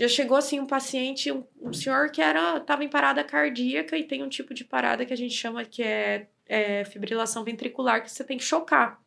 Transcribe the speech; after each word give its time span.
Já 0.00 0.08
chegou 0.08 0.38
assim 0.38 0.58
um 0.58 0.66
paciente, 0.66 1.30
um, 1.30 1.44
um 1.60 1.74
senhor 1.74 2.10
que 2.10 2.22
era 2.22 2.56
estava 2.56 2.82
em 2.82 2.88
parada 2.88 3.22
cardíaca 3.22 3.98
e 3.98 4.02
tem 4.02 4.22
um 4.22 4.30
tipo 4.30 4.54
de 4.54 4.64
parada 4.64 5.04
que 5.04 5.12
a 5.12 5.16
gente 5.16 5.34
chama 5.34 5.62
que 5.62 5.82
é, 5.82 6.26
é 6.48 6.86
fibrilação 6.86 7.44
ventricular, 7.44 8.02
que 8.02 8.10
você 8.10 8.24
tem 8.24 8.38
que 8.38 8.44
chocar. 8.44 8.98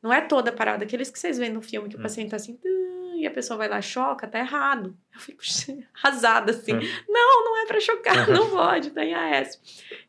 Não 0.00 0.12
é 0.12 0.20
toda 0.20 0.52
parada, 0.52 0.84
aqueles 0.84 1.10
que 1.10 1.18
vocês 1.18 1.36
veem 1.36 1.50
no 1.50 1.60
filme 1.60 1.88
que 1.88 1.96
o 1.96 1.98
Hum. 1.98 2.02
paciente 2.02 2.30
tá 2.30 2.36
assim, 2.36 2.56
e 3.16 3.26
a 3.26 3.30
pessoa 3.32 3.56
vai 3.58 3.68
lá 3.68 3.80
choca, 3.82 4.28
tá 4.28 4.38
errado. 4.38 4.96
Eu 5.12 5.18
fico 5.18 5.42
arrasada 6.00 6.52
assim. 6.52 6.74
Hum. 6.74 6.80
Não, 7.08 7.44
não 7.44 7.64
é 7.64 7.66
para 7.66 7.80
chocar, 7.80 8.30
não 8.30 8.48
pode, 8.48 8.90
tem 8.90 9.14
AS. 9.14 9.60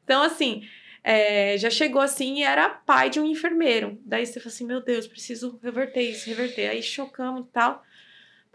Então, 0.04 0.21
assim, 0.21 0.67
é, 1.04 1.57
já 1.57 1.71
chegou 1.71 1.99
assim 1.99 2.41
e 2.41 2.43
era 2.43 2.69
pai 2.69 3.09
de 3.09 3.19
um 3.19 3.25
enfermeiro. 3.25 3.99
Daí 4.05 4.23
você 4.23 4.39
fala 4.39 4.54
assim, 4.54 4.67
meu 4.67 4.81
Deus, 4.81 5.07
preciso 5.07 5.59
reverter 5.63 6.01
isso, 6.01 6.29
reverter. 6.29 6.69
Aí 6.69 6.83
chocamos 6.83 7.41
e 7.47 7.51
tal. 7.51 7.83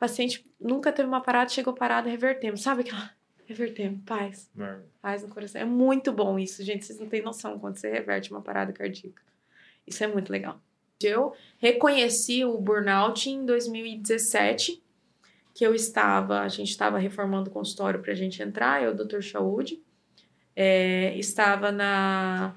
Paciente 0.03 0.45
nunca 0.61 0.91
teve 0.91 1.09
uma 1.09 1.21
parada, 1.21 1.49
chegou 1.49 1.73
parada, 1.73 2.11
revertemos. 2.11 2.61
Sabe 2.61 2.81
aquela... 2.81 3.09
Revertemos, 3.47 4.01
paz, 4.05 4.51
paz 5.01 5.23
no 5.23 5.29
coração. 5.29 5.61
É 5.61 5.65
muito 5.65 6.13
bom 6.13 6.41
isso, 6.41 6.65
gente. 6.65 6.85
Vocês 6.85 6.99
não 6.99 7.09
têm 7.09 7.23
noção 7.23 7.57
quando 7.57 7.77
você 7.77 7.89
reverte 7.89 8.33
uma 8.33 8.41
parada 8.41 8.73
cardíaca. 8.73 9.23
Isso 9.87 10.03
é 10.03 10.09
muito 10.09 10.33
legal. 10.33 10.61
Eu 11.01 11.33
reconheci 11.59 12.45
o 12.45 12.59
burnout 12.59 13.31
em 13.31 13.47
2017, 13.47 14.83
que 15.55 15.65
eu 15.65 15.73
estava, 15.73 16.41
a 16.41 16.49
gente 16.49 16.71
estava 16.71 16.99
reformando 16.99 17.49
o 17.49 17.53
consultório 17.53 18.01
para 18.01 18.11
a 18.11 18.17
gente 18.17 18.43
entrar, 18.43 18.83
eu, 18.83 18.91
o 18.91 18.95
Dr. 18.95 19.21
É, 20.57 21.17
estava 21.17 21.71
na. 21.71 22.57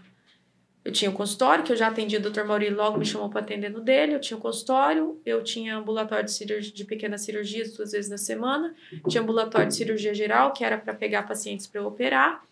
Eu 0.86 0.92
tinha 0.92 1.10
o 1.10 1.14
consultório, 1.16 1.64
que 1.64 1.72
eu 1.72 1.76
já 1.76 1.88
atendia 1.88 2.20
o 2.20 2.22
Dr. 2.22 2.44
Mauri, 2.44 2.70
logo 2.70 3.00
me 3.00 3.06
chamou 3.06 3.28
para 3.28 3.42
atender 3.42 3.70
no 3.70 3.82
dele. 3.82 4.14
Eu 4.14 4.22
tinha 4.22 4.38
o 4.38 4.40
consultório, 4.40 5.20
eu 5.26 5.44
tinha 5.44 5.76
ambulatório 5.76 6.26
de, 6.26 6.32
cirurgia, 6.32 6.72
de 6.72 6.86
pequenas 6.86 7.22
cirurgias 7.22 7.76
duas 7.76 7.92
vezes 7.92 8.08
na 8.08 8.20
semana, 8.20 8.76
tinha 9.10 9.24
ambulatório 9.24 9.68
de 9.68 9.74
cirurgia 9.74 10.14
geral, 10.14 10.54
que 10.54 10.64
era 10.64 10.78
para 10.78 10.94
pegar 10.94 11.24
pacientes 11.24 11.66
para 11.66 11.82
eu 11.82 11.88
operar. 11.88 12.46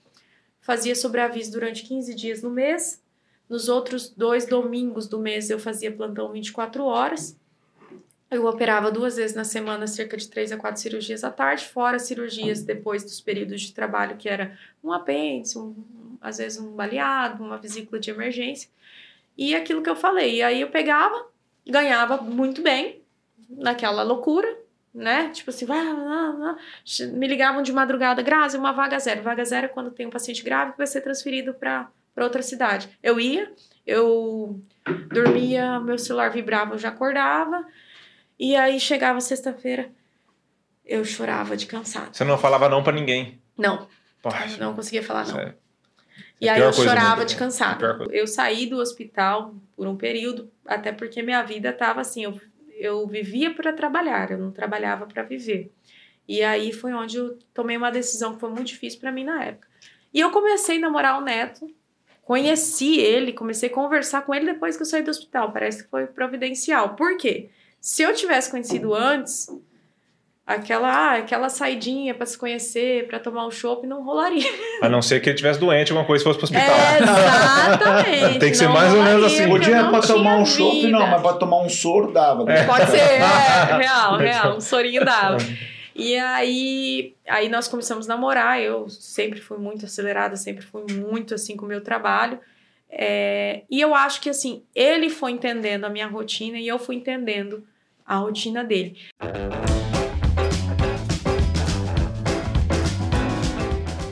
Fazia 0.61 0.95
sobreaviso 0.95 1.51
durante 1.51 1.83
15 1.83 2.15
dias 2.15 2.41
no 2.41 2.49
mês. 2.49 3.03
Nos 3.47 3.69
outros 3.69 4.09
dois 4.09 4.47
domingos 4.47 5.07
do 5.07 5.19
mês 5.19 5.51
eu 5.51 5.59
fazia 5.59 5.91
plantão 5.91 6.31
24 6.31 6.83
horas. 6.85 7.37
Eu 8.33 8.45
operava 8.47 8.91
duas 8.91 9.15
vezes 9.15 9.35
na 9.35 9.43
semana, 9.43 9.85
cerca 9.85 10.17
de 10.17 10.27
três 10.27 10.51
a 10.51 10.57
quatro 10.57 10.81
cirurgias 10.81 11.23
à 11.23 11.29
tarde, 11.29 11.65
fora 11.65 11.99
cirurgias 11.99 12.63
depois 12.63 13.03
dos 13.03 13.21
períodos 13.21 13.61
de 13.61 13.73
trabalho, 13.73 14.17
que 14.17 14.27
era 14.27 14.57
um 14.83 14.91
apêndice, 14.91 15.57
um, 15.57 15.75
às 16.19 16.39
vezes 16.39 16.59
um 16.59 16.71
baleado, 16.71 17.43
uma 17.43 17.57
vesícula 17.57 17.99
de 17.99 18.09
emergência. 18.09 18.69
E 19.37 19.55
aquilo 19.55 19.83
que 19.83 19.89
eu 19.89 19.95
falei. 19.95 20.37
E 20.37 20.43
aí 20.43 20.61
eu 20.61 20.69
pegava, 20.69 21.27
ganhava 21.65 22.17
muito 22.17 22.61
bem, 22.61 23.01
naquela 23.49 24.03
loucura, 24.03 24.57
né? 24.93 25.29
Tipo 25.29 25.49
assim, 25.49 25.65
vai, 25.65 25.83
me 27.13 27.27
ligavam 27.27 27.61
de 27.61 27.73
madrugada, 27.73 28.21
Grazi, 28.21 28.57
uma 28.57 28.71
vaga 28.71 28.99
zero. 28.99 29.21
Vaga 29.21 29.43
zero 29.43 29.65
é 29.65 29.69
quando 29.69 29.91
tem 29.91 30.05
um 30.05 30.11
paciente 30.11 30.43
grave 30.43 30.71
que 30.71 30.77
vai 30.77 30.87
ser 30.87 31.01
transferido 31.01 31.53
para 31.53 31.89
outra 32.17 32.41
cidade. 32.41 32.89
Eu 33.01 33.19
ia, 33.19 33.51
eu 33.85 34.59
dormia, 35.07 35.79
meu 35.79 35.97
celular 35.97 36.29
vibrava, 36.29 36.75
eu 36.75 36.79
já 36.79 36.89
acordava. 36.89 37.65
E 38.39 38.55
aí 38.55 38.79
chegava 38.79 39.19
sexta-feira, 39.21 39.89
eu 40.85 41.05
chorava 41.05 41.55
de 41.55 41.65
cansado. 41.65 42.15
Você 42.15 42.23
não 42.23 42.37
falava 42.37 42.67
não 42.67 42.83
pra 42.83 42.93
ninguém. 42.93 43.41
Não, 43.57 43.87
Poxa, 44.21 44.57
não 44.57 44.73
conseguia 44.75 45.03
falar 45.03 45.27
não. 45.27 45.35
sério. 45.35 45.55
E 46.41 46.47
É 46.47 46.51
aí 46.51 46.61
eu 46.61 46.73
chorava 46.73 47.25
de 47.25 47.33
né? 47.35 47.39
cansado. 47.39 47.85
É. 48.11 48.19
Eu 48.21 48.27
saí 48.27 48.65
do 48.65 48.77
hospital 48.77 49.55
por 49.75 49.87
um 49.87 49.95
período, 49.95 50.51
até 50.65 50.91
porque 50.91 51.21
minha 51.21 51.41
vida 51.43 51.71
tava 51.71 52.01
assim, 52.01 52.23
eu, 52.23 52.39
eu 52.77 53.07
vivia 53.07 53.53
para 53.53 53.71
trabalhar, 53.71 54.31
eu 54.31 54.37
não 54.37 54.51
trabalhava 54.51 55.05
para 55.05 55.23
viver. 55.23 55.71
E 56.27 56.41
aí 56.41 56.71
foi 56.73 56.93
onde 56.93 57.17
eu 57.17 57.37
tomei 57.53 57.77
uma 57.77 57.91
decisão 57.91 58.33
que 58.33 58.39
foi 58.39 58.49
muito 58.49 58.67
difícil 58.67 58.99
para 58.99 59.11
mim 59.11 59.23
na 59.23 59.43
época. 59.43 59.67
E 60.13 60.19
eu 60.19 60.31
comecei 60.31 60.77
a 60.77 60.81
namorar 60.81 61.17
o 61.17 61.21
Neto, 61.23 61.69
conheci 62.23 62.99
ele, 62.99 63.33
comecei 63.33 63.69
a 63.69 63.73
conversar 63.73 64.21
com 64.25 64.33
ele 64.33 64.53
depois 64.53 64.75
que 64.75 64.81
eu 64.83 64.85
saí 64.87 65.03
do 65.03 65.11
hospital. 65.11 65.51
Parece 65.51 65.83
que 65.83 65.89
foi 65.89 66.07
providencial. 66.07 66.95
Por 66.95 67.17
quê? 67.17 67.49
Se 67.83 68.01
eu 68.01 68.15
tivesse 68.15 68.49
conhecido 68.49 68.95
antes, 68.95 69.49
aquela, 70.47 70.87
ah, 70.87 71.15
aquela 71.17 71.49
saidinha 71.49 72.13
para 72.13 72.25
se 72.25 72.37
conhecer, 72.37 73.07
para 73.09 73.19
tomar 73.19 73.45
um 73.45 73.51
chopp, 73.51 73.85
não 73.85 74.01
rolaria. 74.05 74.49
A 74.81 74.87
não 74.87 75.01
ser 75.01 75.19
que 75.19 75.27
ele 75.27 75.35
tivesse 75.35 75.59
doente, 75.59 75.91
alguma 75.91 76.07
coisa, 76.07 76.21
e 76.21 76.23
fosse 76.23 76.39
pro 76.39 76.45
hospital. 76.45 76.73
É, 76.73 77.03
exatamente. 77.03 78.39
Tem 78.39 78.51
que 78.51 78.55
ser 78.55 78.67
não 78.67 78.73
mais 78.73 78.93
ou 78.93 79.03
menos 79.03 79.25
assim. 79.25 79.49
Podia 79.49 79.81
não 79.81 79.91
pra 79.91 79.99
tomar 79.99 80.37
um 80.37 80.45
chopp, 80.45 80.87
não, 80.87 81.07
mas 81.07 81.21
pra 81.21 81.33
tomar 81.33 81.57
um 81.57 81.67
soro 81.67 82.13
dava. 82.13 82.45
né? 82.45 82.63
Pode 82.63 82.89
ser, 82.89 82.99
é, 82.99 83.17
real, 83.75 84.17
real, 84.17 84.55
um 84.55 84.61
sorinho 84.61 85.03
dava. 85.03 85.39
E 85.93 86.17
aí, 86.17 87.13
aí 87.27 87.49
nós 87.49 87.67
começamos 87.67 88.09
a 88.09 88.15
namorar. 88.15 88.61
Eu 88.61 88.87
sempre 88.87 89.41
fui 89.41 89.57
muito 89.57 89.85
acelerada, 89.85 90.37
sempre 90.37 90.63
fui 90.65 90.85
muito 90.89 91.35
assim 91.35 91.57
com 91.57 91.65
o 91.65 91.67
meu 91.67 91.81
trabalho. 91.81 92.39
É, 92.89 93.63
e 93.69 93.81
eu 93.81 93.93
acho 93.93 94.21
que 94.21 94.29
assim, 94.29 94.63
ele 94.73 95.09
foi 95.09 95.31
entendendo 95.31 95.83
a 95.83 95.89
minha 95.89 96.07
rotina 96.07 96.57
e 96.57 96.65
eu 96.65 96.79
fui 96.79 96.95
entendendo 96.95 97.61
a 98.05 98.17
rotina 98.17 98.63
dele. 98.63 98.97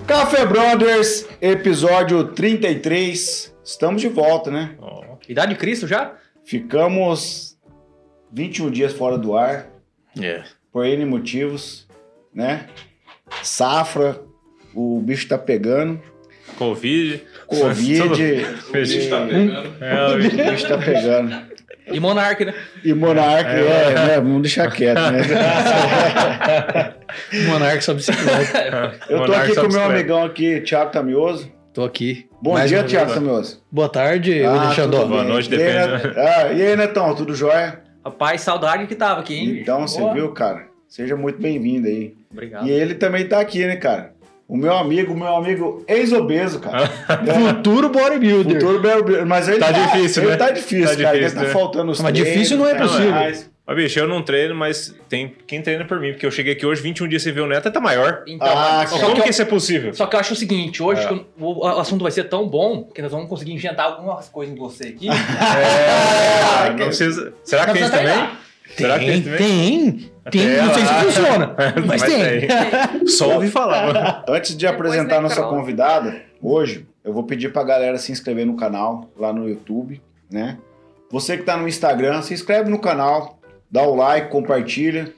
Café 0.07 0.45
Brothers, 0.45 1.27
episódio 1.41 2.25
33. 2.29 3.55
Estamos 3.63 4.01
de 4.01 4.09
volta, 4.09 4.51
né? 4.51 4.75
Ó, 4.79 5.01
Idade 5.27 5.53
de 5.53 5.59
Cristo 5.59 5.87
já? 5.87 6.15
Ficamos 6.43 7.57
21 8.31 8.69
dias 8.71 8.91
fora 8.93 9.17
do 9.17 9.37
ar, 9.37 9.67
por 10.71 10.85
N 10.85 11.05
motivos, 11.05 11.87
né? 12.33 12.67
Safra, 13.43 14.19
o 14.73 14.99
bicho 15.01 15.27
tá 15.27 15.37
pegando. 15.37 16.01
Covid. 16.57 17.23
Covid. 17.47 18.01
O 18.69 18.73
bicho 18.73 19.09
tá 19.09 19.25
pegando. 19.25 19.83
É, 19.83 20.07
o 20.07 20.17
bicho- 20.17 20.37
bicho 20.51 20.67
tá 20.67 20.77
pegando. 20.77 21.50
E 21.87 21.99
Monark, 21.99 22.45
né? 22.45 22.53
E 22.83 22.93
Monark, 22.93 23.49
é, 23.49 23.93
né? 24.07 24.15
Vamos 24.17 24.41
deixar 24.43 24.71
quieto, 24.71 24.99
né? 24.99 25.21
Monark 27.47 27.83
só 27.83 27.93
bicicleta. 27.93 28.95
Eu 29.09 29.17
tô 29.19 29.27
Monarca 29.27 29.45
aqui 29.51 29.55
com 29.55 29.67
o 29.67 29.71
meu 29.71 29.83
amigão 29.83 30.23
aqui, 30.23 30.61
Thiago 30.61 30.91
Tamioso. 30.91 31.51
Tô 31.73 31.83
aqui. 31.83 32.27
Bom 32.41 32.53
Mais 32.53 32.69
dia, 32.69 32.79
uma 32.79 32.87
Thiago. 32.87 33.13
Tamioso. 33.13 33.61
Boa 33.71 33.89
tarde, 33.89 34.43
Ah, 34.43 34.65
Alexandre. 34.65 35.05
Boa 35.05 35.23
noite, 35.23 35.49
E 35.49 35.53
aí, 35.55 35.59
depende, 35.59 36.07
Net- 36.07 36.19
Ah, 36.19 36.53
e 36.53 36.61
aí, 36.61 36.75
Netão, 36.75 37.15
tudo 37.15 37.33
jóia? 37.35 37.79
Rapaz, 38.03 38.41
saudade 38.41 38.87
que 38.87 38.95
tava 38.95 39.21
aqui, 39.21 39.35
hein? 39.35 39.59
Então, 39.61 39.87
você 39.87 40.01
viu, 40.13 40.31
cara? 40.33 40.65
Seja 40.87 41.15
muito 41.15 41.41
bem-vindo 41.41 41.87
aí. 41.87 42.13
Obrigado. 42.31 42.67
E 42.67 42.71
ele 42.71 42.95
também 42.95 43.25
tá 43.27 43.39
aqui, 43.39 43.65
né, 43.65 43.75
cara? 43.77 44.13
O 44.51 44.57
meu 44.57 44.73
amigo, 44.75 45.13
o 45.13 45.17
meu 45.17 45.33
amigo 45.33 45.81
ex-obeso, 45.87 46.59
cara. 46.59 46.83
É, 47.07 47.33
Futuro 47.55 47.87
bodybuilder. 47.87 48.59
Futuro 48.59 48.79
Bel- 48.81 49.25
mas 49.25 49.47
ele 49.47 49.59
Tá 49.59 49.71
difícil, 49.71 50.23
ele 50.23 50.31
né? 50.31 50.37
tá 50.37 50.51
difícil, 50.51 50.97
Tá 50.97 51.03
cara. 51.03 51.17
difícil, 51.17 51.37
ele 51.39 51.47
né? 51.47 51.53
tá 51.53 51.57
faltando 51.59 51.91
os 51.93 52.01
Mas 52.01 52.11
treinos, 52.11 52.33
difícil 52.33 52.57
não 52.57 52.67
é 52.67 52.73
tá 52.75 52.83
possível. 52.83 53.11
mais. 53.11 53.49
Ó, 53.65 53.73
bicho, 53.73 53.97
eu 53.97 54.07
não 54.09 54.21
treino, 54.21 54.53
mas 54.53 54.93
tem 55.07 55.33
quem 55.47 55.61
treina 55.61 55.85
por 55.85 56.01
mim, 56.01 56.11
porque 56.11 56.25
eu 56.25 56.31
cheguei 56.31 56.51
aqui 56.51 56.65
hoje, 56.65 56.81
21 56.81 57.07
dias 57.07 57.23
sem 57.23 57.31
ver 57.31 57.39
o 57.39 57.47
neto, 57.47 57.71
tá 57.71 57.79
maior. 57.79 58.23
Então, 58.27 58.45
Ah, 58.49 58.79
mas- 58.79 58.89
só 58.89 58.97
Como 58.99 59.15
que 59.15 59.21
que 59.21 59.27
eu, 59.29 59.31
isso 59.31 59.41
é 59.41 59.45
possível? 59.45 59.93
só 59.93 60.05
que 60.05 60.17
eu 60.17 60.19
acho 60.19 60.33
o 60.33 60.35
seguinte, 60.35 60.83
hoje 60.83 61.01
É. 61.01 61.07
que 61.07 61.25
o, 61.39 61.65
assunto 61.65 62.01
vai 62.03 62.11
ser 62.11 62.25
tão 62.25 62.45
bom 62.49 62.83
que 62.83 63.01
nós 63.01 63.11
vamos 63.11 63.29
conseguir 63.29 63.53
inventar 63.53 63.85
algumas 63.85 64.27
coisas 64.27 64.53
em 64.53 64.57
você 64.59 64.87
aqui. 64.89 65.07
É, 65.07 66.69
não 66.77 66.87
precisa. 66.87 67.33
Será 67.45 67.65
que 67.67 67.71
tem 67.73 67.83
isso 67.83 67.91
Não 67.91 67.97
precisa 67.99 68.19
também? 68.19 68.37
Que 68.75 69.05
tem 69.05 69.21
tem. 69.21 70.11
Tem, 70.29 70.55
Até 70.55 70.61
não 70.61 70.73
sei 70.73 70.85
se 70.85 70.93
funciona, 70.93 71.55
mas, 71.87 72.03
tem. 72.03 73.07
Só 73.07 73.33
ouvi 73.35 73.49
falar. 73.49 74.23
Antes 74.29 74.51
de 74.55 74.67
Depois 74.67 74.91
apresentar 74.91 75.17
a 75.17 75.21
nossa 75.21 75.41
convidada, 75.41 76.21
hoje, 76.39 76.85
eu 77.03 77.11
vou 77.11 77.23
pedir 77.23 77.51
pra 77.51 77.63
galera 77.63 77.97
se 77.97 78.11
inscrever 78.11 78.45
no 78.45 78.55
canal, 78.55 79.09
lá 79.17 79.33
no 79.33 79.49
YouTube, 79.49 79.99
né? 80.29 80.59
Você 81.09 81.37
que 81.37 81.43
tá 81.43 81.57
no 81.57 81.67
Instagram, 81.67 82.21
se 82.21 82.35
inscreve 82.35 82.69
no 82.69 82.77
canal, 82.77 83.39
dá 83.69 83.81
o 83.81 83.95
like, 83.95 84.29
compartilha. 84.29 85.11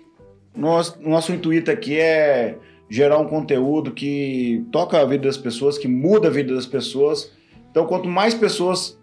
Nosso, 0.56 0.97
nosso 1.02 1.34
intuito 1.34 1.70
aqui 1.70 2.00
é 2.00 2.56
gerar 2.90 3.17
um 3.17 3.28
conteúdo 3.28 3.91
que 3.91 4.66
toca 4.72 5.00
a 5.00 5.05
vida 5.05 5.28
das 5.28 5.38
pessoas, 5.38 5.78
que 5.78 5.88
muda 5.88 6.29
a 6.29 6.32
vida 6.32 6.55
das 6.55 6.66
pessoas. 6.66 7.32
Então, 7.70 7.85
quanto 7.85 8.08
mais 8.08 8.34
pessoas 8.34 8.97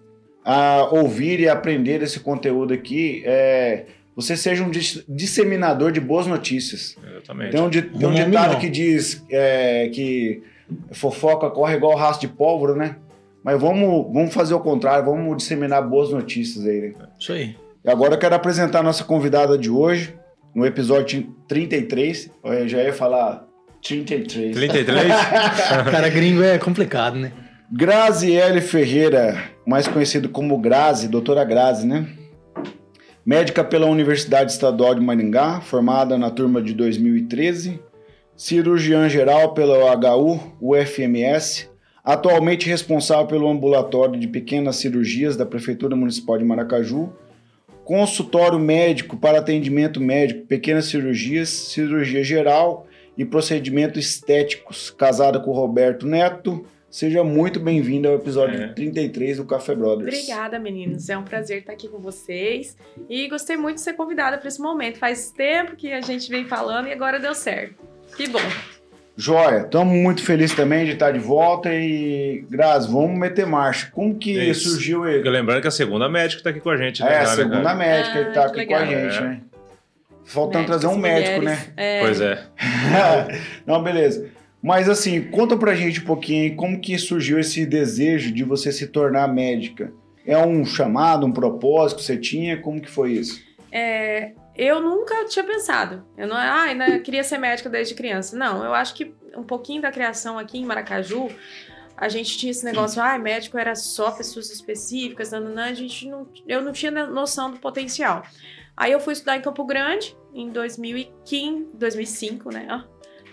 ah, 0.44 0.88
ouvirem 0.90 1.46
e 1.46 1.48
aprender 1.48 2.02
esse 2.02 2.20
conteúdo 2.20 2.72
aqui, 2.72 3.22
é, 3.26 3.86
você 4.16 4.36
seja 4.36 4.62
um 4.64 4.70
dis- 4.70 5.02
disseminador 5.08 5.92
de 5.92 6.00
boas 6.00 6.26
notícias. 6.26 6.96
Exatamente. 7.10 7.50
Tem 7.52 7.60
um, 7.60 7.68
di- 7.70 7.82
tem 7.82 8.06
um 8.06 8.10
um 8.10 8.14
ditado 8.14 8.58
que 8.58 8.68
diz 8.68 9.24
é, 9.30 9.88
que 9.92 10.42
fofoca 10.92 11.48
corre 11.50 11.76
igual 11.76 11.96
raço 11.96 12.20
de 12.20 12.28
pólvora, 12.28 12.74
né? 12.74 12.96
Mas 13.42 13.58
vamos, 13.60 14.12
vamos 14.12 14.34
fazer 14.34 14.52
o 14.54 14.60
contrário, 14.60 15.04
vamos 15.04 15.36
disseminar 15.38 15.82
boas 15.88 16.10
notícias 16.10 16.66
aí. 16.66 16.80
né? 16.80 16.94
Isso 17.18 17.32
aí. 17.32 17.56
E 17.84 17.90
agora 17.90 18.14
eu 18.14 18.18
quero 18.18 18.34
apresentar 18.34 18.80
a 18.80 18.82
nossa 18.82 19.02
convidada 19.04 19.56
de 19.56 19.70
hoje, 19.70 20.14
no 20.54 20.66
episódio 20.66 21.34
33. 21.48 22.30
Eu 22.44 22.68
já 22.68 22.82
ia 22.82 22.92
falar 22.92 23.46
33. 23.82 24.54
33? 24.54 25.06
Cara 25.90 26.08
gringo 26.10 26.42
é 26.42 26.58
complicado, 26.58 27.16
né? 27.16 27.32
Graziele 27.72 28.60
Ferreira, 28.60 29.42
mais 29.66 29.88
conhecido 29.88 30.28
como 30.28 30.58
Grazi, 30.58 31.08
doutora 31.08 31.44
Grazi, 31.44 31.86
né? 31.86 32.06
Médica 33.24 33.62
pela 33.62 33.86
Universidade 33.86 34.50
Estadual 34.50 34.94
de 34.94 35.00
Maringá, 35.02 35.60
formada 35.60 36.16
na 36.16 36.30
turma 36.30 36.62
de 36.62 36.72
2013, 36.72 37.78
cirurgiã 38.34 39.10
geral 39.10 39.52
pela 39.52 39.76
HU, 39.94 40.40
UFMS, 40.58 41.68
atualmente 42.02 42.66
responsável 42.66 43.26
pelo 43.26 43.50
ambulatório 43.50 44.18
de 44.18 44.26
pequenas 44.26 44.76
cirurgias 44.76 45.36
da 45.36 45.44
Prefeitura 45.44 45.94
Municipal 45.94 46.38
de 46.38 46.46
Maracaju, 46.46 47.12
consultório 47.84 48.58
médico 48.58 49.18
para 49.18 49.40
atendimento 49.40 50.00
médico, 50.00 50.46
pequenas 50.46 50.86
cirurgias, 50.86 51.50
cirurgia 51.50 52.24
geral 52.24 52.86
e 53.18 53.24
procedimentos 53.26 54.02
estéticos, 54.02 54.88
casada 54.90 55.38
com 55.38 55.52
Roberto 55.52 56.06
Neto. 56.06 56.64
Seja 56.90 57.22
muito 57.22 57.60
bem-vindo 57.60 58.08
ao 58.08 58.16
episódio 58.16 58.60
É. 58.60 58.68
33 58.68 59.36
do 59.36 59.44
Café 59.44 59.74
Brothers. 59.76 60.08
Obrigada, 60.12 60.58
meninos. 60.58 61.08
É 61.08 61.16
um 61.16 61.22
prazer 61.22 61.58
estar 61.58 61.72
aqui 61.72 61.86
com 61.86 61.98
vocês. 62.00 62.76
E 63.08 63.28
gostei 63.28 63.56
muito 63.56 63.76
de 63.76 63.82
ser 63.82 63.92
convidada 63.92 64.36
para 64.38 64.48
esse 64.48 64.60
momento. 64.60 64.98
Faz 64.98 65.30
tempo 65.30 65.76
que 65.76 65.92
a 65.92 66.00
gente 66.00 66.28
vem 66.28 66.46
falando 66.46 66.88
e 66.88 66.92
agora 66.92 67.20
deu 67.20 67.32
certo. 67.34 67.74
Que 68.16 68.28
bom. 68.28 68.40
Joia, 69.16 69.60
estamos 69.60 69.94
muito 69.94 70.24
felizes 70.24 70.56
também 70.56 70.84
de 70.84 70.92
estar 70.92 71.12
de 71.12 71.18
volta 71.20 71.72
e, 71.72 72.44
Grazi, 72.50 72.90
vamos 72.90 73.16
meter 73.16 73.46
marcha. 73.46 73.88
Como 73.92 74.16
que 74.18 74.32
Isso. 74.32 74.70
surgiu 74.70 75.06
ele? 75.06 75.28
Lembrando 75.30 75.60
que 75.60 75.68
a 75.68 75.72
segunda 75.72 76.08
médica 76.08 76.42
tá 76.42 76.50
aqui 76.50 76.58
com 76.58 76.70
a 76.70 76.76
gente, 76.76 77.02
né? 77.04 77.08
É, 77.12 77.18
a 77.18 77.24
cara? 77.24 77.36
segunda 77.36 77.74
médica 77.74 78.18
Ah, 78.20 78.24
que 78.24 78.32
tá 78.34 78.50
que 78.50 78.60
aqui 78.60 78.66
com 78.66 78.74
a 78.74 78.78
legal. 78.80 79.02
gente, 79.10 79.16
É. 79.16 79.20
né? 79.20 79.40
Faltando 80.24 80.66
trazer 80.66 80.86
um 80.88 80.94
e 80.94 80.98
médico, 80.98 81.36
mulheres. 81.38 81.66
né? 81.66 81.72
É. 81.76 82.00
Pois 82.00 82.20
é. 82.20 82.42
Não, 83.66 83.82
beleza. 83.82 84.28
Mas 84.62 84.88
assim, 84.88 85.22
conta 85.22 85.56
pra 85.56 85.74
gente 85.74 86.00
um 86.00 86.04
pouquinho 86.04 86.54
como 86.56 86.80
que 86.80 86.98
surgiu 86.98 87.38
esse 87.38 87.64
desejo 87.64 88.32
de 88.32 88.44
você 88.44 88.70
se 88.70 88.86
tornar 88.86 89.26
médica. 89.28 89.92
É 90.26 90.36
um 90.38 90.64
chamado, 90.64 91.26
um 91.26 91.32
propósito 91.32 91.98
que 91.98 92.04
você 92.04 92.16
tinha? 92.16 92.60
Como 92.60 92.80
que 92.80 92.90
foi 92.90 93.12
isso? 93.12 93.42
É, 93.72 94.32
eu 94.54 94.80
nunca 94.80 95.24
tinha 95.24 95.44
pensado. 95.44 96.04
Eu 96.16 96.28
não, 96.28 96.36
ah, 96.36 96.66
eu 96.88 97.02
queria 97.02 97.24
ser 97.24 97.38
médica 97.38 97.70
desde 97.70 97.94
criança. 97.94 98.36
Não, 98.36 98.62
eu 98.62 98.74
acho 98.74 98.94
que 98.94 99.14
um 99.34 99.42
pouquinho 99.42 99.80
da 99.80 99.90
criação 99.90 100.38
aqui 100.38 100.58
em 100.58 100.64
Maracaju, 100.66 101.30
a 101.96 102.08
gente 102.08 102.36
tinha 102.36 102.50
esse 102.50 102.64
negócio, 102.64 103.02
ah, 103.02 103.18
médico 103.18 103.56
era 103.56 103.74
só 103.74 104.10
pessoas 104.10 104.50
específicas, 104.50 105.30
nananã, 105.30 105.66
a 105.66 105.74
gente 105.74 106.08
não, 106.08 106.28
eu 106.46 106.60
não 106.60 106.72
tinha 106.72 106.90
noção 106.90 107.50
do 107.50 107.58
potencial. 107.58 108.22
Aí 108.76 108.92
eu 108.92 109.00
fui 109.00 109.12
estudar 109.12 109.36
em 109.36 109.42
Campo 109.42 109.64
Grande 109.64 110.16
em 110.34 110.50
2015, 110.50 111.70
2005, 111.74 112.50
né? 112.52 112.66
Ah, 112.68 112.84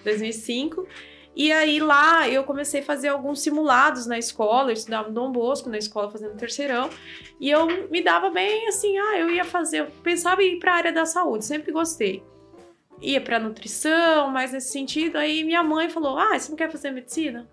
2005. 0.03 0.87
E 1.37 1.51
aí 1.51 1.79
lá 1.79 2.27
eu 2.27 2.43
comecei 2.43 2.81
a 2.81 2.83
fazer 2.83 3.09
alguns 3.09 3.41
simulados 3.41 4.07
na 4.07 4.17
escola, 4.17 4.71
eu 4.71 4.73
estudava 4.73 5.07
no 5.07 5.13
Dom 5.13 5.31
Bosco, 5.31 5.69
na 5.69 5.77
escola 5.77 6.09
fazendo 6.09 6.35
terceirão. 6.35 6.89
E 7.39 7.47
eu 7.47 7.87
me 7.91 8.01
dava 8.01 8.31
bem 8.31 8.67
assim, 8.67 8.97
ah, 8.97 9.19
eu 9.19 9.29
ia 9.29 9.45
fazer, 9.45 9.81
eu 9.81 9.85
pensava 10.01 10.41
em 10.41 10.55
ir 10.55 10.59
para 10.59 10.73
a 10.73 10.75
área 10.77 10.91
da 10.91 11.05
saúde, 11.05 11.45
sempre 11.45 11.71
gostei. 11.71 12.23
Ia 12.99 13.21
para 13.21 13.39
nutrição, 13.39 14.31
mais 14.31 14.51
nesse 14.51 14.71
sentido. 14.71 15.17
Aí 15.17 15.43
minha 15.43 15.61
mãe 15.61 15.87
falou: 15.87 16.17
"Ah, 16.17 16.39
você 16.39 16.49
não 16.49 16.57
quer 16.57 16.71
fazer 16.71 16.89
medicina?" 16.89 17.47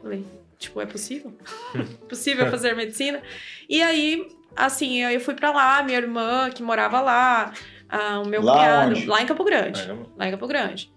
Falei: 0.00 0.24
"Tipo, 0.56 0.80
é 0.80 0.86
possível? 0.86 1.36
possível 2.08 2.48
fazer 2.48 2.76
medicina?" 2.76 3.20
E 3.68 3.82
aí, 3.82 4.28
assim, 4.54 5.02
eu 5.02 5.20
fui 5.20 5.34
para 5.34 5.50
lá, 5.50 5.82
minha 5.82 5.98
irmã 5.98 6.48
que 6.48 6.62
morava 6.62 7.00
lá, 7.00 7.52
ah, 7.88 8.20
o 8.20 8.28
meu 8.28 8.40
Lá 8.40 8.52
cunhado, 8.52 8.90
onde? 8.92 9.06
lá 9.06 9.20
em 9.20 9.26
Campo 9.26 9.42
Grande 9.42 9.80
lá 10.16 10.28
em 10.28 10.30
Campo 10.30 10.46
Grande. 10.46 10.94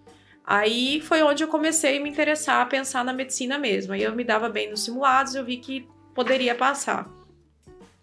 Aí 0.47 1.01
foi 1.01 1.21
onde 1.21 1.43
eu 1.43 1.49
comecei 1.49 1.97
a 1.97 2.01
me 2.01 2.09
interessar, 2.09 2.61
a 2.61 2.65
pensar 2.65 3.03
na 3.03 3.11
medicina 3.11 3.57
mesmo. 3.57 3.91
Aí 3.91 4.01
eu 4.01 4.15
me 4.15 4.23
dava 4.23 4.47
bem 4.47 4.69
nos 4.69 4.85
simulados, 4.85 5.35
eu 5.35 5.43
vi 5.43 5.57
que 5.57 5.85
poderia 6.15 6.55
passar. 6.55 7.05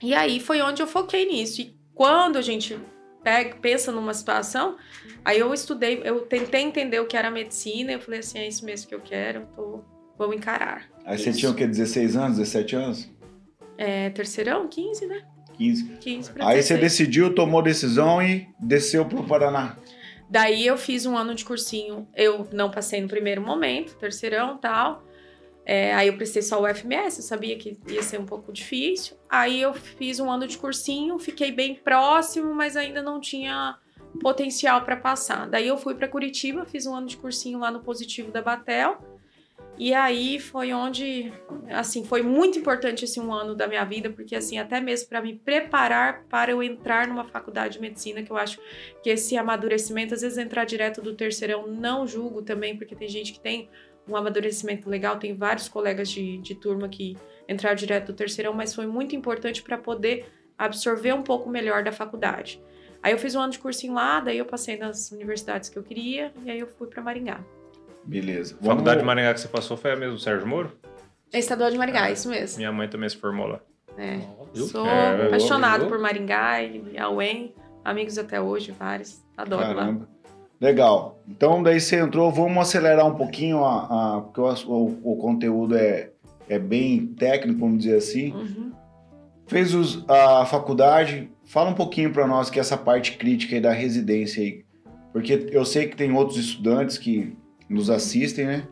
E 0.02 0.14
aí 0.14 0.38
foi 0.38 0.61
onde 0.61 0.82
eu 0.82 0.87
foquei 0.87 1.26
nisso. 1.26 1.62
E 1.62 1.75
quando 1.94 2.37
a 2.37 2.43
gente 2.43 2.79
pega, 3.23 3.56
pensa 3.56 3.91
numa 3.91 4.12
situação, 4.12 4.76
aí 5.25 5.38
eu 5.38 5.55
estudei, 5.55 6.02
eu 6.05 6.20
tentei 6.20 6.61
entender 6.61 7.00
o 7.00 7.06
que 7.06 7.17
era 7.17 7.31
medicina, 7.31 7.93
eu 7.93 8.00
falei 8.00 8.20
assim, 8.20 8.38
é 8.38 8.47
isso 8.47 8.62
mesmo 8.67 8.88
que 8.88 8.94
eu 8.94 9.00
quero, 9.00 9.47
tô, 9.56 9.82
vou 10.19 10.35
encarar. 10.35 10.85
Aí 11.06 11.19
você 11.19 11.31
Isso. 11.31 11.38
tinha 11.38 11.50
o 11.50 11.55
quê? 11.55 11.67
16 11.67 12.14
anos, 12.17 12.37
17 12.37 12.76
anos? 12.76 13.11
É, 13.79 14.11
terceirão? 14.11 14.69
15, 14.69 15.06
né? 15.06 15.25
15. 15.55 15.85
15 16.00 16.32
pra 16.32 16.49
Aí 16.49 16.62
você 16.62 16.75
16. 16.75 16.81
decidiu, 16.81 17.35
tomou 17.35 17.62
decisão 17.62 18.23
e 18.23 18.47
desceu 18.61 19.06
pro 19.06 19.25
Paraná. 19.25 19.76
Daí 20.35 20.67
eu 20.67 20.77
fiz 20.77 21.07
um 21.07 21.17
ano 21.17 21.33
de 21.33 21.45
cursinho. 21.45 22.09
Eu 22.13 22.49
não 22.53 22.69
passei 22.69 23.01
no 23.01 23.07
primeiro 23.07 23.41
momento, 23.41 23.95
terceirão 23.95 24.59
tal. 24.59 25.05
É, 25.65 25.95
aí 25.95 26.09
eu 26.09 26.17
prestei 26.17 26.43
só 26.43 26.61
o 26.61 26.67
FMS, 26.67 27.19
eu 27.19 27.25
sabia 27.25 27.57
que 27.57 27.79
ia 27.87 28.03
ser 28.03 28.19
um 28.19 28.27
pouco 28.27 28.53
difícil. 28.53 29.17
Aí 29.31 29.63
eu 29.63 29.73
fiz 29.73 30.19
um 30.19 30.29
ano 30.29 30.49
de 30.49 30.59
cursinho, 30.59 31.21
fiquei 31.21 31.53
bem 31.53 31.77
próximo, 31.77 32.53
mas 32.53 32.77
ainda 32.77 33.01
não 33.01 33.21
tinha 33.21 33.79
potencial 34.21 34.85
para 34.85 34.97
passar. 34.97 35.49
Daí 35.49 35.69
eu 35.69 35.79
fui 35.79 35.95
para 35.95 36.09
Curitiba, 36.09 36.65
fiz 36.65 36.85
um 36.85 36.97
ano 36.97 37.07
de 37.07 37.17
cursinho 37.17 37.61
lá 37.61 37.71
no 37.71 37.79
Positivo 37.79 38.33
da 38.33 38.43
Batel. 38.43 38.99
E 39.76 39.93
aí 39.93 40.38
foi 40.38 40.73
onde, 40.73 41.32
assim, 41.71 42.05
foi 42.05 42.23
muito 42.23 42.59
importante 42.59 43.05
esse 43.05 43.19
um 43.19 43.32
ano 43.32 43.56
da 43.56 43.67
minha 43.67 43.85
vida, 43.85 44.09
porque 44.09 44.37
assim, 44.37 44.56
até 44.56 44.81
mesmo 44.81 45.09
para 45.09 45.21
me 45.21 45.35
preparar 45.35 46.25
para 46.29 46.53
eu 46.53 46.62
entrar 46.62 47.09
numa 47.09 47.25
faculdade 47.25 47.75
de 47.75 47.81
medicina, 47.81 48.23
que 48.23 48.31
eu 48.31 48.37
acho 48.37 48.61
que 49.03 49.11
esse 49.11 49.37
amadurecimento, 49.37 50.15
às 50.15 50.21
vezes 50.21 50.38
entrar 50.38 50.65
direto 50.65 51.03
do 51.03 51.15
terceirão, 51.15 51.67
não 51.67 52.06
julgo 52.06 52.41
também, 52.41 52.76
porque 52.76 52.94
tem 52.94 53.09
gente 53.09 53.32
que 53.32 53.41
tem 53.41 53.69
um 54.06 54.17
amadurecimento 54.17 54.88
legal, 54.88 55.19
tem 55.19 55.35
vários 55.35 55.69
colegas 55.69 56.09
de, 56.09 56.38
de 56.38 56.55
turma 56.55 56.88
que 56.88 57.17
entraram 57.49 57.75
direto 57.75 58.09
do 58.09 58.15
terceirão, 58.15 58.53
mas 58.53 58.75
foi 58.75 58.87
muito 58.87 59.17
importante 59.17 59.62
para 59.62 59.76
poder 59.76 60.26
absorver 60.56 61.12
um 61.12 61.23
pouco 61.23 61.49
melhor 61.49 61.82
da 61.82 61.91
faculdade. 61.91 62.62
Aí 63.03 63.12
eu 63.12 63.19
fiz 63.19 63.35
um 63.35 63.41
ano 63.41 63.53
de 63.53 63.59
cursinho 63.59 63.94
lá, 63.94 64.21
daí 64.21 64.38
eu 64.38 64.47
passei 64.47 64.76
nas 64.76 65.11
universidades 65.11 65.69
que 65.69 65.76
eu 65.76 65.82
queria, 65.82 66.32
e 66.44 66.50
aí 66.50 66.61
eu 66.61 66.67
fui 66.67 66.87
para 66.87 67.03
Maringá. 67.03 67.44
Beleza. 68.06 68.56
A 68.61 68.65
faculdade 68.65 69.01
de 69.01 69.06
Maringá 69.06 69.33
que 69.35 69.41
você 69.41 69.49
passou 69.49 69.77
foi 69.77 69.93
a 69.93 69.97
mesma 69.97 70.15
do 70.15 70.21
Sérgio 70.21 70.47
Moro? 70.47 70.73
É 71.33 71.39
estadual 71.39 71.71
de 71.71 71.79
Maringá, 71.79 72.11
isso 72.11 72.29
mesmo. 72.29 72.59
Minha 72.59 72.71
mãe 72.73 72.89
também 72.89 73.09
se 73.09 73.17
formou 73.17 73.47
lá. 73.47 73.61
É. 73.97 74.19
Viu? 74.53 74.67
Sou 74.67 74.87
É, 74.87 75.27
apaixonado 75.27 75.81
viu? 75.83 75.89
por 75.89 75.99
Maringá 75.99 76.62
e 76.62 76.97
a 76.99 77.09
UEM, 77.09 77.55
amigos 77.85 78.19
até 78.19 78.41
hoje, 78.41 78.73
vários. 78.73 79.23
Adoro 79.37 79.62
lá. 79.69 79.75
Caramba. 79.75 80.09
Legal. 80.61 81.19
Então 81.29 81.62
daí 81.62 81.81
você 81.81 81.97
entrou, 81.97 82.31
vamos 82.31 82.56
acelerar 82.59 83.06
um 83.06 83.15
pouquinho, 83.17 83.65
a, 83.65 84.17
a- 84.17 84.21
porque 84.21 84.41
o, 84.41 84.73
o- 84.73 85.12
o 85.12 85.17
conteúdo 85.17 85.77
é, 85.77 86.11
é 86.49 86.59
bem 86.59 87.07
técnico, 87.07 87.59
vamos 87.61 87.79
dizer 87.79 87.97
assim. 87.97 88.33
Uhum. 88.33 88.73
Fez 89.47 89.75
os- 89.75 90.05
a 90.09 90.47
faculdade, 90.47 91.31
fala 91.45 91.71
um 91.71 91.75
pouquinho 91.75 92.12
para 92.12 92.27
nós 92.27 92.49
que 92.49 92.59
é 92.59 92.61
essa 92.61 92.77
parte 92.77 93.17
crítica 93.17 93.55
aí 93.57 93.61
da 93.61 93.73
residência 93.73 94.43
aí. 94.43 94.65
Porque 95.12 95.49
eu 95.53 95.65
sei 95.65 95.87
que 95.89 95.97
tem 95.97 96.12
outros 96.12 96.39
estudantes 96.39 96.97
que 96.99 97.37
nos 97.69 97.90
assistem, 97.90 98.46
né? 98.46 98.64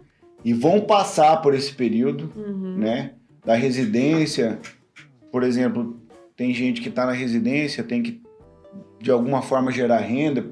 E 0.44 0.52
vão 0.52 0.80
passar 0.80 1.36
por 1.42 1.54
esse 1.54 1.72
período, 1.72 2.30
Uhum. 2.36 2.76
né? 2.78 3.12
Da 3.44 3.54
residência. 3.54 4.58
Por 5.30 5.42
exemplo, 5.42 5.96
tem 6.36 6.52
gente 6.52 6.80
que 6.80 6.88
está 6.88 7.06
na 7.06 7.12
residência, 7.12 7.82
tem 7.84 8.02
que 8.02 8.20
de 9.00 9.10
alguma 9.10 9.42
forma 9.42 9.72
gerar 9.72 9.98
renda 9.98 10.46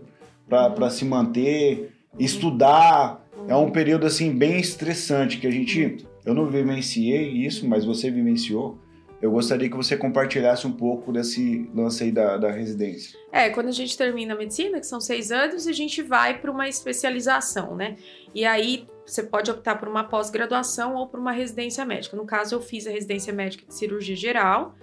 para 0.49 0.91
se 0.91 1.05
manter, 1.05 1.91
estudar. 2.19 3.25
É 3.49 3.55
um 3.55 3.71
período 3.71 4.07
assim 4.07 4.33
bem 4.33 4.59
estressante 4.61 5.39
que 5.39 5.47
a 5.47 5.51
gente. 5.51 6.05
Eu 6.25 6.35
não 6.35 6.47
vivenciei 6.47 7.29
isso, 7.31 7.67
mas 7.69 7.85
você 7.85 8.11
vivenciou. 8.11 8.79
Eu 9.21 9.31
gostaria 9.31 9.69
que 9.69 9.77
você 9.77 9.97
compartilhasse 9.97 10.67
um 10.67 10.73
pouco 10.73 11.13
desse 11.13 11.71
lance 11.75 12.05
aí 12.05 12.11
da, 12.11 12.39
da 12.39 12.51
residência. 12.51 13.19
É, 13.31 13.51
quando 13.51 13.69
a 13.69 13.73
gente 13.73 13.97
termina 13.97 14.35
a 14.35 14.37
medicina, 14.37 14.81
que 14.81 14.87
são 14.87 15.01
seis 15.01 15.31
anos, 15.31 15.67
a 15.67 15.73
gente 15.73 16.03
vai 16.03 16.39
para 16.39 16.51
uma 16.51 16.69
especialização, 16.69 17.77
né? 17.77 17.97
E 18.35 18.47
aí 18.47 18.89
você 19.05 19.23
pode 19.23 19.51
optar 19.51 19.77
por 19.77 19.89
uma 19.89 20.05
pós-graduação 20.05 20.95
ou 20.95 21.07
por 21.07 21.21
uma 21.21 21.33
residência 21.33 21.85
médica. 21.85 22.17
No 22.17 22.25
caso, 22.25 22.55
eu 22.55 22.63
fiz 22.63 22.87
a 22.87 22.91
residência 22.91 23.33
médica 23.33 23.67
de 23.67 23.75
cirurgia 23.75 24.17
geral. 24.17 24.75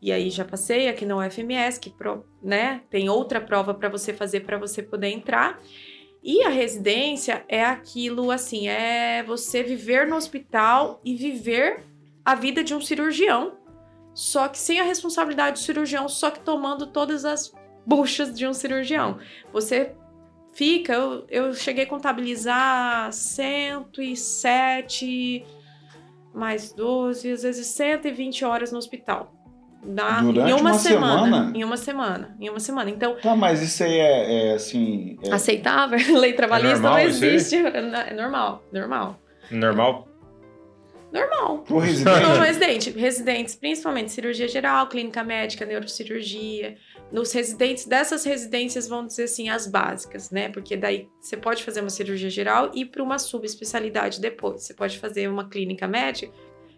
E 0.00 0.10
aí 0.10 0.30
já 0.30 0.44
passei 0.44 0.88
aqui 0.88 1.04
na 1.04 1.16
UFMS, 1.16 1.78
que 1.80 1.92
né, 2.42 2.82
tem 2.88 3.08
outra 3.08 3.40
prova 3.40 3.74
para 3.74 3.88
você 3.88 4.12
fazer 4.12 4.40
para 4.40 4.58
você 4.58 4.82
poder 4.82 5.08
entrar. 5.08 5.60
E 6.22 6.42
a 6.42 6.48
residência 6.48 7.44
é 7.48 7.64
aquilo 7.64 8.30
assim, 8.30 8.68
é 8.68 9.22
você 9.22 9.62
viver 9.62 10.06
no 10.06 10.16
hospital 10.16 11.00
e 11.04 11.14
viver 11.14 11.84
a 12.24 12.34
vida 12.34 12.62
de 12.62 12.74
um 12.74 12.80
cirurgião, 12.80 13.56
só 14.18 14.48
que 14.48 14.58
sem 14.58 14.80
a 14.80 14.82
responsabilidade 14.82 15.60
do 15.60 15.64
cirurgião, 15.64 16.08
só 16.08 16.28
que 16.28 16.40
tomando 16.40 16.88
todas 16.88 17.24
as 17.24 17.52
buchas 17.86 18.36
de 18.36 18.48
um 18.48 18.52
cirurgião. 18.52 19.18
Você 19.52 19.92
fica, 20.52 20.92
eu, 20.92 21.24
eu 21.28 21.54
cheguei 21.54 21.84
a 21.84 21.86
contabilizar 21.86 23.12
107 23.12 25.46
mais 26.34 26.72
12, 26.72 27.30
às 27.30 27.44
vezes 27.44 27.68
120 27.68 28.44
horas 28.44 28.72
no 28.72 28.78
hospital. 28.78 29.32
Na, 29.84 30.20
Durante 30.20 30.50
em 30.50 30.54
uma, 30.54 30.70
uma 30.70 30.74
semana? 30.74 31.52
Em 31.54 31.62
uma 31.62 31.76
semana. 31.76 32.36
Em 32.40 32.50
uma 32.50 32.58
semana. 32.58 32.90
Então, 32.90 33.14
Tá, 33.22 33.36
mas 33.36 33.62
isso 33.62 33.84
aí 33.84 34.00
é, 34.00 34.48
é, 34.48 34.54
assim. 34.54 35.16
é- 35.22 35.32
aceitável? 35.32 35.96
Lei 36.18 36.32
trabalhista 36.32 36.80
normal 36.80 36.94
não 36.94 37.00
existe. 37.08 37.54
É 37.54 38.12
normal, 38.14 38.64
normal. 38.72 39.20
Normal? 39.48 40.07
Pro 41.10 41.20
Normal. 41.20 41.64
Como 41.66 41.80
residente. 41.80 42.38
residente, 42.38 42.90
residentes, 42.90 43.54
principalmente 43.54 44.12
cirurgia 44.12 44.48
geral, 44.48 44.88
clínica 44.88 45.24
médica, 45.24 45.64
neurocirurgia, 45.64 46.76
nos 47.10 47.32
residentes, 47.32 47.86
dessas 47.86 48.24
residências, 48.24 48.86
vamos 48.88 49.08
dizer 49.08 49.24
assim, 49.24 49.48
as 49.48 49.66
básicas, 49.66 50.30
né? 50.30 50.48
Porque 50.50 50.76
daí 50.76 51.08
você 51.20 51.36
pode 51.36 51.64
fazer 51.64 51.80
uma 51.80 51.90
cirurgia 51.90 52.30
geral 52.30 52.70
e 52.74 52.82
ir 52.82 52.86
para 52.86 53.02
uma 53.02 53.18
subespecialidade 53.18 54.20
depois. 54.20 54.62
Você 54.62 54.74
pode 54.74 54.98
fazer 54.98 55.28
uma 55.28 55.48
clínica 55.48 55.86
médica 55.86 56.32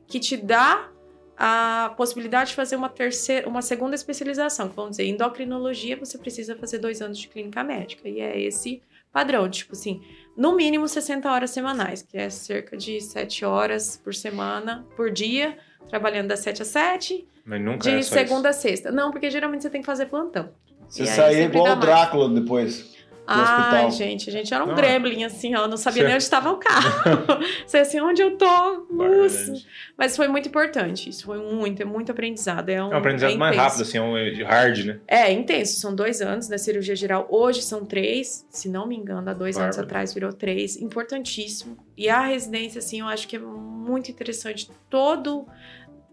que 0.07 0.21
te 0.21 0.37
dá 0.37 0.91
a 1.37 1.95
possibilidade 1.97 2.51
de 2.51 2.57
fazer 2.57 2.77
uma 2.77 2.91
terceira, 2.91 3.49
uma 3.49 3.63
segunda 3.63 3.95
especialização. 3.95 4.69
Vamos 4.69 4.93
dizer, 4.93 5.07
endocrinologia, 5.07 5.97
você 5.97 6.19
precisa 6.19 6.55
fazer 6.55 6.79
dois 6.79 7.01
anos 7.01 7.19
de 7.19 7.29
clínica 7.29 7.65
médica. 7.65 8.09
E 8.09 8.21
é 8.21 8.41
esse 8.41 8.83
padrão, 9.13 9.49
tipo 9.49 9.73
assim, 9.73 10.03
no 10.37 10.55
mínimo 10.55 10.89
60 10.89 11.31
horas 11.31 11.51
semanais, 11.51 12.03
que 12.03 12.17
é 12.17 12.31
cerca 12.31 12.77
de 12.77 13.01
7 13.01 13.45
horas 13.45 14.01
por 14.03 14.15
semana, 14.15 14.87
por 14.97 15.11
dia, 15.11 15.59
trabalhando 15.89 16.29
das 16.29 16.41
7 16.41 16.63
às 16.63 16.69
7, 16.69 17.27
Mas 17.45 17.61
nunca 17.61 17.91
é 17.91 17.99
de 17.99 18.05
só 18.05 18.15
segunda 18.15 18.51
a 18.51 18.53
sexta. 18.53 18.91
Não, 18.91 19.11
porque 19.11 19.31
geralmente 19.31 19.63
você 19.63 19.71
tem 19.71 19.81
que 19.81 19.87
fazer 19.87 20.07
plantão. 20.07 20.51
Você 20.89 21.07
sempre 21.07 21.59
igual 21.59 21.77
o. 21.77 21.81
Drácula 21.81 22.29
depois. 22.29 22.97
Ai, 23.33 23.85
hospital. 23.87 23.91
gente, 23.93 24.29
a 24.29 24.33
gente 24.33 24.53
era 24.53 24.65
um 24.65 24.69
Não, 24.69 24.75
gremlin, 24.75 25.25
assim, 25.25 25.55
ó. 25.55 25.69
Não 25.69 25.77
sabia 25.77 26.03
Você- 26.03 26.07
nem 26.07 26.15
onde 26.15 26.25
estava 26.25 26.51
o 26.51 26.57
carro. 26.57 26.91
Você 27.67 27.79
assim, 27.79 28.01
onde 28.01 28.21
eu 28.23 28.37
tô? 28.37 28.87
Luz. 28.91 29.65
Mas 29.97 30.17
foi 30.17 30.29
muito 30.29 30.49
importante. 30.49 31.09
Isso 31.11 31.25
foi 31.27 31.39
muito, 31.39 31.81
é 31.81 31.85
muito 31.85 32.11
aprendizado. 32.11 32.69
É 32.69 32.83
um, 32.83 32.91
É 32.93 32.95
um 32.95 32.99
aprendizado 32.99 33.33
é 33.33 33.37
mais 33.37 33.57
rápido, 33.57 33.83
assim, 33.83 33.99
é 33.99 34.03
um 34.03 34.15
de 34.33 34.43
hard, 34.43 34.85
né? 34.85 35.01
É, 35.07 35.31
intenso. 35.33 35.79
São 35.81 35.95
dois 35.95 36.21
anos 36.21 36.49
na 36.49 36.59
cirurgia 36.59 36.97
geral. 36.97 37.27
Hoje 37.31 37.63
são 37.63 37.85
três. 37.85 38.47
Se 38.51 38.69
não 38.69 38.87
me 38.87 38.97
engano, 38.97 39.31
há 39.31 39.35
dois 39.35 39.57
anos 39.57 39.77
Bárbaro. 39.77 39.87
atrás 39.87 40.13
virou 40.15 40.33
três. 40.33 40.77
Importantíssimo. 40.77 41.77
E 41.97 42.09
a 42.09 42.21
residência, 42.23 42.79
assim, 42.79 43.01
eu 43.01 43.07
acho 43.07 43.29
que 43.29 43.37
é 43.37 43.39
muito 43.39 44.11
interessante. 44.11 44.71
Todo. 44.89 45.47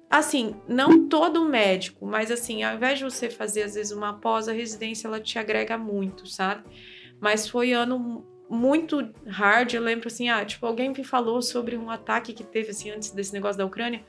Assim, 0.10 0.56
não 0.70 1.08
todo 1.10 1.44
médico, 1.44 2.06
mas 2.06 2.32
assim, 2.32 2.64
ao 2.64 2.76
invés 2.76 2.98
de 2.98 3.04
você 3.04 3.30
fazer, 3.30 3.64
às 3.64 3.76
vezes, 3.76 3.92
uma 3.92 4.14
pós, 4.14 4.48
a 4.48 4.54
residência 4.54 5.06
ela 5.06 5.20
te 5.20 5.38
agrega 5.38 5.78
muito, 5.78 6.26
sabe? 6.28 6.64
Mas 7.20 7.48
foi 7.48 7.74
ano 7.74 8.26
muito 8.50 9.10
hard. 9.28 9.74
Eu 9.74 9.82
lembro 9.82 10.08
assim, 10.08 10.30
ah, 10.30 10.44
tipo, 10.46 10.66
alguém 10.66 10.90
me 10.90 11.04
falou 11.04 11.42
sobre 11.42 11.76
um 11.78 11.90
ataque 11.90 12.34
que 12.34 12.44
teve, 12.44 12.70
assim, 12.72 12.92
antes 12.92 13.12
desse 13.12 13.34
negócio 13.34 13.58
da 13.58 13.66
Ucrânia. 13.66 14.02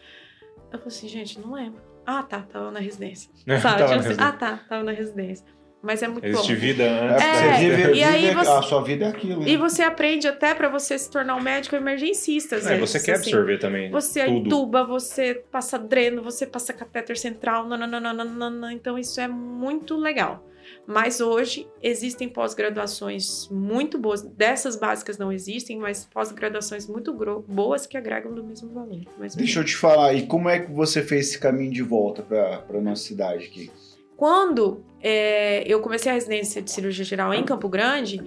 Eu 0.73 0.79
falei 0.79 0.87
assim, 0.89 1.09
gente, 1.09 1.41
não 1.41 1.53
lembro. 1.53 1.81
Ah, 2.07 2.23
tá, 2.23 2.41
tava 2.43 2.71
na 2.71 2.81
residência. 2.81 3.31
Sabe? 3.47 3.63
Tava 3.63 3.77
Tipo 3.77 3.85
assim, 3.85 3.95
residência. 4.09 4.25
ah, 4.25 4.33
tá, 4.33 4.61
tava 4.69 4.85
na 4.85 4.93
residência. 4.93 5.47
Mas 5.81 6.03
é 6.03 6.09
muito 6.09 6.27
Existe 6.27 6.55
bom. 6.55 6.61
vida 6.61 6.83
É, 6.83 7.09
antes. 7.09 7.25
É, 7.25 7.35
você 7.55 7.59
vive, 7.77 7.93
e 7.99 8.03
aí 8.03 8.21
vive- 8.23 8.35
você- 8.35 8.51
a 8.51 8.63
sua 8.63 8.83
vida 8.83 9.05
é 9.05 9.09
aquilo. 9.09 9.41
né? 9.43 9.49
E 9.49 9.57
você 9.57 9.83
aprende 9.83 10.27
até 10.27 10.53
pra 10.53 10.69
você 10.69 10.99
se 10.99 11.09
tornar 11.09 11.37
um 11.37 11.41
médico 11.41 11.77
emergencista. 11.77 12.57
É, 12.57 12.59
vezes, 12.59 12.81
você 12.91 12.99
quer 13.01 13.13
assim. 13.13 13.31
absorver 13.31 13.59
também 13.59 13.89
Você 13.93 14.25
tudo. 14.25 14.37
entuba, 14.47 14.85
você 14.85 15.35
passa 15.53 15.79
dreno, 15.79 16.21
você 16.21 16.47
passa 16.47 16.73
catéter 16.73 17.17
central, 17.17 17.65
nananana, 17.69 18.73
então 18.73 18.99
isso 18.99 19.21
é 19.21 19.29
muito 19.29 19.97
legal. 19.97 20.45
Mas 20.87 21.21
hoje 21.21 21.69
existem 21.83 22.29
pós-graduações 22.29 23.49
muito 23.51 23.99
boas, 23.99 24.23
dessas 24.23 24.77
básicas 24.77 25.19
não 25.19 25.31
existem, 25.31 25.79
mas 25.79 26.05
pós-graduações 26.05 26.87
muito 26.87 27.13
boas 27.47 27.87
que 27.87 27.97
agregam 27.97 28.35
do 28.35 28.43
mesmo 28.43 28.73
valor. 28.73 29.01
Deixa 29.37 29.61
eu 29.61 29.65
te 29.65 29.77
falar, 29.77 30.15
e 30.15 30.27
como 30.27 30.49
é 30.49 30.61
que 30.61 30.73
você 30.73 31.03
fez 31.03 31.29
esse 31.29 31.39
caminho 31.39 31.73
de 31.73 31.83
volta 31.83 32.23
pra, 32.23 32.59
pra 32.59 32.81
nossa 32.81 33.03
cidade 33.03 33.47
aqui? 33.47 33.71
Quando 34.17 34.83
é, 35.01 35.63
eu 35.67 35.81
comecei 35.81 36.11
a 36.11 36.15
residência 36.15 36.61
de 36.63 36.71
cirurgia 36.71 37.05
geral 37.05 37.33
em 37.35 37.45
Campo 37.45 37.69
Grande, 37.69 38.25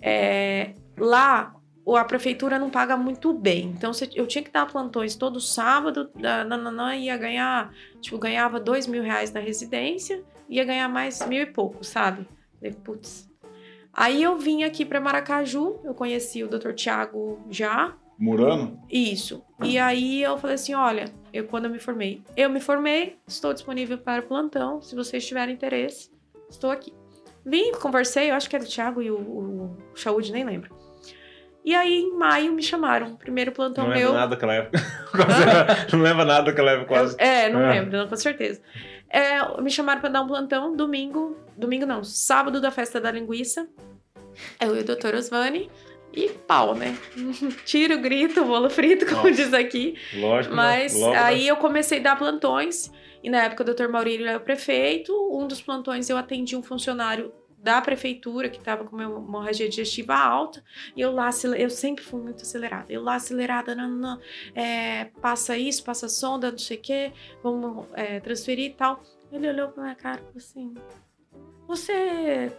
é, 0.00 0.74
lá 0.96 1.54
a 1.86 2.04
prefeitura 2.04 2.58
não 2.58 2.70
paga 2.70 2.96
muito 2.96 3.32
bem. 3.32 3.74
Então 3.76 3.92
eu 4.14 4.26
tinha 4.26 4.42
que 4.42 4.50
dar 4.50 4.66
plantões 4.66 5.14
todo 5.14 5.38
sábado, 5.40 6.10
nananã, 6.14 6.96
ia 6.96 7.16
ganhar, 7.16 7.74
tipo, 8.00 8.16
ganhava 8.18 8.58
dois 8.58 8.86
mil 8.86 9.02
reais 9.02 9.32
na 9.32 9.40
residência, 9.40 10.22
ia 10.48 10.64
ganhar 10.64 10.88
mais 10.88 11.24
mil 11.26 11.42
e 11.42 11.46
pouco, 11.46 11.84
sabe? 11.84 12.26
Falei, 12.58 12.74
putz. 12.84 13.28
Aí 13.92 14.22
eu 14.22 14.36
vim 14.38 14.64
aqui 14.64 14.84
para 14.84 15.00
Maracaju, 15.00 15.80
eu 15.84 15.94
conheci 15.94 16.42
o 16.42 16.48
Dr. 16.48 16.72
Tiago 16.72 17.40
já, 17.48 17.94
Murano? 18.18 18.80
isso. 18.90 19.44
E 19.62 19.78
aí 19.78 20.22
eu 20.22 20.36
falei 20.38 20.54
assim: 20.54 20.74
olha, 20.74 21.04
eu 21.32 21.44
quando 21.44 21.66
eu 21.66 21.70
me 21.70 21.78
formei, 21.78 22.22
eu 22.36 22.50
me 22.50 22.60
formei, 22.60 23.16
estou 23.26 23.52
disponível 23.54 23.96
para 23.98 24.22
plantão. 24.22 24.82
Se 24.82 24.94
vocês 24.96 25.24
tiverem 25.26 25.54
interesse, 25.54 26.10
estou 26.50 26.70
aqui. 26.70 26.92
Vim, 27.46 27.72
conversei, 27.72 28.30
eu 28.30 28.34
acho 28.34 28.48
que 28.50 28.56
era 28.56 28.64
o 28.64 28.68
Thiago 28.68 29.02
e 29.02 29.10
o, 29.10 29.16
o 29.16 29.76
nem 30.32 30.44
lembro. 30.44 30.74
E 31.64 31.74
aí, 31.74 32.00
em 32.00 32.14
maio, 32.18 32.52
me 32.52 32.62
chamaram. 32.62 33.16
Primeiro 33.16 33.50
plantão 33.52 33.84
Não 33.84 33.90
meu. 33.94 34.08
lembra 34.08 34.20
nada 34.20 34.30
daquela 34.34 34.54
época. 34.54 34.78
Não 35.92 36.00
lembra 36.02 36.24
nada 36.24 36.42
daquela 36.46 36.70
época, 36.72 36.88
quase. 36.88 37.16
Eu- 37.18 37.24
é, 37.24 37.48
não 37.48 37.60
Ah. 37.60 37.70
lembro, 37.70 37.96
não, 37.96 38.08
com 38.08 38.16
certeza. 38.16 38.60
É, 39.14 39.62
me 39.62 39.70
chamaram 39.70 40.00
para 40.00 40.10
dar 40.10 40.22
um 40.22 40.26
plantão 40.26 40.74
domingo. 40.74 41.36
Domingo 41.56 41.86
não, 41.86 42.02
sábado 42.02 42.60
da 42.60 42.72
festa 42.72 43.00
da 43.00 43.12
linguiça. 43.12 43.68
Eu 44.60 44.74
e 44.74 44.80
o 44.80 44.84
doutor 44.84 45.14
Osvani. 45.14 45.70
E 46.12 46.30
pau, 46.30 46.74
né? 46.74 46.98
Tiro, 47.64 47.96
grito, 47.98 48.44
bolo 48.44 48.68
frito, 48.68 49.06
como 49.06 49.28
Nossa. 49.28 49.30
diz 49.30 49.54
aqui. 49.54 49.96
Lógico, 50.14 50.52
Mas 50.52 50.94
né? 50.94 51.00
Logo, 51.00 51.14
aí 51.16 51.46
eu 51.46 51.56
comecei 51.56 52.00
a 52.00 52.02
dar 52.02 52.16
plantões, 52.16 52.90
e 53.22 53.30
na 53.30 53.44
época 53.44 53.62
o 53.62 53.66
doutor 53.66 53.88
Maurílio 53.88 54.26
era 54.26 54.38
o 54.38 54.40
prefeito. 54.40 55.12
Um 55.32 55.46
dos 55.46 55.62
plantões 55.62 56.10
eu 56.10 56.16
atendi 56.16 56.56
um 56.56 56.62
funcionário 56.62 57.32
da 57.64 57.80
prefeitura 57.80 58.50
que 58.50 58.58
estava 58.58 58.84
com 58.84 58.94
uma 58.94 59.04
hemorragia 59.04 59.66
digestiva 59.66 60.14
alta, 60.14 60.62
e 60.94 61.00
eu 61.00 61.10
lá, 61.10 61.30
eu 61.56 61.70
sempre 61.70 62.04
fui 62.04 62.20
muito 62.20 62.42
acelerada. 62.42 62.92
Eu 62.92 63.02
lá 63.02 63.14
acelerada, 63.14 63.74
não, 63.74 64.20
é, 64.54 65.06
passa 65.22 65.56
isso, 65.56 65.82
passa 65.82 66.06
sonda, 66.06 66.50
não 66.50 66.58
sei 66.58 66.76
o 66.76 66.80
quê, 66.80 67.12
vamos 67.42 67.86
é, 67.94 68.20
transferir 68.20 68.72
e 68.72 68.74
tal. 68.74 69.02
Ele 69.32 69.48
olhou 69.48 69.68
pra 69.70 69.82
minha 69.82 69.94
cara 69.94 70.18
e 70.18 70.24
falou 70.24 70.36
assim: 70.36 70.74
Você 71.66 72.52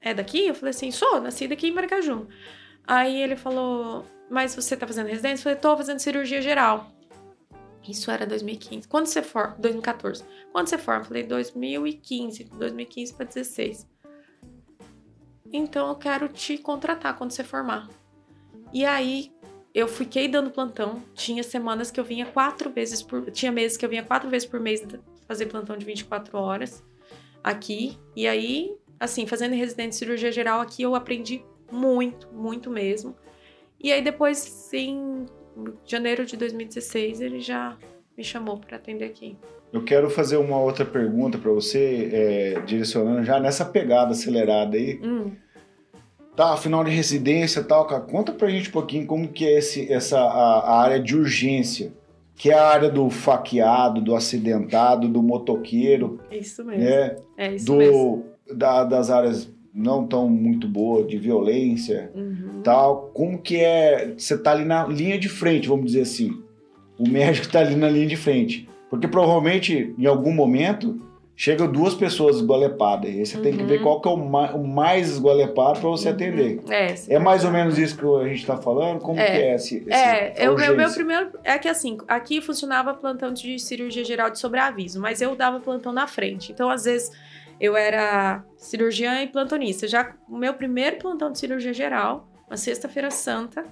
é 0.00 0.12
daqui? 0.12 0.48
Eu 0.48 0.54
falei 0.56 0.70
assim: 0.70 0.90
Sou, 0.90 1.20
nasci 1.20 1.46
daqui 1.46 1.68
em 1.68 1.72
Maracaju. 1.72 2.26
Aí 2.84 3.22
ele 3.22 3.36
falou: 3.36 4.04
Mas 4.28 4.56
você 4.56 4.76
tá 4.76 4.88
fazendo 4.88 5.06
residência? 5.06 5.42
Eu 5.42 5.44
falei: 5.44 5.58
Tô 5.58 5.76
fazendo 5.76 6.00
cirurgia 6.00 6.42
geral. 6.42 6.90
Isso 7.88 8.10
era 8.10 8.26
2015. 8.26 8.88
Quando 8.88 9.06
você 9.06 9.22
for? 9.22 9.54
2014. 9.56 10.24
Quando 10.52 10.66
você 10.66 10.76
for? 10.76 10.96
Eu 10.96 11.04
falei 11.04 11.22
2015. 11.22 12.44
2015 12.44 13.14
para 13.14 13.24
16. 13.24 13.97
Então 15.52 15.88
eu 15.88 15.94
quero 15.94 16.28
te 16.28 16.58
contratar 16.58 17.16
quando 17.16 17.30
você 17.30 17.42
formar. 17.42 17.88
E 18.72 18.84
aí 18.84 19.32
eu 19.74 19.88
fiquei 19.88 20.28
dando 20.28 20.50
plantão. 20.50 21.02
Tinha 21.14 21.42
semanas 21.42 21.90
que 21.90 21.98
eu 21.98 22.04
vinha 22.04 22.26
quatro 22.26 22.70
vezes 22.70 23.02
por. 23.02 23.30
Tinha 23.30 23.52
meses 23.52 23.76
que 23.76 23.84
eu 23.84 23.88
vinha 23.88 24.02
quatro 24.02 24.28
vezes 24.28 24.48
por 24.48 24.60
mês 24.60 24.84
fazer 25.26 25.46
plantão 25.46 25.76
de 25.76 25.84
24 25.84 26.36
horas 26.38 26.84
aqui. 27.42 27.98
E 28.16 28.26
aí, 28.26 28.76
assim, 28.98 29.26
fazendo 29.26 29.54
residente 29.54 29.90
de 29.90 29.96
cirurgia 29.96 30.32
geral 30.32 30.60
aqui, 30.60 30.82
eu 30.82 30.94
aprendi 30.94 31.44
muito, 31.70 32.28
muito 32.32 32.70
mesmo. 32.70 33.16
E 33.80 33.92
aí 33.92 34.02
depois, 34.02 34.72
em 34.72 35.26
janeiro 35.84 36.26
de 36.26 36.36
2016, 36.36 37.20
ele 37.20 37.40
já 37.40 37.76
me 38.16 38.24
chamou 38.24 38.58
para 38.58 38.76
atender 38.76 39.04
aqui. 39.04 39.36
Eu 39.72 39.82
quero 39.84 40.08
fazer 40.08 40.36
uma 40.38 40.58
outra 40.58 40.84
pergunta 40.84 41.36
pra 41.38 41.50
você, 41.52 42.08
é, 42.12 42.60
direcionando 42.66 43.22
já 43.24 43.38
nessa 43.38 43.64
pegada 43.64 44.12
acelerada 44.12 44.76
aí. 44.76 44.98
Hum, 45.02 45.30
Tá, 46.36 46.56
final 46.56 46.84
de 46.84 46.90
residência 46.92 47.58
e 47.58 47.64
tal, 47.64 47.84
cara. 47.84 48.00
Conta 48.02 48.30
pra 48.30 48.48
gente 48.48 48.68
um 48.68 48.72
pouquinho 48.72 49.04
como 49.08 49.26
que 49.26 49.44
é 49.44 49.58
esse, 49.58 49.92
essa 49.92 50.20
a, 50.20 50.58
a 50.60 50.80
área 50.82 51.00
de 51.00 51.16
urgência, 51.16 51.92
que 52.36 52.48
é 52.48 52.54
a 52.54 52.64
área 52.64 52.88
do 52.88 53.10
faqueado, 53.10 54.00
do 54.00 54.14
acidentado, 54.14 55.08
do 55.08 55.20
motoqueiro, 55.20 56.20
isso 56.30 56.64
mesmo. 56.64 56.84
né? 56.84 57.16
É 57.36 57.52
isso 57.56 57.74
mesmo. 57.74 58.24
Do, 58.46 58.54
da- 58.54 58.84
das 58.84 59.10
áreas 59.10 59.50
não 59.74 60.06
tão 60.06 60.28
muito 60.28 60.68
boas, 60.68 61.08
de 61.08 61.18
violência 61.18 62.12
Uhum. 62.14 62.62
tal. 62.62 63.10
Como 63.12 63.36
que 63.42 63.56
é. 63.56 64.14
Você 64.16 64.38
tá 64.38 64.52
ali 64.52 64.64
na 64.64 64.86
linha 64.86 65.18
de 65.18 65.28
frente, 65.28 65.66
vamos 65.68 65.86
dizer 65.86 66.02
assim. 66.02 66.40
O 66.96 67.08
médico 67.08 67.48
tá 67.50 67.58
ali 67.58 67.74
na 67.74 67.90
linha 67.90 68.06
de 68.06 68.16
frente. 68.16 68.68
Porque 68.90 69.06
provavelmente, 69.08 69.94
em 69.98 70.06
algum 70.06 70.32
momento, 70.32 71.00
chegam 71.36 71.70
duas 71.70 71.94
pessoas 71.94 72.36
esgolepadas. 72.36 73.10
E 73.10 73.18
aí 73.18 73.26
você 73.26 73.38
tem 73.38 73.52
que 73.54 73.60
Uhum. 73.62 73.68
ver 73.68 73.82
qual 73.82 74.00
que 74.00 74.08
é 74.08 74.10
o, 74.10 74.16
ma- 74.16 74.52
o 74.52 74.66
mais 74.66 75.08
esgolepado 75.10 75.78
para 75.80 75.88
você 75.88 76.08
atender. 76.08 76.60
É, 76.68 76.94
É 77.14 77.18
mais 77.18 77.44
ou 77.44 77.50
menos 77.52 77.78
isso 77.78 77.96
que 77.96 78.04
a 78.04 78.26
gente 78.28 78.44
tá 78.44 78.56
falando? 78.56 79.00
Como 79.00 79.20
É. 79.20 79.24
que 79.30 79.36
é 79.42 79.54
esse, 79.54 79.76
esse 79.76 79.90
É, 79.92 80.34
eu, 80.36 80.56
meu, 80.56 80.76
meu 80.76 80.90
primeiro. 80.92 81.30
É 81.44 81.56
que 81.58 81.68
assim, 81.68 81.96
aqui 82.08 82.40
funcionava 82.40 82.92
plantão 82.94 83.32
de 83.32 83.58
cirurgia 83.58 84.04
geral 84.04 84.30
de 84.30 84.38
sobreaviso, 84.38 85.00
mas 85.00 85.20
eu 85.20 85.36
dava 85.36 85.60
plantão 85.60 85.92
na 85.92 86.06
frente. 86.08 86.50
Então, 86.50 86.68
às 86.70 86.84
vezes, 86.84 87.10
eu 87.60 87.76
era 87.76 88.42
cirurgiã 88.56 89.22
e 89.22 89.26
plantonista. 89.28 89.86
Já 89.86 90.12
o 90.28 90.36
meu 90.36 90.54
primeiro 90.54 90.96
plantão 90.96 91.30
de 91.30 91.38
cirurgia 91.38 91.72
geral, 91.74 92.26
uma 92.48 92.56
sexta-feira 92.56 93.10
santa, 93.12 93.64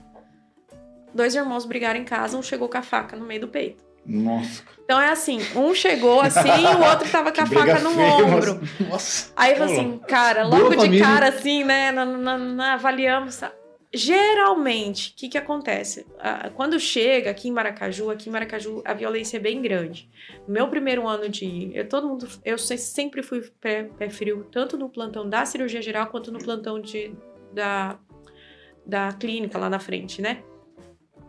dois 1.15 1.35
irmãos 1.35 1.65
brigaram 1.65 1.99
em 1.99 2.05
casa, 2.05 2.37
um 2.37 2.43
chegou 2.43 2.69
com 2.69 2.79
a 2.79 2.83
faca 2.83 3.17
no 3.17 3.25
meio 3.27 3.41
do 3.41 3.49
peito. 3.49 3.86
Nossa. 4.07 4.63
Então 4.85 5.01
é 5.01 5.09
assim, 5.11 5.41
um 5.57 5.75
chegou 5.75 6.21
assim 6.21 6.49
e 6.49 6.67
o 6.77 6.89
outro 6.89 7.11
tava 7.11 7.33
com 7.33 7.41
a 7.41 7.47
faca 7.47 7.81
no 7.81 7.91
feia, 7.91 8.15
ombro. 8.15 8.61
mas- 8.79 8.89
Nossa. 8.89 9.33
Aí 9.35 9.57
eu 9.59 9.65
assim, 9.65 10.01
cara, 10.07 10.45
Boa 10.45 10.59
logo 10.59 10.71
de 10.71 10.77
família. 10.77 11.05
cara 11.05 11.29
assim, 11.29 11.65
né, 11.65 11.91
na- 11.91 12.05
na- 12.05 12.39
na- 12.39 12.73
avaliamos. 12.75 13.41
Geralmente, 13.93 15.11
o 15.11 15.15
que, 15.17 15.29
que 15.31 15.39
acontece? 15.39 16.07
Ah, 16.21 16.51
Quando 16.55 16.79
chega 16.79 17.31
aqui 17.31 17.49
em 17.49 17.53
Maracaju, 17.53 18.11
aqui 18.11 18.29
em 18.29 18.33
Maracaju 18.33 18.83
a 18.85 18.93
violência 18.95 19.39
é 19.39 19.41
bem 19.41 19.61
grande. 19.63 20.09
No 20.47 20.55
meu 20.55 20.69
primeiro 20.69 21.07
ano 21.09 21.29
de. 21.29 21.71
Eu, 21.75 21.89
todo 21.89 22.07
mundo, 22.07 22.29
eu 22.45 22.57
se- 22.59 22.79
sempre 22.79 23.23
fui 23.23 23.41
pé, 23.61 23.85
pé 23.99 24.09
frio, 24.11 24.47
tanto 24.53 24.77
no 24.77 24.89
plantão 24.89 25.29
da 25.29 25.45
cirurgia 25.45 25.83
geral 25.83 26.07
quanto 26.09 26.31
no 26.31 26.39
plantão 26.39 26.81
de, 26.81 27.13
da, 27.53 27.99
da 28.85 29.13
clínica 29.13 29.59
lá 29.59 29.69
na 29.71 29.79
frente, 29.79 30.21
né? 30.23 30.43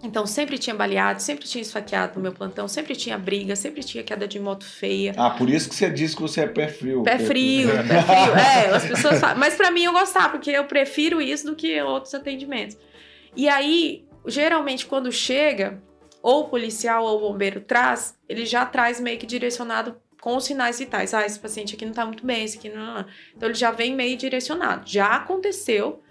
Então 0.03 0.27
sempre 0.27 0.59
tinha 0.59 0.75
baleado, 0.75 1.21
sempre 1.21 1.45
tinha 1.47 1.61
esfaqueado 1.61 2.15
no 2.15 2.21
meu 2.21 2.31
plantão, 2.31 2.67
sempre 2.67 2.95
tinha 2.95 3.17
briga, 3.17 3.55
sempre 3.55 3.83
tinha 3.83 4.03
queda 4.03 4.27
de 4.27 4.39
moto 4.39 4.63
feia. 4.63 5.13
Ah, 5.17 5.31
por 5.31 5.49
isso 5.49 5.69
que 5.69 5.75
você 5.75 5.89
disse 5.89 6.15
que 6.15 6.21
você 6.21 6.41
é 6.41 6.47
pé 6.47 6.67
frio. 6.67 7.01
Pé 7.03 7.17
frio, 7.17 7.69
pé 7.69 8.03
frio. 8.03 8.33
É, 8.37 8.75
as 8.75 8.85
pessoas 8.85 9.19
falam. 9.19 9.37
Mas 9.37 9.55
pra 9.55 9.71
mim 9.71 9.85
eu 9.85 9.93
gostava, 9.93 10.29
porque 10.29 10.51
eu 10.51 10.65
prefiro 10.65 11.19
isso 11.19 11.47
do 11.47 11.55
que 11.55 11.81
outros 11.81 12.13
atendimentos. 12.13 12.77
E 13.35 13.49
aí, 13.49 14.05
geralmente, 14.27 14.85
quando 14.85 15.11
chega, 15.11 15.81
ou 16.21 16.41
o 16.41 16.49
policial 16.49 17.03
ou 17.03 17.17
o 17.17 17.31
bombeiro 17.31 17.61
traz, 17.61 18.15
ele 18.29 18.45
já 18.45 18.65
traz 18.65 18.99
meio 18.99 19.17
que 19.17 19.25
direcionado 19.25 19.95
com 20.21 20.35
os 20.35 20.45
sinais 20.45 20.77
vitais. 20.77 21.13
Ah, 21.13 21.25
esse 21.25 21.39
paciente 21.39 21.75
aqui 21.75 21.85
não 21.85 21.93
tá 21.93 22.05
muito 22.05 22.25
bem, 22.25 22.43
esse 22.43 22.57
aqui 22.57 22.69
não. 22.69 22.95
não. 22.95 23.05
Então 23.35 23.49
ele 23.49 23.57
já 23.57 23.71
vem 23.71 23.95
meio 23.95 24.15
direcionado. 24.15 24.83
Já 24.85 25.15
aconteceu 25.15 26.01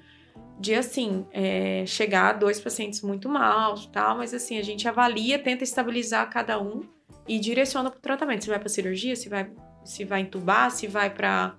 de 0.59 0.75
assim, 0.75 1.27
é, 1.33 1.85
chegar 1.87 2.33
dois 2.33 2.61
pacientes 2.61 3.03
muito 3.03 3.29
e 3.29 3.89
tal, 3.89 4.17
mas 4.17 4.33
assim, 4.33 4.59
a 4.59 4.63
gente 4.63 4.89
avalia, 4.89 5.39
tenta 5.39 5.65
estabilizar 5.65 6.29
cada 6.31 6.61
um 6.61 6.83
e 7.29 7.39
direciona 7.39 7.91
pro 7.91 8.01
tratamento. 8.01 8.45
Se 8.45 8.51
vai 8.51 8.59
pra 8.59 8.69
cirurgia, 8.69 9.15
se 9.17 9.29
vai 9.29 9.51
se 9.87 10.05
vai 10.05 10.21
entubar, 10.21 10.71
se 10.71 10.87
vai 10.87 11.09
para 11.09 11.57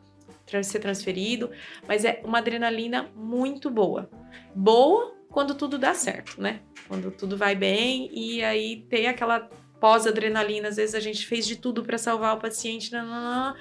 ser 0.61 0.79
transferido, 0.79 1.49
mas 1.87 2.05
é 2.05 2.21
uma 2.23 2.39
adrenalina 2.39 3.09
muito 3.15 3.69
boa. 3.69 4.09
Boa 4.53 5.15
quando 5.29 5.55
tudo 5.55 5.77
dá 5.77 5.93
certo, 5.93 6.41
né? 6.41 6.61
Quando 6.87 7.11
tudo 7.11 7.37
vai 7.37 7.55
bem 7.55 8.09
e 8.13 8.43
aí 8.43 8.85
tem 8.89 9.07
aquela 9.07 9.49
pós-adrenalina, 9.79 10.69
às 10.69 10.77
vezes 10.77 10.95
a 10.95 10.99
gente 10.99 11.25
fez 11.25 11.45
de 11.45 11.55
tudo 11.55 11.83
para 11.83 11.97
salvar 11.97 12.35
o 12.35 12.39
paciente, 12.39 12.91
nananã, 12.91 13.55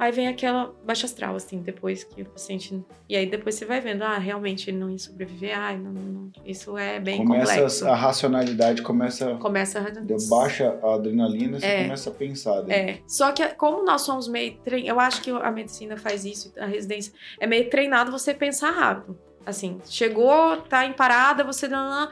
aí 0.00 0.10
vem 0.10 0.26
aquela 0.28 0.74
baixa 0.84 1.04
astral, 1.06 1.36
assim, 1.36 1.60
depois 1.60 2.02
que 2.02 2.22
o 2.22 2.24
paciente. 2.24 2.82
E 3.08 3.14
aí 3.16 3.26
depois 3.26 3.54
você 3.54 3.64
vai 3.66 3.80
vendo, 3.80 4.02
ah, 4.02 4.16
realmente 4.18 4.70
ele 4.70 4.78
não 4.78 4.90
ia 4.90 4.98
sobreviver, 4.98 5.56
ah, 5.56 5.72
não, 5.76 5.92
não- 5.92 6.32
isso 6.44 6.76
é 6.78 6.98
bem 6.98 7.18
Começa 7.18 7.52
complexo. 7.52 7.86
a 7.88 7.94
racionalidade 7.94 8.82
começa 8.82 9.34
Começa 9.36 9.78
a. 9.80 10.28
baixa 10.30 10.78
a 10.82 10.94
adrenalina, 10.94 11.60
você 11.60 11.66
É. 11.66 11.82
começa 11.82 12.10
a 12.10 12.12
pensar. 12.14 12.62
daí. 12.62 12.72
É, 12.76 12.98
só 13.06 13.30
que 13.32 13.46
como 13.50 13.84
nós 13.84 14.00
somos 14.02 14.26
meio 14.26 14.56
trein... 14.64 14.86
eu 14.86 14.98
acho 14.98 15.20
que 15.22 15.30
a 15.30 15.50
medicina 15.50 15.96
faz 15.96 16.24
isso, 16.24 16.52
a 16.58 16.64
residência 16.66 17.12
é 17.38 17.46
meio 17.46 17.68
treinado 17.68 18.10
você 18.10 18.32
pensar 18.32 18.70
rápido. 18.70 19.18
Assim, 19.44 19.80
chegou, 19.86 20.58
tá 20.62 20.84
em 20.84 20.92
parada, 20.92 21.44
você 21.44 21.66
não 21.68 22.08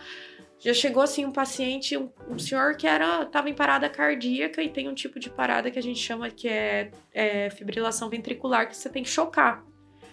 já 0.60 0.74
chegou 0.74 1.02
assim 1.02 1.24
um 1.24 1.32
paciente, 1.32 1.96
um, 1.96 2.10
um 2.28 2.38
senhor 2.38 2.74
que 2.76 2.86
era 2.86 3.24
tava 3.26 3.48
em 3.48 3.54
parada 3.54 3.88
cardíaca 3.88 4.62
e 4.62 4.68
tem 4.68 4.88
um 4.88 4.94
tipo 4.94 5.18
de 5.20 5.30
parada 5.30 5.70
que 5.70 5.78
a 5.78 5.82
gente 5.82 6.00
chama 6.00 6.30
que 6.30 6.48
é, 6.48 6.90
é 7.12 7.50
fibrilação 7.50 8.08
ventricular 8.10 8.68
que 8.68 8.76
você 8.76 8.88
tem 8.88 9.02
que 9.02 9.08
chocar. 9.08 9.64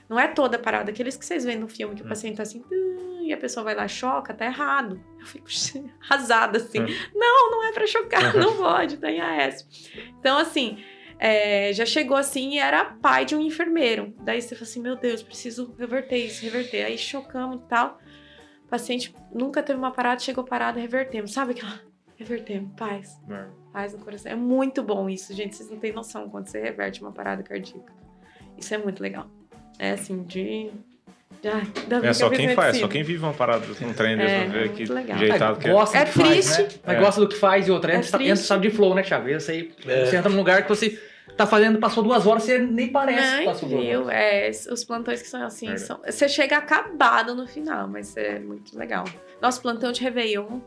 Não 0.08 0.20
é 0.20 0.28
toda 0.28 0.60
parada, 0.60 0.92
aqueles 0.92 1.18
que 1.18 1.26
vocês 1.26 1.44
veem 1.44 1.58
no 1.58 1.68
filme 1.68 1.96
que 1.96 2.02
o 2.04 2.06
Hum. 2.06 2.10
paciente 2.10 2.38
tá 2.38 2.44
assim 2.44 2.64
"Ah", 2.72 3.24
e 3.24 3.34
a 3.34 3.38
pessoa 3.38 3.64
vai 3.64 3.74
lá 3.74 3.88
choca, 3.88 4.36
tá 4.36 4.46
errado. 4.46 5.04
Eu 5.20 5.26
fico 5.26 5.48
arrasada 6.02 6.58
assim. 6.60 6.82
Hum. 6.82 6.96
Não, 7.16 7.52
não 7.52 7.64
é 7.64 7.72
pra 7.72 7.88
chocar, 7.88 8.36
não 8.38 8.56
pode, 8.56 8.98
tá 8.98 9.10
em 9.12 9.20
AS. 9.20 9.68
Então 10.20 10.38
assim, 10.38 10.78
é, 11.18 11.74
já 11.74 11.88
chegou 11.88 12.16
assim 12.18 12.54
e 12.54 12.60
era 12.60 12.86
pai 12.86 13.26
de 13.26 13.36
um 13.36 13.42
enfermeiro. 13.42 14.14
Daí 14.22 14.40
você 14.42 14.54
fala 14.54 14.68
assim, 14.70 14.80
meu 14.82 14.96
Deus, 14.96 15.24
preciso 15.24 15.74
reverter 15.80 16.18
isso, 16.18 16.44
reverter. 16.44 16.86
Aí 16.86 17.00
chocamos 17.00 17.62
e 17.64 17.68
tal. 17.68 17.98
O 18.76 18.78
paciente 18.78 19.16
nunca 19.34 19.64
teve 19.64 19.80
uma 19.80 19.92
parada, 19.92 20.20
chegou 20.20 20.44
parado, 20.44 20.78
revertemos. 20.78 21.32
Sabe 21.32 21.52
aquela... 21.54 21.80
Revertemos, 22.18 22.72
paz, 22.78 23.18
paz 23.72 23.94
no 23.94 24.00
coração. 24.00 24.30
É 24.32 24.36
muito 24.36 24.84
bom 24.84 25.10
isso, 25.10 25.34
gente. 25.34 25.56
Vocês 25.56 25.70
não 25.70 25.78
têm 25.78 25.94
noção 25.94 26.30
quando 26.30 26.48
você 26.48 26.60
reverte 26.62 27.02
uma 27.02 27.12
parada 27.14 27.42
cardíaca. 27.42 27.94
Isso 28.58 28.74
é 28.74 28.78
muito 28.78 29.02
legal. 29.02 29.28
É 29.80 29.92
assim, 29.92 30.24
de... 30.24 30.72
É 32.02 32.14
só 32.14 32.30
quem 32.30 32.54
faz, 32.56 32.78
só 32.78 32.88
quem 32.90 33.02
vive 33.04 33.24
uma 33.24 33.34
parada 33.34 33.66
com 33.66 33.86
um 33.86 33.94
trem 33.94 34.18
desse, 34.18 34.34
É, 34.34 34.46
ver 34.46 34.60
muito 34.66 34.74
que 34.74 34.86
legal. 34.92 35.18
jeitado 35.20 35.60
que 35.60 35.68
é. 35.70 35.72
gosta 35.72 35.98
É 35.98 36.06
do 36.06 36.12
que 36.12 36.20
faz, 36.20 36.30
triste. 36.56 36.62
né? 36.76 36.80
Mas 36.86 36.96
É. 36.98 37.00
gosta 37.00 37.22
do 37.22 37.28
que 37.30 37.36
faz 37.36 37.68
e 37.68 37.72
outra. 37.72 37.92
É 37.94 37.96
Entra, 37.98 38.08
entra, 38.08 38.20
triste. 38.20 38.46
sabe 38.46 38.70
de 38.70 38.76
flow, 38.76 38.94
né, 38.96 39.04
Thiago? 39.04 39.30
Isso 39.30 39.52
aí, 39.52 39.72
É. 39.88 40.06
você 40.06 40.16
entra 40.18 40.30
num 40.30 40.38
lugar 40.38 40.64
que 40.64 40.70
você 40.70 41.00
tá 41.36 41.46
fazendo, 41.46 41.80
passou 41.80 42.04
duas 42.04 42.26
horas, 42.26 42.44
você 42.44 42.60
nem 42.60 42.90
parece 42.90 43.40
que 43.40 43.46
passou 43.46 43.70
duas 43.70 43.84
viu? 43.84 44.02
horas. 44.06 44.14
É, 44.68 44.74
os 44.74 44.84
plantões 44.84 45.22
que 45.22 45.28
são 45.28 45.44
assim, 45.44 45.68
Verdade. 45.68 45.88
são, 45.88 46.00
você 46.06 46.30
chega 46.30 46.58
acabado 46.58 47.36
no 47.36 47.48
final, 47.48 47.88
mas 47.88 48.16
é 48.18 48.40
muito 48.40 48.78
legal. 48.78 49.06
Nosso 49.42 49.62
plantão 49.62 49.92
de 49.92 50.02
Réveillon, 50.02 50.60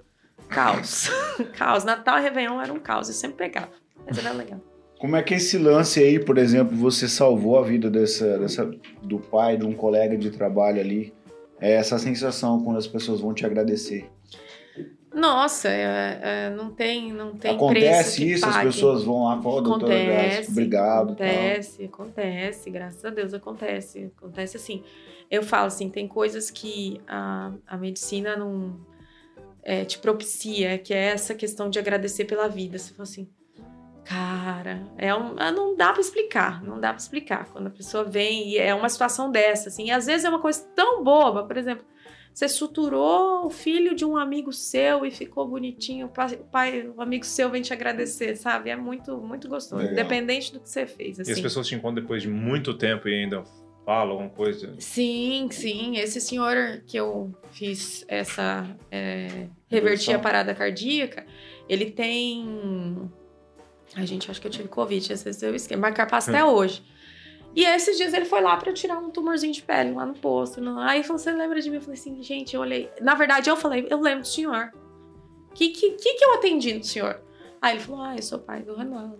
caos. 0.48 1.10
caos. 1.56 1.84
Natal 1.84 2.18
e 2.18 2.22
Réveillon 2.22 2.60
era 2.60 2.72
um 2.72 2.78
caos, 2.78 3.08
eu 3.08 3.14
sempre 3.14 3.38
pegava. 3.38 3.70
Mas 4.06 4.18
era 4.18 4.32
legal. 4.32 4.60
Como 4.98 5.14
é 5.14 5.22
que 5.22 5.34
esse 5.34 5.56
lance 5.56 6.02
aí, 6.02 6.18
por 6.18 6.38
exemplo, 6.38 6.76
você 6.76 7.08
salvou 7.08 7.58
a 7.58 7.62
vida 7.62 7.88
dessa, 7.88 8.36
dessa 8.38 8.68
do 9.00 9.18
pai, 9.18 9.56
de 9.56 9.64
um 9.64 9.72
colega 9.72 10.16
de 10.18 10.30
trabalho 10.30 10.80
ali? 10.80 11.14
É 11.60 11.72
essa 11.72 11.98
sensação 11.98 12.60
quando 12.62 12.78
as 12.78 12.86
pessoas 12.86 13.20
vão 13.20 13.32
te 13.32 13.46
agradecer. 13.46 14.08
Nossa, 15.14 15.68
é- 15.68 16.20
é, 16.22 16.50
não 16.50 16.70
tem, 16.70 17.12
não 17.12 17.34
tem 17.34 17.54
Acontece 17.54 18.30
isso, 18.32 18.46
as 18.46 18.54
pague. 18.56 18.66
pessoas 18.66 19.02
vão 19.04 19.24
lá 19.24 19.40
falam, 19.40 19.58
"Ô, 19.58 19.60
doutora 19.62 19.94
Acontece, 19.94 20.50
obrigado. 20.50 21.12
e 21.12 21.16
tal." 21.16 21.26
Acontece, 21.26 21.84
acontece, 21.84 22.70
graças 22.70 23.04
a 23.04 23.10
Deus 23.10 23.32
acontece. 23.34 24.12
Acontece 24.18 24.56
assim. 24.56 24.82
Eu 25.30 25.42
falo 25.42 25.66
assim, 25.66 25.88
tem 25.88 26.06
coisas 26.08 26.50
que 26.50 27.00
a, 27.06 27.52
a 27.66 27.76
medicina 27.76 28.36
não 28.36 28.78
é, 29.62 29.84
te 29.84 29.98
propicia, 29.98 30.78
que 30.78 30.94
é 30.94 31.08
essa 31.10 31.34
questão 31.34 31.68
de 31.68 31.78
agradecer 31.78 32.24
pela 32.24 32.48
vida. 32.48 32.78
Você 32.78 32.92
fala 32.94 33.02
assim, 33.02 33.28
cara, 34.04 34.82
é 34.96 35.14
um, 35.14 35.34
ah, 35.36 35.50
não 35.52 35.76
dá 35.76 35.92
pra 35.92 36.00
explicar, 36.00 36.62
não 36.62 36.80
dá 36.80 36.88
pra 36.94 36.96
explicar. 37.02 37.46
Quando 37.52 37.66
a 37.66 37.70
pessoa 37.70 38.04
vem 38.04 38.48
e 38.50 38.58
é 38.58 38.74
uma 38.74 38.88
situação 38.88 39.30
dessa, 39.30 39.68
assim, 39.68 39.86
e 39.86 39.90
às 39.90 40.06
vezes 40.06 40.24
é 40.24 40.28
uma 40.30 40.38
coisa 40.40 40.62
tão 40.74 41.02
boba, 41.04 41.44
por 41.44 41.56
exemplo, 41.58 41.84
você 42.38 42.48
suturou 42.48 43.46
o 43.46 43.50
filho 43.50 43.96
de 43.96 44.04
um 44.04 44.16
amigo 44.16 44.52
seu 44.52 45.04
e 45.04 45.10
ficou 45.10 45.48
bonitinho, 45.48 46.06
o 46.06 46.08
pai, 46.08 46.34
o 46.34 46.44
pai, 46.44 46.88
o 46.96 47.02
amigo 47.02 47.26
seu 47.26 47.50
vem 47.50 47.62
te 47.62 47.72
agradecer, 47.72 48.36
sabe? 48.36 48.70
É 48.70 48.76
muito, 48.76 49.16
muito 49.18 49.48
gostoso, 49.48 49.82
Legal. 49.82 49.92
independente 49.94 50.52
do 50.52 50.60
que 50.60 50.70
você 50.70 50.86
fez, 50.86 51.18
E 51.18 51.22
as 51.22 51.30
assim. 51.30 51.42
pessoas 51.42 51.66
te 51.66 51.74
encontram 51.74 52.00
depois 52.00 52.22
de 52.22 52.28
muito 52.28 52.72
tempo 52.74 53.08
e 53.08 53.14
ainda 53.24 53.42
falam 53.84 54.12
alguma 54.12 54.30
coisa. 54.30 54.72
Sim, 54.78 55.48
sim. 55.50 55.96
Esse 55.96 56.20
senhor 56.20 56.80
que 56.86 56.96
eu 56.96 57.34
fiz 57.50 58.04
essa. 58.06 58.64
É, 58.88 59.48
reverti 59.66 60.12
a 60.12 60.20
parada 60.20 60.54
cardíaca, 60.54 61.26
ele 61.68 61.90
tem. 61.90 63.10
A 63.96 64.04
gente 64.04 64.30
acha 64.30 64.40
que 64.40 64.46
eu 64.46 64.50
tive 64.52 64.68
Covid, 64.68 65.12
às 65.12 65.24
vezes 65.24 65.42
eu 65.42 65.56
esqueço, 65.56 65.80
até 65.84 66.44
hoje. 66.46 66.84
E 67.58 67.64
esses 67.64 67.96
dias 67.96 68.14
ele 68.14 68.24
foi 68.24 68.40
lá 68.40 68.56
eu 68.64 68.72
tirar 68.72 68.98
um 68.98 69.10
tumorzinho 69.10 69.52
de 69.52 69.62
pele 69.62 69.90
lá 69.92 70.06
no 70.06 70.14
posto. 70.14 70.60
no- 70.60 70.78
Aí 70.78 71.02
falou: 71.02 71.18
Você 71.18 71.32
lembra 71.32 71.60
de 71.60 71.68
mim? 71.68 71.76
Eu 71.76 71.82
falei 71.82 71.98
assim, 71.98 72.22
gente, 72.22 72.54
eu 72.54 72.60
olhei. 72.60 72.88
Na 73.00 73.16
verdade, 73.16 73.50
eu 73.50 73.56
falei, 73.56 73.84
eu 73.90 74.00
lembro 74.00 74.20
do 74.20 74.28
senhor. 74.28 74.70
O 75.50 75.54
que, 75.54 75.70
que, 75.70 75.90
que, 75.90 76.14
que 76.14 76.24
eu 76.24 76.34
atendi 76.34 76.74
no 76.74 76.84
senhor? 76.84 77.20
Aí 77.60 77.74
ele 77.74 77.80
falou: 77.80 78.02
Ah, 78.02 78.14
eu 78.14 78.22
sou 78.22 78.38
pai 78.38 78.62
do 78.62 78.76
Ronaldo. 78.76 79.18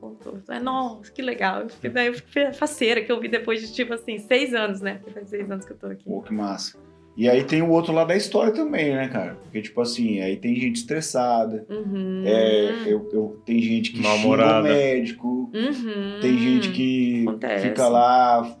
Contou. 0.00 0.32
Eu 0.34 0.40
falei, 0.42 0.60
Nossa, 0.60 1.12
que 1.12 1.22
legal. 1.22 1.60
Eu 1.60 1.68
fiquei, 1.68 1.90
daí 1.90 2.08
eu 2.08 2.14
fiquei 2.14 2.52
faceira 2.52 3.00
que 3.04 3.12
eu 3.12 3.20
vi 3.20 3.28
depois 3.28 3.60
de, 3.60 3.72
tipo 3.72 3.94
assim, 3.94 4.18
seis 4.18 4.52
anos, 4.52 4.80
né? 4.80 4.94
Porque 4.96 5.12
faz 5.12 5.28
seis 5.28 5.48
anos 5.48 5.64
que 5.64 5.72
eu 5.72 5.76
tô 5.78 5.86
aqui. 5.86 6.02
Pô, 6.04 6.22
que 6.22 6.32
massa. 6.32 6.76
E 7.20 7.28
aí 7.28 7.44
tem 7.44 7.60
o 7.60 7.68
outro 7.68 7.92
lado 7.92 8.08
da 8.08 8.16
história 8.16 8.50
também, 8.50 8.94
né, 8.94 9.06
cara? 9.08 9.36
Porque, 9.42 9.60
tipo 9.60 9.78
assim, 9.82 10.20
aí 10.22 10.36
tem 10.36 10.56
gente 10.56 10.76
estressada, 10.76 11.66
Uhum. 11.68 12.22
é, 12.24 12.84
eu, 12.86 13.06
eu- 13.12 13.42
tem 13.44 13.60
gente 13.60 13.92
que 13.92 14.02
xinga 14.02 14.58
o 14.58 14.62
médico, 14.62 15.50
Uhum. 15.54 16.18
tem 16.22 16.38
gente 16.38 16.70
que 16.70 17.24
Acontece. 17.28 17.68
fica 17.68 17.88
lá, 17.88 18.56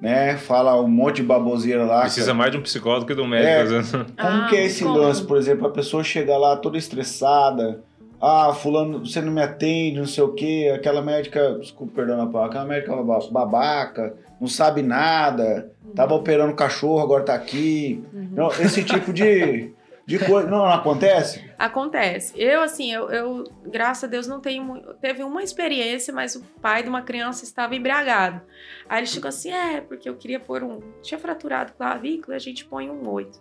né, 0.00 0.36
fala 0.36 0.80
um 0.80 0.86
monte 0.86 1.16
de 1.16 1.22
baboseira 1.24 1.84
lá. 1.84 2.02
Precisa 2.02 2.26
cara. 2.26 2.38
mais 2.38 2.52
de 2.52 2.58
um 2.58 2.62
psicólogo 2.62 3.00
do 3.04 3.06
que 3.08 3.14
de 3.16 3.20
um 3.20 3.26
médico. 3.26 3.48
É. 3.50 3.62
às 3.62 3.70
vezes. 3.70 3.90
Como 3.90 4.06
Ah, 4.16 4.46
que 4.48 4.56
é 4.58 4.64
esse 4.64 4.84
como? 4.84 4.96
lance, 4.96 5.22
por 5.26 5.36
exemplo, 5.36 5.66
a 5.66 5.70
pessoa 5.70 6.04
chega 6.04 6.36
lá 6.36 6.56
toda 6.56 6.78
estressada, 6.78 7.82
ah, 8.24 8.54
fulano, 8.54 9.04
você 9.04 9.20
não 9.20 9.32
me 9.32 9.42
atende, 9.42 9.98
não 9.98 10.06
sei 10.06 10.24
o 10.24 10.32
quê, 10.32 10.72
aquela 10.74 11.02
médica, 11.02 11.58
desculpa, 11.60 11.92
perdão 11.94 12.22
a 12.22 12.26
palavra, 12.26 12.46
aquela 12.50 12.64
médica 12.64 12.96
ba- 13.02 13.30
babaca, 13.30 14.14
não 14.40 14.48
sabe 14.48 14.82
nada, 14.82 15.70
tava 15.94 16.14
operando 16.14 16.54
cachorro, 16.54 17.00
agora 17.00 17.24
tá 17.24 17.34
aqui. 17.34 18.02
Uhum. 18.12 18.30
Não, 18.32 18.48
esse 18.48 18.82
tipo 18.82 19.12
de, 19.12 19.72
de 20.06 20.18
coisa, 20.18 20.48
não, 20.48 20.58
não 20.58 20.72
acontece? 20.72 21.44
Acontece. 21.58 22.32
Eu, 22.36 22.62
assim, 22.62 22.92
eu, 22.92 23.10
eu, 23.10 23.44
graças 23.66 24.04
a 24.04 24.06
Deus, 24.06 24.26
não 24.26 24.40
tenho. 24.40 24.80
Teve 25.00 25.22
uma 25.22 25.42
experiência, 25.42 26.12
mas 26.12 26.34
o 26.34 26.42
pai 26.62 26.82
de 26.82 26.88
uma 26.88 27.02
criança 27.02 27.44
estava 27.44 27.74
embriagado. 27.74 28.40
Aí 28.88 29.00
ele 29.00 29.06
chegou 29.06 29.28
assim: 29.28 29.50
é, 29.50 29.80
porque 29.80 30.08
eu 30.08 30.16
queria 30.16 30.40
pôr 30.40 30.62
um. 30.62 30.80
Tinha 31.02 31.18
fraturado 31.18 31.72
clavícula, 31.72 32.36
a 32.36 32.40
gente 32.40 32.64
põe 32.64 32.90
um 32.90 33.08
oito. 33.10 33.40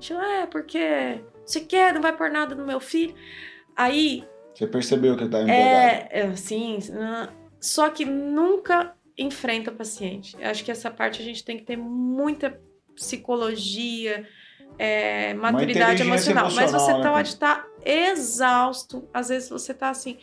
Chegou, 0.00 0.22
é, 0.22 0.46
porque 0.46 1.20
você 1.44 1.60
quer, 1.60 1.94
não 1.94 2.02
vai 2.02 2.12
pôr 2.12 2.30
nada 2.30 2.54
no 2.54 2.66
meu 2.66 2.80
filho. 2.80 3.14
Aí 3.76 4.24
Você 4.54 4.66
percebeu 4.66 5.16
que 5.16 5.28
tá 5.28 5.40
embriagado? 5.42 5.74
É, 5.76 6.08
é, 6.10 6.22
assim, 6.26 6.78
ah, 6.92 7.28
só 7.60 7.90
que 7.90 8.04
nunca 8.04 8.94
enfrenta 9.18 9.70
o 9.70 9.74
paciente. 9.74 10.36
Eu 10.38 10.50
acho 10.50 10.64
que 10.64 10.70
essa 10.70 10.90
parte 10.90 11.20
a 11.20 11.24
gente 11.24 11.44
tem 11.44 11.56
que 11.56 11.64
ter 11.64 11.76
muita 11.76 12.60
psicologia, 12.94 14.26
é, 14.78 15.34
maturidade 15.34 16.02
inteligência 16.02 16.30
emocional. 16.30 16.44
Mas 16.44 16.70
você 16.70 16.76
emocional, 16.90 17.02
né, 17.02 17.10
pode 17.10 17.28
estar 17.28 17.66
exausto. 17.84 19.08
Às 19.12 19.28
vezes 19.28 19.48
você 19.48 19.72
tá 19.74 19.90
assim, 19.90 20.18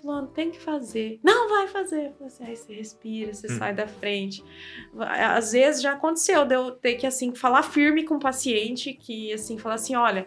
fulano, 0.00 0.28
tem 0.28 0.50
que 0.50 0.60
fazer. 0.60 1.20
Não 1.22 1.48
vai 1.48 1.68
fazer. 1.68 2.12
Você, 2.20 2.42
aí 2.42 2.56
você 2.56 2.74
respira, 2.74 3.32
você 3.32 3.52
Hum. 3.52 3.58
sai 3.58 3.74
da 3.74 3.86
frente. 3.86 4.44
Às 4.98 5.52
vezes 5.52 5.82
já 5.82 5.92
aconteceu 5.92 6.44
de 6.44 6.54
eu 6.54 6.70
ter 6.72 6.94
que, 6.94 7.06
assim, 7.06 7.34
falar 7.34 7.62
firme 7.62 8.04
com 8.04 8.16
o 8.16 8.20
paciente, 8.20 8.92
que, 8.92 9.32
assim, 9.32 9.58
falar 9.58 9.74
assim, 9.76 9.94
olha... 9.94 10.26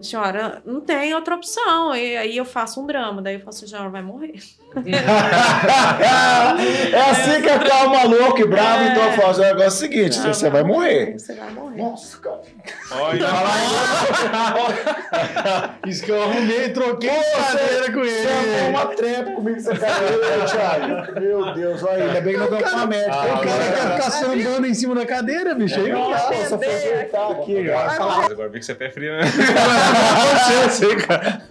Senhora, 0.00 0.62
não 0.64 0.80
tem 0.80 1.12
outra 1.14 1.34
opção. 1.34 1.94
E 1.96 2.16
aí 2.16 2.36
eu 2.36 2.44
faço 2.44 2.80
um 2.82 2.86
drama. 2.86 3.20
Daí 3.22 3.34
eu 3.34 3.40
falo 3.40 3.50
assim, 3.50 3.64
a 3.64 3.68
senhora 3.68 3.88
vai 3.88 4.02
morrer. 4.02 4.34
é 6.92 7.00
assim 7.10 7.40
que 7.40 7.48
acalma 7.48 8.04
louco 8.04 8.38
e 8.40 8.46
bravo, 8.46 8.82
É. 8.84 8.88
então 8.88 9.02
eu 9.04 9.12
falo, 9.12 9.34
o 9.34 9.38
negócio 9.40 9.62
é 9.62 9.66
o 9.68 9.70
seguinte, 9.70 10.18
Não, 10.20 10.34
você 10.34 10.50
vai 10.50 10.62
morrer. 10.62 11.14
Você 11.18 11.32
vai 11.34 11.50
morrer. 11.50 11.80
Nossa, 11.82 12.18
cara. 12.18 12.40
Olha, 12.92 13.26
Isso 15.86 16.04
que 16.04 16.10
eu 16.10 16.22
arrumei, 16.22 16.68
troquei 16.70 17.08
de 17.10 17.16
cadeira 17.16 17.92
com 17.92 18.00
Você 18.04 18.28
arrumou 18.28 18.58
ele. 18.58 18.68
uma 18.68 18.86
trepa 18.86 19.30
comigo 19.32 19.56
essa 19.56 19.74
cadeira, 19.76 20.44
Thiago. 20.44 21.20
Meu 21.20 21.54
Deus, 21.54 21.82
olha, 21.82 22.04
ainda 22.04 22.20
bem 22.20 22.34
que 22.34 22.40
não 22.40 22.48
vamos 22.50 22.70
pra 22.70 22.86
médica. 22.86 23.16
O 23.16 23.40
cara 23.40 23.44
quer 23.44 23.92
ficar 23.92 24.10
sambando 24.10 24.66
em 24.66 24.74
cima 24.74 24.94
da 24.94 25.06
cadeira, 25.06 25.54
bicho. 25.54 25.80
Aí 25.80 25.90
não 25.90 26.10
dá. 26.10 26.18
Nossa, 26.18 26.48
só 26.48 26.58
foi 26.58 26.68
acertar 26.68 27.30
aqui 27.30 27.70
agora 27.70 28.48
vi 28.48 28.58
que 28.58 28.66
você 28.66 28.72
é 28.72 28.74
pé 28.74 28.90
frio, 28.90 29.12
né? 29.16 29.22
Você, 29.86 30.70
sei, 30.70 30.96
cara. 30.96 31.42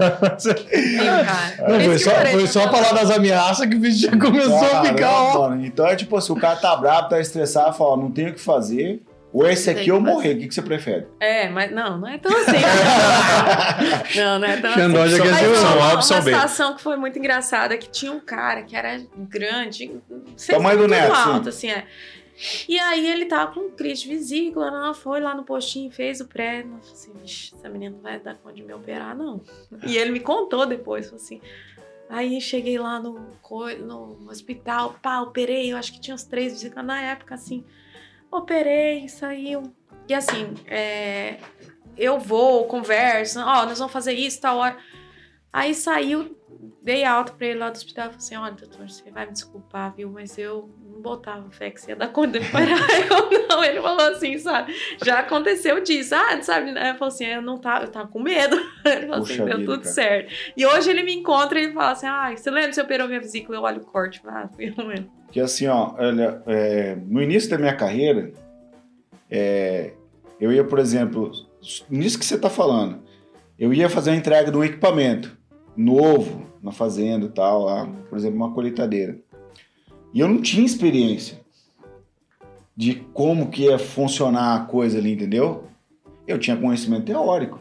Tem, 0.69 1.05
cara. 1.25 1.69
Não, 1.69 1.79
foi 1.81 1.99
só, 1.99 2.09
eu 2.11 2.15
parei 2.15 2.33
foi 2.33 2.47
só 2.47 2.61
falar. 2.63 2.83
falar 2.83 3.01
das 3.01 3.11
ameaças 3.11 3.67
que 3.67 3.75
o 3.75 3.79
bicho 3.79 3.99
já 3.99 4.17
começou 4.17 4.55
a 4.55 4.69
Caramba, 4.69 4.87
ficar, 4.87 5.11
ó. 5.11 5.49
mano. 5.49 5.65
Então 5.65 5.87
é 5.87 5.95
tipo 5.95 6.15
assim, 6.17 6.33
o 6.33 6.35
cara 6.35 6.55
tá 6.55 6.75
bravo, 6.75 7.09
tá 7.09 7.19
estressado, 7.19 7.75
fala, 7.77 7.97
não 7.97 8.11
tenho 8.11 8.29
o 8.29 8.33
que 8.33 8.39
fazer. 8.41 9.01
Ou 9.33 9.45
esse 9.49 9.69
aqui 9.69 9.83
Tem 9.83 9.91
ou 9.91 9.99
que 9.99 10.05
morrer, 10.05 10.33
o 10.35 10.39
que, 10.39 10.47
que 10.47 10.53
você 10.55 10.61
prefere? 10.61 11.07
É, 11.19 11.49
mas 11.49 11.69
não, 11.69 11.97
não 11.97 12.07
é 12.07 12.17
tão 12.17 12.31
assim. 12.31 12.55
não, 14.15 14.39
não 14.39 14.47
é 14.47 14.57
tão 14.57 14.71
Xandó 14.73 15.03
assim. 15.03 15.17
já 15.17 15.23
quer 15.23 15.31
Mas 15.31 15.39
ser 15.41 15.47
o- 15.47 15.51
uma, 15.51 15.93
Opção 15.93 16.17
A, 16.17 16.19
uma 16.19 16.23
situação 16.23 16.73
que 16.75 16.81
foi 16.81 16.95
muito 16.95 17.19
engraçada, 17.19 17.77
que 17.77 17.89
tinha 17.89 18.13
um 18.13 18.19
cara 18.21 18.63
que 18.63 18.75
era 18.77 19.01
grande, 19.29 19.91
sei 20.37 20.55
Tamanho 20.55 20.77
do 20.79 20.87
Neto, 20.87 21.13
alto, 21.13 21.49
assim, 21.49 21.69
é. 21.69 21.83
E 22.67 22.77
aí 22.77 23.07
ele 23.07 23.25
tava 23.25 23.53
com 23.53 23.71
crise 23.71 24.03
de 24.03 24.09
vesícula, 24.09 24.69
não, 24.69 24.93
foi 24.93 25.21
lá 25.21 25.33
no 25.33 25.43
postinho, 25.43 25.89
fez 25.89 26.19
o 26.19 26.27
pré, 26.27 26.63
não, 26.63 26.79
falei 26.79 26.93
assim, 26.93 27.13
essa 27.23 27.69
menina 27.69 27.95
não 27.95 28.01
vai 28.01 28.19
dar 28.19 28.35
conta 28.35 28.55
de 28.55 28.63
me 28.63 28.73
operar, 28.73 29.15
não. 29.15 29.41
E 29.87 29.95
ele 29.97 30.11
me 30.11 30.19
contou 30.19 30.65
depois, 30.65 31.05
falou 31.05 31.21
assim, 31.21 31.39
aí 32.09 32.41
cheguei 32.41 32.77
lá 32.77 32.99
no, 32.99 33.19
no 33.79 34.29
hospital, 34.29 34.99
pá, 35.01 35.21
operei, 35.21 35.71
eu 35.71 35.77
acho 35.77 35.93
que 35.93 36.01
tinha 36.01 36.13
uns 36.13 36.25
três 36.25 36.53
vesículas 36.53 36.85
na 36.85 37.01
época, 37.01 37.35
assim, 37.35 37.63
operei, 38.29 39.07
saiu. 39.07 39.73
E 40.07 40.13
assim, 40.13 40.53
é, 40.67 41.39
eu 41.97 42.19
vou, 42.19 42.65
converso, 42.65 43.39
ó, 43.39 43.65
nós 43.65 43.79
vamos 43.79 43.93
fazer 43.93 44.13
isso, 44.13 44.41
tal 44.41 44.57
hora. 44.57 44.77
Aí 45.53 45.73
saiu, 45.73 46.37
dei 46.81 47.03
alta 47.03 47.33
pra 47.33 47.47
ele 47.47 47.59
lá 47.59 47.69
do 47.69 47.75
hospital, 47.75 48.05
falei 48.05 48.17
assim, 48.17 48.35
olha, 48.35 48.53
doutor, 48.53 48.89
você 48.89 49.09
vai 49.09 49.25
me 49.25 49.31
desculpar, 49.31 49.93
viu, 49.95 50.09
mas 50.09 50.37
eu 50.37 50.69
não 50.83 51.01
botava 51.01 51.49
fé 51.49 51.71
que 51.71 51.81
você 51.81 51.91
ia 51.91 51.95
dar 51.95 52.09
conta 52.09 52.39
de 52.39 52.47
operar. 52.47 52.79
eu 53.09 53.47
não, 53.47 53.63
ele 53.63 53.81
falou 53.81 54.11
assim, 54.11 54.37
sabe, 54.37 54.73
já 55.03 55.19
aconteceu 55.19 55.81
disso, 55.81 56.13
ah, 56.13 56.41
sabe, 56.41 56.71
né? 56.71 56.91
eu 56.91 56.95
falei 56.95 57.13
assim, 57.13 57.25
eu 57.25 57.41
não 57.41 57.57
tava, 57.57 57.85
eu 57.85 57.91
tava 57.91 58.07
com 58.07 58.19
medo. 58.19 58.55
Ele 58.85 59.07
falou 59.07 59.23
assim, 59.23 59.33
Puxa 59.33 59.45
deu 59.45 59.57
vida, 59.57 59.71
tudo 59.71 59.81
cara. 59.81 59.93
certo. 59.93 60.33
E 60.55 60.65
hoje 60.65 60.91
ele 60.91 61.01
me 61.01 61.15
encontra 61.15 61.59
e 61.59 61.63
ele 61.63 61.73
fala 61.73 61.91
assim, 61.91 62.05
ah, 62.05 62.31
você 62.35 62.51
lembra 62.51 62.69
que 62.69 62.75
você 62.75 62.81
operou 62.81 63.07
minha 63.07 63.19
vesícula? 63.19 63.57
Eu 63.57 63.63
olho 63.63 63.81
o 63.81 63.85
corte, 63.85 64.21
ah, 64.27 64.47
fui 64.53 64.73
eu 64.77 64.85
mesmo. 64.85 65.11
Que 65.31 65.39
assim, 65.39 65.65
ó, 65.67 65.95
olha, 65.97 66.43
é, 66.45 66.95
no 66.95 67.21
início 67.21 67.49
da 67.49 67.57
minha 67.57 67.75
carreira, 67.75 68.31
é, 69.29 69.93
eu 70.39 70.51
ia, 70.51 70.63
por 70.63 70.77
exemplo, 70.77 71.31
nisso 71.89 72.19
que 72.19 72.25
você 72.25 72.37
tá 72.37 72.49
falando, 72.49 73.01
eu 73.57 73.73
ia 73.73 73.89
fazer 73.89 74.11
a 74.11 74.15
entrega 74.15 74.51
de 74.51 74.57
um 74.57 74.63
equipamento 74.63 75.35
novo 75.75 76.44
na 76.65 76.71
fazenda 76.71 77.27
e 77.27 77.29
tal, 77.29 77.63
lá, 77.63 77.87
por 78.09 78.17
exemplo, 78.17 78.37
uma 78.37 78.51
colheitadeira. 78.51 79.19
E 80.13 80.19
eu 80.19 80.27
não 80.27 80.41
tinha 80.41 80.65
experiência 80.65 81.39
de 82.75 82.95
como 83.13 83.49
que 83.49 83.63
ia 83.63 83.77
funcionar 83.77 84.55
a 84.55 84.65
coisa 84.65 84.97
ali, 84.97 85.13
entendeu? 85.13 85.65
Eu 86.27 86.39
tinha 86.39 86.57
conhecimento 86.57 87.05
teórico. 87.05 87.59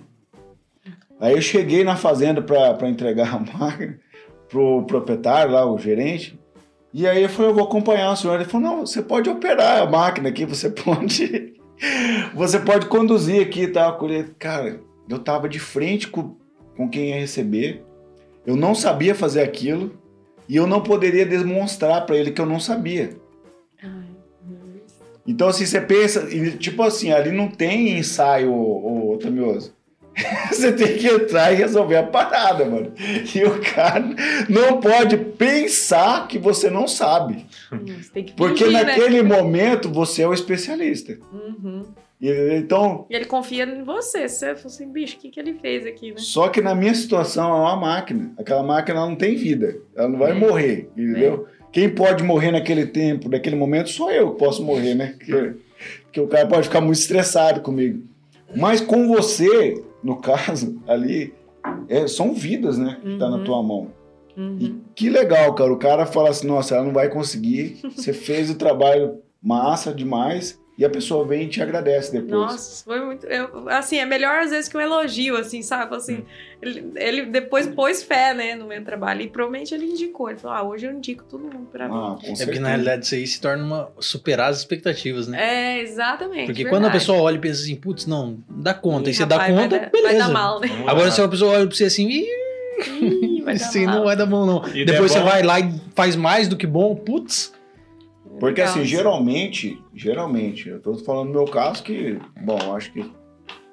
Aí 1.20 1.34
eu 1.34 1.42
cheguei 1.42 1.84
na 1.84 1.96
fazenda 1.96 2.42
para 2.42 2.88
entregar 2.88 3.34
a 3.34 3.38
máquina 3.58 4.00
pro 4.48 4.84
proprietário 4.84 5.52
lá, 5.52 5.70
o 5.70 5.78
gerente, 5.78 6.38
e 6.92 7.08
aí 7.08 7.24
eu 7.24 7.28
falei, 7.28 7.50
eu 7.50 7.54
vou 7.54 7.64
acompanhar 7.64 8.12
o 8.12 8.16
senhor. 8.16 8.36
Ele 8.36 8.48
falou, 8.48 8.68
não, 8.68 8.86
você 8.86 9.02
pode 9.02 9.28
operar 9.28 9.82
a 9.82 9.90
máquina 9.90 10.28
aqui, 10.28 10.46
você 10.46 10.70
pode. 10.72 11.52
Você 12.34 12.60
pode 12.60 12.86
conduzir 12.86 13.42
aqui 13.42 13.62
e 13.62 13.68
tal. 13.68 13.98
Cara, 14.38 14.80
eu 15.08 15.18
tava 15.18 15.48
de 15.48 15.58
frente 15.58 16.06
com, 16.06 16.36
com 16.76 16.88
quem 16.88 17.08
ia 17.08 17.16
receber. 17.16 17.84
Eu 18.46 18.56
não 18.56 18.74
sabia 18.74 19.14
fazer 19.14 19.42
aquilo. 19.42 19.92
E 20.48 20.56
eu 20.56 20.66
não 20.66 20.82
poderia 20.82 21.24
demonstrar 21.24 22.04
para 22.04 22.16
ele 22.16 22.30
que 22.30 22.40
eu 22.40 22.46
não 22.46 22.60
sabia. 22.60 23.16
Então, 25.26 25.48
assim, 25.48 25.64
você 25.64 25.80
pensa, 25.80 26.26
tipo 26.58 26.82
assim, 26.82 27.10
ali 27.10 27.32
não 27.32 27.48
tem 27.48 27.98
ensaio, 27.98 28.52
ô, 28.52 29.12
ô, 29.12 29.16
Tamioso. 29.16 29.72
Você 30.48 30.70
tem 30.70 30.96
que 30.96 31.08
entrar 31.08 31.52
e 31.52 31.56
resolver 31.56 31.96
a 31.96 32.02
parada, 32.04 32.64
mano. 32.64 32.92
E 33.34 33.42
o 33.42 33.60
cara 33.60 34.04
não 34.48 34.80
pode 34.80 35.16
pensar 35.16 36.28
que 36.28 36.38
você 36.38 36.70
não 36.70 36.86
sabe. 36.86 37.44
Você 37.68 38.10
tem 38.12 38.22
que 38.24 38.32
Porque 38.34 38.64
fingir, 38.64 38.78
né? 38.78 38.84
naquele 38.84 39.22
momento 39.22 39.90
você 39.90 40.22
é 40.22 40.28
o 40.28 40.32
especialista. 40.32 41.18
Uhum. 41.32 41.82
E, 42.20 42.56
então, 42.56 43.06
E 43.10 43.14
ele 43.16 43.24
confia 43.24 43.64
em 43.64 43.82
você. 43.82 44.28
Você 44.28 44.54
fala 44.54 44.66
assim, 44.66 44.90
bicho, 44.90 45.16
o 45.16 45.20
que, 45.20 45.30
que 45.30 45.38
ele 45.40 45.54
fez 45.54 45.84
aqui, 45.86 46.10
né? 46.10 46.16
só 46.18 46.48
que 46.48 46.60
na 46.60 46.74
minha 46.74 46.94
situação 46.94 47.48
é 47.50 47.60
uma 47.60 47.76
máquina. 47.76 48.32
Aquela 48.38 48.62
máquina 48.62 49.00
não 49.00 49.14
tem 49.16 49.34
vida. 49.36 49.76
Ela 49.96 50.08
não 50.08 50.18
vai 50.18 50.30
É. 50.30 50.34
morrer, 50.34 50.88
entendeu? 50.96 51.46
Quem 51.72 51.88
pode 51.88 52.22
morrer 52.22 52.52
naquele 52.52 52.86
tempo, 52.86 53.28
naquele 53.28 53.56
momento, 53.56 53.90
sou 53.90 54.10
eu 54.10 54.32
que 54.32 54.38
posso 54.38 54.62
morrer, 54.62 54.94
né? 54.94 55.14
Porque, 55.18 55.54
porque 56.04 56.20
o 56.20 56.28
cara 56.28 56.46
pode 56.46 56.68
ficar 56.68 56.80
muito 56.80 56.98
estressado 56.98 57.60
comigo. 57.60 58.04
Mas 58.56 58.80
com 58.80 59.08
você, 59.08 59.82
no 60.02 60.16
caso, 60.20 60.80
ali, 60.86 61.34
é, 61.88 62.06
são 62.06 62.32
vidas, 62.32 62.78
né? 62.78 62.98
Que 63.02 63.18
tá 63.18 63.28
na 63.28 63.38
Uhum. 63.38 63.44
tua 63.44 63.62
mão. 63.62 63.88
Uhum. 64.36 64.56
E 64.60 64.74
que 64.94 65.10
legal, 65.10 65.52
cara. 65.54 65.72
O 65.72 65.76
cara 65.78 66.06
fala 66.06 66.30
assim, 66.30 66.46
nossa, 66.46 66.76
ela 66.76 66.84
não 66.84 66.92
vai 66.92 67.08
conseguir. 67.08 67.80
Você 67.94 68.12
fez 68.12 68.50
o 68.50 68.54
trabalho 68.56 69.18
massa 69.42 69.92
demais. 69.92 70.60
E 70.76 70.84
a 70.84 70.90
pessoa 70.90 71.24
vem 71.24 71.42
e 71.44 71.48
te 71.48 71.62
agradece 71.62 72.10
depois. 72.10 72.30
Nossa, 72.32 72.84
foi 72.84 73.00
muito. 73.00 73.24
eu- 73.26 73.68
assim, 73.68 73.98
é 73.98 74.04
melhor 74.04 74.40
às 74.40 74.50
vezes 74.50 74.68
que 74.68 74.76
um 74.76 74.80
elogio, 74.80 75.36
assim, 75.36 75.62
sabe? 75.62 75.94
Assim, 75.94 76.24
ele, 76.60 76.90
ele 76.96 77.26
depois 77.26 77.68
pôs 77.68 78.02
fé, 78.02 78.34
né, 78.34 78.56
no 78.56 78.66
meu 78.66 78.82
trabalho. 78.84 79.22
E 79.22 79.28
provavelmente 79.28 79.72
ele 79.72 79.86
indicou. 79.86 80.28
Ele 80.30 80.38
falou: 80.40 80.56
ah, 80.56 80.62
hoje 80.64 80.86
eu 80.86 80.90
indico 80.92 81.22
todo 81.30 81.42
mundo 81.44 81.68
pra 81.70 81.88
mim. 81.88 81.94
Ah, 81.94 82.16
com 82.20 82.32
É 82.32 82.44
porque 82.44 82.58
na 82.58 82.70
realidade 82.70 83.04
isso 83.06 83.14
aí 83.14 83.24
se 83.24 83.40
torna 83.40 83.62
uma 83.62 83.92
superar 84.00 84.50
as 84.50 84.58
expectativas, 84.58 85.28
né? 85.28 85.38
É, 85.40 85.80
exatamente. 85.80 86.46
Porque 86.46 86.64
quando 86.64 86.86
a 86.86 86.88
verdade. 86.88 86.98
pessoa 86.98 87.20
olha 87.22 87.36
e 87.36 87.38
pensa 87.38 87.62
assim, 87.62 87.76
putz, 87.76 88.04
não, 88.06 88.38
dá 88.50 88.74
conta. 88.74 89.08
Ih, 89.08 89.12
e 89.12 89.14
você 89.14 89.24
dá 89.26 89.36
rapaz, 89.36 89.54
conta, 89.56 89.68
vai 89.68 89.80
dar, 89.80 89.90
beleza. 89.92 90.08
Vai 90.08 90.18
dar 90.26 90.32
mal, 90.32 90.60
né? 90.60 90.68
Agora 90.88 91.10
se 91.12 91.20
a 91.22 91.28
pessoa 91.28 91.52
olha 91.54 91.66
pra 91.68 91.76
você 91.76 91.84
assim, 91.84 92.08
ih, 92.08 92.26
Ih, 93.00 93.42
vai 93.42 93.56
dar 93.56 93.62
assim 93.64 93.86
mal. 93.86 93.94
não 93.94 94.04
vai 94.04 94.16
dar 94.16 94.26
bom 94.26 94.44
não. 94.44 94.66
E 94.74 94.84
Depois 94.84 95.12
der 95.12 95.18
você 95.18 95.18
bom- 95.20 95.24
vai 95.30 95.42
lá 95.44 95.60
e 95.60 95.72
faz 95.94 96.16
mais 96.16 96.48
do 96.48 96.56
que 96.56 96.66
bom, 96.66 96.96
putz. 96.96 97.52
Porque 98.38 98.60
Legal. 98.60 98.74
assim, 98.74 98.84
geralmente, 98.84 99.82
geralmente, 99.94 100.68
eu 100.68 100.80
tô 100.80 100.94
falando 100.96 101.28
no 101.28 101.32
meu 101.34 101.44
caso 101.44 101.82
que, 101.82 102.18
bom, 102.42 102.74
acho 102.74 102.92
que 102.92 103.10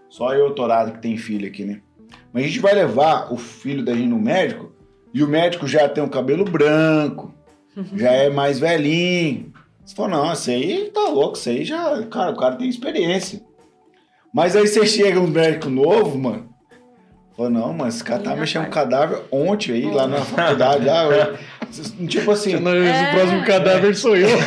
só 0.10 0.34
eu, 0.34 0.54
Torado, 0.54 0.94
que 0.94 1.02
tem 1.02 1.18
filho 1.18 1.48
aqui, 1.48 1.64
né? 1.66 1.82
Mas 2.34 2.44
a 2.44 2.48
gente 2.48 2.60
vai 2.60 2.74
levar 2.74 3.34
o 3.34 3.38
filho 3.38 3.84
da 3.84 3.94
gente 3.94 4.08
no 4.08 4.20
médico 4.20 4.72
e 5.14 5.24
o 5.24 5.28
médico 5.28 5.68
já 5.68 5.88
tem 5.90 6.04
o 6.04 6.10
cabelo 6.10 6.46
branco, 6.46 7.34
já 7.96 8.12
é 8.12 8.30
mais 8.30 8.60
velhinho. 8.60 9.52
Você 9.84 9.96
fala, 9.96 10.10
não, 10.10 10.34
isso 10.34 10.50
aí 10.52 10.92
tá 10.94 11.08
louco, 11.10 11.38
isso 11.38 11.50
aí 11.50 11.66
já, 11.66 12.04
cara, 12.04 12.32
o 12.32 12.38
cara 12.38 12.56
tem 12.56 12.70
experiência. 12.70 13.42
Mas 14.34 14.56
aí 14.56 14.68
você 14.68 14.86
chega 14.86 15.20
um 15.20 15.28
médico 15.28 15.70
novo, 15.70 16.18
mano, 16.18 16.50
fala, 17.36 17.50
não, 17.50 17.74
mas 17.74 17.96
esse 17.96 18.04
cara 18.04 18.22
tá 18.24 18.36
mexendo 18.36 18.66
com 18.66 18.72
cadáver 18.72 19.22
ontem 19.32 19.74
aí, 19.74 19.92
lá 19.92 20.08
na 20.08 20.22
faculdade, 20.22 20.86
lá, 20.86 21.04
eu- 21.12 21.38
tipo 22.08 22.32
assim, 22.32 22.54
É. 22.54 22.58
O 22.58 23.12
próximo 23.16 23.46
cadáver 23.46 23.96
sou 23.96 24.16
eu. 24.16 24.28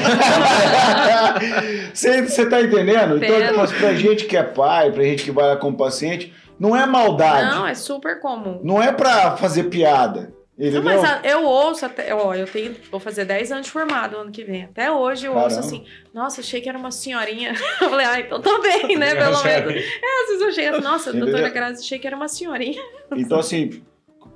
Você, 1.93 2.23
você 2.23 2.47
tá 2.47 2.61
entendendo? 2.61 3.17
Então, 3.17 3.37
Entendo. 3.37 3.57
mas 3.57 3.73
pra 3.73 3.95
gente 3.95 4.25
que 4.27 4.37
é 4.37 4.43
pai, 4.43 4.91
pra 4.93 5.03
gente 5.03 5.25
que 5.25 5.31
vai 5.31 5.47
lá 5.47 5.57
como 5.57 5.77
paciente, 5.77 6.33
não 6.59 6.77
é 6.77 6.85
maldade. 6.87 7.55
Não, 7.55 7.67
é 7.67 7.75
super 7.75 8.21
comum. 8.21 8.61
Não, 8.63 8.83
é 8.83 8.93
pra 8.93 9.37
fazer 9.37 9.65
piada. 9.65 10.33
Entendeu? 10.57 10.83
Não, 10.85 11.03
mas 11.03 11.05
a- 11.05 11.21
eu 11.25 11.43
ouço 11.45 11.85
até. 11.85 12.15
Ó, 12.15 12.33
eu 12.33 12.47
tenho. 12.47 12.77
Vou 12.91 13.01
fazer 13.01 13.25
10 13.25 13.51
anos 13.51 13.67
de 13.67 13.73
formado 13.73 14.17
ano 14.17 14.31
que 14.31 14.45
vem. 14.45 14.63
Até 14.65 14.89
hoje 14.91 15.27
eu 15.27 15.33
ouço 15.33 15.49
Caramba. 15.57 15.67
assim, 15.67 15.85
nossa, 16.15 16.41
achei 16.43 16.61
que 16.61 16.69
era 16.69 16.79
uma 16.79 16.93
senhorinha. 16.93 17.55
Eu 17.83 17.91
falei, 17.91 18.07
ah, 18.07 18.21
então 18.21 18.41
tô 18.41 18.63
bem, 18.63 18.97
né? 18.97 19.15
Pelo 19.19 19.43
menos. 19.43 19.75
É, 19.75 20.23
às 20.23 20.29
vezes 20.29 20.41
eu 20.43 20.53
chego, 20.53 20.81
nossa, 20.81 21.11
Entendeu? 21.11 21.27
doutora 21.27 21.49
Grazi, 21.51 21.81
achei 21.83 21.99
que 21.99 22.07
era 22.07 22.15
uma 22.15 22.29
senhorinha. 22.29 22.81
Então, 23.17 23.41
assim, 23.41 23.83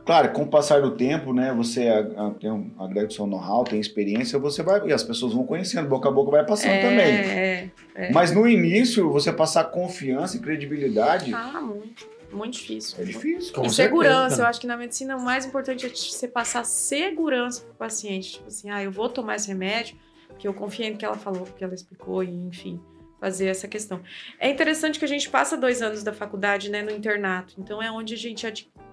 Claro, 0.09 0.33
com 0.33 0.45
o 0.45 0.47
passar 0.47 0.81
do 0.81 0.93
tempo, 0.93 1.35
né, 1.35 1.53
você 1.53 1.87
a- 1.87 2.29
a- 2.29 2.31
tem 2.31 2.51
um, 2.51 2.71
agrega 2.79 3.09
o 3.09 3.13
seu 3.13 3.27
know-how, 3.27 3.63
tem 3.63 3.79
experiência, 3.79 4.39
você 4.39 4.63
vai, 4.63 4.81
e 4.89 4.91
as 4.91 5.03
pessoas 5.03 5.35
vão 5.35 5.45
conhecendo, 5.45 5.87
boca 5.87 6.09
a 6.09 6.11
boca 6.11 6.31
vai 6.31 6.47
passando 6.47 6.71
é, 6.71 6.81
também. 6.81 7.15
É, 7.15 7.71
é. 7.95 8.11
Mas 8.11 8.33
no 8.33 8.49
início, 8.49 9.13
você 9.13 9.31
passar 9.31 9.65
confiança 9.65 10.39
e 10.39 10.41
credibilidade 10.41 11.35
Ah, 11.35 11.61
muito. 11.61 12.09
Muito 12.33 12.55
difícil. 12.55 12.97
é 12.99 13.05
difícil. 13.05 13.53
Com 13.53 13.67
e 13.67 13.69
certeza, 13.69 13.83
segurança, 13.83 14.41
eu 14.41 14.47
acho 14.47 14.59
que 14.59 14.67
na 14.67 14.79
medicina 14.79 15.15
o 15.15 15.23
mais 15.23 15.45
importante 15.45 15.85
é 15.85 15.91
você 15.91 16.27
passar 16.27 16.65
segurança 16.65 17.61
pro 17.61 17.75
paciente. 17.75 18.33
Tipo 18.33 18.47
assim, 18.49 18.71
ah, 18.71 18.83
eu 18.83 18.91
vou 18.91 19.11
tomar 19.11 19.37
esse 19.37 19.49
remédio, 19.49 19.95
porque 20.29 20.49
eu 20.49 20.55
confiei 20.55 20.91
no 20.91 20.97
que 20.97 21.05
ela 21.05 21.17
falou, 21.17 21.43
porque 21.43 21.63
ela 21.63 21.75
explicou, 21.75 22.25
e 22.25 22.31
enfim, 22.47 22.81
fazer 23.21 23.49
essa 23.49 23.69
questão. 23.69 24.01
É 24.41 24.49
interessante 24.49 24.99
que 24.99 25.05
a 25.05 25.09
gente 25.09 25.29
passa 25.29 25.55
dois 25.55 25.83
anos 25.83 26.03
da 26.03 26.15
faculdade, 26.15 26.71
né, 26.71 26.81
no 26.81 26.91
internato. 26.91 27.53
Então 27.59 27.83
é 27.83 27.91
onde 27.93 28.15
a 28.15 28.17
gente 28.17 28.47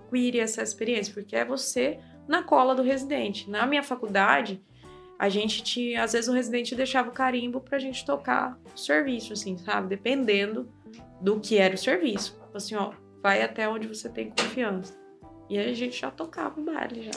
adquire 0.05 0.39
essa 0.39 0.61
experiência, 0.61 1.13
porque 1.13 1.35
é 1.35 1.43
você 1.43 1.99
na 2.27 2.43
cola 2.43 2.75
do 2.75 2.81
residente. 2.81 3.49
Na 3.49 3.65
minha 3.65 3.83
faculdade, 3.83 4.63
a 5.17 5.29
gente 5.29 5.63
tinha, 5.63 6.03
às 6.03 6.13
vezes 6.13 6.29
o 6.29 6.33
residente 6.33 6.75
deixava 6.75 7.09
o 7.09 7.13
carimbo 7.13 7.61
pra 7.61 7.79
gente 7.79 8.05
tocar 8.05 8.57
o 8.73 8.77
serviço, 8.77 9.33
assim, 9.33 9.57
sabe? 9.57 9.87
Dependendo 9.87 10.71
do 11.21 11.39
que 11.39 11.57
era 11.57 11.75
o 11.75 11.77
serviço. 11.77 12.39
Assim, 12.53 12.75
ó, 12.75 12.91
vai 13.21 13.41
até 13.41 13.67
onde 13.67 13.87
você 13.87 14.09
tem 14.09 14.29
confiança. 14.29 14.97
E 15.49 15.57
aí 15.57 15.69
a 15.69 15.73
gente 15.73 15.99
já 15.99 16.09
tocava 16.09 16.59
o 16.59 16.63
baile 16.63 17.03
já. 17.03 17.11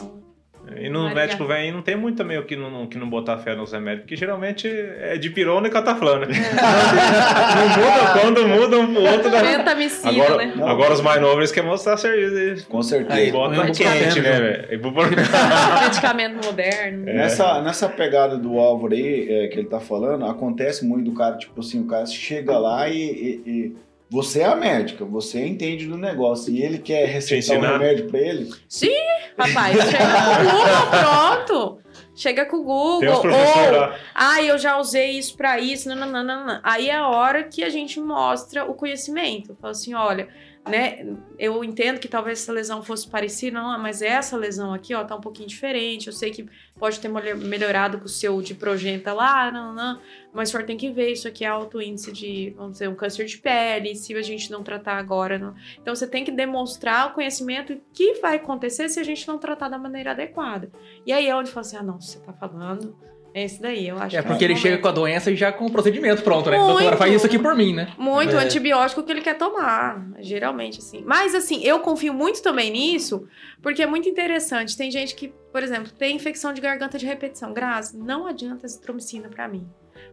E 0.76 0.88
no 0.88 1.00
Maria. 1.04 1.14
médico 1.14 1.44
velho 1.46 1.72
não 1.72 1.82
tem 1.82 1.96
muito 1.96 2.16
também 2.16 2.38
o 2.38 2.44
que 2.44 2.56
não, 2.56 2.86
que 2.86 2.98
não 2.98 3.08
botar 3.08 3.38
fé 3.38 3.54
nos 3.54 3.72
remédios, 3.72 4.02
porque 4.02 4.16
geralmente 4.16 4.68
é 4.68 5.16
de 5.16 5.30
pirona 5.30 5.68
e 5.68 5.70
cataflana. 5.70 6.26
não 6.28 7.68
muda, 7.68 8.20
quando 8.20 8.48
muda 8.48 8.78
um 8.78 8.92
pro 8.94 9.02
outro. 9.02 9.30
Dá... 9.30 9.40
Pentamicina, 9.40 10.10
Agora, 10.24 10.36
né? 10.46 10.52
Não. 10.56 10.68
agora 10.68 10.92
os 10.94 11.00
mais 11.00 11.20
novos 11.20 11.50
querem 11.52 11.68
mostrar 11.68 11.96
serviço. 11.96 12.66
Com 12.68 12.82
certeza. 12.82 13.14
Aí, 13.18 13.28
E 13.28 13.32
bota 13.32 13.62
quente, 13.70 14.20
né, 14.20 14.38
né? 14.38 14.66
velho? 14.68 14.92
Medicamento 15.84 16.46
moderno. 16.46 17.08
É. 17.08 17.12
Nessa, 17.14 17.60
nessa 17.62 17.88
pegada 17.88 18.36
do 18.36 18.58
Álvaro 18.58 18.94
aí, 18.94 19.26
é, 19.30 19.48
que 19.48 19.58
ele 19.58 19.68
tá 19.68 19.80
falando, 19.80 20.24
acontece 20.26 20.84
muito 20.84 21.10
do 21.10 21.16
cara, 21.16 21.36
tipo 21.36 21.60
assim, 21.60 21.80
o 21.80 21.86
cara 21.86 22.06
chega 22.06 22.58
lá 22.58 22.88
e, 22.88 22.96
e- 22.98 23.42
e 23.46 23.76
você 24.10 24.40
é 24.40 24.46
a 24.46 24.56
médica, 24.56 25.04
você 25.04 25.44
entende 25.46 25.86
do 25.86 25.96
negócio, 25.96 26.52
e 26.52 26.62
ele 26.62 26.78
quer 26.78 27.06
receitar 27.06 27.56
um 27.58 27.60
remédio 27.60 28.06
pra 28.06 28.20
ele, 28.20 28.50
Rapaz, 29.38 29.76
chega 29.76 30.04
com 30.04 30.32
o 30.32 30.50
Google, 30.50 30.90
pronto. 30.90 31.78
Chega 32.14 32.46
com 32.46 32.56
o 32.56 32.64
Google. 32.64 33.14
Ou, 33.14 33.92
ah, 34.12 34.42
eu 34.42 34.58
já 34.58 34.76
usei 34.76 35.12
isso 35.12 35.36
pra 35.36 35.60
isso. 35.60 35.88
Não, 35.88 35.94
não, 35.94 36.10
não, 36.10 36.24
não, 36.24 36.46
não. 36.46 36.60
Aí 36.64 36.90
é 36.90 36.96
a 36.96 37.06
hora 37.06 37.44
que 37.44 37.62
a 37.62 37.70
gente 37.70 38.00
mostra 38.00 38.64
o 38.64 38.74
conhecimento. 38.74 39.56
Fala 39.60 39.70
assim, 39.70 39.94
olha, 39.94 40.28
né? 40.68 41.06
Eu 41.38 41.64
entendo 41.64 41.98
que 41.98 42.08
talvez 42.08 42.40
essa 42.40 42.52
lesão 42.52 42.82
fosse 42.82 43.08
parecida, 43.08 43.60
não, 43.60 43.78
mas 43.78 44.02
essa 44.02 44.36
lesão 44.36 44.72
aqui, 44.72 44.94
ó, 44.94 45.04
tá 45.04 45.16
um 45.16 45.20
pouquinho 45.20 45.48
diferente. 45.48 46.06
Eu 46.06 46.12
sei 46.12 46.30
que 46.30 46.46
pode 46.78 47.00
ter 47.00 47.08
melhorado 47.08 47.98
com 47.98 48.04
o 48.04 48.08
seu 48.08 48.40
de 48.40 48.54
progenta 48.54 49.12
lá, 49.12 49.50
não, 49.50 49.74
não, 49.74 50.00
mas 50.32 50.48
o 50.48 50.52
senhor 50.52 50.64
tem 50.64 50.76
que 50.76 50.90
ver, 50.90 51.10
isso 51.10 51.26
aqui 51.26 51.44
é 51.44 51.48
alto 51.48 51.82
índice 51.82 52.12
de, 52.12 52.54
vamos 52.56 52.72
dizer, 52.72 52.88
um 52.88 52.94
câncer 52.94 53.24
de 53.24 53.38
pele, 53.38 53.96
se 53.96 54.14
a 54.14 54.22
gente 54.22 54.50
não 54.50 54.62
tratar 54.62 54.98
agora. 54.98 55.38
Não. 55.38 55.54
Então 55.80 55.94
você 55.94 56.06
tem 56.06 56.24
que 56.24 56.30
demonstrar 56.30 57.08
o 57.08 57.14
conhecimento 57.14 57.80
que 57.92 58.14
vai 58.14 58.36
acontecer 58.36 58.88
se 58.88 59.00
a 59.00 59.04
gente 59.04 59.26
não 59.26 59.38
tratar 59.38 59.68
da 59.68 59.78
maneira 59.78 60.12
adequada. 60.12 60.70
E 61.04 61.12
aí 61.12 61.26
é 61.26 61.34
onde 61.34 61.50
fala 61.50 61.66
assim, 61.66 61.76
ah, 61.76 61.82
não, 61.82 62.00
você 62.00 62.18
tá 62.20 62.32
falando, 62.32 62.96
é 63.38 63.44
esse 63.44 63.60
daí, 63.60 63.88
eu 63.88 63.98
acho 63.98 64.16
É 64.16 64.22
que 64.22 64.28
porque 64.28 64.44
ele 64.44 64.54
o 64.54 64.56
chega 64.56 64.70
momento. 64.76 64.82
com 64.82 64.88
a 64.88 64.92
doença 64.92 65.30
e 65.30 65.36
já 65.36 65.50
com 65.52 65.66
o 65.66 65.70
procedimento 65.72 66.22
pronto, 66.22 66.50
né? 66.50 66.56
Muito. 66.58 66.72
Doutora, 66.72 66.96
faz 66.96 67.14
isso 67.14 67.26
aqui 67.26 67.38
por 67.38 67.54
mim, 67.54 67.72
né? 67.74 67.92
Muito 67.98 68.36
É. 68.36 68.44
antibiótico 68.44 69.02
que 69.02 69.12
ele 69.12 69.20
quer 69.20 69.38
tomar, 69.38 70.06
geralmente, 70.20 70.78
assim. 70.78 71.02
Mas, 71.06 71.34
assim, 71.34 71.62
eu 71.64 71.80
confio 71.80 72.12
muito 72.12 72.42
também 72.42 72.70
nisso, 72.70 73.26
porque 73.62 73.82
é 73.82 73.86
muito 73.86 74.08
interessante. 74.08 74.76
Tem 74.76 74.90
gente 74.90 75.14
que, 75.14 75.28
por 75.52 75.62
exemplo, 75.62 75.90
tem 75.92 76.16
infecção 76.16 76.52
de 76.52 76.60
garganta 76.60 76.98
de 76.98 77.06
repetição. 77.06 77.52
Grazi, 77.52 77.96
não 77.98 78.26
adianta 78.26 78.66
azitromicina 78.66 79.28
pra 79.28 79.48
mim. 79.48 79.66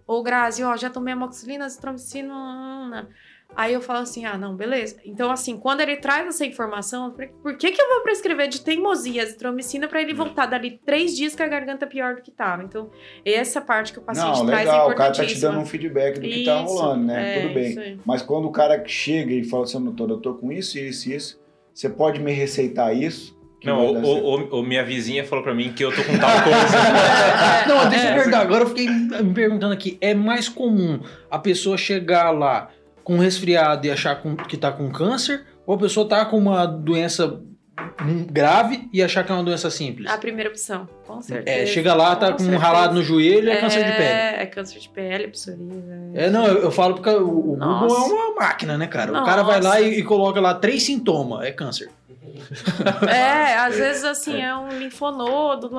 Ou, 0.07 0.21
Grazi, 0.23 0.63
ó, 0.63 0.75
já 0.77 0.89
tomei 0.89 1.13
amoxicilina, 1.13 1.65
azitromicina... 1.65 3.07
Aí 3.55 3.73
eu 3.73 3.81
falo 3.81 3.99
assim, 3.99 4.25
ah, 4.25 4.37
não, 4.37 4.55
beleza. 4.55 4.97
Então, 5.05 5.31
assim, 5.31 5.57
quando 5.57 5.79
ele 5.79 5.95
traz 5.95 6.27
essa 6.27 6.45
informação, 6.45 7.15
por 7.41 7.57
que 7.57 7.71
que 7.71 7.81
eu 7.81 7.87
vou 7.87 8.01
prescrever 8.01 8.49
de 8.49 8.59
teimosia 8.61 9.23
azitromicina 9.23 9.87
pra 9.87 10.01
ele 10.01 10.13
voltar 10.13 10.45
dali 10.45 10.79
três 10.85 11.15
dias 11.15 11.35
com 11.35 11.43
a 11.43 11.47
garganta 11.47 11.87
pior 11.87 12.15
do 12.15 12.21
que 12.21 12.31
tava? 12.31 12.63
Então, 12.63 12.89
essa 13.23 13.61
parte 13.61 13.93
que 13.93 13.99
o 13.99 14.01
paciente 14.01 14.39
não, 14.39 14.45
traz 14.45 14.67
é 14.67 14.71
legal, 14.71 14.89
o 14.89 14.95
cara 14.95 15.13
tá 15.13 15.25
te 15.25 15.39
dando 15.39 15.59
um 15.59 15.65
feedback 15.65 16.15
do 16.15 16.21
que 16.27 16.43
tá 16.43 16.63
Isso, 16.63 16.73
rolando, 16.73 17.05
né, 17.05 17.37
é, 17.37 17.41
tudo 17.41 17.53
bem. 17.53 17.99
Mas 18.05 18.21
quando 18.21 18.45
o 18.45 18.51
cara 18.51 18.83
chega 18.85 19.31
e 19.31 19.43
fala 19.45 19.63
assim, 19.63 19.81
doutor, 19.81 20.09
eu 20.09 20.17
tô 20.17 20.33
com 20.33 20.51
isso, 20.51 20.77
isso 20.77 21.09
e 21.09 21.15
isso, 21.15 21.39
você 21.73 21.89
pode 21.89 22.19
me 22.19 22.33
receitar 22.33 22.93
isso? 22.93 23.35
Não, 23.63 23.83
o, 23.83 24.03
o, 24.03 24.59
o- 24.59 24.63
minha 24.63 24.83
vizinha 24.83 25.23
falou 25.23 25.43
pra 25.43 25.53
mim 25.53 25.73
que 25.73 25.83
eu 25.83 25.95
tô 25.95 26.03
com 26.03 26.17
tal 26.19 26.43
coisa. 26.43 26.77
Não, 27.67 27.89
deixa 27.89 28.05
eu 28.05 28.11
é. 28.11 28.15
perguntar. 28.15 28.41
Agora 28.41 28.63
eu 28.63 28.67
fiquei 28.67 28.87
me 28.87 29.33
perguntando 29.33 29.73
aqui. 29.73 29.97
É 29.99 30.13
mais 30.13 30.47
comum 30.47 30.99
a 31.31 31.39
pessoa 31.39 31.75
chegar 31.75 32.29
lá 32.29 32.69
com 33.05 33.17
resfriado 33.19 33.87
e 33.87 33.91
achar 33.91 34.21
com- 34.21 34.35
que 34.35 34.57
tá 34.57 34.69
com 34.71 34.91
câncer? 34.91 35.45
Ou 35.65 35.75
a 35.75 35.77
pessoa 35.77 36.05
tá 36.09 36.25
com 36.25 36.37
uma 36.37 36.65
doença 36.65 37.39
grave 38.31 38.89
e 38.91 39.01
achar 39.01 39.23
que 39.23 39.31
é 39.31 39.35
uma 39.35 39.43
doença 39.43 39.69
simples? 39.69 40.09
A 40.09 40.17
primeira 40.17 40.49
opção, 40.49 40.87
com 41.07 41.21
certeza. 41.21 41.57
É, 41.57 41.65
chega 41.65 41.93
lá, 41.93 42.15
tá 42.15 42.27
Com 42.31 42.37
com 42.37 42.43
um 42.43 42.45
certeza. 42.47 42.63
ralado 42.63 42.93
no 42.95 43.03
joelho 43.03 43.47
e 43.47 43.51
é 43.51 43.59
câncer 43.61 43.83
de 43.85 43.91
pele. 43.91 44.03
É 44.41 44.45
câncer 44.45 44.79
de 44.79 44.89
pele, 44.89 45.27
psoríase. 45.29 45.71
É, 46.13 46.29
não, 46.29 46.45
eu, 46.47 46.63
eu 46.63 46.71
falo 46.71 46.95
porque 46.95 47.09
o, 47.09 47.27
o 47.27 47.31
Google 47.55 47.57
Nossa. 47.57 48.11
é 48.11 48.13
uma 48.13 48.35
máquina, 48.35 48.77
né, 48.77 48.87
cara? 48.87 49.11
O 49.11 49.23
cara 49.25 49.43
vai 49.43 49.57
Nossa. 49.57 49.69
lá 49.69 49.81
e, 49.81 49.99
e 49.99 50.03
coloca 50.03 50.39
lá 50.41 50.53
três 50.55 50.83
sintomas, 50.83 51.45
é 51.45 51.51
câncer. 51.51 51.89
É, 53.09 53.55
às 53.57 53.75
vezes 53.77 54.03
assim, 54.03 54.41
é 54.41 54.55
um 54.55 54.69
linfonodo, 54.69 55.69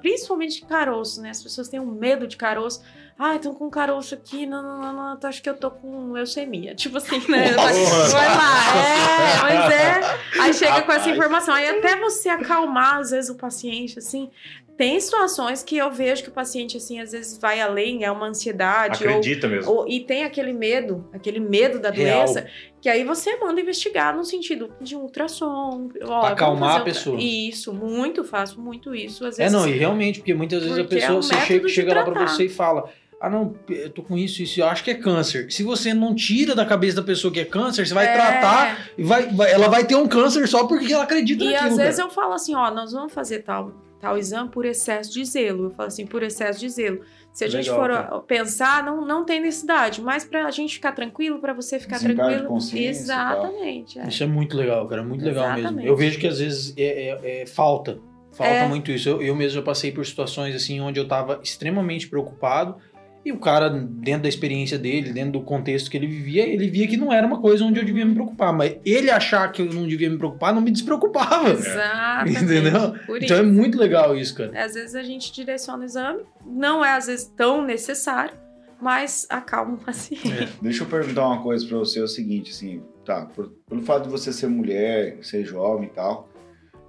principalmente 0.00 0.64
caroço, 0.64 1.20
né? 1.20 1.30
As 1.30 1.42
pessoas 1.42 1.68
têm 1.68 1.80
um 1.80 1.86
medo 1.92 2.26
de 2.26 2.36
caroço. 2.36 2.82
Ah, 3.18 3.36
estão 3.36 3.52
com 3.54 3.68
caroço 3.68 4.14
aqui, 4.14 4.46
não, 4.46 4.62
não, 4.62 4.80
não, 4.80 4.92
não, 5.10 5.16
tu 5.18 5.26
acha 5.26 5.42
que 5.42 5.50
eu 5.50 5.54
tô 5.54 5.70
com 5.70 6.10
leucemia. 6.12 6.74
Tipo 6.74 6.96
assim, 6.96 7.18
né? 7.28 7.52
Vai, 7.52 7.74
vai 7.74 8.28
lá, 8.28 8.76
é, 8.76 9.42
mas 9.42 9.72
é. 9.74 10.40
Aí 10.40 10.54
chega 10.54 10.80
com 10.82 10.92
essa 10.92 11.10
informação. 11.10 11.52
Aí 11.54 11.68
até 11.68 11.96
você 11.96 12.30
acalmar, 12.30 12.96
às 12.98 13.10
vezes, 13.10 13.28
o 13.30 13.34
paciente, 13.34 13.98
assim. 13.98 14.30
Tem 14.74 14.98
situações 14.98 15.62
que 15.62 15.76
eu 15.76 15.90
vejo 15.90 16.22
que 16.22 16.30
o 16.30 16.32
paciente, 16.32 16.78
assim, 16.78 16.98
às 16.98 17.12
vezes 17.12 17.36
vai 17.36 17.60
além, 17.60 18.02
é 18.02 18.10
uma 18.10 18.28
ansiedade. 18.28 19.04
ou 19.04 19.10
Acredita 19.10 19.46
mesmo. 19.46 19.70
ou- 19.70 19.86
e 19.86 20.00
tem 20.00 20.24
aquele 20.24 20.54
medo, 20.54 21.06
aquele 21.12 21.38
medo 21.38 21.78
da 21.78 21.90
Real. 21.90 22.24
doença, 22.24 22.46
que 22.80 22.88
aí 22.88 23.04
você 23.04 23.36
manda 23.36 23.60
investigar 23.60 24.16
no 24.16 24.24
sentido 24.24 24.70
de 24.80 24.96
um 24.96 25.00
ultrassom. 25.02 25.88
Ó, 26.02 26.06
vamos 26.06 26.26
acalmar 26.30 26.76
a 26.76 26.80
pessoa. 26.80 27.20
Isso, 27.20 27.72
muito, 27.72 28.24
faço 28.24 28.60
muito 28.60 28.94
isso. 28.94 29.24
Às 29.26 29.38
É, 29.38 29.44
vezes, 29.44 29.58
não, 29.58 29.68
e 29.68 29.72
realmente, 29.72 30.20
porque 30.20 30.32
muitas 30.34 30.62
vezes 30.62 30.78
Porque 30.78 30.94
a 30.94 30.98
é 30.98 31.00
pessoa 31.00 31.18
um 31.18 31.22
você 31.22 31.34
chega, 31.46 31.68
chega 31.68 31.94
lá 31.94 32.02
pra 32.04 32.26
você 32.26 32.46
e 32.46 32.48
fala: 32.48 32.88
Ah, 33.20 33.28
não, 33.28 33.54
eu 33.68 33.90
tô 33.90 34.02
com 34.02 34.16
isso, 34.16 34.42
isso, 34.42 34.60
eu 34.60 34.66
acho 34.66 34.82
que 34.82 34.90
é 34.90 34.94
câncer. 34.94 35.52
Se 35.52 35.62
você 35.62 35.92
não 35.92 36.14
tira 36.14 36.54
da 36.54 36.64
cabeça 36.64 36.96
da 36.96 37.02
pessoa 37.02 37.30
que 37.32 37.38
é 37.40 37.44
câncer, 37.44 37.86
você 37.86 37.92
vai 37.92 38.06
É, 38.06 38.12
tratar 38.14 38.88
e 38.96 39.02
vai, 39.02 39.26
vai- 39.28 39.52
ela 39.52 39.68
vai 39.68 39.84
ter 39.84 39.94
um 39.94 40.08
câncer 40.08 40.48
só 40.48 40.66
porque 40.66 40.90
ela 40.92 41.02
acredita 41.04 41.44
E 41.44 41.52
naquilo. 41.52 41.70
às 41.72 41.76
vezes 41.76 41.96
cara. 41.96 42.08
eu 42.08 42.14
falo 42.14 42.32
assim, 42.32 42.54
ó, 42.54 42.70
nós 42.70 42.92
vamos 42.92 43.12
fazer 43.12 43.40
tal, 43.40 43.72
tal 44.00 44.16
exame 44.16 44.48
por 44.48 44.64
excesso 44.64 45.12
de 45.12 45.22
zelo. 45.26 45.64
Eu 45.64 45.70
falo 45.72 45.88
assim, 45.88 46.06
por 46.06 46.22
excesso 46.22 46.58
de 46.60 46.68
zelo. 46.70 47.02
Se 47.32 47.44
a 47.44 47.48
gente 47.48 47.70
Legal, 47.70 47.76
for 47.80 47.90
cara. 47.90 48.08
ó, 48.16 48.18
pensar, 48.20 48.82
não, 48.84 49.06
não 49.06 49.24
tem 49.24 49.40
necessidade. 49.40 50.00
Mas 50.02 50.24
pra 50.24 50.50
gente 50.50 50.74
ficar 50.74 50.92
tranquilo, 50.92 51.38
pra 51.40 51.52
você 51.52 51.78
ficar 51.78 51.98
de 51.98 52.12
tranquilo. 52.12 52.46
consciência. 52.48 53.02
Exatamente. 53.02 53.98
é. 53.98 54.08
Isso 54.08 54.22
é 54.22 54.26
muito 54.26 54.56
legal, 54.56 54.86
cara, 54.88 55.02
muito 55.02 55.24
legal 55.24 55.44
mesmo. 55.48 55.58
Exatamente. 55.60 55.86
Eu 55.88 55.96
vejo 55.96 56.18
que 56.18 56.26
às 56.26 56.38
vezes 56.40 56.74
é, 56.76 56.82
é- 56.82 57.42
é 57.42 57.46
falta. 57.46 57.98
Falta 58.32 58.52
É. 58.52 58.66
muito 58.68 58.90
isso. 58.92 59.08
Eu, 59.08 59.20
eu 59.22 59.34
mesmo 59.34 59.56
já 59.58 59.62
passei 59.62 59.90
por 59.90 60.04
situações 60.06 60.54
assim 60.54 60.80
onde 60.80 60.98
eu 61.00 61.06
tava 61.08 61.40
extremamente 61.42 62.08
preocupado. 62.08 62.76
E 63.24 63.30
o 63.32 63.38
cara, 63.38 63.68
dentro 63.68 64.22
da 64.22 64.28
experiência 64.30 64.78
dele, 64.78 65.12
dentro 65.12 65.32
do 65.32 65.42
contexto 65.42 65.90
que 65.90 65.96
ele 65.96 66.06
vivia, 66.06 66.46
ele 66.48 66.70
via 66.70 66.88
que 66.88 66.96
não 66.96 67.12
era 67.12 67.26
uma 67.26 67.38
coisa 67.38 67.64
onde 67.64 67.78
eu 67.78 67.84
devia 67.84 68.06
me 68.06 68.14
preocupar. 68.14 68.50
Mas 68.52 68.76
ele 68.84 69.10
achar 69.10 69.52
que 69.52 69.60
eu 69.60 69.66
não 69.66 69.86
devia 69.86 70.08
me 70.08 70.16
preocupar 70.16 70.54
não 70.54 70.62
me 70.62 70.70
despreocupava. 70.70 71.50
Exatamente. 71.52 72.42
Entendeu? 72.44 72.94
Por 73.06 73.22
Então 73.22 73.36
é 73.36 73.42
muito 73.42 73.78
legal 73.78 74.16
isso, 74.16 74.34
cara. 74.34 74.64
Às 74.64 74.72
vezes 74.72 74.94
a 74.94 75.02
gente 75.02 75.32
direciona 75.32 75.82
o 75.82 75.84
exame, 75.84 76.22
não 76.46 76.82
é 76.84 76.92
às 76.96 77.06
vezes 77.08 77.26
tão 77.36 77.62
necessário, 77.62 78.32
mas 78.80 79.26
acalma 79.28 79.74
o 79.74 79.78
paciente. 79.78 80.48
Deixa 80.62 80.82
eu 80.84 80.88
perguntar 80.88 81.26
uma 81.26 81.42
coisa 81.42 81.66
pra 81.66 81.76
você, 81.76 82.00
é 82.00 82.02
o 82.02 82.08
seguinte, 82.08 82.50
assim, 82.52 82.80
tá, 83.04 83.26
por- 83.26 83.52
pelo 83.68 83.82
fato 83.82 84.04
de 84.04 84.08
você 84.08 84.32
ser 84.32 84.46
mulher, 84.48 85.18
ser 85.20 85.44
jovem 85.44 85.88
e 85.88 85.90
tal, 85.90 86.30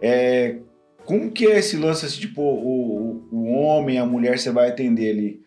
é, 0.01 0.59
como 1.03 1.29
que 1.29 1.45
é 1.47 1.59
esse 1.59 1.75
lance, 1.75 2.05
assim, 2.05 2.21
tipo, 2.21 2.41
o, 2.41 3.27
o, 3.31 3.35
o 3.37 3.51
homem, 3.51 3.99
a 3.99 4.05
mulher, 4.05 4.39
você 4.39 4.49
vai 4.51 4.69
atender 4.69 5.11
ali, 5.11 5.41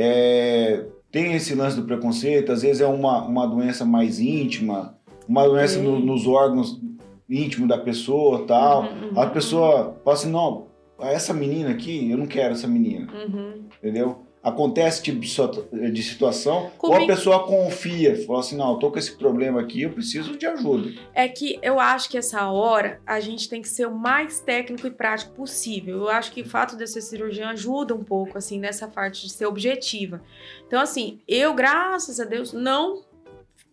é, 0.00 0.84
tem 1.10 1.32
esse 1.34 1.54
lance 1.54 1.74
do 1.76 1.82
preconceito, 1.82 2.52
às 2.52 2.62
vezes 2.62 2.80
é 2.80 2.86
uma, 2.86 3.22
uma 3.22 3.46
doença 3.46 3.84
mais 3.84 4.20
íntima, 4.20 4.96
uma 5.28 5.44
doença 5.46 5.80
no- 5.82 5.98
nos 5.98 6.26
órgãos 6.26 6.80
íntimos 7.28 7.68
da 7.68 7.76
pessoa 7.78 8.46
tal, 8.46 8.82
Uhum, 8.84 9.08
uhum, 9.14 9.20
a 9.20 9.26
pessoa 9.26 9.96
fala 10.04 10.16
assim, 10.16 10.30
não, 10.30 10.66
essa 11.00 11.34
menina 11.34 11.70
aqui, 11.70 12.10
eu 12.10 12.16
não 12.16 12.26
quero 12.26 12.52
essa 12.54 12.68
menina, 12.68 13.08
Uhum. 13.12 13.64
entendeu? 13.82 14.20
Acontece 14.42 15.02
tipo 15.02 15.18
de 15.18 15.28
situa- 15.28 15.68
de 15.72 16.02
situação, 16.02 16.70
ou 16.78 16.94
a 16.94 17.06
pessoa 17.06 17.44
confia, 17.44 18.24
fala 18.24 18.38
assim, 18.38 18.56
não, 18.56 18.72
eu 18.72 18.78
tô 18.78 18.90
com 18.90 18.98
esse 18.98 19.16
problema 19.16 19.60
aqui, 19.60 19.82
eu 19.82 19.90
preciso 19.90 20.36
de 20.36 20.46
ajuda. 20.46 20.90
É 21.12 21.26
que 21.26 21.58
eu 21.60 21.80
acho 21.80 22.08
que 22.08 22.16
essa 22.16 22.48
hora 22.48 23.00
a 23.04 23.18
gente 23.18 23.48
tem 23.48 23.60
que 23.60 23.68
ser 23.68 23.86
o 23.86 23.94
mais 23.94 24.38
técnico 24.40 24.86
e 24.86 24.90
prático 24.90 25.34
possível. 25.34 25.96
Eu 25.98 26.08
acho 26.08 26.30
que 26.30 26.42
o 26.42 26.48
fato 26.48 26.76
de 26.76 26.84
eu 26.84 26.86
ser 26.86 27.00
cirurgiã 27.00 27.48
ajuda 27.48 27.94
um 27.94 28.04
pouco, 28.04 28.38
assim, 28.38 28.60
nessa 28.60 28.86
parte 28.86 29.26
de 29.26 29.32
ser 29.32 29.46
objetiva. 29.46 30.22
Então, 30.66 30.80
assim, 30.80 31.20
eu, 31.26 31.52
graças 31.52 32.20
a 32.20 32.24
Deus, 32.24 32.52
não, 32.52 33.04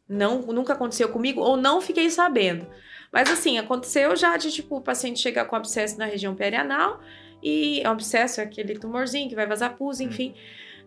não 0.10 0.41
nunca 0.41 0.73
aconteceu 0.73 1.10
comigo 1.10 1.41
ou 1.41 1.56
não 1.56 1.80
fiquei 1.80 2.10
sabendo. 2.10 2.65
Mas, 3.13 3.30
assim, 3.32 3.58
aconteceu 3.60 4.15
já 4.15 4.36
de, 4.36 4.51
tipo, 4.51 4.78
o 4.78 4.82
paciente 4.82 5.19
chegar 5.21 5.45
com 5.45 5.56
abscesso 5.56 5.97
na 5.97 6.06
região 6.06 6.36
perianal 6.36 6.99
e 7.45 7.81
é 7.81 7.88
um 7.88 7.91
abscesso 7.91 8.41
é 8.41 8.43
aquele 8.43 8.79
tumorzinho 8.79 9.29
que 9.29 9.36
vai 9.36 9.45
vazar 9.45 9.77
pus, 9.77 9.99
enfim. 9.99 10.34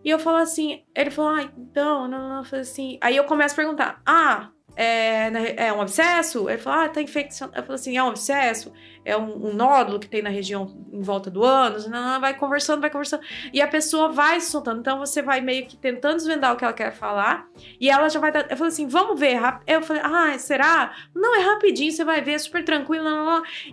E 0.03 0.09
eu 0.09 0.19
falo 0.19 0.37
assim, 0.37 0.83
ele 0.93 1.09
falou, 1.09 1.31
ah, 1.31 1.43
então, 1.57 2.05
não, 2.05 2.29
não, 2.29 2.37
eu 2.39 2.43
falei 2.43 2.63
assim. 2.63 2.97
Aí 2.99 3.15
eu 3.15 3.23
começo 3.23 3.53
a 3.53 3.55
perguntar, 3.55 4.01
ah, 4.05 4.49
é, 4.81 5.29
re- 5.29 5.55
é 5.57 5.73
um 5.73 5.81
abscesso? 5.81 6.49
Ele 6.49 6.57
falou, 6.57 6.79
ah, 6.85 6.89
tá 6.89 7.01
infecção. 7.01 7.49
Eu 7.53 7.63
falo 7.63 7.73
assim, 7.75 7.97
é 7.97 8.03
um 8.03 8.07
abscesso? 8.09 8.71
É 9.03 9.17
um, 9.17 9.47
um 9.47 9.53
nódulo 9.53 9.99
que 9.99 10.07
tem 10.07 10.21
na 10.21 10.29
região 10.29 10.85
em 10.91 11.01
volta 11.01 11.29
do 11.31 11.43
ânus? 11.43 11.87
Não, 11.87 12.01
não, 12.01 12.21
vai 12.21 12.33
conversando, 12.33 12.81
vai 12.81 12.89
conversando. 12.89 13.23
E 13.51 13.61
a 13.61 13.67
pessoa 13.67 14.09
vai 14.11 14.39
se 14.39 14.51
soltando. 14.51 14.79
Então 14.79 14.99
você 14.99 15.21
vai 15.21 15.41
meio 15.41 15.65
que 15.65 15.75
tentando 15.75 16.15
desvendar 16.17 16.53
o 16.53 16.57
que 16.57 16.63
ela 16.63 16.73
quer 16.73 16.91
falar. 16.93 17.47
E 17.79 17.89
ela 17.89 18.07
já 18.09 18.19
vai 18.19 18.31
dar. 18.31 18.49
Eu 18.49 18.55
falei 18.57 18.71
assim, 18.71 18.87
vamos 18.87 19.19
ver. 19.19 19.39
Eu 19.67 19.81
falei, 19.81 20.01
ah, 20.05 20.37
será? 20.37 20.93
Não, 21.15 21.35
é 21.35 21.43
rapidinho, 21.43 21.91
você 21.91 22.03
vai 22.03 22.21
ver, 22.21 22.33
é 22.33 22.37
super 22.37 22.63
tranquilo. 22.63 23.07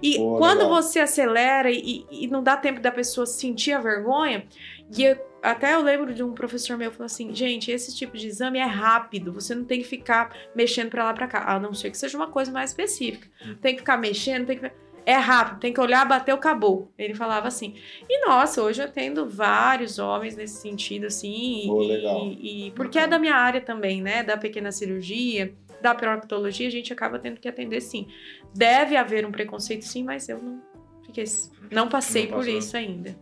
E 0.02 0.16
Pô, 0.16 0.38
quando 0.38 0.62
legal. 0.62 0.82
você 0.82 1.00
acelera 1.00 1.70
e, 1.70 2.06
e 2.10 2.26
não 2.28 2.42
dá 2.42 2.56
tempo 2.56 2.80
da 2.80 2.90
pessoa 2.90 3.26
sentir 3.26 3.72
a 3.72 3.80
vergonha, 3.80 4.46
e 4.96 5.04
eu- 5.04 5.18
até 5.42 5.74
eu 5.74 5.82
lembro 5.82 6.12
de 6.12 6.22
um 6.22 6.32
professor 6.32 6.76
meu 6.76 6.90
falou 6.90 7.06
assim: 7.06 7.34
gente, 7.34 7.70
esse 7.70 7.94
tipo 7.96 8.16
de 8.16 8.26
exame 8.26 8.58
é 8.58 8.64
rápido, 8.64 9.32
você 9.32 9.54
não 9.54 9.64
tem 9.64 9.80
que 9.80 9.86
ficar 9.86 10.36
mexendo 10.54 10.90
pra 10.90 11.04
lá 11.04 11.14
pra 11.14 11.26
cá, 11.28 11.44
a 11.54 11.58
não 11.60 11.72
ser 11.72 11.90
que 11.90 11.98
seja 11.98 12.16
uma 12.16 12.28
coisa 12.28 12.50
mais 12.52 12.70
específica. 12.70 13.28
Tem 13.60 13.74
que 13.74 13.80
ficar 13.80 13.96
mexendo, 13.96 14.46
tem 14.46 14.58
que. 14.58 14.70
É 15.08 15.14
rápido, 15.14 15.60
tem 15.60 15.72
que 15.72 15.80
olhar, 15.80 16.04
bateu, 16.04 16.34
acabou. 16.34 16.90
Ele 16.98 17.14
falava 17.14 17.46
assim. 17.46 17.76
E 18.08 18.26
nossa, 18.26 18.60
hoje 18.60 18.82
eu 18.82 18.86
atendo 18.86 19.28
vários 19.30 20.00
homens 20.00 20.34
nesse 20.36 20.60
sentido, 20.60 21.06
assim. 21.06 21.62
Pô, 21.68 21.80
e, 21.80 21.86
legal. 21.86 22.26
e- 22.26 22.72
porque 22.74 22.98
é 22.98 23.06
da 23.06 23.16
minha 23.16 23.36
área 23.36 23.60
também, 23.60 24.02
né? 24.02 24.24
Da 24.24 24.36
pequena 24.36 24.72
cirurgia, 24.72 25.54
da 25.80 25.94
proctologia, 25.94 26.66
a 26.66 26.70
gente 26.72 26.92
acaba 26.92 27.20
tendo 27.20 27.38
que 27.38 27.46
atender 27.46 27.80
sim. 27.82 28.08
Deve 28.52 28.96
haver 28.96 29.24
um 29.24 29.30
preconceito, 29.30 29.82
sim, 29.82 30.02
mas 30.02 30.28
eu 30.28 30.42
não 30.42 30.60
fiquei. 31.04 31.22
Não 31.70 31.88
passei 31.88 32.26
Não 32.26 32.38
por 32.38 32.48
isso 32.48 32.76
ainda. 32.76 33.16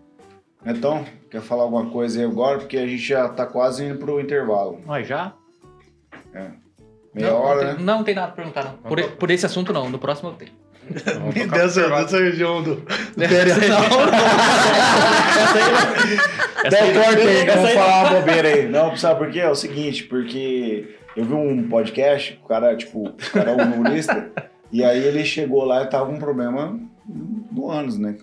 Então, 0.66 1.04
quer 1.30 1.40
falar 1.42 1.64
alguma 1.64 1.86
coisa 1.90 2.18
aí 2.20 2.24
agora? 2.24 2.58
Porque 2.58 2.76
a 2.78 2.86
gente 2.86 3.02
já 3.02 3.28
tá 3.28 3.44
quase 3.46 3.84
indo 3.84 3.98
pro 3.98 4.20
intervalo. 4.20 4.80
Mas 4.86 5.06
já? 5.06 5.32
Meia 7.14 7.30
não, 7.30 7.36
hora, 7.36 7.54
não, 7.54 7.64
tem, 7.64 7.76
né? 7.76 7.92
não 7.92 8.04
tem 8.04 8.14
nada 8.14 8.26
pra 8.28 8.36
perguntar, 8.36 8.64
não. 8.64 8.72
Por, 8.90 9.02
por 9.12 9.30
esse 9.30 9.46
assunto, 9.46 9.72
não. 9.72 9.88
No 9.88 9.98
próximo 9.98 10.30
eu 10.30 10.34
tenho. 10.34 10.50
Vamos 11.18 11.34
Me 11.34 11.46
dessa, 11.46 11.88
dessa 11.88 12.18
região 12.18 12.62
do, 12.62 12.74
do 12.76 13.22
Essa 13.22 13.34
perianal. 13.34 13.82
Essa 16.64 16.76
Não, 16.80 16.86
aí- 16.86 16.94
corta 16.94 17.20
aí, 17.20 17.50
aí- 17.50 17.74
falar 17.74 18.10
uma 18.10 18.20
bobeira 18.20 18.48
aí. 18.48 18.68
Não, 18.68 18.96
sabe 18.96 19.18
por 19.18 19.30
quê? 19.30 19.40
É 19.40 19.50
o 19.50 19.54
seguinte, 19.54 20.04
porque 20.04 20.96
eu 21.16 21.24
vi 21.24 21.32
um 21.34 21.68
podcast, 21.68 22.38
o 22.42 22.48
cara, 22.48 22.76
tipo, 22.76 23.08
o 23.08 23.12
cara 23.32 23.52
é 23.52 23.54
um 23.56 23.72
humorista, 23.74 24.30
e 24.72 24.82
aí 24.84 25.02
ele 25.04 25.24
chegou 25.24 25.64
lá 25.64 25.82
e 25.82 25.86
tava 25.86 26.06
com 26.06 26.12
um 26.14 26.18
problema 26.18 26.78
no 27.52 27.70
ânus, 27.70 27.98
né? 27.98 28.16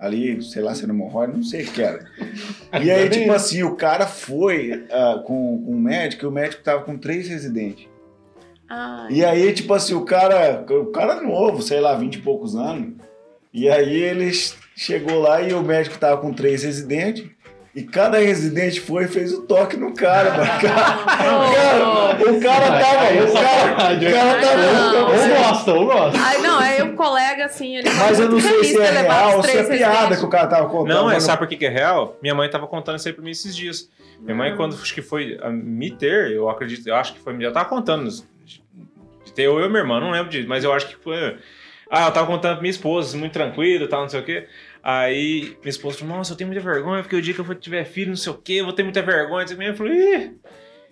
Ali, 0.00 0.42
sei 0.42 0.62
lá, 0.62 0.74
se 0.74 0.82
era 0.82 0.92
hemorroide, 0.92 1.36
não 1.36 1.42
sei 1.42 1.64
o 1.64 1.70
que 1.70 1.82
era. 1.82 2.06
E 2.82 2.90
aí, 2.90 3.08
tipo 3.10 3.32
assim, 3.32 3.62
o 3.62 3.76
cara 3.76 4.06
foi 4.06 4.86
ah, 4.90 5.22
com, 5.26 5.62
com 5.62 5.72
um 5.72 5.78
médico, 5.78 6.24
e 6.24 6.28
o 6.28 6.30
médico 6.30 6.62
tava 6.62 6.82
com 6.84 6.96
três 6.96 7.28
residentes. 7.28 7.86
Ai, 8.68 9.12
E 9.12 9.24
aí, 9.24 9.52
tipo 9.52 9.74
assim, 9.74 9.94
o 9.94 10.04
cara, 10.04 10.64
o 10.70 10.86
cara 10.86 11.20
novo, 11.20 11.60
sei 11.60 11.80
lá, 11.80 11.94
20 11.94 12.14
e 12.14 12.22
poucos 12.22 12.54
anos. 12.54 12.94
E 13.52 13.68
aí 13.68 13.94
ele 13.94 14.30
chegou 14.76 15.20
lá 15.20 15.42
e 15.42 15.52
o 15.52 15.62
médico 15.62 15.98
tava 15.98 16.20
com 16.20 16.32
três 16.32 16.62
residentes. 16.62 17.28
E 17.72 17.84
cada 17.84 18.18
residente 18.18 18.80
foi 18.80 19.04
e 19.04 19.08
fez 19.08 19.32
o 19.32 19.42
toque 19.42 19.76
no 19.76 19.94
cara, 19.94 20.32
mano. 20.32 20.50
Cara, 20.60 22.16
o 22.18 22.40
cara 22.40 22.66
tava. 22.66 23.04
O 23.24 23.32
cara, 23.32 23.94
o 23.94 24.12
cara 24.12 24.40
tava. 24.40 24.56
Não. 24.56 25.10
Ou 25.10 25.28
gosta, 25.28 25.74
ou 25.74 25.86
gosta. 25.86 26.18
Ai, 26.20 26.38
não, 26.38 26.60
é 26.60 26.82
o 26.82 26.94
colega, 26.94 27.44
assim, 27.44 27.76
ele 27.76 27.88
Mas 27.88 28.18
eu 28.18 28.28
não 28.28 28.40
sei 28.40 28.64
se 28.64 28.80
é 28.80 28.90
real 29.02 29.36
ou 29.36 29.42
se 29.44 29.56
é 29.56 29.62
piada 29.62 30.16
que 30.16 30.24
o 30.24 30.28
cara 30.28 30.48
tava 30.48 30.68
contando. 30.68 30.88
Não, 30.88 31.10
é, 31.10 31.20
sabe 31.20 31.38
por 31.38 31.46
que 31.46 31.56
que 31.56 31.66
é 31.66 31.68
real? 31.68 32.16
Minha 32.20 32.34
mãe 32.34 32.50
tava 32.50 32.66
contando 32.66 32.98
isso 32.98 33.06
aí 33.06 33.14
pra 33.14 33.22
mim 33.22 33.30
esses 33.30 33.54
dias. 33.54 33.88
Minha 34.20 34.34
mãe, 34.34 34.56
quando 34.56 34.74
acho 34.74 34.92
que 34.92 35.00
foi 35.00 35.38
a 35.40 35.48
me 35.48 35.92
ter, 35.92 36.32
eu 36.32 36.48
acredito, 36.48 36.86
eu 36.88 36.96
acho 36.96 37.14
que 37.14 37.20
foi, 37.20 37.40
já 37.40 37.52
tava 37.52 37.68
contando 37.68 38.10
de, 38.10 38.62
de 39.24 39.32
ter 39.32 39.44
eu 39.44 39.64
e 39.64 39.68
minha 39.68 39.80
irmã, 39.80 40.00
não 40.00 40.10
lembro 40.10 40.28
disso, 40.28 40.48
mas 40.48 40.64
eu 40.64 40.72
acho 40.72 40.88
que 40.88 40.96
foi. 40.96 41.38
Ah, 41.88 42.06
eu 42.06 42.12
tava 42.12 42.26
contando 42.26 42.54
pra 42.54 42.62
minha 42.62 42.70
esposa, 42.70 43.16
muito 43.16 43.32
tranquilo 43.32 43.84
e 43.84 43.88
tal, 43.88 44.02
não 44.02 44.08
sei 44.08 44.20
o 44.20 44.24
quê. 44.24 44.46
Aí 44.82 45.56
minha 45.60 45.68
esposa 45.70 45.98
falou, 45.98 46.16
nossa, 46.16 46.32
eu 46.32 46.36
tenho 46.36 46.48
muita 46.48 46.62
vergonha, 46.64 47.02
porque 47.02 47.16
o 47.16 47.20
dia 47.22 47.34
que 47.34 47.40
eu 47.40 47.44
for 47.44 47.54
tiver 47.54 47.84
filho, 47.84 48.08
não 48.10 48.16
sei 48.16 48.32
o 48.32 48.36
quê, 48.36 48.54
eu 48.54 48.64
vou 48.64 48.72
ter 48.72 48.82
muita 48.82 49.02
vergonha. 49.02 49.46
Eu 49.48 49.74
falei, 49.74 50.16
ih. 50.16 50.32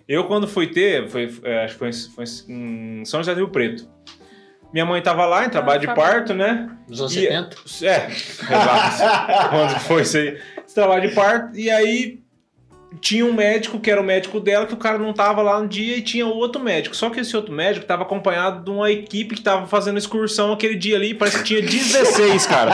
Eu, 0.07 0.23
quando 0.25 0.47
fui 0.47 0.67
ter, 0.67 1.07
foi, 1.07 1.31
é, 1.43 1.65
acho 1.65 1.73
que 1.73 1.79
foi, 1.79 1.89
em- 1.89 1.93
foi 1.93 2.25
em 2.49 3.05
São 3.05 3.19
José 3.19 3.33
do 3.33 3.37
Rio 3.37 3.49
Preto. 3.49 3.87
Minha 4.73 4.85
mãe 4.85 5.01
tava 5.01 5.25
lá 5.25 5.45
em 5.45 5.49
trabalho 5.49 5.79
de 5.79 5.87
família. 5.87 6.09
parto, 6.11 6.33
né? 6.33 6.69
Dos 6.87 6.99
anos 6.99 7.15
E- 7.15 7.21
70. 7.21 7.57
É, 7.83 8.07
exato. 8.11 9.49
Quando 9.49 9.79
foi 9.81 10.01
isso 10.03 10.17
aí? 10.17 10.39
Esse 10.65 10.75
trabalho 10.75 11.09
de 11.09 11.15
parto. 11.15 11.57
E 11.57 11.69
aí 11.71 12.18
tinha 12.99 13.25
um 13.25 13.33
médico 13.33 13.79
que 13.79 13.91
era 13.91 14.01
o 14.01 14.03
médico 14.03 14.39
dela, 14.39 14.65
que 14.65 14.73
o 14.73 14.77
cara 14.77 14.97
não 14.97 15.13
tava 15.13 15.41
lá 15.41 15.59
no 15.59 15.67
dia, 15.67 15.97
e 15.97 16.01
tinha 16.01 16.25
outro 16.25 16.61
médico. 16.61 16.95
Só 16.95 17.09
que 17.09 17.19
esse 17.19 17.35
outro 17.35 17.53
médico 17.53 17.85
tava 17.85 18.03
acompanhado 18.03 18.63
de 18.63 18.69
uma 18.69 18.91
equipe 18.91 19.35
que 19.35 19.41
tava 19.41 19.67
fazendo 19.67 19.97
excursão 19.97 20.51
aquele 20.51 20.75
dia 20.75 20.95
ali, 20.95 21.13
parece 21.13 21.37
que 21.39 21.43
tinha 21.43 21.61
16, 21.61 22.45
cara. 22.47 22.71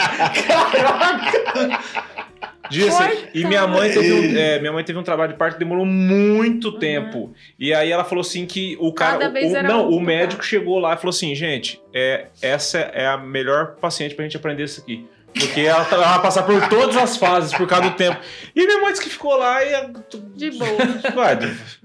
16. 2.70 3.30
E 3.34 3.46
minha 3.46 3.68
mãe, 3.68 3.92
teve 3.92 4.14
um, 4.14 4.38
é, 4.38 4.60
minha 4.60 4.72
mãe 4.72 4.84
teve 4.84 4.98
um 4.98 5.04
trabalho 5.04 5.34
de 5.34 5.38
parto 5.38 5.54
que 5.54 5.60
demorou 5.60 5.86
muito 5.86 6.72
tempo. 6.80 7.34
E 7.60 7.74
aí 7.74 7.92
ela 7.92 8.04
falou 8.04 8.22
assim 8.22 8.46
que 8.46 8.78
o 8.80 8.92
cara. 8.92 9.20
Cada 9.20 9.30
vez 9.30 9.52
o, 9.52 9.56
era 9.56 9.68
não, 9.68 9.90
um, 9.90 9.98
o 9.98 10.02
médico 10.02 10.44
chegou 10.44 10.80
lá 10.80 10.94
e 10.94 10.98
falou 10.98 11.12
assim, 11.12 11.36
gente, 11.36 11.82
é, 11.94 12.28
essa 12.42 12.80
é 12.80 13.06
a 13.08 13.18
melhor 13.18 13.76
paciente 13.76 14.16
pra 14.16 14.24
gente 14.24 14.38
aprender 14.38 14.64
isso 14.64 14.82
aqui. 14.82 15.06
Porque 15.38 15.62
ela, 15.62 15.84
tá- 15.84 15.98
ela 15.98 16.08
vai 16.14 16.22
passar 16.22 16.44
por 16.44 16.68
todas 16.70 16.96
as 16.96 17.18
fases 17.18 17.54
por 17.54 17.68
causa 17.68 17.90
do 17.90 17.96
tempo. 17.96 18.18
E 18.56 18.66
minha 18.66 18.80
mãe 18.80 18.92
disse 18.94 19.04
que 19.04 19.10
ficou 19.10 19.36
lá 19.36 19.64
e. 19.64 19.90
De 20.36 20.52
boa. 20.52 20.70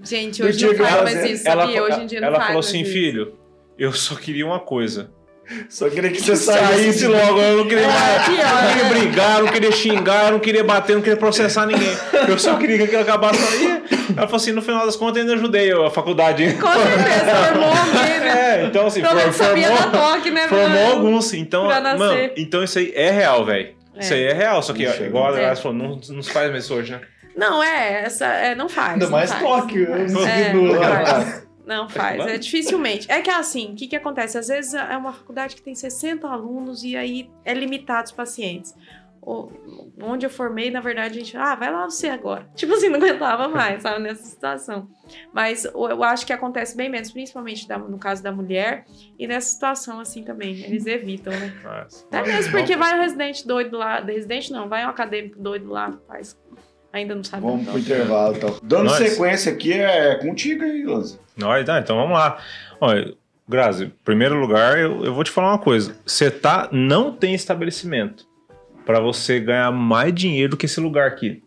Gente, 0.01 0.41
hoje 0.41 0.65
não 0.65 0.75
faz 0.75 1.03
mais 1.03 1.29
isso, 1.29 1.47
ela, 1.47 1.63
sabia? 1.65 1.83
Hoje 1.83 2.01
em 2.01 2.05
dia 2.05 2.21
não 2.21 2.27
ela 2.27 2.37
faz 2.37 2.47
falou 2.47 2.59
assim, 2.61 2.81
isso. 2.81 2.91
filho, 2.91 3.33
eu 3.77 3.91
só 3.91 4.15
queria 4.15 4.45
uma 4.45 4.59
coisa. 4.59 5.11
Só 5.67 5.89
queria 5.89 6.09
que 6.11 6.21
você 6.21 6.35
Saísse 6.37 6.73
saísse 6.73 7.07
logo, 7.07 7.41
eu 7.41 7.57
não 7.57 7.67
queria, 7.67 7.83
eu 7.83 7.89
não 7.89 8.73
queria 8.73 8.85
brigar, 8.85 9.39
eu 9.39 9.45
não 9.45 9.51
queria 9.51 9.71
xingar, 9.71 10.25
eu 10.27 10.31
não 10.31 10.39
queria 10.39 10.63
bater, 10.63 10.93
eu 10.93 10.95
não 10.97 11.03
queria 11.03 11.17
processar 11.17 11.65
ninguém. 11.65 11.89
Eu 12.29 12.39
só 12.39 12.55
queria 12.55 12.77
que 12.77 12.83
aquilo 12.83 13.01
acabasse 13.01 13.41
aí. 13.43 13.83
Ela 14.17 14.27
falou 14.27 14.35
assim, 14.37 14.51
no 14.51 14.61
final 14.61 14.85
das 14.85 14.95
contas, 14.95 15.17
eu 15.17 15.21
ainda 15.23 15.33
ajudei 15.35 15.71
a 15.71 15.89
faculdade. 15.89 16.53
Com 16.53 16.67
certeza, 16.67 17.35
formou 17.47 17.69
alguém, 17.69 18.19
né? 18.19 18.31
É, 18.51 18.65
então 18.65 18.87
assim, 18.87 19.01
for- 19.03 19.33
sabia 19.33 19.67
formou, 19.69 19.91
da 19.91 19.97
toque, 19.99 20.31
né? 20.31 20.47
formou 20.47 20.67
mano? 20.69 20.91
alguns. 20.91 21.33
Então, 21.33 21.65
mano, 21.65 22.31
então 22.35 22.63
isso 22.63 22.79
aí 22.79 22.91
é 22.95 23.09
real, 23.11 23.45
velho. 23.45 23.75
Isso 23.99 24.13
É. 24.13 24.17
aí 24.17 24.23
é 24.23 24.33
real, 24.33 24.61
só 24.63 24.73
que 24.73 24.85
ó, 24.85 24.89
Isso 24.89 25.03
é 25.03 25.05
igual 25.07 25.27
a. 25.27 25.31
Graça 25.33 25.61
falou, 25.61 25.77
não, 25.77 25.99
não 26.09 26.21
se 26.21 26.31
faz 26.31 26.49
mais 26.51 26.63
isso 26.65 26.73
hoje, 26.73 26.91
né? 26.93 27.01
Não, 27.35 27.63
é, 27.63 28.03
essa, 28.03 28.25
é, 28.25 28.55
não 28.55 28.67
faz. 28.67 28.93
Ainda 28.93 29.05
não 29.05 29.11
mais 29.11 29.31
faz. 29.31 29.41
toque. 29.43 29.83
É, 29.85 30.53
no- 30.53 30.73
não 30.73 30.81
faz. 30.81 31.43
Não 31.65 31.87
faz, 31.89 32.25
é 32.27 32.37
dificilmente. 32.37 33.09
É 33.11 33.21
que 33.21 33.29
assim, 33.29 33.71
o 33.71 33.75
que, 33.75 33.87
que 33.87 33.95
acontece? 33.95 34.37
Às 34.37 34.47
vezes 34.47 34.73
é 34.73 34.97
uma 34.97 35.13
faculdade 35.13 35.55
que 35.55 35.61
tem 35.61 35.75
60 35.75 36.27
alunos 36.27 36.83
e 36.83 36.97
aí 36.97 37.29
é 37.45 37.53
limitado 37.53 38.05
os 38.05 38.11
pacientes. 38.11 38.73
Onde 39.23 40.25
eu 40.25 40.29
formei, 40.29 40.71
na 40.71 40.81
verdade, 40.81 41.19
a 41.19 41.23
gente, 41.23 41.37
ah, 41.37 41.53
vai 41.53 41.71
lá 41.71 41.85
você 41.85 42.07
agora. 42.07 42.49
Tipo 42.55 42.73
assim, 42.73 42.89
não 42.89 42.97
aguentava 42.97 43.47
mais, 43.47 43.83
sabe, 43.83 44.01
nessa 44.01 44.23
situação. 44.23 44.87
Mas 45.31 45.63
eu 45.63 46.03
acho 46.03 46.25
que 46.25 46.33
acontece 46.33 46.75
bem 46.75 46.89
menos, 46.89 47.11
principalmente 47.11 47.67
no 47.69 47.99
caso 47.99 48.23
da 48.23 48.31
mulher, 48.31 48.85
e 49.19 49.27
nessa 49.27 49.49
situação 49.49 49.99
assim 49.99 50.23
também. 50.23 50.63
Eles 50.63 50.87
evitam, 50.87 51.31
né? 51.33 51.53
Mas, 51.63 52.07
Até 52.11 52.23
mesmo 52.23 52.51
porque 52.51 52.75
vai 52.75 52.97
um 52.97 53.01
residente 53.01 53.47
doido 53.47 53.77
lá, 53.77 54.01
residente 54.01 54.51
não, 54.51 54.67
vai 54.67 54.85
um 54.85 54.89
acadêmico 54.89 55.39
doido 55.39 55.69
lá, 55.69 55.93
faz. 56.07 56.35
Ainda 56.91 57.15
não 57.15 57.23
sabe. 57.23 57.43
Vamos 57.43 57.67
pro 57.67 57.79
intervalo, 57.79 58.35
então. 58.35 58.57
Dando 58.63 58.85
Nós. 58.85 58.97
sequência 58.97 59.53
aqui, 59.53 59.73
é 59.73 60.15
contigo 60.15 60.63
aí, 60.63 60.83
Lanza. 60.83 61.19
Nós, 61.37 61.65
tá, 61.65 61.79
então 61.79 61.95
vamos 61.95 62.17
lá. 62.17 62.37
Olha, 62.81 63.13
Grazi, 63.47 63.85
em 63.85 63.93
primeiro 64.03 64.35
lugar, 64.35 64.79
eu, 64.79 65.05
eu 65.05 65.13
vou 65.13 65.23
te 65.23 65.31
falar 65.31 65.49
uma 65.49 65.59
coisa. 65.59 65.95
Você 66.05 66.29
tá, 66.29 66.67
não 66.71 67.13
tem 67.13 67.33
estabelecimento 67.33 68.30
pra 68.85 68.99
você 68.99 69.39
ganhar 69.39 69.71
mais 69.71 70.13
dinheiro 70.13 70.51
do 70.51 70.57
que 70.57 70.65
esse 70.65 70.79
lugar 70.79 71.07
aqui. 71.07 71.41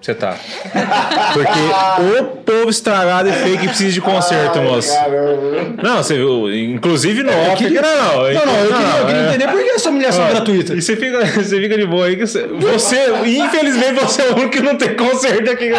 Você 0.00 0.14
tá. 0.14 0.36
Porque 1.34 2.20
o 2.20 2.24
povo 2.42 2.70
estragado 2.70 3.28
e 3.28 3.32
feio 3.32 3.58
que 3.58 3.66
precisa 3.66 3.90
de 3.92 4.00
conserto, 4.00 4.60
Ai, 4.60 4.64
moço. 4.64 4.94
caramba. 4.94 5.82
Não, 5.82 5.96
você 5.96 6.14
viu, 6.14 6.54
inclusive 6.54 7.24
no 7.24 7.32
eu 7.32 7.38
off, 7.50 7.56
queria- 7.56 7.82
não, 7.82 7.96
não. 7.96 8.32
Não, 8.32 8.46
não, 8.46 8.54
eu 8.58 8.68
queria, 8.76 8.96
eu 9.00 9.06
queria 9.06 9.20
é- 9.22 9.28
entender 9.28 9.48
por 9.48 9.60
que 9.60 9.70
essa 9.70 9.90
humilhação 9.90 10.24
Ó, 10.24 10.28
gratuita. 10.30 10.74
E 10.74 10.80
você 10.82 10.94
fica, 10.94 11.26
você 11.42 11.60
fica 11.60 11.76
de 11.76 11.84
boa 11.86 12.06
aí 12.06 12.14
que 12.14 12.24
você, 12.28 12.46
você- 12.46 13.10
infelizmente, 13.26 13.94
você 13.94 14.22
é 14.22 14.30
o 14.30 14.34
único 14.36 14.50
que 14.50 14.60
não 14.60 14.76
tem 14.76 14.94
conserto 14.94 15.50
aqui. 15.50 15.68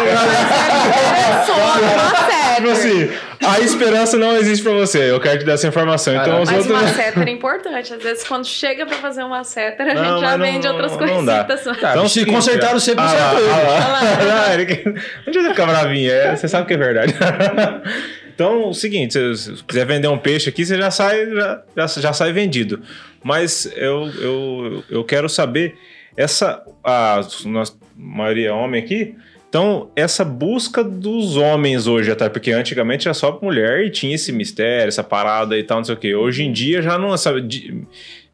Tipo 2.56 2.68
assim, 2.70 3.08
a 3.42 3.60
esperança 3.60 4.16
não 4.16 4.36
existe 4.36 4.62
pra 4.62 4.72
você. 4.72 5.10
Eu 5.10 5.20
quero 5.20 5.38
te 5.38 5.44
dar 5.44 5.54
essa 5.54 5.66
informação. 5.66 6.14
Então, 6.14 6.42
os 6.42 6.50
Mas 6.50 6.58
outros. 6.66 6.80
uma 6.82 6.88
cetera 6.92 7.28
é 7.28 7.32
importante. 7.32 7.92
Às 7.94 8.02
vezes, 8.02 8.24
quando 8.24 8.46
chega 8.46 8.84
pra 8.86 8.96
fazer 8.98 9.22
uma 9.22 9.42
cetera, 9.44 9.92
a 9.92 9.94
Não, 9.94 10.04
gente 10.12 10.20
já 10.20 10.36
não- 10.38 10.44
vende 10.46 10.66
outras 10.68 10.92
não- 10.92 11.06
não 11.06 11.24
dá. 11.24 11.44
coisitas. 11.44 11.78
Tá, 11.78 11.90
Então, 11.90 12.08
se 12.08 12.26
consertaram 12.26 12.76
ó. 12.76 12.78
sempre 12.78 13.04
Ah, 13.04 13.08
consertou 13.08 13.48
lá, 13.50 14.54
ele. 14.54 14.72
ah. 14.72 14.90
Não, 14.90 14.94
adianta 15.26 15.50
ficar 15.50 15.66
bravinho, 15.66 16.10
é, 16.12 16.36
você 16.36 16.48
sabe 16.48 16.66
que 16.66 16.74
é 16.74 16.76
verdade. 16.76 17.14
Então, 18.34 18.70
o 18.70 18.72
seguinte, 18.74 19.12
se 19.12 19.28
você 19.28 19.52
quiser 19.68 19.84
vender 19.84 20.08
um 20.08 20.16
peixe 20.16 20.48
aqui, 20.48 20.64
você 20.64 20.78
já 20.78 20.90
sai, 20.90 21.28
já, 21.30 21.62
já, 21.76 21.86
já 21.86 22.12
sai 22.14 22.32
vendido. 22.32 22.80
Mas 23.22 23.70
eu, 23.76 24.10
eu, 24.18 24.84
eu 24.88 25.04
quero 25.04 25.28
saber, 25.28 25.74
essa, 26.16 26.62
a 26.82 27.20
nossa 27.44 27.74
maioria 27.94 28.48
é 28.48 28.52
homem 28.52 28.82
aqui, 28.82 29.14
então 29.50 29.90
essa 29.94 30.24
busca 30.24 30.82
dos 30.82 31.36
homens 31.36 31.86
hoje, 31.86 32.10
até 32.10 32.28
porque 32.30 32.52
antigamente 32.52 33.06
era 33.08 33.12
só 33.14 33.38
mulher 33.42 33.84
e 33.84 33.90
tinha 33.90 34.14
esse 34.14 34.32
mistério, 34.32 34.88
essa 34.88 35.04
parada 35.04 35.58
e 35.58 35.62
tal, 35.64 35.78
não 35.78 35.84
sei 35.84 35.94
o 35.94 35.98
quê. 35.98 36.14
Hoje 36.14 36.44
em 36.44 36.52
dia 36.52 36.80
já 36.80 36.96
não, 36.96 37.14
sabe, 37.18 37.42
de- 37.42 37.84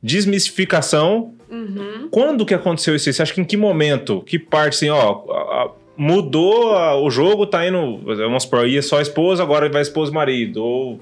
desmistificação 0.02 1.34
Uhum. 1.50 2.08
quando 2.10 2.44
que 2.46 2.54
aconteceu 2.54 2.94
isso? 2.94 3.10
Você 3.12 3.22
acha 3.22 3.32
que 3.32 3.40
em 3.40 3.44
que 3.44 3.56
momento? 3.56 4.20
Que 4.22 4.38
parte, 4.38 4.74
assim, 4.74 4.90
ó, 4.90 5.24
a- 5.30 5.62
a- 5.64 5.70
mudou 5.96 6.74
a- 6.76 7.00
o 7.00 7.10
jogo, 7.10 7.46
tá 7.46 7.66
indo, 7.66 7.98
vamos 8.04 8.42
supor, 8.42 8.68
ia 8.68 8.82
só 8.82 8.98
a 8.98 9.02
esposa, 9.02 9.42
agora 9.42 9.68
vai 9.70 9.80
esposa 9.82 10.10
e 10.10 10.14
marido, 10.14 10.62
ou... 10.62 11.00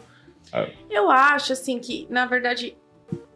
Eu 0.89 1.11
acho, 1.11 1.53
assim, 1.53 1.81
que, 1.81 2.07
na 2.09 2.27
verdade, 2.27 2.77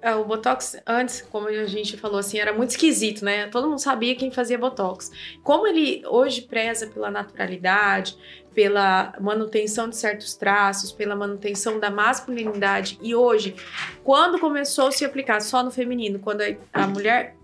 é, 0.01 0.15
o 0.15 0.25
Botox, 0.25 0.81
antes, 0.87 1.23
como 1.23 1.49
a 1.49 1.67
gente 1.67 1.97
falou, 1.97 2.19
assim, 2.19 2.39
era 2.39 2.53
muito 2.53 2.71
esquisito, 2.71 3.25
né? 3.25 3.49
Todo 3.49 3.69
mundo 3.69 3.81
sabia 3.81 4.15
quem 4.15 4.31
fazia 4.31 4.59
Botox. 4.59 5.11
Como 5.43 5.67
ele 5.67 6.03
hoje 6.07 6.43
preza 6.43 6.87
pela 6.87 7.11
naturalidade, 7.11 8.17
pela 8.55 9.15
manutenção 9.21 9.89
de 9.89 9.97
certos 9.97 10.35
traços, 10.35 10.93
pela 10.93 11.15
manutenção 11.15 11.79
da 11.79 11.91
masculinidade, 11.91 12.99
e 13.03 13.15
hoje, 13.15 13.55
quando 14.03 14.39
começou 14.39 14.89
a 14.89 14.93
se 14.93 15.05
aplicar 15.05 15.41
só 15.41 15.63
no 15.63 15.71
feminino, 15.71 16.19
quando 16.19 16.43
a, 16.43 16.57
a 16.73 16.87
mulher 16.87 17.37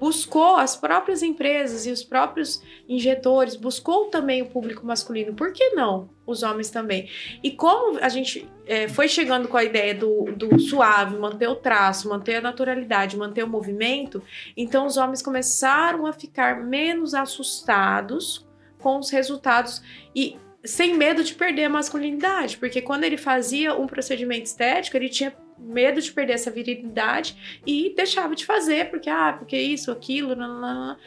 buscou 0.00 0.56
as 0.56 0.76
próprias 0.76 1.22
empresas 1.22 1.86
e 1.86 1.90
os 1.90 2.02
próprios 2.02 2.62
injetores, 2.88 3.54
buscou 3.56 4.06
também 4.06 4.42
o 4.42 4.46
público 4.46 4.84
masculino, 4.84 5.34
por 5.34 5.52
que 5.52 5.70
não 5.70 6.10
os 6.26 6.42
homens 6.42 6.70
também? 6.70 7.08
E 7.42 7.50
como 7.50 7.98
a 8.00 8.08
gente 8.08 8.48
é, 8.66 8.88
foi 8.88 9.08
chegando 9.08 9.48
com 9.48 9.56
a 9.56 9.64
ideia 9.64 9.94
do, 9.94 10.24
do 10.36 10.58
suave, 10.58 11.16
manter 11.16 11.48
o 11.48 11.56
traço, 11.56 12.08
manter 12.08 12.36
a 12.36 12.40
naturalidade, 12.40 13.16
manter 13.16 13.44
o 13.44 13.48
movimento, 13.48 14.22
então 14.56 14.86
os 14.86 14.96
homens 14.96 15.22
começaram 15.22 16.06
a 16.06 16.12
ficar 16.12 16.62
menos 16.64 17.14
assustados 17.14 18.46
com 18.78 18.98
os 18.98 19.10
resultados 19.10 19.82
e 20.14 20.36
sem 20.64 20.94
medo 20.94 21.24
de 21.24 21.34
perder 21.34 21.64
a 21.64 21.68
masculinidade, 21.68 22.56
porque 22.56 22.80
quando 22.80 23.04
ele 23.04 23.16
fazia 23.16 23.74
um 23.74 23.86
procedimento 23.86 24.46
estético, 24.46 24.96
ele 24.96 25.08
tinha 25.08 25.34
medo 25.58 26.00
de 26.00 26.12
perder 26.12 26.34
essa 26.34 26.50
virilidade 26.50 27.60
e 27.66 27.92
deixava 27.94 28.34
de 28.34 28.44
fazer, 28.44 28.90
porque 28.90 29.08
ah, 29.08 29.34
porque 29.38 29.56
isso, 29.56 29.90
aquilo, 29.90 30.34
nananana. 30.34 30.98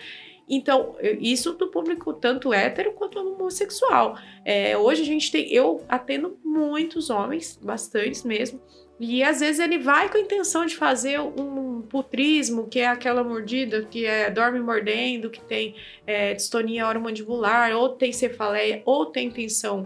Então, 0.48 0.96
isso 1.20 1.54
do 1.54 1.68
público 1.68 2.14
tanto 2.14 2.54
hétero 2.54 2.93
quanto 2.93 3.20
homossexual. 3.20 4.18
É, 4.43 4.78
hoje 4.78 5.02
a 5.02 5.06
gente 5.06 5.32
tem, 5.32 5.52
eu 5.52 5.84
atendo 5.89 6.38
muitos 6.43 7.10
homens, 7.10 7.60
bastantes 7.62 8.24
mesmo, 8.24 8.62
e 9.00 9.24
às 9.24 9.41
vezes 9.41 9.60
ele 9.60 9.78
vai 9.78 10.10
com 10.10 10.18
a 10.18 10.22
intenção 10.22 10.66
de 10.66 10.76
fazer 10.76 11.20
um 11.20 11.82
putrismo, 11.82 12.68
que 12.68 12.80
é 12.80 12.88
aquela 12.88 13.24
mordida 13.24 13.84
que 13.84 14.06
é 14.06 14.30
dorme 14.30 14.60
mordendo, 14.60 15.30
que 15.30 15.41
tem 15.41 15.76
é, 16.08 16.34
distonia 16.34 16.88
oromandibular, 16.88 17.76
ou 17.76 17.89
tem 17.89 18.14
cefaleia, 18.14 18.82
ou 18.86 19.08
tem 19.08 19.30
tensão 19.30 19.86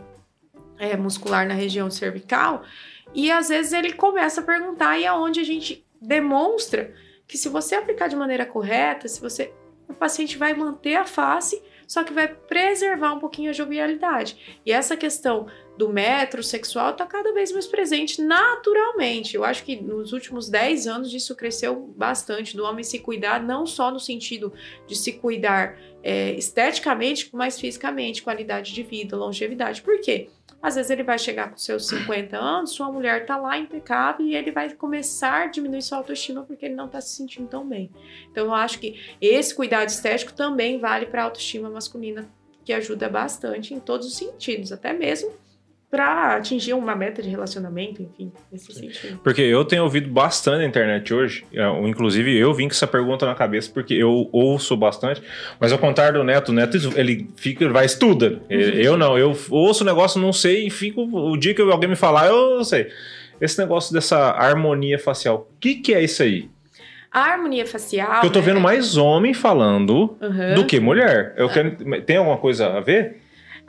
é, 0.78 0.96
muscular 0.96 1.48
na 1.48 1.56
região 1.56 1.90
cervical. 1.90 2.64
E 3.14 3.32
às 3.32 3.50
vezes 3.50 3.74
ele 3.74 3.94
começa 3.94 4.42
a 4.42 4.44
perguntar, 4.44 5.00
e 5.00 5.06
é 5.06 5.12
onde 5.12 5.40
a 5.40 5.44
gente 5.44 5.84
demonstra 6.00 6.94
que 7.28 7.38
se 7.38 7.50
você 7.50 7.76
aplicar 7.76 8.08
de 8.08 8.16
maneira 8.16 8.46
correta, 8.46 9.08
se 9.08 9.20
você 9.20 9.52
o 9.90 9.94
paciente 9.94 10.38
vai 10.38 10.54
manter 10.54 10.96
a 10.96 11.06
face, 11.06 11.62
só 11.88 12.04
que 12.04 12.14
vai 12.14 12.28
preservar 12.28 13.14
um 13.14 13.20
pouquinho 13.20 13.50
a 13.50 13.54
jovialidade. 13.54 14.60
E 14.64 14.72
essa 14.72 14.96
questão 14.96 15.48
do 15.76 15.90
metrosexual 15.90 16.92
está 16.92 17.06
cada 17.06 17.34
vez 17.34 17.52
mais 17.52 17.66
presente 17.66 18.22
naturalmente. 18.22 19.36
Eu 19.36 19.44
acho 19.44 19.64
que 19.64 19.76
nos 19.76 20.14
últimos 20.14 20.48
10 20.48 20.86
anos 20.86 21.14
isso 21.14 21.36
cresceu 21.36 21.76
bastante, 21.98 22.56
do 22.56 22.64
homem 22.64 22.84
se 22.84 23.00
cuidar, 23.00 23.42
não 23.42 23.66
só 23.66 23.90
no 23.90 24.00
sentido 24.00 24.54
de 24.86 24.96
se 24.96 25.14
cuidar 25.14 25.80
é, 26.04 26.34
esteticamente, 26.34 27.30
mas 27.34 27.60
fisicamente, 27.60 28.22
qualidade 28.22 28.72
de 28.72 28.84
vida, 28.84 29.18
longevidade. 29.18 29.82
Por 29.82 30.00
quê? 30.00 30.30
Às 30.62 30.76
vezes 30.76 30.92
ele 30.92 31.04
vai 31.04 31.18
chegar 31.18 31.50
com 31.50 31.58
seus 31.58 31.88
50 31.88 32.38
anos, 32.38 32.72
sua 32.72 32.92
mulher 32.92 33.26
tá 33.26 33.38
lá 33.38 33.58
impecável 33.58 34.26
e 34.26 34.36
ele 34.36 34.52
vai 34.52 34.74
começar 34.74 35.44
a 35.44 35.48
diminuir 35.48 35.82
sua 35.82 36.00
autoestima 36.00 36.44
porque 36.44 36.66
ele 36.66 36.76
não 36.76 36.88
tá 36.88 37.00
se 37.00 37.16
sentindo 37.16 37.48
tão 37.48 37.68
bem. 37.68 37.90
Então 38.30 38.46
eu 38.48 38.54
acho 38.54 38.80
que 38.80 39.00
esse 39.22 39.56
cuidado 39.56 39.88
estético 39.88 40.34
também 40.34 40.78
vale 40.78 41.06
para 41.06 41.24
autoestima 41.24 41.70
masculina, 41.70 42.30
que 42.66 42.74
ajuda 42.74 43.08
bastante 43.08 43.74
em 43.74 43.80
todos 43.80 44.08
os 44.08 44.18
sentidos, 44.18 44.72
até 44.72 44.92
mesmo 44.92 45.32
para 45.90 46.36
atingir 46.36 46.74
uma 46.74 46.96
meta 46.96 47.22
de 47.22 47.30
relacionamento, 47.30 48.02
enfim, 48.02 48.32
nesse 48.52 48.72
sentido. 48.72 49.20
Porque 49.24 49.42
eu 49.42 49.66
tenho 49.66 49.84
ouvido 49.84 50.08
bastante 50.10 50.60
na 50.60 50.66
internet 50.66 51.12
hoje, 51.12 51.44
é, 51.52 51.68
inclusive 51.88 52.36
eu 52.38 52.54
vim 52.54 52.68
com 52.68 52.74
essa 52.74 52.86
pergunta 52.86 53.26
na 53.26 53.34
cabeça 53.34 53.72
porque 53.74 53.96
eu 53.96 54.30
ouço 54.32 54.78
bastante, 54.78 55.22
mas 55.60 55.72
ao 55.72 55.80
contrário 55.80 56.20
do 56.20 56.24
Neto, 56.24 56.50
o 56.50 56.54
Neto 56.54 56.78
ele 56.96 57.30
fica, 57.36 57.68
vai 57.70 57.86
estuda. 57.86 58.40
Eu 58.50 58.98
não, 58.98 59.18
eu 59.18 59.36
ouço 59.50 59.84
o 59.84 59.86
negócio, 59.86 60.22
não 60.22 60.32
sei 60.32 60.68
e 60.68 60.70
fico, 60.70 61.02
o 61.02 61.36
dia 61.36 61.56
que 61.56 61.62
alguém 61.62 61.90
me 61.90 61.96
falar, 61.96 62.28
eu 62.28 62.64
sei. 62.64 62.88
Esse 63.42 63.58
negócio 63.58 63.94
dessa 63.94 64.32
harmonia 64.32 65.00
facial, 65.00 65.50
o 65.56 65.60
que 65.60 65.76
que 65.76 65.94
é 65.94 66.04
isso 66.04 66.22
aí? 66.22 66.50
A 67.12 67.22
harmonia 67.22 67.66
facial. 67.66 68.24
Eu 68.24 68.30
tô 68.30 68.40
né, 68.40 68.46
vendo 68.46 68.60
mais 68.60 68.96
homem 68.96 69.34
falando 69.34 70.16
Aham. 70.22 70.54
do 70.54 70.66
que 70.66 70.80
mulher. 70.80 71.34
Eu 71.36 71.50
quero, 71.50 71.76
tem 72.04 72.18
alguma 72.18 72.38
coisa 72.38 72.78
a 72.78 72.80
ver? 72.80 73.18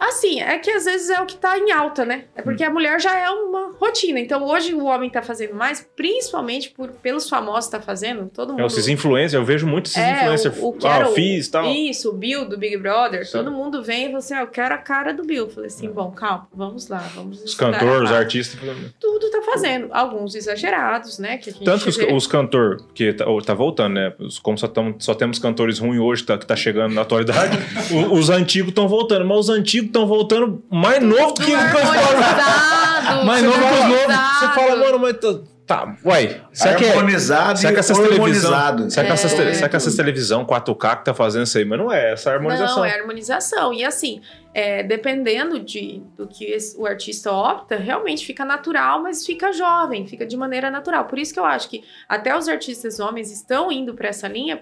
Assim, 0.00 0.40
é 0.40 0.58
que 0.58 0.70
às 0.70 0.86
vezes 0.86 1.10
é 1.10 1.20
o 1.20 1.26
que 1.26 1.36
tá 1.36 1.58
em 1.58 1.70
alta, 1.70 2.04
né? 2.04 2.24
É 2.34 2.40
porque 2.42 2.64
a 2.64 2.70
mulher 2.70 2.98
já 3.00 3.16
é 3.18 3.28
uma 3.30 3.72
rotina. 3.78 4.18
Então 4.18 4.42
hoje 4.44 4.72
o 4.74 4.84
homem 4.86 5.10
tá 5.10 5.20
fazendo 5.22 5.54
mais, 5.54 5.86
principalmente 5.94 6.70
por, 6.70 6.88
pelos 6.88 7.28
famosos 7.28 7.68
tá 7.70 7.80
fazendo, 7.80 8.26
todo 8.32 8.50
mundo. 8.52 8.62
É, 8.62 8.66
esses 8.66 8.88
influencers, 8.88 9.34
eu 9.34 9.44
vejo 9.44 9.66
muito 9.66 9.86
esses 9.86 9.98
É, 9.98 10.22
influencers. 10.22 10.58
o, 10.58 10.68
o 10.68 10.72
que 10.72 10.86
ah, 10.86 11.06
o- 11.08 11.12
fiz 11.14 11.46
e 11.46 11.50
tal. 11.50 11.66
Isso, 11.66 12.08
o 12.10 12.12
Bill 12.12 12.46
do 12.48 12.56
Big 12.58 12.76
Brother. 12.78 13.26
Sim. 13.26 13.32
Todo 13.32 13.50
mundo 13.52 13.82
vem 13.82 14.04
e 14.04 14.06
fala 14.06 14.18
assim: 14.18 14.34
ah, 14.34 14.40
eu 14.40 14.46
quero 14.46 14.74
a 14.74 14.78
cara 14.78 15.12
do 15.12 15.22
Bill. 15.22 15.44
Eu 15.44 15.50
falei 15.50 15.66
assim: 15.68 15.88
bom, 15.90 16.10
calma, 16.10 16.48
vamos 16.54 16.88
lá, 16.88 16.98
vamos 17.14 17.42
Os 17.42 17.54
cantores, 17.54 18.08
os 18.08 18.12
a- 18.12 18.18
artistas. 18.18 18.58
Tudo 18.98 19.30
tá 19.30 19.42
fazendo. 19.42 19.88
Alguns 19.92 20.34
exagerados, 20.34 21.18
né? 21.18 21.36
Que 21.38 21.52
Tanto 21.64 21.84
que 21.84 21.90
os, 21.90 21.96
vê. 21.96 22.12
os 22.12 22.26
cantores, 22.26 22.82
que 22.94 23.12
tá, 23.12 23.24
tá 23.44 23.54
voltando, 23.54 23.94
né? 23.94 24.14
Os- 24.18 24.38
Como 24.38 24.56
só, 24.56 24.66
tamo- 24.66 24.94
só 24.98 25.14
temos 25.14 25.38
cantores 25.38 25.78
ruins 25.78 26.00
hoje, 26.00 26.24
tá, 26.24 26.38
que 26.38 26.46
tá 26.46 26.56
chegando 26.56 26.94
na 26.94 27.02
atualidade, 27.02 27.58
o- 27.92 28.14
os 28.14 28.30
antigos 28.30 28.70
estão 28.70 28.88
voltando, 28.88 29.24
mas 29.26 29.38
os 29.38 29.48
antigos 29.50 29.89
estão 29.90 30.06
voltando 30.06 30.62
mais 30.70 31.02
novo 31.02 31.34
que 31.34 31.42
Tudo 31.44 31.54
os 31.56 31.64
harmonizado, 31.64 33.24
Mais 33.26 33.42
novo 33.42 33.58
que 33.58 33.64
os 33.64 33.84
novos. 34.08 34.38
Você 34.38 34.48
fala, 34.54 34.76
mano, 34.76 34.98
mas. 34.98 35.16
tá- 35.18 35.38
Tá, 35.66 35.96
uai. 36.04 36.42
Será 36.52 36.74
que 36.74 36.84
é. 36.84 36.90
Harmonizado 36.96 37.56
Será 37.60 37.72
que 37.72 37.78
e 37.78 37.78
essas 37.78 37.96
televisão, 37.96 38.90
será 38.90 39.06
que 39.06 39.12
essas, 39.12 39.32
É. 39.38 39.54
será 39.54 39.68
que 39.68 39.76
essas 39.76 39.94
televisão 39.94 40.44
4K 40.44 40.96
que 40.96 41.04
tá 41.04 41.14
fazendo 41.14 41.44
isso 41.44 41.56
aí? 41.58 41.64
Mas 41.64 41.78
não 41.78 41.92
é, 41.92 42.12
essa 42.12 42.32
harmonização. 42.32 42.78
Não, 42.78 42.84
é 42.84 42.98
harmonização. 42.98 43.72
E 43.72 43.84
assim, 43.84 44.20
é, 44.52 44.82
dependendo 44.82 45.60
de, 45.60 46.02
do 46.16 46.26
que 46.26 46.44
esse- 46.46 46.76
o 46.76 46.84
artista 46.86 47.30
opta, 47.30 47.76
realmente 47.76 48.26
fica 48.26 48.44
natural, 48.44 49.00
mas 49.00 49.24
fica 49.24 49.52
jovem, 49.52 50.08
fica 50.08 50.26
de 50.26 50.36
maneira 50.36 50.72
natural. 50.72 51.04
Por 51.04 51.20
isso 51.20 51.32
que 51.32 51.38
eu 51.38 51.44
acho 51.44 51.68
que 51.70 51.84
até 52.08 52.36
os 52.36 52.48
artistas 52.48 52.98
homens 52.98 53.30
estão 53.30 53.70
indo 53.70 53.94
para 53.94 54.08
essa 54.08 54.26
linha, 54.26 54.60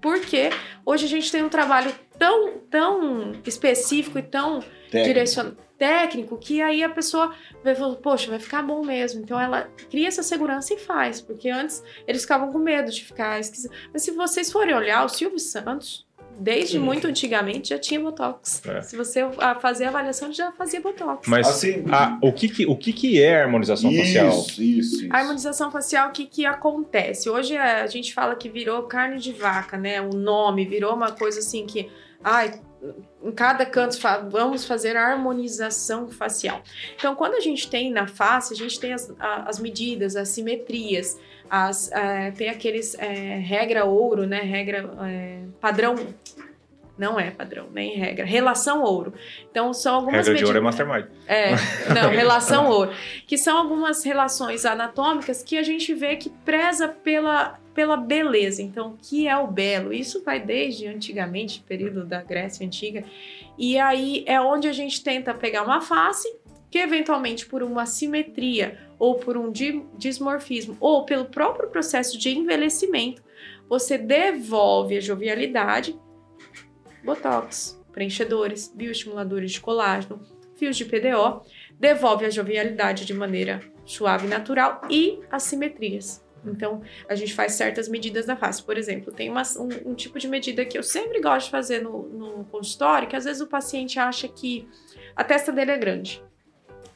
porque 0.00 0.50
hoje 0.84 1.04
a 1.04 1.08
gente 1.08 1.30
tem 1.30 1.42
um 1.42 1.48
trabalho 1.48 1.92
tão, 2.18 2.58
tão 2.70 3.32
específico 3.46 4.18
e 4.18 4.22
tão 4.22 4.60
Técnico. 4.90 5.06
direcion... 5.06 5.52
técnico 5.76 6.38
que 6.38 6.60
aí 6.60 6.82
a 6.82 6.88
pessoa 6.88 7.34
vai 7.62 7.74
falar, 7.74 7.96
poxa, 7.96 8.30
vai 8.30 8.40
ficar 8.40 8.62
bom 8.62 8.84
mesmo. 8.84 9.22
Então 9.22 9.38
ela 9.40 9.70
cria 9.90 10.08
essa 10.08 10.22
segurança 10.22 10.74
e 10.74 10.78
faz, 10.78 11.20
porque 11.20 11.48
antes 11.48 11.82
eles 12.06 12.22
ficavam 12.22 12.50
com 12.50 12.58
medo 12.58 12.90
de 12.90 13.04
ficar 13.04 13.38
esquisito. 13.38 13.72
Mas 13.92 14.02
se 14.02 14.10
vocês 14.10 14.50
forem 14.50 14.74
olhar, 14.74 15.04
o 15.04 15.08
Silvio 15.08 15.38
Santos, 15.38 16.07
desde 16.38 16.78
muito 16.78 17.06
antigamente, 17.06 17.70
já 17.70 17.78
tinha 17.78 18.00
Botox. 18.00 18.62
É. 18.66 18.82
Se 18.82 18.96
você 18.96 19.20
fazer 19.60 19.86
a 19.86 19.88
avaliação, 19.88 20.32
já 20.32 20.52
fazia 20.52 20.80
Botox. 20.80 21.26
Mas 21.28 21.48
Assim, 21.48 21.84
a- 21.90 22.18
o, 22.22 22.32
que, 22.32 22.48
que, 22.48 22.66
o 22.66 22.76
que, 22.76 22.92
que 22.92 23.22
é 23.22 23.42
harmonização 23.42 23.90
facial? 23.92 24.28
isso, 24.28 24.62
isso, 24.62 25.04
isso. 25.04 25.08
A 25.10 25.18
harmonização 25.18 25.70
facial, 25.70 26.08
o 26.08 26.12
que, 26.12 26.26
que 26.26 26.46
acontece? 26.46 27.28
Hoje 27.28 27.56
a 27.56 27.86
gente 27.86 28.14
fala 28.14 28.36
que 28.36 28.48
virou 28.48 28.82
carne 28.84 29.18
de 29.18 29.32
vaca, 29.32 29.76
né? 29.76 30.00
O 30.00 30.10
nome 30.10 30.64
virou 30.66 30.94
uma 30.94 31.10
coisa 31.12 31.40
assim 31.40 31.66
que 31.66 31.88
ai, 32.22 32.60
em 33.22 33.32
cada 33.32 33.66
canto 33.66 33.98
vamos 34.30 34.64
fazer 34.64 34.96
a 34.96 35.04
harmonização 35.04 36.08
facial. 36.08 36.62
Então, 36.96 37.14
quando 37.14 37.34
a 37.34 37.40
gente 37.40 37.68
tem 37.68 37.90
na 37.90 38.06
face, 38.06 38.54
a 38.54 38.56
gente 38.56 38.78
tem 38.78 38.92
as, 38.92 39.12
as 39.18 39.58
medidas, 39.58 40.16
as 40.16 40.28
simetrias, 40.28 41.18
as, 41.50 41.90
eh, 41.92 42.30
tem 42.32 42.48
aqueles 42.48 42.94
eh, 42.98 43.38
regra 43.38 43.84
ouro, 43.84 44.26
né? 44.26 44.40
Regra 44.40 44.88
eh, 45.02 45.42
padrão. 45.60 45.96
Não 46.96 47.18
é 47.18 47.30
padrão, 47.30 47.68
nem 47.72 47.96
regra. 47.96 48.24
Relação 48.24 48.82
ouro. 48.82 49.14
Então, 49.50 49.72
são 49.72 49.94
algumas 49.94 50.26
Regra 50.26 50.34
de 50.34 50.44
ouro 50.44 50.58
é 50.58 50.60
medidas. 50.60 50.86
mastermind. 50.86 51.10
É, 51.28 51.50
não, 51.94 52.10
relação 52.10 52.68
ouro. 52.68 52.90
Que 53.24 53.38
são 53.38 53.56
algumas 53.56 54.02
relações 54.02 54.66
anatômicas 54.66 55.40
que 55.40 55.56
a 55.56 55.62
gente 55.62 55.94
vê 55.94 56.16
que 56.16 56.28
preza 56.28 56.88
pela, 56.88 57.56
pela 57.78 57.96
beleza. 57.96 58.60
Então, 58.60 58.88
o 58.88 58.96
que 59.00 59.28
é 59.28 59.36
o 59.38 59.46
belo? 59.46 59.92
Isso 59.92 60.24
vai 60.24 60.40
desde 60.44 60.88
antigamente, 60.88 61.62
período 61.64 62.04
da 62.04 62.20
Grécia 62.24 62.66
Antiga. 62.66 63.04
E 63.56 63.78
aí 63.78 64.24
é 64.26 64.40
onde 64.40 64.66
a 64.66 64.72
gente 64.72 65.00
tenta 65.00 65.32
pegar 65.32 65.62
uma 65.62 65.80
face 65.80 66.28
que, 66.68 66.78
eventualmente, 66.78 67.46
por 67.46 67.62
uma 67.62 67.86
simetria 67.86 68.80
ou 68.98 69.14
por 69.14 69.36
um 69.36 69.52
di- 69.52 69.86
dismorfismo 69.96 70.76
ou 70.80 71.04
pelo 71.04 71.26
próprio 71.26 71.68
processo 71.68 72.18
de 72.18 72.36
envelhecimento, 72.36 73.22
você 73.68 73.96
devolve 73.96 74.96
a 74.96 75.00
jovialidade, 75.00 75.96
botox, 77.04 77.80
preenchedores, 77.92 78.72
bioestimuladores 78.74 79.52
de 79.52 79.60
colágeno, 79.60 80.20
fios 80.56 80.76
de 80.76 80.84
PDO, 80.84 81.42
devolve 81.78 82.24
a 82.24 82.30
jovialidade 82.30 83.04
de 83.04 83.14
maneira 83.14 83.60
suave 83.86 84.26
e 84.26 84.28
natural 84.28 84.80
e 84.90 85.20
as 85.30 85.44
simetrias. 85.44 86.26
Então, 86.44 86.82
a 87.08 87.14
gente 87.14 87.34
faz 87.34 87.52
certas 87.52 87.88
medidas 87.88 88.26
na 88.26 88.36
face. 88.36 88.62
Por 88.62 88.78
exemplo, 88.78 89.12
tem 89.12 89.28
uma- 89.28 89.42
um, 89.58 89.90
um 89.90 89.94
tipo 89.94 90.18
de 90.18 90.28
medida 90.28 90.64
que 90.64 90.78
eu 90.78 90.82
sempre 90.82 91.20
gosto 91.20 91.46
de 91.46 91.50
fazer 91.50 91.82
no, 91.82 92.02
no 92.08 92.44
consultório, 92.44 93.08
que 93.08 93.16
às 93.16 93.24
vezes 93.24 93.40
o 93.42 93.46
paciente 93.46 93.98
acha 93.98 94.28
que 94.28 94.66
a 95.16 95.24
testa 95.24 95.50
dele 95.52 95.72
é 95.72 95.76
grande. 95.78 96.22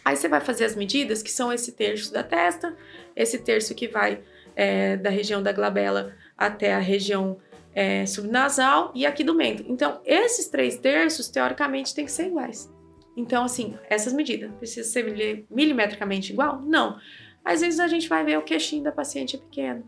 Aí 0.04 0.16
você 0.16 0.28
vai 0.28 0.40
fazer 0.40 0.64
as 0.64 0.74
medidas, 0.74 1.22
que 1.22 1.30
são 1.30 1.52
esse 1.52 1.72
terço 1.72 2.12
da 2.12 2.22
testa, 2.22 2.76
esse 3.14 3.38
terço 3.38 3.74
que 3.74 3.86
vai 3.88 4.20
é, 4.56 4.96
da 4.96 5.10
região 5.10 5.42
da 5.42 5.52
glabela 5.52 6.12
até 6.36 6.74
a 6.74 6.78
região 6.78 7.38
é, 7.74 8.04
subnasal 8.04 8.92
e 8.94 9.06
aqui 9.06 9.24
do 9.24 9.34
mento. 9.34 9.64
Então, 9.66 10.00
esses 10.04 10.48
três 10.48 10.76
terços, 10.76 11.28
teoricamente, 11.28 11.94
têm 11.94 12.04
que 12.04 12.12
ser 12.12 12.26
iguais. 12.26 12.70
Então, 13.16 13.44
assim, 13.44 13.76
essas 13.88 14.12
medidas, 14.12 14.50
precisa 14.58 14.88
ser 14.88 15.04
mili- 15.04 15.46
milimetricamente 15.50 16.32
igual? 16.32 16.60
Não. 16.62 16.98
Às 17.44 17.60
vezes 17.60 17.80
a 17.80 17.88
gente 17.88 18.08
vai 18.08 18.24
ver 18.24 18.38
o 18.38 18.42
queixinho 18.42 18.84
da 18.84 18.92
paciente 18.92 19.36
é 19.36 19.38
pequeno. 19.38 19.84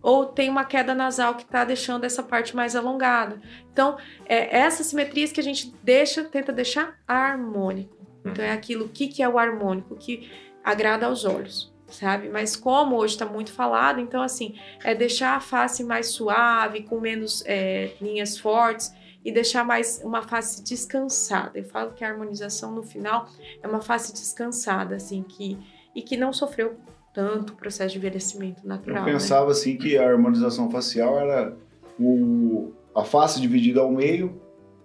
Ou 0.00 0.26
tem 0.26 0.48
uma 0.48 0.64
queda 0.64 0.94
nasal 0.94 1.34
que 1.34 1.42
está 1.42 1.64
deixando 1.64 2.04
essa 2.04 2.22
parte 2.22 2.54
mais 2.54 2.76
alongada. 2.76 3.40
Então, 3.72 3.96
é 4.26 4.58
essas 4.58 4.86
simetrias 4.86 5.32
que 5.32 5.40
a 5.40 5.42
gente 5.42 5.74
deixa, 5.82 6.22
tenta 6.24 6.52
deixar 6.52 6.98
harmônico. 7.06 7.96
Então, 8.24 8.44
é 8.44 8.52
aquilo, 8.52 8.84
o 8.84 8.88
que, 8.88 9.08
que 9.08 9.22
é 9.22 9.28
o 9.28 9.38
harmônico? 9.38 9.96
Que 9.96 10.30
agrada 10.62 11.06
aos 11.06 11.24
olhos, 11.24 11.72
sabe? 11.88 12.28
Mas 12.28 12.54
como 12.54 12.96
hoje 12.96 13.14
está 13.14 13.26
muito 13.26 13.52
falado, 13.52 14.00
então, 14.00 14.22
assim, 14.22 14.54
é 14.84 14.94
deixar 14.94 15.36
a 15.36 15.40
face 15.40 15.82
mais 15.82 16.08
suave, 16.08 16.84
com 16.84 17.00
menos 17.00 17.42
é, 17.46 17.92
linhas 18.00 18.38
fortes 18.38 18.92
e 19.24 19.32
deixar 19.32 19.64
mais 19.64 20.00
uma 20.04 20.22
face 20.22 20.62
descansada. 20.62 21.58
Eu 21.58 21.64
falo 21.64 21.92
que 21.92 22.04
a 22.04 22.08
harmonização 22.08 22.72
no 22.72 22.82
final 22.82 23.28
é 23.62 23.66
uma 23.66 23.80
face 23.80 24.12
descansada, 24.12 24.94
assim, 24.94 25.22
que 25.22 25.58
e 25.94 26.02
que 26.02 26.16
não 26.16 26.32
sofreu 26.32 26.78
tanto 27.18 27.52
o 27.52 27.56
processo 27.56 27.90
de 27.90 27.98
envelhecimento 27.98 28.64
natural. 28.64 28.98
Eu 28.98 29.06
né? 29.06 29.12
pensava 29.12 29.50
assim 29.50 29.76
que 29.76 29.98
a 29.98 30.08
harmonização 30.08 30.70
facial 30.70 31.18
era 31.18 31.52
o, 31.98 32.70
a 32.94 33.02
face 33.02 33.40
dividida 33.40 33.80
ao 33.80 33.90
meio, 33.90 34.40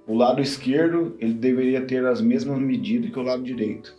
o 0.08 0.16
lado 0.16 0.42
esquerdo 0.42 1.16
ele 1.20 1.36
deveria 1.36 1.86
ter 1.86 2.04
as 2.04 2.22
mesmas 2.22 2.58
medidas 2.58 3.12
que 3.12 3.20
o 3.20 3.22
lado 3.22 3.44
direito. 3.44 3.96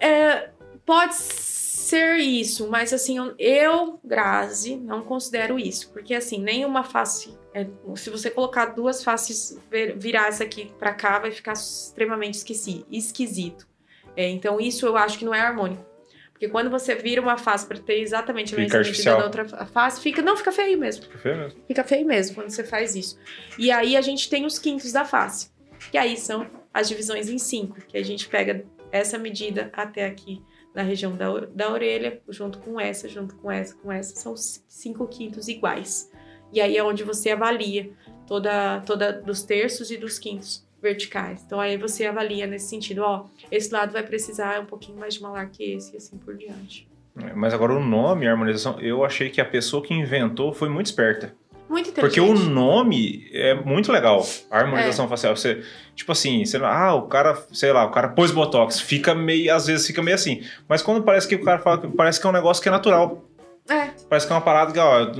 É, 0.00 0.50
pode 0.84 1.14
ser 1.14 2.16
isso, 2.16 2.68
mas 2.68 2.92
assim, 2.92 3.16
eu- 3.38 4.00
Grazi, 4.02 4.76
não 4.76 5.02
considero 5.02 5.56
isso. 5.56 5.92
Porque 5.92 6.16
assim, 6.16 6.42
nenhuma 6.42 6.82
face. 6.82 7.32
é, 7.54 7.64
se 7.94 8.10
você 8.10 8.28
colocar 8.28 8.74
duas 8.74 9.04
faces, 9.04 9.56
virar 9.96 10.26
essa 10.26 10.42
aqui 10.42 10.72
pra 10.80 10.92
cá, 10.92 11.20
vai 11.20 11.30
ficar 11.30 11.52
extremamente 11.52 12.34
esqueci, 12.34 12.84
esquisito. 12.90 13.68
É, 14.16 14.28
então, 14.28 14.60
isso 14.60 14.84
eu 14.84 14.96
acho 14.96 15.16
que 15.16 15.24
não 15.24 15.32
é 15.32 15.40
harmônico. 15.40 15.95
Porque 16.36 16.48
quando 16.48 16.68
você 16.68 16.94
vira 16.94 17.22
uma 17.22 17.38
face 17.38 17.66
pra 17.66 17.78
ter 17.78 17.98
exatamente 18.02 18.54
a 18.54 18.58
mesma 18.58 18.78
medida 18.90 19.10
da 19.16 19.24
outra 19.24 19.48
fa- 19.48 19.64
face, 19.64 20.02
fica, 20.02 20.20
não, 20.20 20.36
fica 20.36 20.52
feio 20.52 20.78
mesmo. 20.78 21.04
Fica 21.04 21.18
feio 21.18 21.36
mesmo. 21.38 21.60
Fica 21.66 21.82
feio 21.84 22.06
mesmo 22.06 22.34
quando 22.34 22.50
você 22.50 22.62
faz 22.62 22.94
isso. 22.94 23.18
E 23.58 23.70
aí 23.70 23.96
a 23.96 24.02
gente 24.02 24.28
tem 24.28 24.44
os 24.44 24.58
quintos 24.58 24.92
da 24.92 25.02
face. 25.02 25.50
Que 25.90 25.96
aí 25.96 26.14
são 26.14 26.46
as 26.74 26.88
divisões 26.90 27.30
em 27.30 27.38
cinco. 27.38 27.80
Que 27.88 27.96
a 27.96 28.04
gente 28.04 28.28
pega 28.28 28.66
essa 28.92 29.16
medida 29.16 29.70
até 29.72 30.04
aqui 30.04 30.42
na 30.74 30.82
região 30.82 31.16
da, 31.16 31.26
da 31.54 31.72
orelha, 31.72 32.20
junto 32.28 32.58
com 32.58 32.78
essa, 32.78 33.08
junto 33.08 33.34
com 33.36 33.50
essa, 33.50 33.74
com 33.74 33.90
essa. 33.90 34.14
São 34.16 34.34
cinco 34.36 35.08
quintos 35.08 35.48
iguais. 35.48 36.12
E 36.52 36.60
aí 36.60 36.76
é 36.76 36.84
onde 36.84 37.02
você 37.02 37.30
avalia 37.30 37.90
toda, 38.26 38.80
toda 38.82 39.10
dos 39.10 39.42
terços 39.42 39.90
e 39.90 39.96
dos 39.96 40.18
quintos 40.18 40.65
verticais. 40.82 41.42
Então 41.44 41.60
aí 41.60 41.76
você 41.76 42.06
avalia 42.06 42.46
nesse 42.46 42.68
sentido, 42.68 43.02
ó, 43.02 43.24
esse 43.50 43.72
lado 43.72 43.92
vai 43.92 44.02
precisar 44.02 44.60
um 44.60 44.66
pouquinho 44.66 44.98
mais 44.98 45.14
de 45.14 45.22
malar 45.22 45.46
que 45.50 45.62
esse 45.72 45.94
e 45.94 45.96
assim 45.96 46.16
por 46.18 46.36
diante. 46.36 46.86
É, 47.22 47.32
Mas 47.32 47.54
agora 47.54 47.72
o 47.74 47.82
nome, 47.84 48.26
a 48.26 48.30
harmonização, 48.32 48.78
eu 48.80 49.04
achei 49.04 49.30
que 49.30 49.40
a 49.40 49.44
pessoa 49.44 49.82
que 49.82 49.94
inventou 49.94 50.52
foi 50.52 50.68
muito 50.68 50.86
esperta. 50.86 51.34
Muito 51.68 51.90
Porque 51.90 52.20
inteligente. 52.20 52.46
o 52.46 52.50
nome 52.50 53.28
é 53.32 53.52
muito 53.54 53.90
legal. 53.90 54.24
A 54.50 54.58
harmonização 54.58 55.08
facial. 55.08 55.34
Você, 55.34 55.64
tipo 55.96 56.12
assim, 56.12 56.44
você 56.44 56.58
não, 56.58 56.66
ah, 56.66 56.94
o 56.94 57.08
cara, 57.08 57.34
sei 57.52 57.72
lá, 57.72 57.84
o 57.84 57.90
cara 57.90 58.10
pôs 58.10 58.30
botox, 58.30 58.80
fica 58.80 59.12
meio, 59.16 59.52
às 59.52 59.66
vezes 59.66 59.84
fica 59.84 60.00
meio 60.00 60.14
assim. 60.14 60.44
Mas 60.68 60.80
quando 60.80 61.02
parece 61.02 61.26
que 61.26 61.34
o 61.34 61.42
cara 61.42 61.58
fala, 61.58 61.78
que- 61.80 61.88
parece 61.88 62.20
que 62.20 62.26
é 62.26 62.30
um 62.30 62.32
negócio 62.32 62.62
que 62.62 62.68
é 62.68 62.72
natural. 62.72 63.24
É, 63.68 63.90
Parece 64.08 64.26
que 64.26 64.32
é 64.32 64.36
uma 64.36 64.42
parada 64.42 64.72
que, 64.72 64.78
ó, 64.78 65.10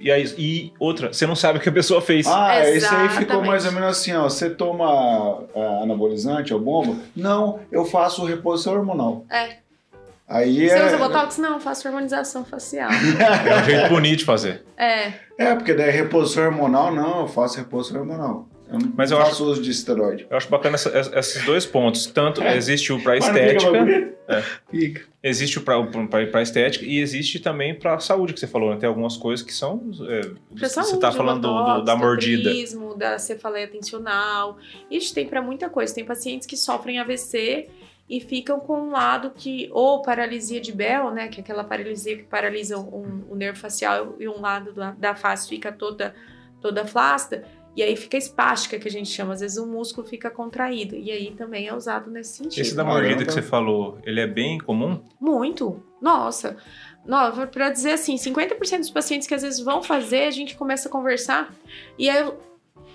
e, 0.00 0.10
aí, 0.10 0.34
e 0.36 0.72
outra, 0.78 1.12
você 1.12 1.26
não 1.26 1.36
sabe 1.36 1.58
o 1.58 1.62
que 1.62 1.68
a 1.68 1.72
pessoa 1.72 2.00
fez. 2.02 2.26
Ah, 2.26 2.58
esse 2.68 2.86
aí 2.86 3.08
ficou 3.08 3.22
Exatamente. 3.22 3.46
mais 3.46 3.66
ou 3.66 3.72
menos 3.72 3.88
assim, 3.90 4.12
ó. 4.12 4.24
Você 4.24 4.50
toma 4.50 5.44
ah, 5.54 5.80
anabolizante 5.82 6.52
ou 6.52 6.60
bomba? 6.60 6.96
Não, 7.14 7.60
eu 7.70 7.84
faço 7.84 8.24
reposição 8.24 8.74
hormonal. 8.74 9.24
É. 9.30 9.56
Aí 10.28 10.68
Você 10.68 10.74
é, 10.74 10.86
usa 10.86 10.96
botox? 10.98 11.36
Não, 11.38 11.60
faço 11.60 11.86
harmonização 11.86 12.44
facial. 12.44 12.90
É 12.90 13.60
um 13.60 13.64
jeito 13.64 13.88
bonito 13.90 14.20
de 14.20 14.24
fazer. 14.24 14.64
É, 14.76 15.12
É, 15.38 15.54
porque 15.54 15.74
daí 15.74 15.90
reposição 15.90 16.44
hormonal, 16.44 16.92
não, 16.94 17.20
eu 17.20 17.28
faço 17.28 17.58
reposição 17.58 18.00
hormonal. 18.00 18.46
Eu 18.72 18.78
Mas 18.96 19.10
eu 19.10 19.18
faço 19.18 19.44
uso 19.44 19.62
de 19.62 19.70
esteroide. 19.70 20.26
Eu 20.30 20.36
acho 20.36 20.48
bacana 20.48 20.74
essa- 20.76 20.88
essa- 20.90 21.18
esses 21.18 21.44
dois 21.44 21.66
pontos. 21.66 22.06
Tanto 22.06 22.42
existe 22.42 22.92
o 22.92 22.98
fica 22.98 23.16
estética? 23.16 24.12
É. 24.28 24.42
Fica. 24.70 25.02
existe 25.22 25.58
o 25.58 25.62
pra 25.62 26.42
estética 26.42 26.84
e 26.84 26.98
existe 26.98 27.38
também 27.40 27.74
pra 27.74 27.98
saúde, 28.00 28.32
que 28.32 28.40
você 28.40 28.46
falou, 28.46 28.70
né? 28.72 28.76
Tem 28.78 28.88
algumas 28.88 29.16
coisas 29.16 29.44
que 29.44 29.52
são. 29.52 29.90
é, 30.08 30.20
pra 30.54 30.68
você 30.68 30.68
saúde, 30.68 30.98
tá 31.00 31.12
falando 31.12 31.42
do- 31.42 31.74
do- 31.80 31.84
da 31.84 31.96
mordida. 31.96 32.50
turismo, 32.50 32.94
da 32.96 33.18
cefaleia 33.18 33.68
tensional. 33.68 34.56
Isso 34.90 35.12
tem 35.14 35.26
pra 35.26 35.42
muita 35.42 35.68
coisa. 35.68 35.94
Tem 35.94 36.04
pacientes 36.04 36.46
que 36.46 36.56
sofrem 36.56 36.98
AVC 36.98 37.68
e 38.08 38.20
ficam 38.20 38.58
com 38.60 38.74
um 38.80 38.90
lado 38.90 39.32
que, 39.34 39.68
ou 39.72 40.02
paralisia 40.02 40.60
de 40.60 40.72
Bell, 40.72 41.10
né? 41.10 41.28
Que 41.28 41.40
é 41.40 41.42
aquela 41.42 41.64
paralisia 41.64 42.16
que 42.16 42.22
paralisa 42.24 42.78
um, 42.78 43.24
o 43.28 43.34
nervo 43.34 43.58
facial 43.58 44.16
e 44.18 44.28
um 44.28 44.40
lado 44.40 44.72
da, 44.72 44.92
da 44.92 45.14
face 45.14 45.48
fica 45.48 45.70
toda, 45.72 46.14
toda 46.60 46.86
flácida. 46.86 47.44
E 47.74 47.82
aí 47.82 47.96
fica 47.96 48.16
espástica, 48.16 48.78
que 48.78 48.86
a 48.86 48.90
gente 48.90 49.08
chama. 49.08 49.32
Às 49.32 49.40
vezes 49.40 49.56
o 49.56 49.66
músculo 49.66 50.06
fica 50.06 50.30
contraído. 50.30 50.94
E 50.94 51.10
aí 51.10 51.30
também 51.32 51.68
é 51.68 51.74
usado 51.74 52.10
nesse 52.10 52.36
sentido. 52.36 52.60
Esse 52.60 52.74
da 52.74 52.84
mordida 52.84 53.24
que 53.24 53.32
você 53.32 53.42
falou, 53.42 53.98
ele 54.04 54.20
é 54.20 54.26
bem 54.26 54.58
comum? 54.58 55.02
Muito. 55.20 55.82
Nossa. 56.00 56.56
Pra 57.50 57.70
dizer 57.70 57.92
assim, 57.92 58.16
50% 58.16 58.78
dos 58.78 58.90
pacientes 58.90 59.26
que 59.26 59.34
às 59.34 59.42
vezes 59.42 59.60
vão 59.60 59.82
fazer, 59.82 60.24
a 60.24 60.30
gente 60.30 60.54
começa 60.54 60.88
a 60.88 60.92
conversar 60.92 61.52
e 61.98 62.08
aí 62.08 62.30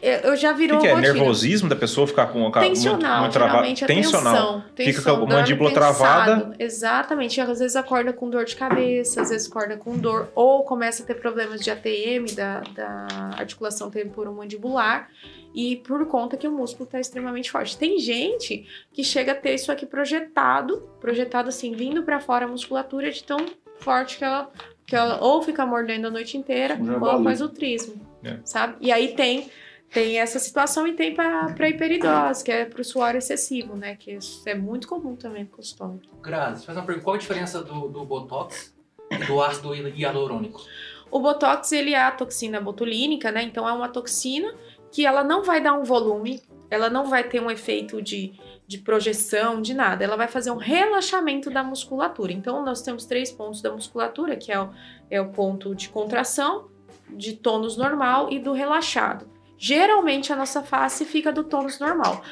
eu, 0.01 0.11
eu- 0.31 0.35
já 0.35 0.51
O 0.53 0.55
virou 0.55 0.77
que, 0.79 0.85
que 0.85 0.91
é? 0.91 0.95
rotina. 0.95 1.13
Nervosismo 1.13 1.67
da 1.69 1.75
pessoa 1.75 2.05
ficar 2.07 2.27
com 2.27 2.45
a 2.45 2.51
cara 2.51 2.65
muito, 2.65 2.75
Tensional, 2.75 3.19
muito 3.21 3.33
travada? 3.33 3.51
geralmente 3.53 3.83
é 3.83 3.87
Tensional. 3.87 4.33
tensão. 4.33 4.63
Fica 4.75 4.91
tensão, 4.93 5.19
com 5.19 5.25
a 5.25 5.35
mandíbula 5.35 5.69
pensado. 5.71 5.95
travada. 5.97 6.55
Exatamente. 6.59 7.41
Às 7.41 7.59
vezes 7.59 7.75
acorda 7.75 8.13
com 8.13 8.29
dor 8.29 8.45
de 8.45 8.55
cabeça, 8.55 9.21
às 9.21 9.29
vezes 9.29 9.47
acorda 9.49 9.77
com 9.77 9.97
dor, 9.97 10.29
ou 10.35 10.63
começa 10.63 11.03
a 11.03 11.05
ter 11.05 11.15
problemas 11.15 11.61
de 11.61 11.71
ATM, 11.71 12.25
da, 12.35 12.61
da 12.75 13.07
articulação 13.37 13.89
temporomandibular, 13.89 15.09
e 15.55 15.77
por 15.77 16.05
conta 16.07 16.37
que 16.37 16.47
o 16.47 16.51
músculo 16.51 16.85
está 16.85 16.99
extremamente 16.99 17.49
forte. 17.49 17.77
Tem 17.77 17.97
gente 17.97 18.67
que 18.93 19.03
chega 19.03 19.31
a 19.31 19.35
ter 19.35 19.55
isso 19.55 19.71
aqui 19.71 19.85
projetado, 19.85 20.87
projetado 21.01 21.49
assim, 21.49 21.73
vindo 21.73 22.03
para 22.03 22.19
fora 22.19 22.45
a 22.45 22.47
musculatura 22.47 23.09
de 23.11 23.23
tão 23.23 23.37
forte 23.79 24.17
que 24.17 24.23
ela, 24.23 24.49
que 24.85 24.95
ela 24.95 25.17
ou 25.23 25.41
fica 25.41 25.65
mordendo 25.65 26.07
a 26.07 26.11
noite 26.11 26.37
inteira, 26.37 26.77
ou 27.01 27.23
faz 27.23 27.41
o 27.41 27.49
trismo, 27.49 27.95
É. 28.23 28.37
sabe? 28.45 28.75
E 28.81 28.91
aí 28.91 29.09
tem 29.15 29.49
tem 29.91 30.19
essa 30.19 30.37
situação 30.39 30.85
e 30.85 30.93
tem 30.93 31.13
para 31.13 31.69
hiperidose, 31.69 32.43
que 32.43 32.51
é 32.51 32.65
para 32.65 32.81
o 32.81 32.83
suor 32.83 33.15
excessivo, 33.15 33.75
né? 33.75 33.95
Que 33.95 34.13
isso 34.13 34.47
é 34.47 34.53
muito 34.53 34.87
comum 34.87 35.15
também 35.15 35.43
no 35.43 35.49
consultório. 35.49 36.01
Grazi, 36.21 36.65
faz 36.65 36.77
uma 36.77 36.85
pergunta. 36.85 37.05
Qual 37.05 37.15
a 37.15 37.19
diferença 37.19 37.63
do, 37.63 37.87
do 37.87 38.05
Botox 38.05 38.75
e 39.09 39.17
do 39.25 39.41
ácido 39.41 39.73
hialurônico? 39.73 40.61
O 41.09 41.19
Botox, 41.19 41.71
ele 41.71 41.93
é 41.93 42.01
a 42.01 42.11
toxina 42.11 42.59
botulínica, 42.59 43.31
né? 43.31 43.43
Então 43.43 43.67
é 43.67 43.71
uma 43.71 43.87
toxina 43.87 44.53
que 44.91 45.05
ela 45.05 45.23
não 45.23 45.43
vai 45.43 45.61
dar 45.61 45.73
um 45.73 45.83
volume, 45.83 46.41
ela 46.69 46.89
não 46.89 47.05
vai 47.05 47.23
ter 47.23 47.41
um 47.41 47.49
efeito 47.49 48.01
de, 48.01 48.33
de 48.67 48.77
projeção, 48.79 49.61
de 49.61 49.73
nada. 49.73 50.03
Ela 50.03 50.17
vai 50.17 50.27
fazer 50.27 50.51
um 50.51 50.57
relaxamento 50.57 51.49
da 51.49 51.63
musculatura. 51.63 52.33
Então, 52.33 52.63
nós 52.63 52.81
temos 52.81 53.05
três 53.05 53.31
pontos 53.31 53.61
da 53.61 53.71
musculatura, 53.71 54.35
que 54.35 54.51
é 54.51 54.61
o, 54.61 54.69
é 55.09 55.21
o 55.21 55.29
ponto 55.29 55.73
de 55.73 55.87
contração, 55.87 56.69
de 57.09 57.33
tônus 57.33 57.77
normal 57.77 58.29
e 58.29 58.37
do 58.37 58.51
relaxado. 58.51 59.36
Geralmente, 59.57 60.31
a 60.31 60.35
nossa 60.35 60.61
face 60.61 61.03
fica 61.03 61.31
do 61.31 61.43
tônus 61.43 61.79
normal. 61.79 62.23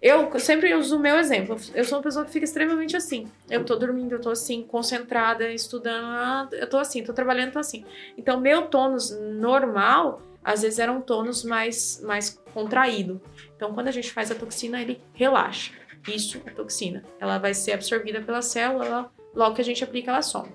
Eu 0.00 0.38
sempre 0.38 0.74
uso 0.74 0.96
o 0.96 1.00
meu 1.00 1.16
exemplo. 1.16 1.56
Eu 1.74 1.84
sou 1.84 1.98
uma 1.98 2.04
pessoa 2.04 2.24
que 2.24 2.30
fica 2.30 2.44
extremamente 2.44 2.96
assim. 2.96 3.30
Eu 3.50 3.64
tô 3.64 3.76
dormindo, 3.76 4.12
eu 4.12 4.20
tô 4.20 4.30
assim, 4.30 4.62
concentrada, 4.62 5.50
estudando, 5.52 6.54
eu 6.54 6.68
tô 6.68 6.78
assim, 6.78 7.02
tô 7.02 7.12
trabalhando, 7.12 7.52
tô 7.52 7.58
assim. 7.58 7.84
Então, 8.16 8.40
meu 8.40 8.62
tônus 8.62 9.10
normal, 9.10 10.22
às 10.42 10.62
vezes 10.62 10.78
era 10.78 10.90
um 10.90 11.00
tônus 11.00 11.44
mais, 11.44 12.00
mais 12.02 12.40
contraído. 12.54 13.20
Então, 13.56 13.74
quando 13.74 13.88
a 13.88 13.92
gente 13.92 14.10
faz 14.12 14.30
a 14.30 14.34
toxina, 14.34 14.80
ele 14.80 15.02
relaxa. 15.12 15.72
Isso 16.08 16.40
é 16.46 16.50
toxina. 16.50 17.04
Ela 17.18 17.38
vai 17.38 17.52
ser 17.52 17.72
absorvida 17.72 18.22
pela 18.22 18.40
célula, 18.40 19.10
logo 19.34 19.54
que 19.54 19.60
a 19.60 19.64
gente 19.64 19.84
aplica, 19.84 20.10
ela 20.10 20.22
some. 20.22 20.48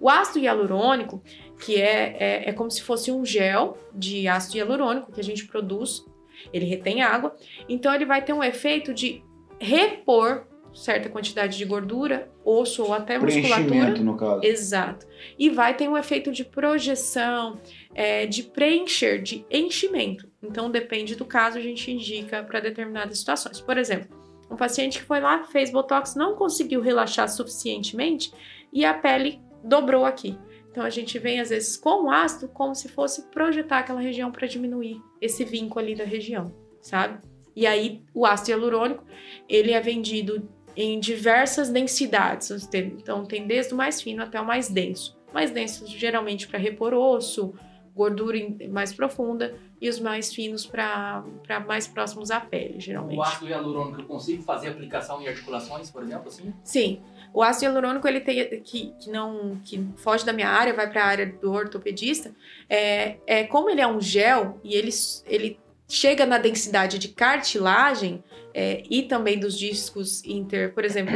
O 0.00 0.08
ácido 0.08 0.38
hialurônico, 0.38 1.22
que 1.58 1.80
é, 1.80 2.16
é, 2.18 2.48
é 2.50 2.52
como 2.52 2.70
se 2.70 2.82
fosse 2.82 3.10
um 3.10 3.24
gel 3.24 3.78
de 3.94 4.28
ácido 4.28 4.58
hialurônico 4.58 5.12
que 5.12 5.20
a 5.20 5.24
gente 5.24 5.46
produz 5.46 6.04
ele 6.52 6.66
retém 6.66 7.02
água, 7.02 7.34
então 7.68 7.94
ele 7.94 8.04
vai 8.04 8.22
ter 8.22 8.32
um 8.32 8.44
efeito 8.44 8.92
de 8.92 9.22
repor 9.58 10.46
certa 10.76 11.08
quantidade 11.08 11.56
de 11.56 11.64
gordura, 11.64 12.30
osso 12.44 12.84
ou 12.84 12.92
até 12.92 13.18
musculatura. 13.18 13.90
No 13.98 14.14
caso. 14.14 14.44
Exato. 14.44 15.06
E 15.38 15.48
vai 15.48 15.74
ter 15.74 15.88
um 15.88 15.96
efeito 15.96 16.30
de 16.30 16.44
projeção, 16.44 17.58
é, 17.94 18.26
de 18.26 18.42
preencher, 18.42 19.22
de 19.22 19.44
enchimento. 19.50 20.28
Então, 20.42 20.70
depende 20.70 21.16
do 21.16 21.24
caso, 21.24 21.56
a 21.56 21.62
gente 21.62 21.90
indica 21.90 22.42
para 22.42 22.60
determinadas 22.60 23.18
situações. 23.18 23.58
Por 23.58 23.78
exemplo, 23.78 24.14
um 24.50 24.56
paciente 24.56 24.98
que 24.98 25.04
foi 25.04 25.18
lá, 25.18 25.44
fez 25.44 25.70
botox, 25.70 26.14
não 26.14 26.36
conseguiu 26.36 26.82
relaxar 26.82 27.28
suficientemente 27.28 28.30
e 28.70 28.84
a 28.84 28.92
pele 28.92 29.40
dobrou 29.64 30.04
aqui. 30.04 30.38
Então 30.76 30.84
a 30.84 30.90
gente 30.90 31.18
vem 31.18 31.40
às 31.40 31.48
vezes 31.48 31.74
com 31.74 32.04
o 32.04 32.10
ácido 32.10 32.48
como 32.48 32.74
se 32.74 32.86
fosse 32.86 33.22
projetar 33.30 33.78
aquela 33.78 33.98
região 33.98 34.30
para 34.30 34.46
diminuir 34.46 35.02
esse 35.22 35.42
vínculo 35.42 35.82
ali 35.82 35.94
da 35.94 36.04
região, 36.04 36.54
sabe? 36.82 37.18
E 37.56 37.66
aí 37.66 38.02
o 38.12 38.26
ácido 38.26 38.50
hialurônico, 38.50 39.02
ele 39.48 39.72
é 39.72 39.80
vendido 39.80 40.46
em 40.76 41.00
diversas 41.00 41.70
densidades. 41.70 42.50
Então 42.74 43.24
tem 43.24 43.46
desde 43.46 43.72
o 43.72 43.76
mais 43.78 44.02
fino 44.02 44.22
até 44.22 44.38
o 44.38 44.44
mais 44.44 44.68
denso. 44.68 45.18
Mais 45.32 45.50
denso 45.50 45.86
geralmente 45.86 46.46
para 46.46 46.58
repor 46.58 46.92
osso, 46.92 47.54
gordura 47.94 48.38
mais 48.68 48.92
profunda 48.92 49.58
e 49.80 49.88
os 49.88 49.98
mais 49.98 50.34
finos 50.34 50.66
para 50.66 51.24
mais 51.66 51.86
próximos 51.86 52.30
à 52.30 52.38
pele, 52.38 52.78
geralmente. 52.78 53.16
O 53.16 53.22
ácido 53.22 53.48
hialurônico 53.48 54.02
eu 54.02 54.04
consigo 54.04 54.42
fazer 54.42 54.68
aplicação 54.68 55.22
em 55.22 55.28
articulações, 55.28 55.90
por 55.90 56.02
exemplo, 56.02 56.28
assim? 56.28 56.52
Sim. 56.62 57.00
O 57.36 57.42
ácido 57.42 57.66
hialurônico 57.66 58.08
ele 58.08 58.20
tem 58.20 58.62
que, 58.62 58.94
que 58.98 59.10
não 59.10 59.60
que 59.62 59.86
foge 59.98 60.24
da 60.24 60.32
minha 60.32 60.48
área, 60.48 60.72
vai 60.72 60.88
para 60.90 61.04
a 61.04 61.06
área 61.06 61.26
do 61.26 61.52
ortopedista. 61.52 62.34
É, 62.66 63.18
é 63.26 63.44
como 63.44 63.68
ele 63.68 63.82
é 63.82 63.86
um 63.86 64.00
gel 64.00 64.58
e 64.64 64.74
ele, 64.74 64.88
ele 65.26 65.60
chega 65.86 66.24
na 66.24 66.38
densidade 66.38 66.98
de 66.98 67.08
cartilagem 67.08 68.24
é, 68.54 68.82
e 68.88 69.02
também 69.02 69.38
dos 69.38 69.58
discos 69.58 70.24
inter, 70.24 70.72
por 70.72 70.82
exemplo, 70.82 71.12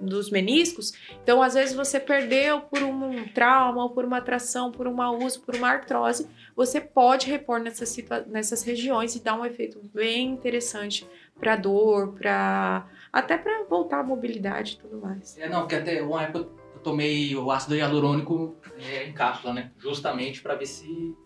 dos 0.00 0.30
meniscos. 0.30 0.92
Então, 1.20 1.42
às 1.42 1.54
vezes 1.54 1.74
você 1.74 1.98
perdeu 1.98 2.60
por 2.60 2.84
um 2.84 3.26
trauma, 3.34 3.82
ou 3.82 3.90
por 3.90 4.04
uma 4.04 4.20
tração, 4.20 4.70
por 4.70 4.86
um 4.86 4.94
mau 4.94 5.18
uso, 5.18 5.40
por 5.40 5.56
uma 5.56 5.68
artrose, 5.68 6.28
você 6.54 6.80
pode 6.80 7.26
repor 7.26 7.58
nessas, 7.58 7.96
nessas 8.28 8.62
regiões 8.62 9.16
e 9.16 9.20
dar 9.20 9.34
um 9.34 9.44
efeito 9.44 9.80
bem 9.92 10.28
interessante 10.28 11.04
para 11.40 11.56
dor, 11.56 12.12
para 12.12 12.86
até 13.16 13.38
para 13.38 13.64
voltar 13.64 14.00
à 14.00 14.02
mobilidade 14.02 14.74
e 14.74 14.76
tudo 14.76 15.00
mais. 15.00 15.38
É, 15.38 15.48
não, 15.48 15.60
porque 15.60 15.76
até 15.76 16.02
uma 16.02 16.22
época 16.22 16.50
eu 16.74 16.80
tomei 16.82 17.34
o 17.34 17.50
ácido 17.50 17.74
hialurônico 17.74 18.56
é, 18.78 19.06
em 19.06 19.12
cápsula, 19.12 19.54
né? 19.54 19.72
Justamente 19.78 20.42
para 20.42 20.54
ver 20.54 20.66
se 20.66 21.16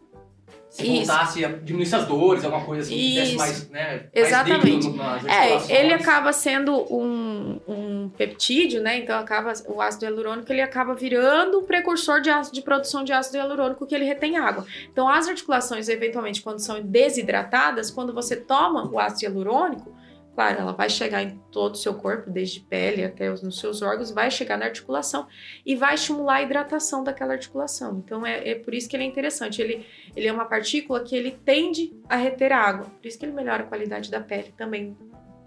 se 0.69 0.87
voltasse 0.87 1.45
a 1.45 1.49
diminuir 1.49 1.93
as 1.93 2.07
dores, 2.07 2.45
alguma 2.45 2.65
coisa 2.65 2.83
assim, 2.83 2.95
que 2.95 3.15
desse 3.17 3.37
mais, 3.37 3.69
né, 3.71 4.09
Exatamente. 4.15 4.89
Mais 4.91 5.27
é, 5.27 5.81
ele 5.81 5.93
acaba 5.93 6.33
sendo 6.33 6.73
um, 6.95 7.61
um 7.67 8.09
peptídeo, 8.11 8.81
né? 8.81 8.99
Então 8.99 9.19
acaba 9.19 9.53
o 9.67 9.83
ácido 9.83 10.05
hialurônico 10.05 10.53
ele 10.53 10.61
acaba 10.61 10.95
virando 10.95 11.59
um 11.59 11.65
precursor 11.65 12.21
de, 12.21 12.31
ácido, 12.31 12.55
de 12.55 12.63
produção 12.63 13.03
de 13.03 13.13
ácido 13.13 13.39
hialurônico 13.39 13.85
que 13.85 13.97
ele 13.97 14.05
retém 14.05 14.39
água. 14.39 14.65
Então 14.93 15.09
as 15.09 15.27
articulações, 15.27 15.89
eventualmente, 15.89 16.41
quando 16.41 16.61
são 16.61 16.81
desidratadas, 16.81 17.91
quando 17.91 18.15
você 18.15 18.37
toma 18.37 18.89
o 18.89 19.01
ácido 19.01 19.25
hialurônico, 19.25 19.93
Claro, 20.41 20.59
ela 20.59 20.73
vai 20.73 20.89
chegar 20.89 21.23
em 21.23 21.39
todo 21.53 21.75
o 21.75 21.77
seu 21.77 21.93
corpo, 21.93 22.31
desde 22.31 22.61
pele 22.61 23.05
até 23.05 23.31
os, 23.31 23.43
nos 23.43 23.61
seus 23.61 23.83
órgãos, 23.83 24.11
vai 24.11 24.31
chegar 24.31 24.57
na 24.57 24.65
articulação 24.65 25.27
e 25.67 25.77
vai 25.77 25.95
estimular 25.95 26.37
a 26.37 26.43
hidratação 26.43 27.05
daquela 27.05 27.35
articulação. 27.35 28.03
Então 28.03 28.25
é, 28.25 28.49
é, 28.49 28.55
por 28.55 28.73
isso 28.73 28.89
que 28.89 28.97
ele 28.97 29.05
é 29.05 29.07
interessante. 29.07 29.61
Ele, 29.61 29.85
ele 30.17 30.27
é 30.27 30.33
uma 30.33 30.47
partícula 30.47 31.05
que 31.05 31.15
ele 31.15 31.33
tende 31.45 31.93
a 32.09 32.17
reter 32.17 32.53
água. 32.53 32.87
Por 32.87 33.07
isso 33.07 33.19
que 33.19 33.27
ele 33.27 33.35
melhora 33.35 33.65
a 33.65 33.67
qualidade 33.67 34.11
da 34.11 34.19
pele 34.19 34.55
também 34.57 34.97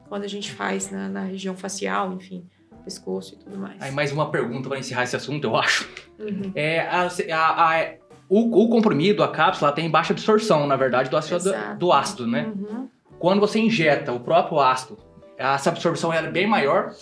quando 0.07 0.25
a 0.25 0.27
gente 0.27 0.51
faz 0.51 0.91
na, 0.91 1.09
na 1.09 1.21
região 1.21 1.57
facial, 1.57 2.13
enfim, 2.13 2.45
pescoço 2.83 3.33
e 3.33 3.37
tudo 3.39 3.57
mais. 3.57 3.81
Aí 3.81 3.91
mais 3.91 4.11
uma 4.11 4.29
pergunta 4.29 4.69
para 4.69 4.77
encerrar 4.77 5.05
esse 5.05 5.15
assunto, 5.15 5.43
eu 5.43 5.55
acho. 5.55 5.89
Uhum. 6.19 6.51
É 6.53 6.81
a, 6.81 7.07
a, 7.31 7.81
a 7.81 7.93
o, 8.29 8.63
o, 8.63 8.69
comprimido, 8.69 9.23
a 9.23 9.27
cápsula, 9.27 9.71
tem 9.71 9.89
baixa 9.89 10.13
absorção, 10.13 10.67
na 10.67 10.75
verdade, 10.75 11.09
do 11.09 11.17
ácido, 11.17 11.51
do 11.79 11.91
ácido 11.91 12.27
né? 12.27 12.45
Uhum. 12.55 12.89
Quando 13.23 13.39
você 13.39 13.57
injeta 13.57 14.11
o 14.11 14.19
próprio 14.19 14.59
ácido, 14.59 14.97
essa 15.37 15.69
absorção 15.69 16.11
é 16.11 16.29
bem 16.29 16.45
maior? 16.45 16.93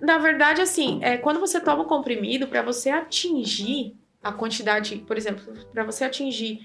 Na 0.00 0.16
verdade, 0.16 0.62
assim, 0.62 1.00
é, 1.02 1.16
quando 1.16 1.40
você 1.40 1.58
toma 1.58 1.82
o 1.82 1.86
comprimido, 1.86 2.46
para 2.46 2.62
você 2.62 2.88
atingir 2.88 3.96
a 4.22 4.30
quantidade, 4.30 4.94
por 4.98 5.16
exemplo, 5.16 5.42
para 5.72 5.82
você 5.82 6.04
atingir 6.04 6.60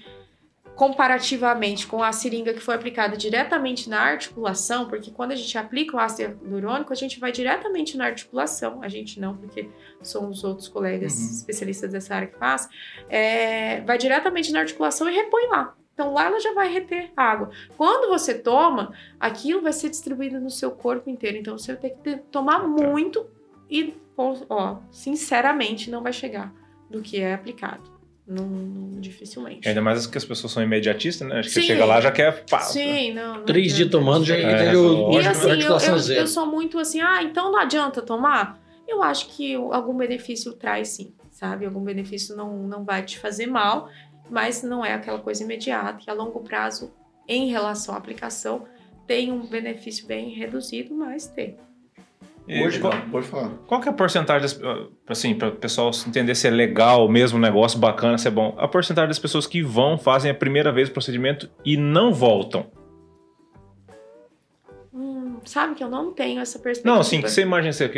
comparativamente 0.76 1.84
com 1.84 2.00
a 2.00 2.12
seringa 2.12 2.54
que 2.54 2.60
foi 2.60 2.76
aplicada 2.76 3.16
diretamente 3.16 3.90
na 3.90 4.00
articulação, 4.02 4.86
porque 4.86 5.10
quando 5.10 5.32
a 5.32 5.36
gente 5.36 5.58
aplica 5.58 5.96
o 5.96 5.98
ácido 5.98 6.38
hialurônico, 6.40 6.92
a 6.92 6.96
gente 6.96 7.18
vai 7.18 7.32
diretamente 7.32 7.96
na 7.96 8.04
articulação, 8.06 8.84
a 8.84 8.88
gente 8.88 9.18
não, 9.18 9.36
porque 9.36 9.68
são 10.00 10.30
os 10.30 10.44
outros 10.44 10.68
colegas 10.68 11.12
uhum. 11.18 11.30
especialistas 11.38 11.90
dessa 11.90 12.14
área 12.14 12.28
que 12.28 12.38
faz, 12.38 12.68
é, 13.08 13.80
vai 13.80 13.98
diretamente 13.98 14.52
na 14.52 14.60
articulação 14.60 15.10
e 15.10 15.12
repõe 15.12 15.48
lá. 15.48 15.74
Então 15.94 16.12
lá 16.12 16.26
ela 16.26 16.40
já 16.40 16.54
vai 16.54 16.72
reter 16.72 17.10
água. 17.16 17.50
Quando 17.76 18.08
você 18.08 18.34
toma, 18.34 18.92
aquilo 19.20 19.60
vai 19.60 19.72
ser 19.72 19.90
distribuído 19.90 20.40
no 20.40 20.50
seu 20.50 20.70
corpo 20.70 21.10
inteiro. 21.10 21.36
Então 21.36 21.58
você 21.58 21.74
vai 21.74 21.90
ter 21.90 21.90
que 21.90 22.22
tomar 22.30 22.66
muito 22.66 23.26
e, 23.70 23.94
ó, 24.16 24.76
sinceramente, 24.90 25.90
não 25.90 26.02
vai 26.02 26.12
chegar 26.12 26.52
do 26.90 27.02
que 27.02 27.20
é 27.20 27.34
aplicado. 27.34 27.90
Não, 28.26 28.46
não, 28.46 29.00
dificilmente. 29.00 29.68
Ainda 29.68 29.82
mais 29.82 30.06
que 30.06 30.16
as 30.16 30.24
pessoas 30.24 30.52
são 30.52 30.62
imediatistas, 30.62 31.26
né? 31.26 31.40
Acho 31.40 31.48
que 31.48 31.56
Sim. 31.56 31.66
chega 31.66 31.84
lá 31.84 32.00
já 32.00 32.10
quer. 32.10 32.44
Pá, 32.44 32.60
Sim, 32.60 33.12
não. 33.12 33.38
não 33.38 33.44
Três 33.44 33.74
dias 33.74 33.90
tomando 33.90 34.24
já 34.24 34.36
é, 34.36 34.76
o, 34.76 35.12
e 35.12 35.18
assim, 35.26 35.50
eu, 35.50 35.76
eu, 35.76 36.14
eu, 36.14 36.26
sou 36.26 36.46
muito 36.46 36.78
assim, 36.78 37.00
ah, 37.00 37.22
então 37.22 37.50
não 37.50 37.58
adianta 37.58 38.00
tomar? 38.00 38.60
Eu 38.86 39.02
acho 39.02 39.28
que 39.28 39.54
algum 39.54 39.96
benefício 39.96 40.52
traz 40.52 40.88
sim, 40.88 41.12
sabe? 41.30 41.66
Algum 41.66 41.82
benefício 41.82 42.36
não, 42.36 42.62
não 42.68 42.84
vai 42.84 43.02
te 43.02 43.18
fazer 43.18 43.46
mal 43.46 43.88
mas 44.30 44.62
não 44.62 44.84
é 44.84 44.94
aquela 44.94 45.18
coisa 45.18 45.42
imediata 45.42 46.00
e 46.06 46.10
a 46.10 46.14
longo 46.14 46.40
prazo, 46.40 46.92
em 47.28 47.50
relação 47.50 47.94
à 47.94 47.98
aplicação, 47.98 48.64
tem 49.06 49.30
um 49.30 49.46
benefício 49.46 50.06
bem 50.06 50.30
reduzido, 50.30 50.94
mas 50.94 51.26
tem. 51.26 51.56
Hoje, 52.48 52.80
qual, 52.80 52.92
pode 53.10 53.26
falar. 53.26 53.50
Qual 53.66 53.80
que 53.80 53.88
é 53.88 53.92
a 53.92 53.94
porcentagem, 53.94 54.42
das, 54.42 54.60
assim, 55.06 55.34
para 55.34 55.48
o 55.48 55.52
pessoal 55.52 55.90
entender 56.06 56.34
se 56.34 56.48
é 56.48 56.50
legal 56.50 57.08
mesmo 57.08 57.38
o 57.38 57.40
negócio, 57.40 57.78
bacana, 57.78 58.18
se 58.18 58.26
é 58.26 58.30
bom, 58.30 58.54
a 58.58 58.66
porcentagem 58.66 59.08
das 59.08 59.18
pessoas 59.18 59.46
que 59.46 59.62
vão, 59.62 59.96
fazem 59.96 60.30
a 60.30 60.34
primeira 60.34 60.72
vez 60.72 60.88
o 60.88 60.92
procedimento 60.92 61.48
e 61.64 61.76
não 61.76 62.12
voltam? 62.12 62.66
Hum, 64.92 65.38
sabe 65.44 65.76
que 65.76 65.84
eu 65.84 65.88
não 65.88 66.12
tenho 66.12 66.40
essa 66.40 66.58
perspectiva. 66.58 66.94
Não, 66.94 67.00
assim, 67.00 67.22
que 67.22 67.30
você 67.30 67.42
imagina 67.42 67.72
ser 67.72 67.90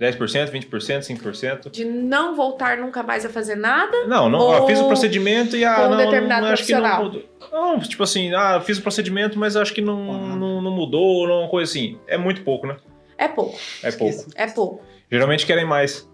10%, 0.00 0.50
20%, 0.50 1.20
5%. 1.20 1.70
De 1.70 1.84
não 1.84 2.34
voltar 2.34 2.78
nunca 2.78 3.02
mais 3.02 3.26
a 3.26 3.28
fazer 3.28 3.54
nada? 3.54 4.06
Não, 4.06 4.30
não 4.30 4.38
ou... 4.38 4.66
fiz 4.66 4.80
o 4.80 4.86
procedimento 4.86 5.54
e 5.56 5.64
ah, 5.64 5.86
um 5.86 5.90
não, 5.90 5.96
determinado 5.98 6.46
não, 6.46 6.52
acho 6.54 6.64
que 6.64 6.74
não 6.74 7.04
mudou. 7.04 7.22
Não, 7.52 7.78
tipo 7.80 8.02
assim, 8.02 8.32
ah, 8.32 8.62
fiz 8.64 8.78
o 8.78 8.82
procedimento, 8.82 9.38
mas 9.38 9.56
acho 9.56 9.74
que 9.74 9.82
não, 9.82 10.08
uhum. 10.08 10.36
não, 10.36 10.62
não 10.62 10.70
mudou, 10.70 11.28
não, 11.28 11.40
uma 11.40 11.48
coisa 11.50 11.70
assim. 11.70 11.98
É 12.06 12.16
muito 12.16 12.42
pouco, 12.42 12.66
né? 12.66 12.78
É 13.18 13.28
pouco. 13.28 13.58
É 13.82 13.92
pouco. 13.92 14.26
É 14.34 14.46
pouco. 14.46 14.82
Geralmente 15.12 15.44
querem 15.44 15.66
mais. 15.66 16.08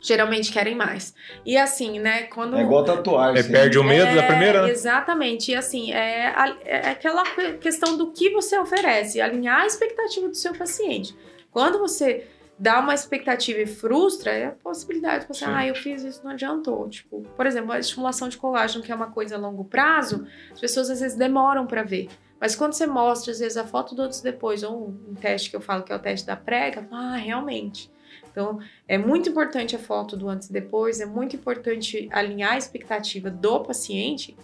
Geralmente 0.00 0.52
querem 0.52 0.76
mais. 0.76 1.12
E 1.44 1.56
assim, 1.56 1.98
né, 1.98 2.24
quando... 2.24 2.56
É 2.56 2.62
igual 2.62 2.84
tatuagem. 2.84 3.40
É, 3.40 3.48
perde 3.48 3.76
o 3.76 3.82
medo 3.82 4.06
é, 4.06 4.14
da 4.14 4.22
primeira, 4.22 4.62
né? 4.62 4.70
Exatamente. 4.70 5.50
E 5.50 5.56
assim, 5.56 5.92
é, 5.92 6.32
é 6.64 6.90
aquela 6.90 7.24
questão 7.60 7.96
do 7.96 8.12
que 8.12 8.30
você 8.30 8.56
oferece, 8.56 9.20
alinhar 9.20 9.62
a 9.62 9.66
expectativa 9.66 10.28
do 10.28 10.34
seu 10.34 10.52
paciente. 10.52 11.14
Quando 11.50 11.78
você 11.78 12.26
dá 12.58 12.80
uma 12.80 12.94
expectativa 12.94 13.60
e 13.60 13.66
frustra, 13.66 14.30
é 14.30 14.46
a 14.46 14.50
possibilidade 14.52 15.22
de 15.22 15.28
você, 15.28 15.44
Sim. 15.44 15.50
ah, 15.52 15.66
eu 15.66 15.74
fiz 15.74 16.02
isso, 16.04 16.22
não 16.22 16.32
adiantou. 16.32 16.88
Tipo, 16.88 17.22
por 17.36 17.46
exemplo, 17.46 17.72
a 17.72 17.78
estimulação 17.78 18.28
de 18.28 18.36
colágeno, 18.36 18.84
que 18.84 18.92
é 18.92 18.94
uma 18.94 19.10
coisa 19.10 19.36
a 19.36 19.38
longo 19.38 19.64
prazo, 19.64 20.26
as 20.52 20.60
pessoas 20.60 20.90
às 20.90 21.00
vezes 21.00 21.16
demoram 21.16 21.66
para 21.66 21.82
ver. 21.82 22.08
Mas 22.40 22.56
quando 22.56 22.72
você 22.72 22.86
mostra, 22.86 23.32
às 23.32 23.38
vezes, 23.38 23.56
a 23.56 23.64
foto 23.64 23.94
do 23.94 24.02
antes 24.02 24.18
e 24.18 24.22
depois, 24.22 24.62
ou 24.62 24.88
um 24.88 25.14
teste 25.14 25.48
que 25.48 25.56
eu 25.56 25.60
falo 25.60 25.84
que 25.84 25.92
é 25.92 25.96
o 25.96 25.98
teste 25.98 26.26
da 26.26 26.36
prega, 26.36 26.86
ah, 26.90 27.16
realmente. 27.16 27.90
Então, 28.30 28.58
é 28.88 28.98
muito 28.98 29.28
importante 29.28 29.76
a 29.76 29.78
foto 29.78 30.16
do 30.16 30.28
antes 30.28 30.48
e 30.48 30.52
depois, 30.52 31.00
é 31.00 31.06
muito 31.06 31.36
importante 31.36 32.08
alinhar 32.10 32.54
a 32.54 32.58
expectativa 32.58 33.30
do 33.30 33.60
paciente 33.60 34.36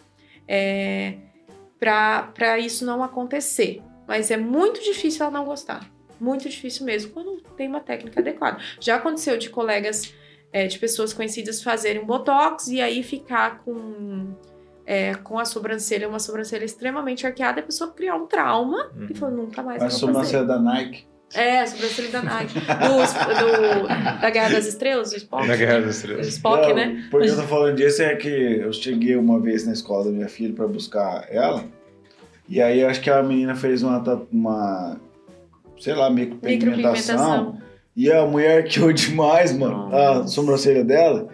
é, 0.47 1.17
para 1.79 2.59
isso 2.59 2.85
não 2.85 3.03
acontecer. 3.03 3.83
Mas 4.07 4.31
é 4.31 4.37
muito 4.37 4.81
difícil 4.83 5.23
ela 5.23 5.33
não 5.33 5.45
gostar. 5.45 5.97
Muito 6.21 6.49
difícil 6.49 6.85
mesmo, 6.85 7.12
quando 7.12 7.41
tem 7.57 7.69
uma 7.69 7.81
técnica 7.81 8.21
adequada. 8.21 8.59
Já 8.81 8.97
aconteceu 8.97 9.37
de 9.37 9.51
colegas, 9.51 10.12
é, 10.53 10.66
de 10.66 10.79
pessoas 10.79 11.12
conhecidas 11.12 11.62
fazerem 11.62 12.05
botox 12.05 12.69
e 12.69 12.81
aí 12.81 13.03
ficar 13.03 13.62
com, 13.64 14.35
é, 14.87 15.14
com 15.14 15.39
a 15.39 15.45
sobrancelha, 15.45 16.09
uma 16.09 16.19
sobrancelha 16.19 16.64
extremamente 16.64 17.27
arqueada, 17.27 17.61
a 17.61 17.62
pessoa 17.62 17.93
criar 17.93 18.16
um 18.16 18.27
trauma 18.27 18.91
uhum. 18.97 19.07
e 19.11 19.14
falou, 19.14 19.37
nunca 19.37 19.62
mais. 19.62 19.83
A 19.83 19.91
sobrancelha 19.91 20.45
da 20.45 20.59
Nike. 20.59 21.07
É, 21.35 21.61
a 21.61 21.66
sobrancelha 21.66 22.09
da 22.11 22.23
Nike. 22.23 22.55
Do, 22.55 22.62
do, 22.64 23.89
da 24.21 24.31
Guerra 24.31 24.51
das 24.51 24.66
Estrelas, 24.66 25.11
do 25.11 25.16
Spock. 25.16 25.47
Da 25.47 25.57
Guerra 25.57 25.81
das 25.81 25.97
Estrelas. 25.97 26.27
Do 26.27 26.31
Spock, 26.31 26.69
Não, 26.69 26.75
né? 26.75 27.09
Porque 27.11 27.29
eu 27.29 27.37
tô 27.37 27.43
falando 27.43 27.77
disso 27.77 28.03
é 28.03 28.16
que 28.16 28.29
eu 28.29 28.73
cheguei 28.73 29.14
uma 29.14 29.39
vez 29.39 29.66
na 29.66 29.73
escola 29.73 30.07
da 30.07 30.11
minha 30.11 30.29
filha 30.29 30.55
para 30.55 30.66
buscar 30.66 31.27
ela. 31.31 31.64
E 32.49 32.62
aí 32.62 32.83
acho 32.83 33.03
que 33.03 33.11
a 33.11 33.23
menina 33.23 33.55
fez 33.55 33.83
uma, 33.83 34.03
uma 34.33 34.99
sei 35.81 35.95
lá, 35.95 36.11
micropigmentação. 36.11 37.59
E 37.97 38.11
a 38.12 38.24
mulher 38.24 38.59
arqueou 38.62 38.93
demais, 38.93 39.57
mano, 39.57 39.95
a 39.95 40.26
sobrancelha 40.26 40.85
dela. 40.85 41.29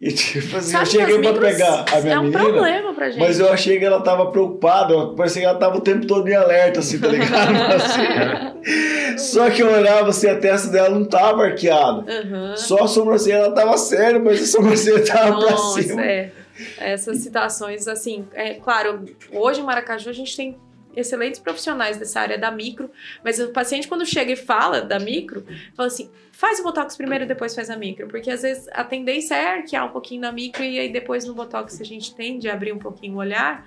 E 0.00 0.10
tipo 0.12 0.56
assim, 0.56 0.70
Sabe 0.72 0.84
eu 0.84 0.90
cheguei 0.90 1.18
pra 1.18 1.34
pegar 1.34 1.84
a 1.92 2.00
minha 2.00 2.14
é 2.14 2.18
um 2.18 2.22
menina. 2.22 2.42
problema 2.42 2.94
pra 2.94 3.10
gente. 3.10 3.20
Mas 3.20 3.38
eu 3.38 3.52
achei 3.52 3.78
que 3.78 3.84
ela 3.84 4.00
tava 4.00 4.30
preocupada, 4.30 5.08
parecia 5.08 5.42
que 5.42 5.46
ela 5.46 5.58
tava 5.58 5.76
o 5.76 5.80
tempo 5.82 6.06
todo 6.06 6.26
em 6.26 6.34
alerta, 6.34 6.80
assim, 6.80 6.98
tá 6.98 7.08
ligado? 7.08 7.52
Assim. 7.76 9.18
Só 9.18 9.50
que 9.50 9.62
eu 9.62 9.70
olhava 9.70 10.08
assim, 10.08 10.26
a 10.28 10.38
testa 10.38 10.68
dela 10.68 10.88
não 10.90 11.04
tava 11.04 11.44
arqueada. 11.44 11.98
Uhum. 12.10 12.56
Só 12.56 12.84
a 12.84 12.88
sobrancelha 12.88 13.34
ela 13.36 13.54
tava 13.54 13.76
séria, 13.76 14.18
mas 14.18 14.42
a 14.42 14.46
sobrancelha 14.46 15.04
tava 15.04 15.38
pra 15.38 15.50
Nossa, 15.50 15.82
cima. 15.82 16.02
é. 16.02 16.30
Essas 16.78 17.18
situações, 17.18 17.86
assim, 17.88 18.24
é 18.34 18.54
claro, 18.54 19.04
hoje 19.32 19.60
em 19.60 19.64
Maracaju 19.64 20.08
a 20.10 20.12
gente 20.14 20.34
tem 20.36 20.56
excelentes 20.96 21.40
profissionais 21.40 21.96
dessa 21.96 22.20
área 22.20 22.38
da 22.38 22.50
micro, 22.50 22.90
mas 23.24 23.38
o 23.38 23.48
paciente 23.48 23.86
quando 23.88 24.04
chega 24.06 24.32
e 24.32 24.36
fala 24.36 24.80
da 24.82 24.98
micro, 24.98 25.44
fala 25.74 25.86
assim, 25.86 26.10
faz 26.32 26.60
o 26.60 26.62
botox 26.62 26.96
primeiro 26.96 27.24
e 27.24 27.26
depois 27.26 27.54
faz 27.54 27.70
a 27.70 27.76
micro, 27.76 28.08
porque 28.08 28.30
às 28.30 28.42
vezes 28.42 28.68
a 28.72 28.82
tendência 28.84 29.34
é 29.34 29.58
arquear 29.58 29.86
um 29.86 29.90
pouquinho 29.90 30.20
na 30.22 30.32
micro 30.32 30.62
e 30.62 30.78
aí 30.78 30.92
depois 30.92 31.24
no 31.24 31.34
botox 31.34 31.80
a 31.80 31.84
gente 31.84 32.14
tende 32.14 32.48
a 32.48 32.54
abrir 32.54 32.72
um 32.72 32.78
pouquinho 32.78 33.14
o 33.14 33.18
olhar 33.18 33.66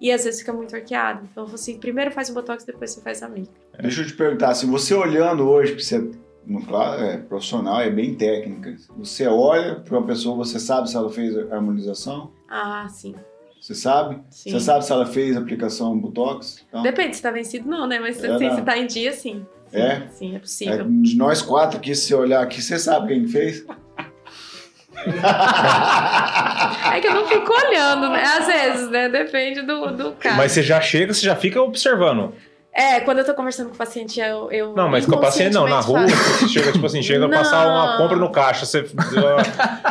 e 0.00 0.12
às 0.12 0.24
vezes 0.24 0.40
fica 0.40 0.52
muito 0.52 0.74
arqueado. 0.76 1.26
Então, 1.30 1.44
eu 1.44 1.46
falo 1.46 1.54
assim, 1.54 1.78
primeiro 1.78 2.10
faz 2.10 2.28
o 2.28 2.34
botox, 2.34 2.64
depois 2.64 2.90
você 2.90 3.00
faz 3.00 3.22
a 3.22 3.28
micro. 3.28 3.54
Deixa 3.80 4.02
eu 4.02 4.06
te 4.06 4.12
perguntar, 4.12 4.54
se 4.54 4.66
você 4.66 4.92
olhando 4.94 5.48
hoje, 5.48 5.72
porque 5.72 5.84
você 5.84 6.10
no- 6.46 6.64
claro, 6.64 7.02
é 7.02 7.16
profissional, 7.16 7.80
é 7.80 7.90
bem 7.90 8.14
técnica. 8.14 8.76
Você 8.98 9.26
olha 9.26 9.76
para 9.76 9.96
uma 9.98 10.06
pessoa, 10.06 10.36
você 10.36 10.60
sabe 10.60 10.88
se 10.90 10.96
ela 10.96 11.10
fez 11.10 11.36
a 11.36 11.54
harmonização? 11.54 12.30
Ah, 12.48 12.86
sim. 12.88 13.14
Você 13.66 13.74
sabe? 13.74 14.20
sim. 14.30 14.52
Você 14.52 14.60
sabe 14.60 14.84
se 14.84 14.92
ela 14.92 15.04
fez 15.04 15.36
a 15.36 15.40
aplicação 15.40 15.98
Botox? 15.98 16.64
Então, 16.68 16.84
Depende 16.84 17.16
se 17.16 17.22
tá 17.22 17.32
vencido 17.32 17.68
não, 17.68 17.84
né? 17.84 17.98
Mas 17.98 18.22
É, 18.22 18.32
assim, 18.32 18.54
se 18.54 18.62
tá 18.62 18.78
em 18.78 18.86
dia, 18.86 19.12
sim. 19.12 19.44
Sim, 19.68 19.78
É? 19.80 20.06
Sim, 20.08 20.32
é 20.34 20.36
é, 20.36 20.38
possível. 20.38 20.86
de 20.88 21.16
nós 21.16 21.42
quatro 21.42 21.76
aqui, 21.76 21.92
se 21.92 22.02
você 22.06 22.14
olhar 22.14 22.44
aqui, 22.44 22.62
você 22.62 22.78
sabe 22.78 23.08
quem 23.08 23.26
fez? 23.26 23.66
É 26.94 27.00
que 27.00 27.08
eu 27.08 27.14
não 27.14 27.26
fico 27.26 27.52
olhando, 27.52 28.08
né? 28.08 28.22
Às 28.22 28.46
vezes, 28.46 28.88
né? 28.88 29.08
Depende 29.08 29.62
do, 29.62 29.90
do 29.90 30.12
caso. 30.12 30.36
Mas 30.36 30.52
você 30.52 30.62
já 30.62 30.80
chega, 30.80 31.12
você 31.12 31.26
já 31.26 31.34
fica 31.36 31.60
observando. 31.60 32.32
É, 32.76 33.00
quando 33.00 33.20
eu 33.20 33.24
tô 33.24 33.32
conversando 33.32 33.70
com 33.70 33.74
o 33.74 33.78
paciente, 33.78 34.20
eu. 34.20 34.52
eu 34.52 34.74
Não, 34.74 34.86
mas 34.86 35.06
com 35.06 35.16
o 35.16 35.20
paciente 35.20 35.54
não, 35.54 35.66
na 35.66 35.80
rua, 35.80 36.06
você 36.06 36.46
chega, 36.46 36.72
tipo 36.72 36.84
assim, 36.84 37.02
chega 37.02 37.24
a 37.24 37.28
passar 37.30 37.66
uma 37.66 37.96
compra 37.96 38.18
no 38.18 38.30
caixa, 38.30 38.66
você. 38.66 38.84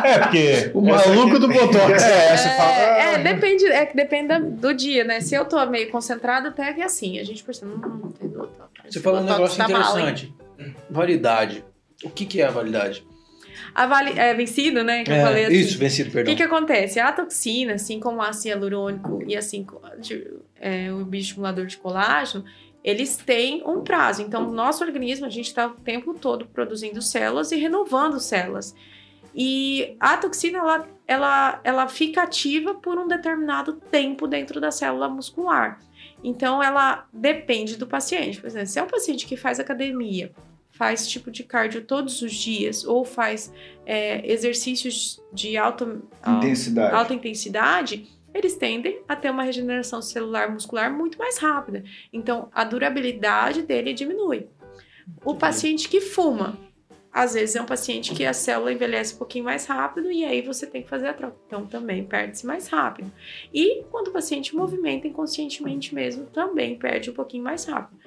É, 0.04 0.18
porque. 0.20 0.70
O 0.72 0.80
maluco 0.80 1.36
do 1.40 1.48
Botox. 1.48 2.00
É, 2.00 2.36
você 2.36 2.48
fala. 2.50 2.70
É, 2.70 3.00
ah, 3.02 3.12
é, 3.14 3.18
depende, 3.18 3.66
é 3.66 3.86
que 3.86 3.96
depende 3.96 4.38
do 4.38 4.72
dia, 4.72 5.02
né? 5.02 5.20
Se 5.20 5.34
eu 5.34 5.44
tô 5.44 5.64
meio 5.66 5.90
concentrada, 5.90 6.50
até 6.50 6.72
que 6.72 6.80
assim, 6.80 7.18
a 7.18 7.24
gente 7.24 7.42
percebe. 7.42 7.72
Hum, 7.72 8.12
tem 8.20 8.28
botox. 8.28 8.70
Você 8.88 9.00
falou 9.00 9.20
um 9.20 9.24
negócio 9.24 9.56
tá 9.56 9.68
mal, 9.68 9.98
interessante. 9.98 10.32
validade. 10.88 11.64
O 12.04 12.10
que, 12.10 12.24
que 12.24 12.40
é 12.40 12.46
a 12.46 12.50
validade? 12.50 13.04
A 13.74 13.86
vale, 13.86 14.18
é 14.18 14.32
vencido, 14.32 14.84
né? 14.84 15.02
Que 15.02 15.10
eu 15.10 15.16
É, 15.16 15.22
falei 15.22 15.44
assim. 15.46 15.54
Isso, 15.56 15.78
vencido, 15.78 16.10
O 16.10 16.12
perdão. 16.12 16.32
que, 16.32 16.36
que 16.36 16.42
acontece? 16.42 17.00
A 17.00 17.10
toxina, 17.10 17.74
assim 17.74 17.98
como 17.98 18.18
o 18.18 18.22
ácido 18.22 18.48
hialurônico 18.48 19.22
e 19.26 19.36
assim 19.36 19.66
é, 20.60 20.92
o 20.92 21.04
bioestimulador 21.04 21.66
de 21.66 21.76
colágeno, 21.76 22.44
eles 22.86 23.16
têm 23.16 23.64
um 23.66 23.80
prazo. 23.82 24.22
Então, 24.22 24.48
o 24.48 24.52
nosso 24.52 24.84
organismo, 24.84 25.26
a 25.26 25.28
gente 25.28 25.48
está 25.48 25.66
o 25.66 25.70
tempo 25.70 26.14
todo 26.14 26.46
produzindo 26.46 27.02
células 27.02 27.50
e 27.50 27.56
renovando 27.56 28.20
células. 28.20 28.76
E 29.34 29.96
a 29.98 30.16
toxina, 30.16 30.58
ela, 30.60 30.88
ela, 31.04 31.60
ela 31.64 31.88
fica 31.88 32.22
ativa 32.22 32.74
por 32.74 32.96
um 32.96 33.08
determinado 33.08 33.72
tempo 33.90 34.28
dentro 34.28 34.60
da 34.60 34.70
célula 34.70 35.08
muscular. 35.08 35.80
Então, 36.22 36.62
ela 36.62 37.08
depende 37.12 37.76
do 37.76 37.88
paciente. 37.88 38.40
Por 38.40 38.46
exemplo, 38.46 38.68
se 38.68 38.78
é 38.78 38.82
um 38.84 38.86
paciente 38.86 39.26
que 39.26 39.36
faz 39.36 39.58
academia, 39.58 40.30
faz 40.70 41.08
tipo 41.08 41.28
de 41.28 41.42
cardio 41.42 41.82
todos 41.82 42.22
os 42.22 42.32
dias, 42.32 42.84
ou 42.84 43.04
faz 43.04 43.52
é, 43.84 44.30
exercícios 44.30 45.20
de 45.32 45.56
alta, 45.56 46.00
Intensidade. 46.24 46.94
alta 46.94 47.12
intensidade, 47.12 48.08
eles 48.36 48.56
tendem 48.56 49.00
a 49.08 49.16
ter 49.16 49.30
uma 49.30 49.42
regeneração 49.42 50.00
celular 50.02 50.50
muscular 50.50 50.92
muito 50.92 51.18
mais 51.18 51.38
rápida. 51.38 51.84
Então, 52.12 52.48
a 52.52 52.64
durabilidade 52.64 53.62
dele 53.62 53.92
diminui. 53.92 54.48
O 55.24 55.34
paciente 55.34 55.88
que 55.88 56.00
fuma, 56.00 56.58
às 57.12 57.34
vezes 57.34 57.56
é 57.56 57.62
um 57.62 57.66
paciente 57.66 58.14
que 58.14 58.24
a 58.24 58.32
célula 58.32 58.72
envelhece 58.72 59.14
um 59.14 59.18
pouquinho 59.18 59.44
mais 59.44 59.66
rápido 59.66 60.10
e 60.10 60.24
aí 60.24 60.42
você 60.42 60.66
tem 60.66 60.82
que 60.82 60.88
fazer 60.88 61.08
a 61.08 61.14
troca. 61.14 61.36
Então, 61.46 61.66
também 61.66 62.04
perde-se 62.04 62.46
mais 62.46 62.68
rápido. 62.68 63.10
E 63.52 63.84
quando 63.90 64.08
o 64.08 64.12
paciente 64.12 64.54
movimenta 64.54 65.06
inconscientemente 65.06 65.94
mesmo, 65.94 66.26
também 66.26 66.78
perde 66.78 67.10
um 67.10 67.14
pouquinho 67.14 67.44
mais 67.44 67.64
rápido. 67.64 67.98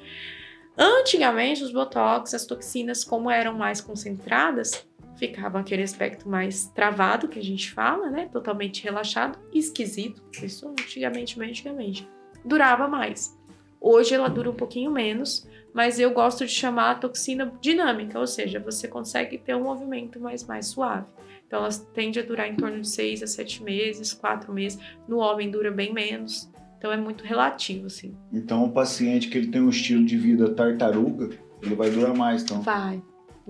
Antigamente, 0.77 1.63
os 1.63 1.71
botox, 1.71 2.33
as 2.33 2.45
toxinas, 2.45 3.03
como 3.03 3.29
eram 3.29 3.53
mais 3.53 3.81
concentradas, 3.81 4.87
ficavam 5.19 5.61
aquele 5.61 5.83
aspecto 5.83 6.27
mais 6.27 6.67
travado 6.67 7.27
que 7.27 7.37
a 7.37 7.43
gente 7.43 7.71
fala, 7.71 8.09
né? 8.09 8.29
Totalmente 8.31 8.83
relaxado, 8.83 9.37
esquisito. 9.53 10.23
Isso 10.41 10.67
antigamente, 10.69 11.39
antigamente. 11.39 12.09
Durava 12.43 12.87
mais. 12.87 13.37
Hoje 13.81 14.15
ela 14.15 14.29
dura 14.29 14.49
um 14.49 14.55
pouquinho 14.55 14.91
menos, 14.91 15.47
mas 15.73 15.99
eu 15.99 16.11
gosto 16.11 16.45
de 16.45 16.51
chamar 16.51 16.91
a 16.91 16.95
toxina 16.95 17.53
dinâmica, 17.61 18.19
ou 18.19 18.27
seja, 18.27 18.59
você 18.59 18.87
consegue 18.87 19.37
ter 19.37 19.55
um 19.55 19.63
movimento 19.63 20.19
mais, 20.19 20.45
mais 20.45 20.67
suave. 20.67 21.05
Então 21.45 21.59
ela 21.59 21.69
tende 21.93 22.19
a 22.19 22.23
durar 22.23 22.47
em 22.47 22.55
torno 22.55 22.81
de 22.81 22.87
6 22.87 23.23
a 23.23 23.27
7 23.27 23.63
meses, 23.63 24.13
4 24.13 24.53
meses. 24.53 24.79
No 25.07 25.17
homem 25.17 25.49
dura 25.49 25.71
bem 25.71 25.93
menos. 25.93 26.49
Então 26.77 26.91
é 26.93 26.97
muito 26.97 27.25
relativo, 27.25 27.87
assim. 27.87 28.15
Então, 28.31 28.63
o 28.63 28.71
paciente 28.71 29.27
que 29.27 29.37
ele 29.37 29.47
tem 29.47 29.61
um 29.61 29.69
estilo 29.69 30.05
de 30.05 30.17
vida 30.17 30.49
tartaruga, 30.53 31.29
ele 31.61 31.75
vai 31.75 31.89
durar 31.89 32.15
mais, 32.15 32.43
então. 32.43 32.61
Vai. 32.61 33.01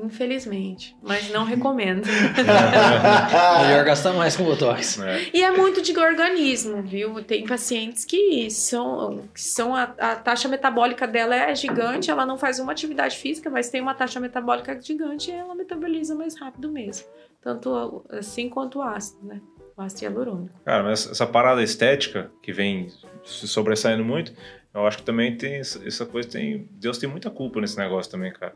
Infelizmente. 0.03 0.95
Mas 1.01 1.29
não 1.29 1.43
recomendo. 1.43 2.05
Melhor 3.67 3.85
gastar 3.85 4.13
mais 4.13 4.35
com 4.35 4.43
Botox. 4.43 4.99
É. 4.99 5.29
E 5.33 5.43
é 5.43 5.51
muito 5.51 5.81
de 5.81 5.97
organismo, 5.97 6.81
viu? 6.81 7.23
Tem 7.23 7.45
pacientes 7.45 8.05
que 8.05 8.49
são, 8.49 9.27
que 9.33 9.41
são 9.41 9.75
a, 9.75 9.83
a 9.83 10.15
taxa 10.15 10.47
metabólica 10.47 11.07
dela 11.07 11.35
é 11.35 11.53
gigante, 11.53 12.09
ela 12.09 12.25
não 12.25 12.37
faz 12.37 12.59
uma 12.59 12.71
atividade 12.71 13.17
física, 13.17 13.49
mas 13.49 13.69
tem 13.69 13.81
uma 13.81 13.93
taxa 13.93 14.19
metabólica 14.19 14.79
gigante 14.81 15.31
e 15.31 15.33
ela 15.33 15.53
metaboliza 15.53 16.15
mais 16.15 16.39
rápido 16.39 16.71
mesmo. 16.71 17.05
Tanto 17.41 18.05
assim 18.09 18.49
quanto 18.49 18.79
o 18.79 18.81
ácido, 18.81 19.25
né? 19.25 19.41
O 19.77 19.81
ácido 19.81 20.03
hialurônico. 20.03 20.59
Cara, 20.65 20.83
mas 20.83 21.09
essa 21.09 21.25
parada 21.25 21.63
estética 21.63 22.31
que 22.41 22.51
vem 22.51 22.87
se 23.23 23.47
sobressaindo 23.47 24.03
muito, 24.03 24.33
eu 24.73 24.85
acho 24.85 24.97
que 24.97 25.03
também 25.03 25.35
tem 25.35 25.55
essa 25.55 25.85
essa 25.87 26.05
coisa, 26.05 26.29
tem 26.29 26.67
Deus 26.71 26.97
tem 26.97 27.09
muita 27.09 27.29
culpa 27.29 27.59
nesse 27.61 27.77
negócio 27.77 28.11
também, 28.11 28.31
cara. 28.31 28.53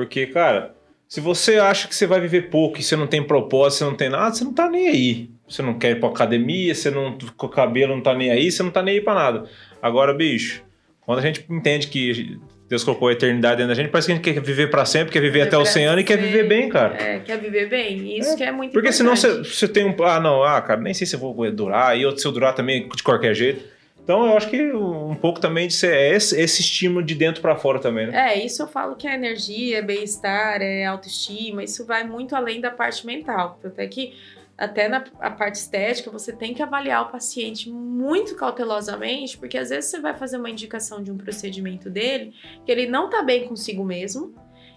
Porque, 0.00 0.26
cara, 0.28 0.74
se 1.06 1.20
você 1.20 1.58
acha 1.58 1.86
que 1.86 1.94
você 1.94 2.06
vai 2.06 2.22
viver 2.22 2.48
pouco 2.48 2.80
e 2.80 2.82
você 2.82 2.96
não 2.96 3.06
tem 3.06 3.22
propósito, 3.22 3.80
você 3.80 3.84
não 3.84 3.94
tem 3.94 4.08
nada, 4.08 4.34
você 4.34 4.42
não 4.42 4.54
tá 4.54 4.66
nem 4.66 4.88
aí. 4.88 5.30
Você 5.46 5.60
não 5.60 5.74
quer 5.74 5.90
ir 5.90 6.00
pra 6.00 6.08
academia, 6.08 6.74
você 6.74 6.90
não 6.90 7.18
com 7.36 7.46
o 7.46 7.50
cabelo 7.50 7.94
não 7.94 8.02
tá 8.02 8.14
nem 8.14 8.30
aí, 8.30 8.50
você 8.50 8.62
não 8.62 8.70
tá 8.70 8.82
nem 8.82 8.94
aí 8.94 9.00
pra 9.02 9.12
nada. 9.12 9.44
Agora, 9.82 10.14
bicho, 10.14 10.64
quando 11.02 11.18
a 11.18 11.20
gente 11.20 11.44
entende 11.50 11.88
que 11.88 12.40
Deus 12.66 12.82
colocou 12.82 13.08
a 13.08 13.12
eternidade 13.12 13.58
dentro 13.58 13.68
da 13.68 13.74
gente, 13.74 13.90
parece 13.90 14.06
que 14.06 14.12
a 14.12 14.14
gente 14.16 14.24
quer 14.24 14.40
viver 14.40 14.70
pra 14.70 14.86
sempre, 14.86 15.12
quer 15.12 15.20
viver 15.20 15.42
até 15.42 15.58
o 15.58 15.64
pra 15.64 15.70
100 15.70 15.84
anos 15.84 16.00
e 16.00 16.04
quer 16.04 16.16
viver 16.16 16.48
bem, 16.48 16.70
cara. 16.70 16.96
É, 16.96 17.18
quer 17.18 17.38
viver 17.38 17.68
bem? 17.68 18.18
Isso 18.18 18.34
que 18.38 18.42
é 18.42 18.50
muito 18.50 18.72
Porque 18.72 18.90
senão 18.90 19.12
importante. 19.12 19.48
você, 19.48 19.54
você 19.54 19.68
tem 19.68 19.84
um. 19.84 19.94
Ah, 20.02 20.18
não, 20.18 20.42
ah, 20.42 20.62
cara, 20.62 20.80
nem 20.80 20.94
sei 20.94 21.06
se 21.06 21.14
eu 21.14 21.20
vou 21.20 21.50
durar, 21.50 21.94
e 21.98 22.06
outro 22.06 22.22
se 22.22 22.26
eu 22.26 22.32
durar 22.32 22.54
também 22.54 22.88
de 22.88 23.02
qualquer 23.02 23.34
jeito. 23.34 23.62
Então 24.02 24.26
eu 24.26 24.36
acho 24.36 24.50
que 24.50 24.72
um 24.72 25.14
pouco 25.14 25.40
também 25.40 25.68
de 25.68 25.74
ser 25.74 25.94
esse, 26.14 26.40
esse 26.40 26.60
estímulo 26.60 27.04
de 27.04 27.14
dentro 27.14 27.40
pra 27.40 27.56
fora 27.56 27.78
também, 27.78 28.06
né? 28.06 28.32
É, 28.32 28.44
isso 28.44 28.62
eu 28.62 28.66
falo 28.66 28.96
que 28.96 29.06
é 29.06 29.14
energia, 29.14 29.78
é 29.78 29.82
bem-estar, 29.82 30.60
é 30.62 30.84
autoestima, 30.84 31.62
isso 31.62 31.86
vai 31.86 32.02
muito 32.04 32.34
além 32.34 32.60
da 32.60 32.70
parte 32.70 33.06
mental. 33.06 33.58
Tanto 33.62 33.78
é 33.78 33.86
que 33.86 34.14
até 34.60 34.88
na 34.88 35.00
parte 35.00 35.54
estética, 35.54 36.10
você 36.10 36.34
tem 36.34 36.52
que 36.52 36.62
avaliar 36.62 37.06
o 37.06 37.10
paciente 37.10 37.70
muito 37.70 38.36
cautelosamente, 38.36 39.38
porque 39.38 39.56
às 39.56 39.70
vezes 39.70 39.90
você 39.90 40.00
vai 40.00 40.14
fazer 40.14 40.36
uma 40.36 40.50
indicação 40.50 41.02
de 41.02 41.10
um 41.10 41.16
procedimento 41.16 41.88
dele 41.88 42.34
que 42.66 42.70
ele 42.70 42.86
não 42.86 43.08
tá 43.08 43.22
bem 43.22 43.48
consigo 43.48 43.82
mesmo, 43.82 44.34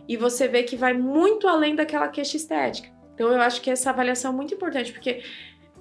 e 0.07 0.15
você 0.15 0.47
vê 0.47 0.63
que 0.63 0.77
vai 0.77 0.93
muito 0.93 1.49
além 1.49 1.75
daquela 1.75 2.07
queixa 2.07 2.37
estética. 2.37 2.87
Então 3.13 3.29
eu 3.29 3.41
acho 3.41 3.61
que 3.61 3.69
essa 3.69 3.89
avaliação 3.89 4.31
é 4.31 4.35
muito 4.35 4.53
importante, 4.53 4.93
porque 4.93 5.21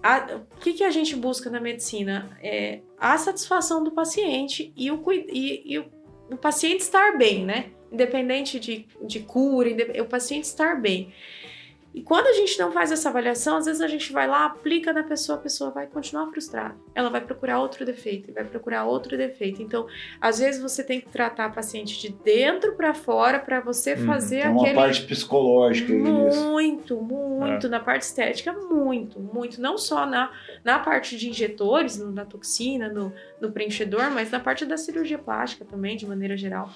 a, 0.03 0.40
o 0.53 0.61
que, 0.61 0.72
que 0.72 0.84
a 0.84 0.90
gente 0.90 1.14
busca 1.14 1.48
na 1.48 1.61
medicina? 1.61 2.36
É 2.42 2.80
a 2.98 3.16
satisfação 3.18 3.84
do 3.84 3.92
paciente 3.92 4.72
e 4.76 4.90
o, 4.90 5.03
e, 5.12 5.62
e 5.64 5.78
o, 5.78 5.86
o 6.30 6.36
paciente 6.36 6.80
estar 6.80 7.16
bem, 7.16 7.44
né? 7.44 7.70
Independente 7.90 8.59
de, 8.59 8.86
de 9.07 9.20
cura, 9.20 9.70
o 10.00 10.07
paciente 10.07 10.44
estar 10.44 10.80
bem. 10.80 11.12
E 11.95 12.03
quando 12.03 12.26
a 12.26 12.32
gente 12.32 12.59
não 12.59 12.72
faz 12.72 12.90
essa 12.90 13.11
avaliação, 13.11 13.59
às 13.59 13.66
vezes 13.66 13.82
a 13.82 13.86
gente 13.86 14.12
vai 14.12 14.26
lá, 14.26 14.47
aplica 14.47 14.93
na 14.93 15.03
pessoa, 15.03 15.36
a 15.36 15.40
pessoa 15.40 15.70
vai 15.70 15.86
continuar 15.86 16.26
frustrada. 16.28 16.74
Ela 16.95 17.11
vai 17.11 17.20
procurar 17.20 17.61
outro 17.61 17.84
defeito, 17.84 18.32
vai 18.32 18.45
procurar 18.45 18.84
outro 18.84 19.16
defeito. 19.16 19.62
Então, 19.62 19.86
às 20.18 20.38
vezes 20.38 20.62
você 20.62 20.82
tem 20.82 21.01
que 21.01 21.09
tratar 21.09 21.47
a 21.47 21.51
paciente 21.51 22.01
de 22.01 22.09
dentro 22.09 22.74
para 22.76 22.95
fora 22.95 23.38
para 23.38 23.61
você 23.61 23.93
uhum. 23.95 24.07
fazer 24.07 24.43
tem 24.43 24.51
aquele 24.51 24.70
uma 24.70 24.74
parte 24.74 25.03
psicológica 25.03 25.93
muito, 25.93 26.97
muito 26.97 27.66
é. 27.66 27.70
na 27.70 27.80
parte 27.80 28.03
estética, 28.03 28.53
muito, 28.53 29.20
muito, 29.20 29.61
não 29.61 29.76
só 29.76 30.07
na, 30.07 30.30
na 30.64 30.78
parte 30.78 31.16
de 31.18 31.28
injetores, 31.28 31.99
na 31.99 32.24
toxina, 32.24 32.88
no, 32.88 33.12
no 33.40 33.53
preenchedor, 33.53 34.11
mas 34.11 34.30
na 34.30 34.40
parte 34.40 34.64
da 34.64 34.78
cirurgia 34.78 35.18
plástica 35.18 35.64
também, 35.64 35.97
de 35.97 36.07
maneira 36.07 36.36
geral 36.36 36.70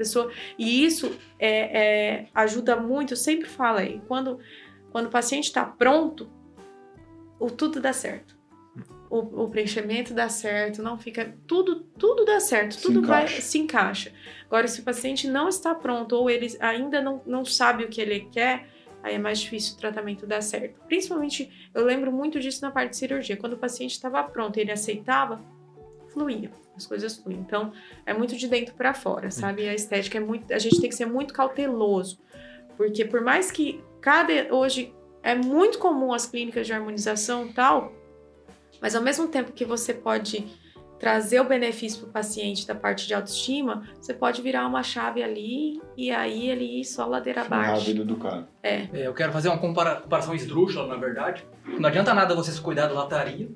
pessoa. 0.00 0.32
E 0.58 0.84
isso 0.84 1.14
é, 1.38 1.78
é, 1.82 2.26
ajuda 2.34 2.76
muito, 2.76 3.12
eu 3.12 3.16
sempre 3.16 3.46
falo 3.46 3.78
aí, 3.78 4.00
quando, 4.08 4.38
quando 4.90 5.06
o 5.06 5.10
paciente 5.10 5.44
está 5.44 5.64
pronto, 5.64 6.30
o 7.38 7.50
tudo 7.50 7.80
dá 7.80 7.92
certo. 7.92 8.38
O, 9.10 9.44
o, 9.44 9.50
preenchimento 9.50 10.14
dá 10.14 10.28
certo, 10.28 10.82
não 10.82 10.96
fica. 10.96 11.34
Tudo, 11.46 11.80
tudo 11.98 12.24
dá 12.24 12.38
certo, 12.38 12.74
se 12.74 12.82
tudo 12.82 13.00
encaixa. 13.00 13.32
vai 13.32 13.42
se 13.42 13.58
encaixa. 13.58 14.12
Agora, 14.46 14.68
se 14.68 14.80
o 14.80 14.84
paciente 14.84 15.26
não 15.26 15.48
está 15.48 15.74
pronto 15.74 16.14
ou 16.14 16.30
ele 16.30 16.46
ainda 16.60 17.02
não, 17.02 17.20
não 17.26 17.44
sabe 17.44 17.84
o 17.84 17.88
que 17.88 18.00
ele 18.00 18.28
quer, 18.32 18.68
aí 19.02 19.16
é 19.16 19.18
mais 19.18 19.40
difícil 19.40 19.74
o 19.74 19.78
tratamento 19.78 20.26
dar 20.26 20.40
certo. 20.42 20.80
Principalmente, 20.86 21.70
eu 21.74 21.84
lembro 21.84 22.12
muito 22.12 22.38
disso 22.38 22.62
na 22.62 22.70
parte 22.70 22.90
de 22.90 22.98
cirurgia. 22.98 23.36
Quando 23.36 23.54
o 23.54 23.58
paciente 23.58 23.92
estava 23.92 24.22
pronto 24.22 24.56
e 24.58 24.60
ele 24.60 24.70
aceitava, 24.70 25.42
fluía 26.12 26.50
as 26.80 26.86
coisas 26.86 27.16
fluem. 27.16 27.38
Então, 27.38 27.72
é 28.04 28.12
muito 28.12 28.36
de 28.36 28.48
dentro 28.48 28.74
para 28.74 28.94
fora, 28.94 29.30
sabe? 29.30 29.68
A 29.68 29.74
estética 29.74 30.18
é 30.18 30.20
muito. 30.20 30.52
A 30.52 30.58
gente 30.58 30.80
tem 30.80 30.88
que 30.88 30.96
ser 30.96 31.06
muito 31.06 31.32
cauteloso. 31.32 32.18
Porque 32.76 33.04
por 33.04 33.20
mais 33.20 33.50
que 33.50 33.82
cada. 34.00 34.32
Hoje 34.52 34.94
é 35.22 35.34
muito 35.34 35.78
comum 35.78 36.12
as 36.12 36.26
clínicas 36.26 36.66
de 36.66 36.72
harmonização 36.72 37.46
e 37.46 37.52
tal, 37.52 37.92
mas 38.80 38.94
ao 38.94 39.02
mesmo 39.02 39.28
tempo 39.28 39.52
que 39.52 39.64
você 39.64 39.92
pode 39.92 40.46
trazer 40.98 41.40
o 41.40 41.44
benefício 41.44 42.00
para 42.00 42.08
o 42.08 42.12
paciente 42.12 42.66
da 42.66 42.74
parte 42.74 43.06
de 43.06 43.14
autoestima, 43.14 43.88
você 43.98 44.12
pode 44.12 44.42
virar 44.42 44.66
uma 44.66 44.82
chave 44.82 45.22
ali 45.22 45.80
e 45.96 46.10
aí 46.10 46.50
ele 46.50 46.80
ir 46.80 46.84
só 46.84 47.06
ladeira 47.06 47.40
abaixo. 47.40 47.72
a 47.72 47.84
vida 47.84 48.04
do 48.04 48.16
cara. 48.16 48.48
É. 48.62 48.86
é. 48.92 49.06
Eu 49.06 49.14
quero 49.14 49.32
fazer 49.32 49.48
uma 49.48 49.58
compara 49.58 49.96
comparação 49.96 50.34
esdrúxula, 50.34 50.86
na 50.86 50.96
verdade. 50.96 51.46
Não 51.78 51.88
adianta 51.88 52.12
nada 52.12 52.34
você 52.34 52.52
se 52.52 52.60
cuidar 52.60 52.86
da 52.86 52.94
lataria 52.94 53.48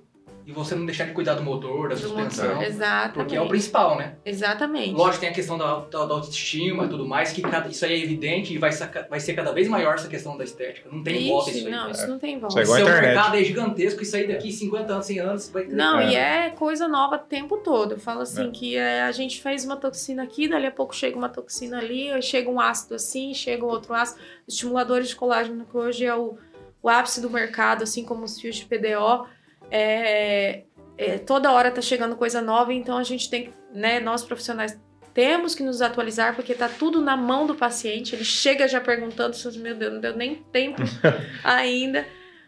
e 0.46 0.52
você 0.52 0.74
não 0.74 0.84
deixar 0.84 1.06
de 1.06 1.12
cuidar 1.12 1.34
do 1.34 1.42
motor, 1.42 1.88
da 1.88 1.94
do 1.94 2.00
suspensão. 2.00 2.48
Motor. 2.48 2.64
Exatamente. 2.64 3.14
Porque 3.14 3.34
é 3.34 3.40
o 3.40 3.48
principal, 3.48 3.96
né? 3.96 4.16
Exatamente. 4.24 4.92
Lógico, 4.92 5.20
tem 5.20 5.30
a 5.30 5.32
questão 5.32 5.56
da, 5.56 5.80
da, 5.80 6.04
da 6.04 6.14
autoestima 6.14 6.84
e 6.84 6.88
tudo 6.88 7.06
mais, 7.06 7.32
que 7.32 7.40
cada, 7.40 7.68
isso 7.68 7.84
aí 7.84 7.94
é 7.94 8.04
evidente 8.04 8.52
e 8.52 8.58
vai, 8.58 8.70
vai 9.08 9.20
ser 9.20 9.32
cada 9.32 9.52
vez 9.52 9.68
maior 9.68 9.94
essa 9.94 10.08
questão 10.08 10.36
da 10.36 10.44
estética. 10.44 10.88
Não 10.92 11.02
tem 11.02 11.16
Ixi, 11.16 11.28
volta 11.28 11.50
isso 11.50 11.66
aí. 11.66 11.72
Não, 11.72 11.90
isso 11.90 12.06
não 12.06 12.18
tem 12.18 12.38
volta. 12.38 12.48
Isso 12.48 12.58
é 12.58 12.62
igual 12.62 12.76
Seu 12.76 12.86
internet. 12.86 13.14
mercado 13.14 13.36
é 13.36 13.44
gigantesco, 13.44 14.02
isso 14.02 14.16
aí 14.16 14.28
daqui 14.28 14.52
50 14.52 14.92
anos, 14.92 15.06
100 15.06 15.18
anos 15.20 15.48
vai 15.48 15.64
ter. 15.64 15.74
Não, 15.74 15.98
é. 15.98 16.10
e 16.10 16.16
é 16.16 16.50
coisa 16.50 16.86
nova 16.86 17.16
o 17.16 17.18
tempo 17.20 17.56
todo. 17.58 17.92
Eu 17.92 17.98
falo 17.98 18.20
assim, 18.20 18.48
é. 18.48 18.50
que 18.50 18.76
é, 18.76 19.02
a 19.02 19.12
gente 19.12 19.40
fez 19.40 19.64
uma 19.64 19.76
toxina 19.76 20.22
aqui, 20.22 20.46
dali 20.46 20.66
a 20.66 20.70
pouco 20.70 20.94
chega 20.94 21.16
uma 21.16 21.30
toxina 21.30 21.78
ali, 21.78 22.20
chega 22.20 22.50
um 22.50 22.60
ácido 22.60 22.96
assim, 22.96 23.32
chega 23.32 23.64
outro 23.64 23.94
ácido. 23.94 24.20
Estimuladores 24.46 25.08
de 25.08 25.16
colágeno, 25.16 25.64
que 25.64 25.76
hoje 25.76 26.04
é 26.04 26.14
o, 26.14 26.36
o 26.82 26.88
ápice 26.90 27.22
do 27.22 27.30
mercado, 27.30 27.82
assim 27.82 28.04
como 28.04 28.24
os 28.24 28.38
fios 28.38 28.56
de 28.56 28.66
PDO. 28.66 29.26
É, 29.70 30.64
é, 30.96 31.18
toda 31.18 31.52
hora 31.52 31.70
tá 31.70 31.80
chegando 31.80 32.16
coisa 32.16 32.40
nova, 32.40 32.72
então 32.72 32.96
a 32.96 33.02
gente 33.02 33.28
tem, 33.28 33.50
né, 33.72 34.00
nós 34.00 34.24
profissionais 34.24 34.78
temos 35.12 35.54
que 35.54 35.62
nos 35.62 35.80
atualizar 35.80 36.34
porque 36.34 36.54
tá 36.54 36.68
tudo 36.68 37.00
na 37.00 37.16
mão 37.16 37.46
do 37.46 37.54
paciente. 37.54 38.16
Ele 38.16 38.24
chega 38.24 38.66
já 38.66 38.80
perguntando, 38.80 39.36
meu 39.58 39.76
Deus, 39.76 39.92
não 39.92 40.00
deu 40.00 40.16
nem 40.16 40.34
tempo 40.52 40.82
ainda. 41.44 42.04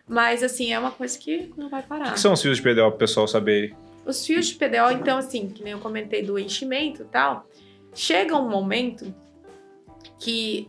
Mas 0.08 0.42
assim, 0.42 0.72
é 0.72 0.78
uma 0.78 0.90
coisa 0.90 1.16
que 1.16 1.52
não 1.56 1.68
vai 1.68 1.82
parar. 1.82 2.10
O 2.10 2.12
que 2.14 2.20
são 2.20 2.32
os 2.32 2.42
fios 2.42 2.58
de 2.58 2.62
PDO 2.62 2.74
para 2.74 2.88
o 2.88 2.92
pessoal 2.92 3.28
saber? 3.28 3.74
Os 4.04 4.26
fios 4.26 4.46
de 4.46 4.54
PDO, 4.54 4.90
então, 4.92 5.18
assim, 5.18 5.48
que 5.48 5.62
nem 5.62 5.72
eu 5.72 5.78
comentei 5.78 6.22
do 6.22 6.38
enchimento 6.38 7.02
e 7.02 7.06
tal, 7.06 7.48
chega 7.94 8.36
um 8.36 8.48
momento 8.48 9.12
que 10.18 10.68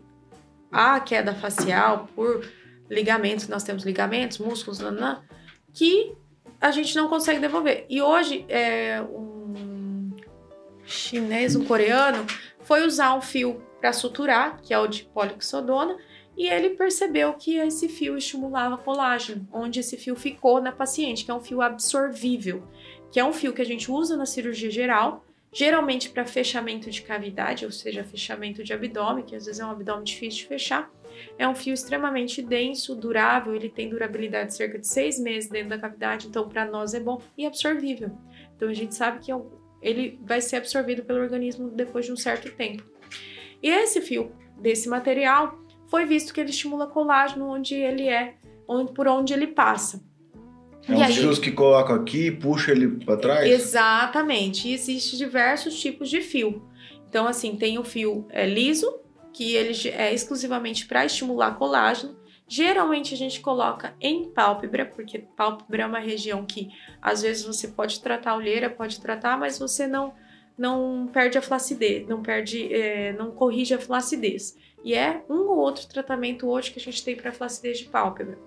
a 0.72 1.00
queda 1.00 1.34
facial 1.34 2.10
por 2.16 2.48
ligamentos, 2.90 3.48
nós 3.48 3.64
temos 3.64 3.84
ligamentos, 3.84 4.40
músculos, 4.40 4.80
nanã, 4.80 5.22
que 5.74 6.14
a 6.60 6.72
gente 6.72 6.96
não 6.96 7.08
consegue 7.08 7.40
devolver. 7.40 7.86
E 7.90 8.02
hoje, 8.02 8.46
é, 8.50 9.02
um 9.02 10.12
chinês, 10.86 11.56
um 11.56 11.66
coreano, 11.66 12.26
foi 12.62 12.86
usar 12.86 13.14
um 13.16 13.22
fio 13.22 13.62
para 13.80 13.94
suturar, 13.94 14.60
que 14.62 14.74
é 14.74 14.80
o 14.80 14.88
de 14.88 15.04
polixodona, 15.04 15.98
e 16.36 16.48
ele 16.48 16.72
percebeu 16.72 17.34
que 17.34 17.58
esse 17.58 17.90
fio 17.90 18.18
estimulava 18.18 18.78
colágeno, 18.78 19.48
onde 19.52 19.80
esse 19.80 19.98
fio 19.98 20.16
ficou 20.16 20.62
na 20.62 20.72
paciente, 20.72 21.26
que 21.26 21.32
é 21.32 21.34
um 21.34 21.42
fio 21.42 21.62
absorvível, 21.62 22.64
que 23.12 23.20
é 23.20 23.26
um 23.26 23.34
fio 23.34 23.54
que 23.54 23.62
a 23.62 23.66
gente 23.66 23.92
usa 23.92 24.16
na 24.16 24.26
cirurgia 24.26 24.70
geral, 24.70 25.26
geralmente 25.52 26.10
para 26.10 26.26
fechamento 26.26 26.92
de 26.92 27.02
cavidade, 27.02 27.66
ou 27.66 27.72
seja, 27.72 28.04
fechamento 28.04 28.64
de 28.64 28.74
abdômen, 28.74 29.26
que 29.26 29.36
às 29.36 29.46
vezes 29.46 29.60
é 29.60 29.66
um 29.66 29.72
abdômen 29.72 30.04
difícil 30.04 30.42
de 30.42 30.48
fechar. 30.48 30.92
É 31.38 31.48
um 31.48 31.56
fio 31.56 31.74
extremamente 31.74 32.42
denso, 32.42 32.96
durável, 32.96 33.56
ele 33.56 33.70
tem 33.70 33.90
durabilidade 33.90 34.50
de 34.50 34.56
cerca 34.56 34.80
de 34.80 34.88
seis 34.88 35.20
meses 35.20 35.50
dentro 35.50 35.70
da 35.70 35.78
cavidade, 35.78 36.28
então 36.28 36.48
para 36.48 36.66
nós 36.66 36.94
é 36.94 37.00
bom 37.00 37.22
e 37.38 37.46
absorvível. 37.46 38.12
Então 38.56 38.70
a 38.70 38.74
gente 38.74 38.96
sabe 38.96 39.20
que 39.20 39.32
é 39.32 39.36
ele 39.82 40.20
vai 40.24 40.42
ser 40.42 40.58
absorvido 40.58 41.04
pelo 41.04 41.20
organismo 41.20 41.70
depois 41.70 42.06
de 42.06 42.12
um 42.12 42.18
certo 42.18 42.52
tempo. 42.56 42.84
E 43.62 43.70
esse 43.70 44.02
fio 44.02 44.32
desse 44.60 44.90
material 44.90 45.60
foi 45.88 46.06
visto 46.06 46.34
que 46.34 46.40
ele 46.40 46.50
estimula 46.50 46.88
colágeno 46.88 47.48
onde 47.48 47.76
ele 47.76 48.08
é, 48.08 48.36
onde, 48.68 48.92
por 48.92 49.08
onde 49.08 49.34
ele 49.34 49.48
passa. 49.48 50.06
É 50.88 50.96
um 50.96 51.06
fios 51.08 51.38
que 51.38 51.52
coloca 51.52 51.94
aqui 51.94 52.28
e 52.28 52.32
puxa 52.32 52.72
ele 52.72 52.88
para 53.04 53.18
trás? 53.18 53.50
Exatamente. 53.50 54.70
E 54.70 54.74
existe 54.74 55.18
diversos 55.18 55.78
tipos 55.80 56.10
de 56.10 56.22
fio. 56.22 56.64
Então, 57.10 57.28
assim, 57.28 57.56
tem 57.58 57.78
o 57.78 57.84
fio 57.84 58.26
é, 58.30 58.46
liso, 58.46 59.00
que 59.38 59.56
ele 59.56 59.90
é 59.90 60.12
exclusivamente 60.12 60.88
para 60.88 61.06
estimular 61.06 61.56
colágeno. 61.60 62.18
Geralmente 62.48 63.14
a 63.14 63.18
gente 63.18 63.40
coloca 63.40 63.94
em 64.02 64.32
pálpebra, 64.32 64.84
porque 64.84 65.20
pálpebra 65.20 65.84
é 65.84 65.86
uma 65.86 66.00
região 66.00 66.44
que 66.44 66.70
às 67.00 67.22
vezes 67.22 67.46
você 67.46 67.68
pode 67.68 68.02
tratar 68.02 68.32
a 68.32 68.36
olheira, 68.36 68.68
pode 68.68 69.00
tratar, 69.00 69.38
mas 69.38 69.60
você 69.60 69.86
não 69.86 70.16
não 70.58 71.08
perde 71.14 71.38
a 71.38 71.42
flacidez, 71.42 72.08
não 72.08 72.24
perde, 72.24 72.74
é, 72.74 73.14
não 73.14 73.30
corrige 73.30 73.76
a 73.76 73.80
flacidez. 73.80 74.58
E 74.84 74.96
é 74.96 75.22
um 75.30 75.42
ou 75.42 75.60
outro 75.60 75.88
tratamento 75.88 76.50
hoje 76.50 76.72
que 76.72 76.80
a 76.80 76.82
gente 76.82 77.04
tem 77.06 77.16
para 77.16 77.32
flacidez 77.32 77.78
de 77.78 77.86
pálpebra. 77.86 78.40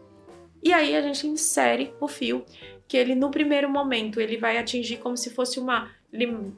E 0.60 0.72
aí 0.72 0.96
a 0.96 1.02
gente 1.02 1.24
insere 1.24 1.94
o 2.00 2.08
fio, 2.08 2.44
que 2.88 2.96
ele 2.96 3.14
no 3.14 3.30
primeiro 3.30 3.70
momento 3.70 4.20
ele 4.20 4.36
vai 4.36 4.58
atingir 4.58 4.96
como 4.96 5.16
se 5.16 5.30
fosse 5.30 5.60
uma, 5.60 5.88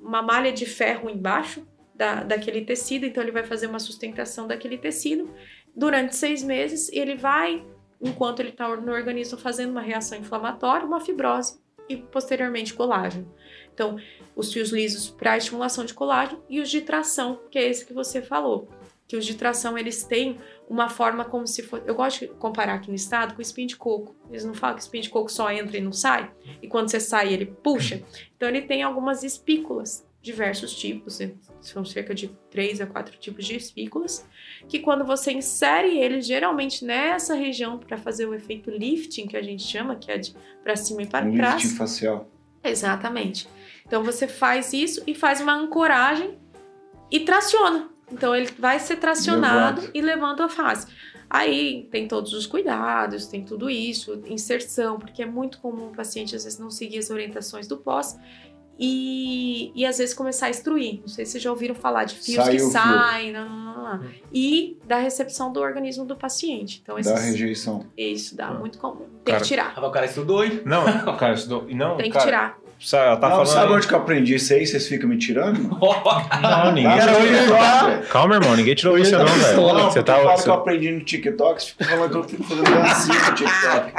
uma 0.02 0.22
malha 0.22 0.50
de 0.50 0.64
ferro 0.64 1.10
embaixo, 1.10 1.66
da, 2.02 2.24
daquele 2.24 2.62
tecido, 2.62 3.06
então 3.06 3.22
ele 3.22 3.30
vai 3.30 3.44
fazer 3.44 3.68
uma 3.68 3.78
sustentação 3.78 4.48
daquele 4.48 4.76
tecido 4.76 5.32
durante 5.74 6.16
seis 6.16 6.42
meses 6.42 6.88
e 6.88 6.98
ele 6.98 7.14
vai, 7.14 7.64
enquanto 8.00 8.40
ele 8.40 8.48
está 8.48 8.68
no 8.76 8.90
organismo 8.90 9.38
fazendo 9.38 9.70
uma 9.70 9.80
reação 9.80 10.18
inflamatória, 10.18 10.84
uma 10.84 11.00
fibrose 11.00 11.60
e 11.88 11.96
posteriormente 11.96 12.74
colágeno. 12.74 13.32
Então, 13.72 13.96
os 14.34 14.52
fios 14.52 14.70
lisos 14.70 15.10
para 15.10 15.36
estimulação 15.36 15.84
de 15.84 15.94
colágeno 15.94 16.42
e 16.48 16.60
os 16.60 16.68
de 16.68 16.80
tração, 16.80 17.40
que 17.48 17.56
é 17.56 17.68
esse 17.68 17.86
que 17.86 17.92
você 17.92 18.20
falou. 18.20 18.68
Que 19.06 19.16
os 19.16 19.24
de 19.24 19.36
tração 19.36 19.78
eles 19.78 20.02
têm 20.02 20.38
uma 20.68 20.88
forma 20.88 21.24
como 21.24 21.46
se 21.46 21.62
fosse. 21.62 21.84
Eu 21.86 21.94
gosto 21.94 22.20
de 22.20 22.28
comparar 22.34 22.74
aqui 22.74 22.88
no 22.88 22.96
estado 22.96 23.34
com 23.34 23.42
espinho 23.42 23.68
de 23.68 23.76
coco. 23.76 24.16
Eles 24.28 24.44
não 24.44 24.54
falam 24.54 24.76
que 24.76 24.82
espinho 24.82 25.02
de 25.04 25.10
coco 25.10 25.30
só 25.30 25.50
entra 25.52 25.76
e 25.76 25.80
não 25.80 25.92
sai, 25.92 26.30
e 26.60 26.66
quando 26.66 26.88
você 26.88 26.98
sai 26.98 27.32
ele 27.32 27.46
puxa. 27.46 28.02
Então 28.36 28.48
ele 28.48 28.62
tem 28.62 28.82
algumas 28.82 29.22
espículas 29.22 30.04
diversos 30.22 30.72
tipos, 30.74 31.18
né? 31.18 31.32
são 31.60 31.84
cerca 31.84 32.14
de 32.14 32.28
três 32.48 32.80
a 32.80 32.86
quatro 32.86 33.18
tipos 33.18 33.44
de 33.44 33.56
espículas, 33.56 34.24
que 34.68 34.78
quando 34.78 35.04
você 35.04 35.32
insere 35.32 35.98
eles 35.98 36.26
geralmente 36.26 36.84
nessa 36.84 37.34
região 37.34 37.78
para 37.78 37.98
fazer 37.98 38.26
o 38.26 38.34
efeito 38.34 38.70
lifting, 38.70 39.26
que 39.26 39.36
a 39.36 39.42
gente 39.42 39.64
chama, 39.64 39.96
que 39.96 40.10
é 40.10 40.18
de 40.18 40.34
para 40.62 40.76
cima 40.76 41.02
e 41.02 41.06
para 41.06 41.26
um 41.26 41.34
trás. 41.34 41.62
Lifting 41.62 41.76
facial. 41.76 42.30
Exatamente. 42.62 43.48
Então 43.84 44.04
você 44.04 44.28
faz 44.28 44.72
isso 44.72 45.02
e 45.06 45.14
faz 45.14 45.40
uma 45.40 45.54
ancoragem 45.54 46.38
e 47.10 47.20
traciona. 47.20 47.90
Então 48.10 48.34
ele 48.34 48.48
vai 48.58 48.78
ser 48.78 48.96
tracionado 48.96 49.90
e 49.92 50.00
levanta 50.00 50.44
a 50.44 50.48
face. 50.48 50.86
Aí 51.28 51.88
tem 51.90 52.06
todos 52.06 52.32
os 52.34 52.46
cuidados, 52.46 53.26
tem 53.26 53.42
tudo 53.42 53.70
isso, 53.70 54.22
inserção, 54.26 54.98
porque 54.98 55.22
é 55.22 55.26
muito 55.26 55.58
comum 55.58 55.86
o 55.86 55.96
paciente 55.96 56.36
às 56.36 56.44
vezes 56.44 56.58
não 56.58 56.70
seguir 56.70 56.98
as 56.98 57.08
orientações 57.08 57.66
do 57.66 57.78
pós 57.78 58.18
e, 58.84 59.70
e 59.76 59.86
às 59.86 59.98
vezes 59.98 60.12
começar 60.12 60.46
a 60.46 60.50
instruir. 60.50 61.00
Não 61.02 61.08
sei 61.08 61.24
se 61.24 61.32
vocês 61.32 61.42
já 61.44 61.50
ouviram 61.50 61.74
falar 61.74 62.02
de 62.04 62.16
fios 62.16 62.44
Sai 62.44 62.56
que 62.56 62.62
o 62.62 62.64
fio. 62.64 62.70
saem, 62.72 63.32
não, 63.32 63.48
não, 63.48 63.64
não, 63.76 63.98
não. 63.98 64.04
e 64.32 64.76
da 64.84 64.98
recepção 64.98 65.52
do 65.52 65.60
organismo 65.60 66.04
do 66.04 66.16
paciente. 66.16 66.80
Então, 66.82 66.96
Da 66.96 67.00
esses, 67.00 67.24
rejeição. 67.26 67.86
isso 67.96 68.36
dá 68.36 68.50
muito 68.52 68.78
comum. 68.78 69.06
Tem 69.24 69.32
Cara, 69.34 69.38
que 69.40 69.46
tirar. 69.46 69.72
Ah, 69.76 69.86
O 69.86 69.90
cara 69.92 70.06
estudou, 70.06 70.44
hein? 70.44 70.60
Não, 70.64 70.84
cara, 71.16 71.34
isso 71.34 71.48
do- 71.48 71.68
não, 71.74 71.96
Tem 71.96 72.06
que 72.06 72.12
cara, 72.12 72.24
tirar. 72.24 72.58
Sabe, 72.82 73.06
ela 73.06 73.16
tá 73.16 73.28
não, 73.28 73.36
falando. 73.36 73.52
sabe 73.54 73.72
onde 73.72 73.86
que 73.86 73.94
eu 73.94 73.98
aprendi 73.98 74.34
isso 74.34 74.52
aí? 74.52 74.66
Vocês 74.66 74.86
ficam 74.88 75.08
me 75.08 75.16
tirando? 75.18 75.58
Não, 76.42 76.72
ninguém 76.72 76.98
tirou. 76.98 78.02
Calma, 78.10 78.34
irmão, 78.36 78.56
ninguém 78.56 78.74
tirou 78.74 78.98
você 78.98 79.10
ia 79.12 79.18
não, 79.18 79.26
velho. 79.26 79.56
Não, 79.74 79.90
Você 79.90 80.02
tá. 80.02 80.16
fala 80.16 80.36
você- 80.36 80.42
que 80.44 80.48
eu 80.50 80.54
aprendi 80.54 80.90
no 80.90 81.00
TikTok, 81.04 81.62
você 81.62 81.68
fica 81.70 81.84
falando 81.84 82.10
que 82.10 82.16
eu 82.16 82.24
fico 82.24 82.42
fazendo 82.44 82.64
dancinha 82.70 83.18
no 83.20 83.34
TikTok. 83.34 83.92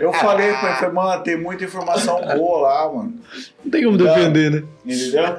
Eu 0.00 0.12
falei 0.14 0.52
pra 0.54 0.68
ele, 0.70 0.76
falei, 0.78 0.94
mano, 0.94 1.22
tem 1.22 1.36
muita 1.40 1.64
informação 1.64 2.20
boa 2.36 2.60
lá, 2.68 2.92
mano. 2.92 3.14
Não 3.64 3.70
tem 3.70 3.84
como 3.84 3.96
Não. 3.96 4.04
defender, 4.06 4.50
né? 4.50 4.62
Entendeu? 4.86 5.36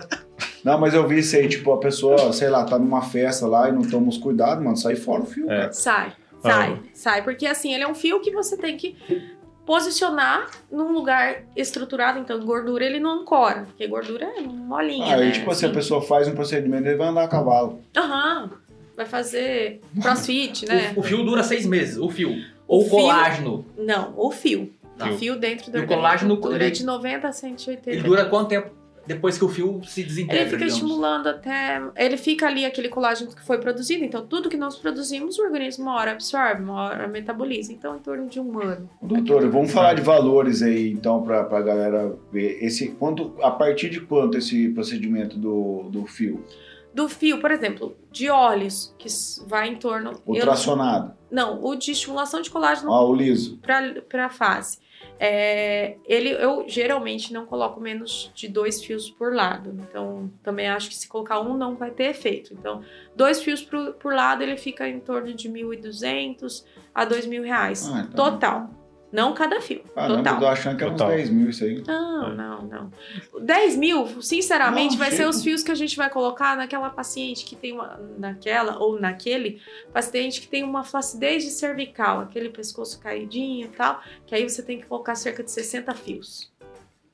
Não, 0.64 0.80
mas 0.80 0.94
eu 0.94 1.08
vi 1.08 1.20
isso 1.20 1.36
aí, 1.36 1.48
tipo, 1.48 1.72
a 1.74 1.80
pessoa, 1.80 2.32
sei 2.34 2.50
lá, 2.50 2.64
tá 2.64 2.78
numa 2.78 3.02
festa 3.02 3.48
lá 3.48 3.68
e 3.70 3.72
não 3.72 3.82
toma 3.82 4.10
os 4.10 4.18
cuidados, 4.18 4.64
mano, 4.64 4.78
sai 4.78 4.96
fora 4.96 5.22
o 5.24 5.26
fio, 5.26 5.50
É. 5.52 5.58
cara. 5.62 5.74
Sai, 5.74 6.14
Ah. 6.44 6.50
sai, 6.50 6.80
sai. 6.94 7.22
Porque 7.24 7.46
assim, 7.48 7.74
ele 7.74 7.84
é 7.84 7.88
um 7.88 7.96
fio 7.96 8.20
que 8.22 8.32
você 8.32 8.56
tem 8.58 8.78
que 8.78 8.96
posicionar 9.72 10.48
num 10.70 10.92
lugar 10.92 11.44
estruturado. 11.56 12.20
Então, 12.20 12.38
gordura 12.42 12.84
ele 12.84 13.00
não 13.00 13.22
ancora, 13.22 13.62
porque 13.64 13.88
gordura 13.88 14.26
é 14.26 14.42
molinha, 14.42 15.16
Aí, 15.16 15.26
né? 15.28 15.32
tipo 15.32 15.50
assim, 15.50 15.66
a 15.66 15.70
pessoa 15.70 16.02
faz 16.02 16.28
um 16.28 16.36
procedimento 16.36 16.88
e 16.90 16.96
vai 16.96 17.08
andar 17.08 17.24
a 17.24 17.28
cavalo. 17.30 17.80
Aham. 17.96 18.52
Vai 18.98 19.06
fazer 19.06 19.80
crossfit, 20.02 20.66
né? 20.68 20.92
O, 20.96 21.00
o 21.00 21.04
fio 21.04 21.24
dura 21.24 21.42
seis 21.42 21.66
meses, 21.66 21.98
o 21.98 22.10
fio. 22.10 22.36
Ou 22.68 22.82
O 22.82 22.84
fio- 22.84 22.92
colágeno. 22.92 23.66
Não, 23.78 24.14
o 24.18 24.30
fio. 24.32 24.74
O 25.00 25.04
Fio. 25.04 25.18
fio 25.18 25.36
dentro 25.40 25.72
do 25.72 25.78
E 25.80 25.82
o 25.82 25.88
colágeno, 25.88 26.36
dura 26.36 26.56
ele- 26.66 26.72
de 26.72 26.84
90 26.86 27.28
a 27.30 27.32
180. 27.32 27.90
Ele 27.90 28.02
dura 28.04 28.26
quanto 28.26 28.50
tempo 28.50 28.70
depois 29.06 29.38
que 29.38 29.44
o 29.44 29.50
fio 29.50 29.82
se 29.84 30.04
desintegra? 30.04 30.36
Ele 30.42 30.46
fica 30.46 30.58
digamos? 30.60 30.74
estimulando 30.76 31.28
até. 31.28 31.82
Ele 31.96 32.18
fica 32.18 32.48
ali 32.48 32.66
aquele 32.66 32.88
colágeno 32.90 33.34
que 33.36 33.42
foi 33.44 33.58
produzido. 33.58 34.04
Então, 34.04 34.26
tudo 34.26 34.50
que 34.50 34.58
nós 34.58 34.78
produzimos, 34.78 35.38
o 35.40 35.44
organismo 35.44 35.84
uma 35.86 35.96
hora 35.96 36.12
absorve, 36.12 36.62
uma 36.64 36.82
hora 36.84 37.08
metaboliza. 37.08 37.74
Então, 37.74 37.96
em 37.96 38.00
torno 38.00 38.28
de 38.28 38.40
um 38.40 38.60
ano. 38.62 38.90
Doutor, 39.02 39.50
vamos 39.50 39.72
falar 39.72 39.96
de 39.96 40.02
valores 40.02 40.62
aí, 40.62 40.92
então, 40.92 41.22
pra, 41.24 41.44
pra 41.44 41.62
galera 41.62 42.16
ver. 42.32 42.64
Esse, 42.64 42.90
quanto, 42.90 43.34
a 43.42 43.52
partir 43.52 43.90
de 43.90 44.02
quanto 44.02 44.38
esse 44.38 44.70
procedimento 44.70 45.38
do, 45.38 45.90
do 45.90 46.06
fio? 46.06 46.46
Do 46.94 47.08
fio, 47.08 47.40
por 47.40 47.52
exemplo, 47.52 47.96
de 48.12 48.30
óleos, 48.30 48.94
que 49.00 49.08
vai 49.48 49.70
em 49.70 49.78
torno. 49.78 50.12
eu- 50.12 50.22
Ultrassonado. 50.26 51.14
não, 51.32 51.64
o 51.64 51.74
de 51.76 51.92
estimulação 51.92 52.42
de 52.42 52.50
colágeno 52.50 52.92
Ó, 52.92 53.10
o 53.10 53.16
liso. 53.16 53.58
para 53.60 54.26
a 54.26 54.30
face. 54.30 54.78
É, 55.24 55.98
ele, 56.04 56.30
eu 56.32 56.66
geralmente 56.68 57.32
não 57.32 57.46
coloco 57.46 57.80
menos 57.80 58.32
de 58.34 58.48
dois 58.48 58.84
fios 58.84 59.08
por 59.08 59.32
lado. 59.32 59.70
Então, 59.88 60.32
também 60.42 60.68
acho 60.68 60.90
que 60.90 60.96
se 60.96 61.08
colocar 61.08 61.40
um 61.42 61.56
não 61.56 61.76
vai 61.76 61.92
ter 61.92 62.06
efeito. 62.06 62.56
Então, 62.56 62.82
dois 63.16 63.40
fios 63.40 63.62
por, 63.62 63.94
por 63.94 64.16
lado, 64.16 64.42
ele 64.42 64.58
fica 64.58 64.90
em 64.90 65.00
torno 65.00 65.32
de 65.32 65.48
1.200 65.48 66.66
a 66.96 67.06
2.000 67.06 67.44
reais. 67.44 67.88
Ah, 67.88 68.08
então- 68.12 68.32
Total. 68.32 68.70
Não 69.12 69.34
cada 69.34 69.60
fio. 69.60 69.84
Caramba, 69.94 70.14
eu 70.14 70.18
total. 70.24 70.40
tô 70.40 70.48
achando 70.48 70.78
que 70.78 70.84
era 70.84 70.94
uns 70.94 70.98
Total. 70.98 71.16
10 71.16 71.30
mil 71.30 71.50
isso 71.50 71.64
aí. 71.66 71.84
Não, 71.86 72.34
não, 72.36 72.62
não. 72.62 72.92
10 73.42 73.76
mil, 73.78 74.22
sinceramente, 74.22 74.92
Não, 74.92 75.00
vai 75.00 75.10
ser 75.12 75.18
chega. 75.18 75.30
os 75.30 75.44
fios 75.44 75.64
que 75.64 75.72
a 75.72 75.76
gente 75.76 75.98
vai 75.98 76.10
colocar 76.10 76.56
naquela 76.56 76.90
paciente 76.90 77.44
que 77.44 77.56
tem 77.56 77.74
uma. 77.74 78.00
Naquela 78.18 78.78
ou 78.80 79.00
naquele 79.00 79.62
paciente 79.92 80.40
que 80.42 80.48
tem 80.48 80.64
uma 80.64 80.84
flacidez 80.84 81.44
de 81.44 81.50
cervical, 81.52 82.22
aquele 82.22 82.50
pescoço 82.50 83.00
caidinho 83.00 83.66
e 83.66 83.70
tal, 83.70 84.02
que 84.26 84.34
aí 84.34 84.48
você 84.48 84.64
tem 84.64 84.80
que 84.80 84.86
colocar 84.86 85.16
cerca 85.16 85.44
de 85.44 85.52
60 85.52 85.94
fios. 85.96 86.52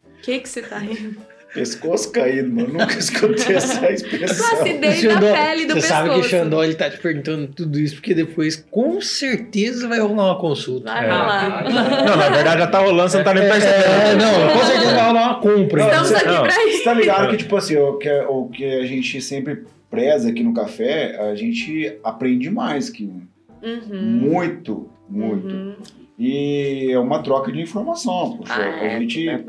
O 0.06 0.22
que 0.22 0.40
que 0.40 0.48
você 0.50 0.62
tá 0.62 0.78
rindo? 0.78 1.20
Pescoço 1.54 2.12
caído, 2.12 2.52
mano. 2.54 2.74
Nunca 2.74 2.94
escutei 3.00 3.56
essa 3.56 3.92
expressão. 3.92 4.46
Flacidez 4.58 5.02
da 5.04 5.10
Xandó, 5.14 5.34
pele 5.34 5.66
do 5.66 5.74
Você 5.74 5.82
pescoço. 5.82 5.88
sabe 5.88 6.10
que 6.10 6.20
o 6.20 6.24
Xandó 6.24 6.64
ele 6.64 6.76
tá 6.76 6.90
te 6.90 6.98
perguntando 7.00 7.48
tudo 7.48 7.80
isso, 7.80 7.96
porque 7.96 8.14
depois 8.14 8.56
com 8.70 9.00
certeza 9.02 9.88
vai 9.88 10.00
rolar 10.00 10.26
uma 10.34 10.40
consulta. 10.40 10.92
Vai 10.92 11.06
É. 11.06 11.10
rolar. 11.12 11.64
Não, 12.06 12.18
na 12.18 12.30
verdade 12.30 12.60
já 12.60 12.68
tá 12.68 12.80
rolando, 12.80 13.10
você 13.10 13.18
não 13.18 13.24
tá 13.24 13.34
nem 13.34 13.44
É, 13.44 13.50
percebendo. 13.50 14.18
não, 14.24 14.54
com 14.60 14.66
certeza 14.66 14.94
vai 14.96 15.06
rolar 15.08 15.24
uma 15.32 15.40
compra. 15.40 15.84
Estamos 15.84 16.12
Não, 16.12 16.18
aqui 16.18 16.28
não. 16.28 16.44
pra 16.44 16.52
Você 16.52 16.62
isso. 16.70 16.84
tá 16.84 16.94
ligado 16.94 17.30
que, 17.30 17.38
tipo 17.38 17.56
assim, 17.56 17.76
o 17.78 17.94
que, 17.98 18.10
o 18.28 18.46
que 18.50 18.66
a 18.66 18.86
gente 18.86 19.22
sempre 19.22 19.64
preza 19.90 20.30
aqui 20.30 20.44
no 20.44 20.54
café, 20.54 21.18
a 21.32 21.34
gente 21.36 21.98
aprende 22.04 22.50
mais 22.50 22.90
que 22.90 23.10
Uhum. 23.64 24.02
muito, 24.02 24.90
muito. 25.10 25.48
Uhum. 25.48 25.76
E 26.18 26.92
é 26.92 27.00
uma 27.00 27.22
troca 27.22 27.52
de 27.52 27.62
informação, 27.62 28.38
poxa. 28.38 28.54
Ah, 28.54 28.64
a 28.64 28.86
é, 28.86 29.00
gente 29.00 29.30
é 29.30 29.44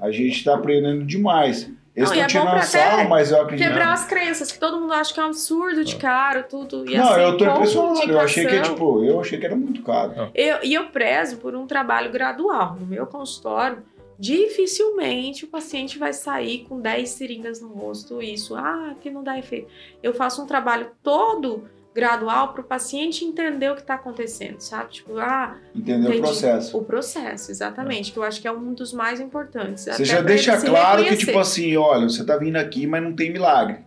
a 0.00 0.10
gente 0.10 0.42
tá 0.42 0.54
aprendendo 0.54 1.04
demais. 1.04 1.70
Eles 1.94 2.10
Não, 2.10 2.16
e 2.16 2.20
estão 2.20 2.48
é 2.56 2.60
tirando 2.60 3.08
mas 3.08 3.30
eu 3.30 3.42
acredito. 3.42 3.68
Quebrar 3.68 3.92
as 3.92 4.04
crenças, 4.04 4.50
que 4.50 4.58
todo 4.58 4.80
mundo 4.80 4.92
acha 4.92 5.14
que 5.14 5.20
é 5.20 5.22
um 5.22 5.26
absurdo 5.26 5.84
de 5.84 5.94
caro, 5.94 6.44
tudo. 6.48 6.90
E 6.90 6.96
Não, 6.96 7.08
assim, 7.08 7.20
eu 7.20 7.36
tô 7.36 7.44
impressionado. 7.44 8.10
Eu 8.10 8.20
achei 8.20 8.46
que, 8.46 8.60
tipo, 8.62 9.04
eu 9.04 9.20
achei 9.20 9.38
que 9.38 9.46
era 9.46 9.54
muito 9.54 9.82
caro. 9.82 10.30
Eu, 10.34 10.58
e 10.64 10.74
eu 10.74 10.86
prezo 10.86 11.36
por 11.36 11.54
um 11.54 11.66
trabalho 11.68 12.10
gradual. 12.10 12.76
No 12.80 12.86
meu 12.86 13.06
consultório, 13.06 13.84
dificilmente 14.18 15.44
o 15.44 15.48
paciente 15.48 15.96
vai 15.96 16.12
sair 16.12 16.64
com 16.68 16.80
10 16.80 17.08
seringas 17.10 17.60
no 17.60 17.68
rosto, 17.68 18.20
isso, 18.20 18.56
ah, 18.56 18.94
que 19.00 19.08
não 19.08 19.22
dá 19.22 19.38
efeito. 19.38 19.68
Eu 20.02 20.12
faço 20.12 20.42
um 20.42 20.46
trabalho 20.46 20.90
todo 21.00 21.68
gradual 21.94 22.52
para 22.52 22.60
o 22.60 22.64
paciente 22.64 23.24
entender 23.24 23.70
o 23.70 23.74
que 23.76 23.82
está 23.82 23.94
acontecendo, 23.94 24.60
sabe? 24.60 24.94
Tipo, 24.94 25.16
ah, 25.18 25.56
Entendeu 25.74 26.10
entendi. 26.10 26.18
o 26.18 26.22
processo? 26.22 26.76
O 26.76 26.84
processo, 26.84 27.50
exatamente, 27.50 28.12
que 28.12 28.18
eu 28.18 28.24
acho 28.24 28.40
que 28.40 28.48
é 28.48 28.52
um 28.52 28.74
dos 28.74 28.92
mais 28.92 29.20
importantes. 29.20 29.84
Você 29.84 30.04
já 30.04 30.20
deixa 30.20 30.60
claro 30.60 31.04
que, 31.04 31.16
tipo 31.16 31.38
assim, 31.38 31.76
olha, 31.76 32.08
você 32.08 32.24
tá 32.24 32.36
vindo 32.36 32.56
aqui, 32.56 32.86
mas 32.86 33.02
não 33.02 33.14
tem 33.14 33.32
milagre. 33.32 33.78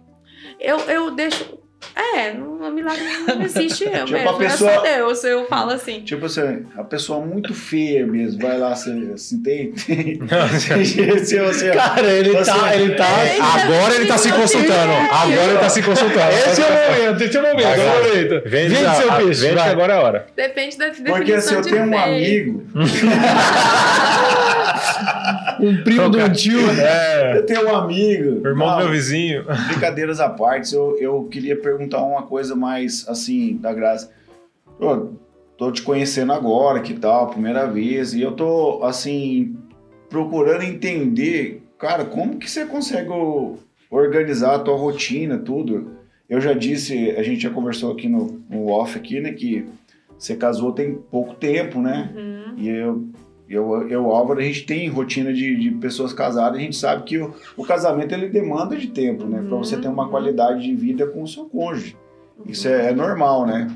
Eu, 0.59 0.79
eu 0.89 1.11
deixo. 1.11 1.59
É, 1.95 2.33
não, 2.33 2.71
milagre 2.71 3.03
não 3.27 3.41
existe 3.43 3.83
eu 3.89 4.05
Tipo, 4.05 4.11
mesmo. 4.13 4.29
a 4.29 4.33
pessoa- 4.37 4.71
É 4.71 4.75
só 4.75 4.81
Deus, 4.81 5.23
eu 5.23 5.45
falo 5.47 5.71
assim. 5.71 6.01
Tipo 6.01 6.25
assim, 6.25 6.65
a 6.75 6.83
pessoa 6.83 7.23
muito 7.23 7.53
feia 7.53 8.05
mesmo, 8.05 8.41
vai 8.41 8.57
lá, 8.57 8.75
você, 8.75 8.89
assim, 9.13 9.41
tem. 9.43 9.71
tem 9.73 10.17
Não, 10.25 10.49
se 11.25 11.39
você, 11.39 11.71
Cara, 11.71 12.07
ele 12.07 12.31
Você- 12.31 12.51
tá, 12.51 12.75
ele 12.75 12.95
tá. 12.95 13.05
É, 13.23 13.39
Agora 13.39 13.95
ele 13.95 14.05
tá 14.07 14.17
se 14.17 14.31
consultando. 14.31 14.91
Agora 15.11 15.43
ele 15.51 15.57
tá 15.59 15.69
se 15.69 15.81
consultando. 15.83 16.31
Esse 16.31 16.61
é 16.61 16.65
o 16.65 16.69
momento, 16.71 17.23
esse 17.23 17.37
é 17.37 17.39
o 17.39 17.43
momento, 17.43 17.63
Vai, 17.63 17.73
é 17.73 17.75
o 17.75 17.85
vai. 17.91 18.07
momento. 18.09 18.49
Vende, 18.49 18.73
Vende 18.75 18.95
seu 18.97 19.11
a- 19.11 19.15
peixe, 19.17 19.41
Vende 19.47 19.59
agora 19.59 19.93
é 19.93 19.97
a 19.97 20.01
hora. 20.01 20.27
Depende 20.35 20.77
da 20.77 20.85
definição 20.87 21.15
porque 21.15 21.41
se 21.41 21.53
eu 21.53 21.61
tenho 21.61 21.83
um 21.85 21.97
amigo, 21.97 22.63
Um 25.59 25.83
primo 25.83 26.09
do 26.09 26.31
tio. 26.33 26.59
É. 26.79 27.37
eu 27.37 27.45
tenho 27.45 27.67
um 27.67 27.75
amigo. 27.75 28.47
Irmão 28.47 28.67
Não, 28.67 28.77
do 28.77 28.83
meu 28.83 28.91
vizinho. 28.91 29.45
Brincadeiras 29.67 30.19
à 30.19 30.29
parte, 30.29 30.73
eu, 30.73 30.97
eu 30.99 31.23
queria 31.31 31.55
perguntar 31.55 32.01
uma 32.03 32.23
coisa 32.23 32.55
mais 32.55 33.07
assim, 33.07 33.57
da 33.57 33.73
graça. 33.73 34.11
Pô, 34.79 35.09
tô 35.57 35.71
te 35.71 35.81
conhecendo 35.81 36.31
agora, 36.31 36.81
que 36.81 36.93
tal, 36.93 37.27
primeira 37.27 37.65
vez, 37.65 38.13
e 38.13 38.21
eu 38.21 38.31
tô 38.31 38.83
assim, 38.83 39.55
procurando 40.09 40.63
entender, 40.63 41.63
cara, 41.77 42.05
como 42.05 42.37
que 42.37 42.49
você 42.49 42.65
consegue 42.65 43.09
organizar 43.89 44.55
a 44.55 44.59
tua 44.59 44.77
rotina, 44.77 45.37
tudo. 45.37 45.97
Eu 46.29 46.41
já 46.41 46.53
disse, 46.53 47.11
a 47.11 47.23
gente 47.23 47.41
já 47.41 47.49
conversou 47.49 47.91
aqui 47.91 48.07
no, 48.07 48.43
no 48.49 48.67
off 48.67 48.97
aqui, 48.97 49.19
né, 49.19 49.31
que 49.31 49.65
você 50.17 50.35
casou 50.35 50.71
tem 50.71 50.95
pouco 50.95 51.35
tempo, 51.35 51.79
né? 51.79 52.11
Uhum. 52.15 52.53
E 52.57 52.67
eu, 52.69 53.07
eu, 53.49 53.87
eu 53.89 54.11
Álvaro, 54.11 54.39
a 54.39 54.43
gente 54.43 54.65
tem 54.65 54.89
rotina 54.89 55.33
de, 55.33 55.55
de 55.55 55.71
pessoas 55.71 56.13
casadas, 56.13 56.57
a 56.57 56.61
gente 56.61 56.75
sabe 56.75 57.03
que 57.03 57.17
o, 57.17 57.33
o 57.55 57.63
casamento 57.63 58.13
ele 58.13 58.29
demanda 58.29 58.75
de 58.75 58.87
tempo, 58.87 59.25
né? 59.25 59.43
Para 59.47 59.57
você 59.57 59.77
ter 59.77 59.87
uma 59.87 60.03
Uhum. 60.03 60.09
qualidade 60.09 60.63
de 60.63 60.75
vida 60.75 61.07
com 61.07 61.23
o 61.23 61.27
seu 61.27 61.45
cônjuge. 61.45 61.95
Isso 62.45 62.67
é, 62.67 62.89
é 62.89 62.93
normal, 62.93 63.45
né? 63.45 63.67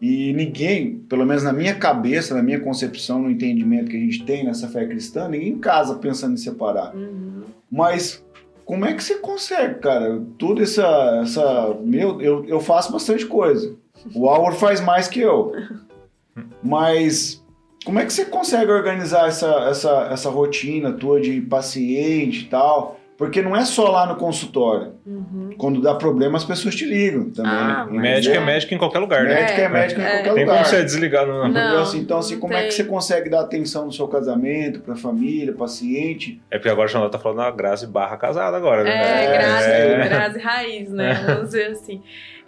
E 0.00 0.32
ninguém, 0.32 0.96
pelo 1.08 1.26
menos 1.26 1.42
na 1.42 1.52
minha 1.52 1.74
cabeça, 1.74 2.34
na 2.34 2.42
minha 2.42 2.58
concepção, 2.58 3.20
no 3.20 3.30
entendimento 3.30 3.90
que 3.90 3.96
a 3.96 4.00
gente 4.00 4.24
tem 4.24 4.44
nessa 4.44 4.66
fé 4.66 4.86
cristã, 4.86 5.28
ninguém 5.28 5.58
casa 5.58 5.96
pensando 5.96 6.34
em 6.34 6.38
separar. 6.38 6.94
Uhum. 6.96 7.42
Mas 7.70 8.24
como 8.64 8.86
é 8.86 8.94
que 8.94 9.04
você 9.04 9.16
consegue, 9.16 9.80
cara? 9.80 10.22
Tudo 10.38 10.62
essa. 10.62 11.20
essa 11.22 11.76
meu, 11.84 12.20
eu, 12.22 12.44
eu 12.46 12.60
faço 12.60 12.90
bastante 12.90 13.26
coisa. 13.26 13.74
O 14.14 14.28
Álvaro 14.28 14.54
faz 14.54 14.80
mais 14.80 15.06
que 15.06 15.20
eu. 15.20 15.52
Mas 16.62 17.39
como 17.84 17.98
é 17.98 18.04
que 18.04 18.12
você 18.12 18.24
consegue 18.24 18.70
organizar 18.70 19.26
essa, 19.28 19.66
essa, 19.70 20.08
essa 20.12 20.30
rotina 20.30 20.92
tua 20.92 21.20
de 21.20 21.40
paciente 21.40 22.42
e 22.42 22.44
tal? 22.46 22.98
Porque 23.16 23.42
não 23.42 23.54
é 23.54 23.66
só 23.66 23.90
lá 23.90 24.06
no 24.06 24.16
consultório. 24.16 24.94
Uhum. 25.04 25.50
Quando 25.58 25.82
dá 25.82 25.94
problema, 25.94 26.38
as 26.38 26.44
pessoas 26.44 26.74
te 26.74 26.86
ligam 26.86 27.28
também. 27.30 27.52
Ah, 27.52 27.82
entendeu? 27.82 28.00
Médico 28.00 28.34
é 28.34 28.40
médico 28.40 28.74
em 28.74 28.78
qualquer 28.78 28.98
lugar, 28.98 29.24
né? 29.24 29.34
Médico 29.34 29.60
é, 29.60 29.64
É, 29.64 29.68
médico 29.68 30.00
em 30.00 30.04
é. 30.04 30.08
qualquer 30.10 30.32
Tem 30.34 30.44
lugar. 30.44 30.56
como 30.56 30.66
você 30.70 30.82
desligar 30.84 31.26
no. 31.26 31.48
Não. 31.48 31.82
Assim, 31.82 31.98
então, 31.98 32.16
assim, 32.16 32.34
não 32.36 32.40
como 32.40 32.54
é 32.54 32.62
que 32.62 32.68
tem. 32.68 32.76
você 32.78 32.84
consegue 32.84 33.28
dar 33.28 33.40
atenção 33.42 33.84
no 33.84 33.92
seu 33.92 34.08
casamento, 34.08 34.80
pra 34.80 34.96
família, 34.96 35.52
paciente? 35.52 36.40
É 36.50 36.56
porque 36.56 36.70
agora 36.70 36.86
o 36.88 36.90
Xandó 36.90 37.10
tá 37.10 37.18
falando 37.18 37.38
da 37.38 37.50
Grazi 37.50 37.86
barra 37.86 38.16
casada 38.16 38.56
agora, 38.56 38.84
né? 38.84 38.90
É, 38.90 39.32
Grazi, 39.36 39.68
É. 39.70 40.16
As 40.16 40.42
raízes, 40.42 40.92
né? 40.94 41.12
Vamos 41.26 41.44
dizer 41.50 41.66
assim. 41.72 42.02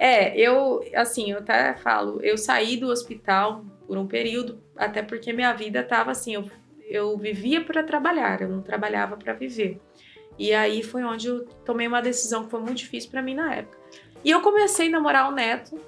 É, 0.04 0.36
eu, 0.36 0.80
assim, 0.96 1.30
eu 1.30 1.38
até 1.38 1.74
falo, 1.74 2.20
eu 2.24 2.36
saí 2.36 2.76
do 2.76 2.88
hospital 2.88 3.64
por 3.86 3.96
um 3.96 4.04
período, 4.04 4.60
até 4.76 5.00
porque 5.00 5.32
minha 5.32 5.52
vida 5.52 5.80
tava 5.84 6.10
assim, 6.10 6.34
eu, 6.34 6.50
eu 6.88 7.16
vivia 7.16 7.64
para 7.64 7.84
trabalhar, 7.84 8.42
eu 8.42 8.48
não 8.48 8.62
trabalhava 8.62 9.16
para 9.16 9.32
viver. 9.32 9.80
E 10.36 10.52
aí 10.52 10.82
foi 10.82 11.04
onde 11.04 11.28
eu 11.28 11.44
tomei 11.64 11.86
uma 11.86 12.02
decisão 12.02 12.42
que 12.42 12.50
foi 12.50 12.58
muito 12.58 12.78
difícil 12.78 13.12
para 13.12 13.22
mim 13.22 13.36
na 13.36 13.54
época. 13.54 13.78
E 14.24 14.30
eu 14.32 14.40
comecei 14.40 14.88
a 14.88 14.90
namorar 14.90 15.28
o 15.28 15.32
neto, 15.36 15.80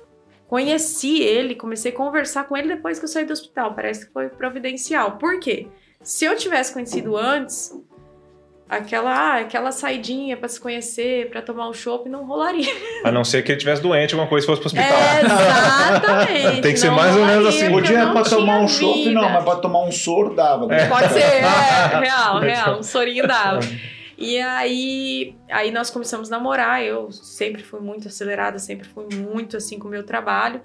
conheci 0.46 1.20
ele, 1.20 1.56
comecei 1.56 1.90
a 1.90 1.96
conversar 1.96 2.44
com 2.44 2.56
ele 2.56 2.68
depois 2.68 3.00
que 3.00 3.06
eu 3.06 3.08
saí 3.08 3.24
do 3.24 3.32
hospital. 3.32 3.74
Parece 3.74 4.06
que 4.06 4.12
foi 4.12 4.28
providencial. 4.28 5.18
Por 5.18 5.40
quê? 5.40 5.66
Se 6.00 6.24
eu 6.24 6.36
tivesse 6.36 6.72
conhecido 6.72 7.16
antes, 7.16 7.76
aquela, 8.68 9.10
ah, 9.10 9.40
aquela 9.40 9.70
saidinha 9.72 10.36
para 10.36 10.48
se 10.48 10.60
conhecer, 10.60 11.28
para 11.30 11.42
tomar 11.42 11.68
um 11.68 11.72
chopp, 11.72 12.08
não 12.08 12.24
rolaria. 12.24 12.72
A 13.04 13.12
não 13.12 13.24
ser 13.24 13.42
que 13.42 13.52
ele 13.52 13.58
tivesse 13.58 13.82
doente, 13.82 14.14
alguma 14.14 14.28
coisa 14.28 14.46
fosse 14.46 14.60
pro 14.60 14.66
hospital. 14.66 14.98
É, 14.98 15.20
exatamente. 15.20 16.62
Tem 16.62 16.72
que 16.72 16.78
ser 16.78 16.90
mais 16.90 17.16
ou 17.16 17.24
menos 17.24 17.46
assim. 17.46 17.70
Podia 17.70 18.12
para 18.12 18.24
tomar 18.24 18.60
um 18.60 18.68
chopp, 18.68 19.10
não, 19.10 19.28
mas 19.28 19.44
para 19.44 19.56
tomar 19.56 19.82
um 19.84 19.92
soro 19.92 20.34
dava. 20.34 20.72
É. 20.74 20.86
Pode 20.88 21.12
ser, 21.12 21.20
é, 21.20 21.40
real, 22.00 22.40
real, 22.40 22.78
um 22.78 22.82
sorinho 22.82 23.26
dava. 23.26 23.60
E 24.16 24.38
aí, 24.38 25.34
aí 25.50 25.72
nós 25.72 25.90
começamos 25.90 26.30
a 26.32 26.36
namorar. 26.36 26.84
Eu 26.84 27.10
sempre 27.10 27.64
fui 27.64 27.80
muito 27.80 28.06
acelerada, 28.06 28.60
sempre 28.60 28.86
fui 28.88 29.08
muito 29.12 29.56
assim 29.56 29.76
com 29.76 29.88
o 29.88 29.90
meu 29.90 30.04
trabalho. 30.04 30.60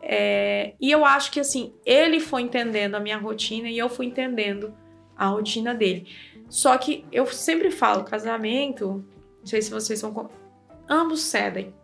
É, 0.00 0.74
e 0.80 0.90
eu 0.90 1.04
acho 1.04 1.30
que 1.32 1.40
assim, 1.40 1.72
ele 1.84 2.20
foi 2.20 2.42
entendendo 2.42 2.94
a 2.94 3.00
minha 3.00 3.16
rotina 3.16 3.68
e 3.68 3.76
eu 3.76 3.88
fui 3.88 4.06
entendendo 4.06 4.72
a 5.16 5.26
rotina 5.26 5.74
dele. 5.74 6.06
Só 6.52 6.76
que 6.76 7.06
eu 7.10 7.26
sempre 7.28 7.70
falo, 7.70 8.04
casamento, 8.04 9.02
não 9.40 9.46
sei 9.46 9.62
se 9.62 9.70
vocês 9.70 10.02
vão. 10.02 10.30
Ambos 10.86 11.22
cedem. 11.22 11.74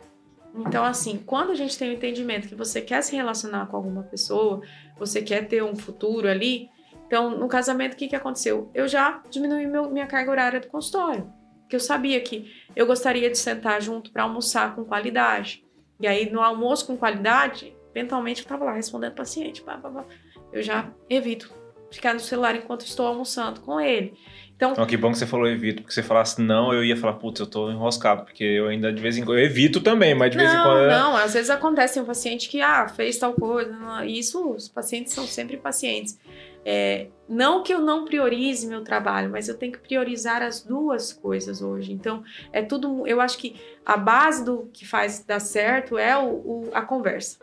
Então, 0.53 0.85
assim, 0.85 1.17
quando 1.25 1.51
a 1.51 1.55
gente 1.55 1.75
tem 1.75 1.89
o 1.89 1.93
entendimento 1.93 2.47
que 2.47 2.53
você 2.53 2.79
quer 2.79 3.01
se 3.01 3.15
relacionar 3.15 3.65
com 3.65 3.75
alguma 3.75 4.03
pessoa, 4.03 4.61
você 4.95 5.23
quer 5.23 5.47
ter 5.47 5.63
um 5.63 5.75
futuro 5.75 6.27
ali, 6.27 6.69
então, 7.07 7.31
no 7.31 7.47
casamento, 7.47 7.93
o 7.93 7.97
que, 7.97 8.09
que 8.09 8.15
aconteceu? 8.15 8.69
Eu 8.71 8.87
já 8.87 9.23
diminui 9.31 9.65
meu, 9.65 9.89
minha 9.89 10.05
carga 10.05 10.29
horária 10.29 10.59
do 10.59 10.67
consultório. 10.67 11.33
Porque 11.61 11.75
eu 11.75 11.79
sabia 11.79 12.21
que 12.21 12.53
eu 12.75 12.85
gostaria 12.85 13.27
de 13.27 13.39
sentar 13.39 13.81
junto 13.81 14.11
para 14.11 14.21
almoçar 14.21 14.75
com 14.75 14.85
qualidade. 14.85 15.65
E 15.99 16.05
aí, 16.05 16.29
no 16.29 16.43
almoço 16.43 16.85
com 16.85 16.95
qualidade, 16.95 17.75
eventualmente 17.89 18.41
eu 18.41 18.43
estava 18.43 18.65
lá 18.65 18.73
respondendo 18.73 19.15
paciente. 19.15 19.63
Pá, 19.63 19.79
pá. 19.79 20.05
Eu 20.53 20.61
já 20.61 20.93
evito 21.09 21.51
ficar 21.91 22.13
no 22.13 22.19
celular 22.19 22.55
enquanto 22.55 22.81
estou 22.81 23.07
almoçando 23.07 23.61
com 23.61 23.81
ele. 23.81 24.13
Então, 24.59 24.85
que 24.85 24.97
bom 24.97 25.11
que 25.11 25.17
você 25.17 25.25
falou 25.25 25.47
evito, 25.47 25.81
porque 25.81 25.93
se 25.93 26.01
você 26.01 26.07
falasse 26.07 26.41
não, 26.41 26.73
eu 26.73 26.83
ia 26.83 26.97
falar, 26.97 27.13
putz, 27.13 27.39
eu 27.39 27.47
tô 27.47 27.71
enroscado, 27.71 28.25
porque 28.25 28.43
eu 28.43 28.67
ainda 28.67 28.91
de 28.91 29.01
vez 29.01 29.17
em 29.17 29.23
quando. 29.23 29.39
Eu 29.39 29.45
evito 29.45 29.79
também, 29.79 30.13
mas 30.13 30.31
de 30.31 30.37
não, 30.37 30.43
vez 30.43 30.53
em 30.53 30.61
quando. 30.61 30.89
Não, 30.89 31.15
às 31.15 31.33
vezes 31.33 31.49
acontece 31.49 31.97
um 31.97 32.03
paciente 32.03 32.49
que, 32.49 32.61
ah, 32.61 32.89
fez 32.89 33.17
tal 33.17 33.33
coisa. 33.33 33.73
Isso, 34.05 34.51
os 34.51 34.67
pacientes 34.67 35.13
são 35.13 35.25
sempre 35.25 35.55
pacientes. 35.55 36.19
É, 36.65 37.07
não 37.27 37.63
que 37.63 37.73
eu 37.73 37.79
não 37.79 38.03
priorize 38.03 38.67
meu 38.67 38.83
trabalho, 38.83 39.29
mas 39.29 39.47
eu 39.47 39.57
tenho 39.57 39.71
que 39.71 39.79
priorizar 39.79 40.41
as 40.41 40.61
duas 40.61 41.13
coisas 41.13 41.61
hoje. 41.61 41.93
Então, 41.93 42.21
é 42.51 42.61
tudo. 42.61 43.07
Eu 43.07 43.21
acho 43.21 43.37
que 43.37 43.55
a 43.85 43.95
base 43.95 44.43
do 44.43 44.69
que 44.73 44.85
faz 44.85 45.23
dar 45.23 45.39
certo 45.39 45.97
é 45.97 46.17
o, 46.17 46.27
o 46.27 46.69
a 46.73 46.81
conversa. 46.81 47.39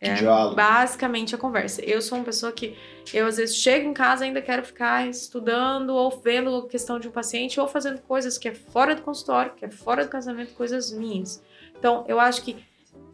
É 0.00 0.14
Diálogo. 0.14 0.56
basicamente 0.56 1.34
a 1.34 1.38
conversa. 1.38 1.82
Eu 1.82 2.00
sou 2.02 2.18
uma 2.18 2.24
pessoa 2.24 2.52
que 2.52 2.76
eu 3.12 3.26
às 3.26 3.36
vezes 3.36 3.56
chego 3.56 3.88
em 3.88 3.92
casa 3.92 4.24
e 4.24 4.28
ainda 4.28 4.40
quero 4.40 4.64
ficar 4.64 5.06
estudando 5.08 5.90
ou 5.90 6.10
vendo 6.10 6.56
a 6.56 6.68
questão 6.68 6.98
de 6.98 7.08
um 7.08 7.10
paciente 7.10 7.60
ou 7.60 7.68
fazendo 7.68 8.00
coisas 8.02 8.38
que 8.38 8.48
é 8.48 8.54
fora 8.54 8.94
do 8.94 9.02
consultório, 9.02 9.52
que 9.54 9.64
é 9.64 9.70
fora 9.70 10.04
do 10.04 10.10
casamento, 10.10 10.54
coisas 10.54 10.92
minhas. 10.92 11.42
Então, 11.76 12.04
eu 12.08 12.18
acho 12.18 12.42
que 12.42 12.56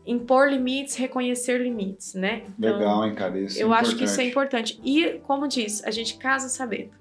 impor 0.07 0.49
limites, 0.49 0.97
reconhecer 0.97 1.59
limites, 1.59 2.15
né? 2.15 2.45
Então, 2.59 2.79
Legal, 2.79 3.07
hein, 3.07 3.15
cara? 3.15 3.39
Isso 3.39 3.59
é 3.59 3.63
eu 3.63 3.73
acho 3.73 3.97
que 3.97 4.05
isso 4.05 4.21
é 4.21 4.25
importante. 4.25 4.81
E, 4.85 5.21
como 5.25 5.47
diz, 5.47 5.83
a 5.85 5.91
gente 5.91 6.17
casa 6.17 6.49
sabendo. 6.49 7.01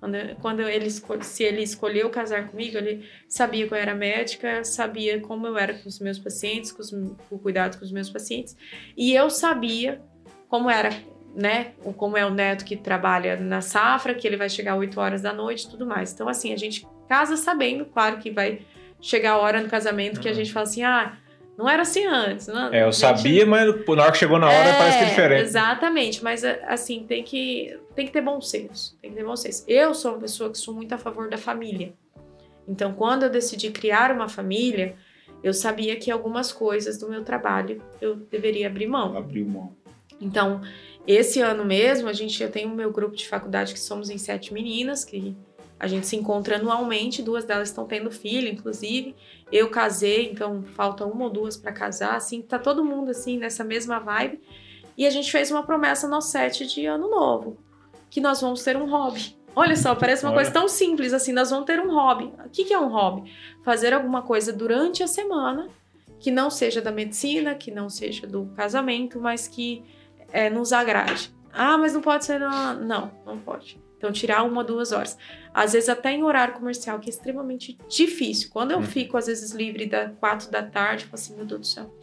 Quando, 0.00 0.16
quando 0.40 0.60
ele 0.62 0.88
se 0.88 1.44
ele 1.44 1.62
escolheu 1.62 2.08
casar 2.08 2.48
comigo, 2.48 2.78
ele 2.78 3.06
sabia 3.28 3.68
que 3.68 3.74
eu 3.74 3.76
era 3.76 3.94
médica, 3.94 4.64
sabia 4.64 5.20
como 5.20 5.46
eu 5.46 5.58
era 5.58 5.74
com 5.74 5.88
os 5.88 6.00
meus 6.00 6.18
pacientes, 6.18 6.72
com, 6.72 6.80
os, 6.80 6.90
com 6.90 7.36
o 7.36 7.38
cuidado 7.38 7.78
com 7.78 7.84
os 7.84 7.92
meus 7.92 8.08
pacientes, 8.08 8.56
e 8.96 9.12
eu 9.12 9.28
sabia 9.28 10.00
como 10.48 10.70
era, 10.70 10.90
né? 11.34 11.72
Como 11.96 12.16
é 12.16 12.24
o 12.24 12.30
neto 12.30 12.64
que 12.64 12.76
trabalha 12.76 13.36
na 13.36 13.60
safra, 13.60 14.14
que 14.14 14.26
ele 14.26 14.36
vai 14.36 14.48
chegar 14.48 14.76
8 14.76 15.00
horas 15.00 15.22
da 15.22 15.32
noite, 15.32 15.68
tudo 15.68 15.86
mais. 15.86 16.12
Então, 16.12 16.28
assim, 16.28 16.52
a 16.52 16.56
gente 16.56 16.86
casa 17.08 17.36
sabendo, 17.36 17.84
claro 17.84 18.18
que 18.18 18.30
vai 18.30 18.60
chegar 19.00 19.32
a 19.32 19.38
hora 19.38 19.60
no 19.60 19.68
casamento 19.68 20.20
que 20.20 20.28
a 20.28 20.32
gente 20.32 20.52
fala 20.52 20.64
assim, 20.64 20.82
ah, 20.82 21.16
não 21.56 21.68
era 21.68 21.82
assim 21.82 22.06
antes. 22.06 22.46
Não, 22.46 22.72
é, 22.72 22.84
eu 22.84 22.92
sabia, 22.92 23.44
mas 23.44 23.66
na 23.66 24.02
hora 24.02 24.12
que 24.12 24.18
chegou 24.18 24.38
na 24.38 24.46
hora 24.46 24.68
é, 24.68 24.78
parece 24.78 24.98
que 24.98 25.04
é 25.04 25.08
diferente. 25.08 25.42
Exatamente, 25.42 26.24
mas 26.24 26.44
assim, 26.44 27.04
tem 27.04 27.22
que, 27.22 27.78
tem 27.94 28.06
que 28.06 28.12
ter 28.12 28.20
bom 28.20 28.40
senso. 28.40 28.96
Tem 29.00 29.10
que 29.10 29.16
ter 29.16 29.24
bom 29.24 29.36
senso. 29.36 29.64
Eu 29.68 29.94
sou 29.94 30.12
uma 30.12 30.20
pessoa 30.20 30.50
que 30.50 30.58
sou 30.58 30.74
muito 30.74 30.94
a 30.94 30.98
favor 30.98 31.28
da 31.28 31.36
família. 31.36 31.92
Então, 32.66 32.92
quando 32.92 33.24
eu 33.24 33.30
decidi 33.30 33.70
criar 33.70 34.12
uma 34.12 34.28
família, 34.28 34.94
eu 35.42 35.52
sabia 35.52 35.96
que 35.96 36.10
algumas 36.10 36.52
coisas 36.52 36.98
do 36.98 37.08
meu 37.08 37.24
trabalho 37.24 37.82
eu 38.00 38.14
deveria 38.14 38.66
abrir 38.66 38.86
mão. 38.86 39.16
Abrir 39.16 39.44
mão. 39.44 39.74
Então, 40.20 40.60
esse 41.06 41.40
ano 41.40 41.64
mesmo, 41.64 42.08
a 42.08 42.12
gente, 42.12 42.42
eu 42.42 42.50
tenho 42.50 42.68
o 42.68 42.74
meu 42.74 42.90
grupo 42.92 43.16
de 43.16 43.26
faculdade 43.26 43.72
que 43.72 43.80
somos 43.80 44.10
em 44.10 44.18
sete 44.18 44.52
meninas, 44.52 45.04
que 45.04 45.36
a 45.78 45.86
gente 45.86 46.06
se 46.06 46.14
encontra 46.14 46.56
anualmente, 46.56 47.22
duas 47.22 47.44
delas 47.44 47.68
estão 47.68 47.86
tendo 47.86 48.10
filho, 48.10 48.48
inclusive. 48.48 49.16
Eu 49.50 49.70
casei, 49.70 50.30
então 50.30 50.62
falta 50.62 51.06
uma 51.06 51.24
ou 51.24 51.30
duas 51.30 51.56
para 51.56 51.72
casar, 51.72 52.16
assim, 52.16 52.42
tá 52.42 52.58
todo 52.58 52.84
mundo 52.84 53.10
assim 53.10 53.38
nessa 53.38 53.64
mesma 53.64 53.98
vibe. 53.98 54.40
E 54.96 55.06
a 55.06 55.10
gente 55.10 55.32
fez 55.32 55.50
uma 55.50 55.62
promessa 55.62 56.06
no 56.06 56.20
set 56.20 56.66
de 56.66 56.84
ano 56.84 57.08
novo, 57.08 57.56
que 58.10 58.20
nós 58.20 58.42
vamos 58.42 58.62
ter 58.62 58.76
um 58.76 58.90
hobby. 58.90 59.34
Olha 59.56 59.74
só, 59.74 59.94
parece 59.94 60.22
uma 60.24 60.32
Olha. 60.32 60.42
coisa 60.42 60.50
tão 60.50 60.68
simples 60.68 61.14
assim, 61.14 61.32
nós 61.32 61.50
vamos 61.50 61.64
ter 61.64 61.80
um 61.80 61.90
hobby. 61.90 62.30
O 62.44 62.50
que, 62.50 62.64
que 62.64 62.74
é 62.74 62.78
um 62.78 62.88
hobby? 62.88 63.32
Fazer 63.64 63.94
alguma 63.94 64.20
coisa 64.20 64.52
durante 64.52 65.02
a 65.02 65.06
semana 65.06 65.68
que 66.18 66.30
não 66.30 66.50
seja 66.50 66.82
da 66.82 66.92
medicina, 66.92 67.54
que 67.54 67.70
não 67.70 67.88
seja 67.88 68.26
do 68.26 68.46
casamento, 68.54 69.18
mas 69.18 69.48
que 69.48 69.82
é, 70.32 70.50
nos 70.50 70.72
agrade. 70.72 71.32
Ah, 71.52 71.76
mas 71.76 71.92
não 71.92 72.00
pode 72.00 72.24
ser. 72.24 72.38
Na... 72.38 72.74
Não, 72.74 73.10
não 73.26 73.38
pode. 73.38 73.80
Então, 73.96 74.10
tirar 74.10 74.44
uma, 74.44 74.64
duas 74.64 74.92
horas. 74.92 75.18
Às 75.52 75.74
vezes, 75.74 75.88
até 75.88 76.12
em 76.12 76.22
horário 76.22 76.54
comercial, 76.54 76.98
que 76.98 77.10
é 77.10 77.12
extremamente 77.12 77.76
difícil. 77.86 78.48
Quando 78.50 78.70
eu 78.70 78.78
uhum. 78.78 78.82
fico, 78.82 79.16
às 79.18 79.26
vezes, 79.26 79.52
livre 79.52 79.84
da 79.84 80.08
quatro 80.08 80.50
da 80.50 80.62
tarde, 80.62 81.04
eu 81.04 81.10
falo 81.10 81.20
assim, 81.20 81.36
meu 81.36 81.44
Deus 81.44 81.60
do 81.60 81.66
céu, 81.66 81.94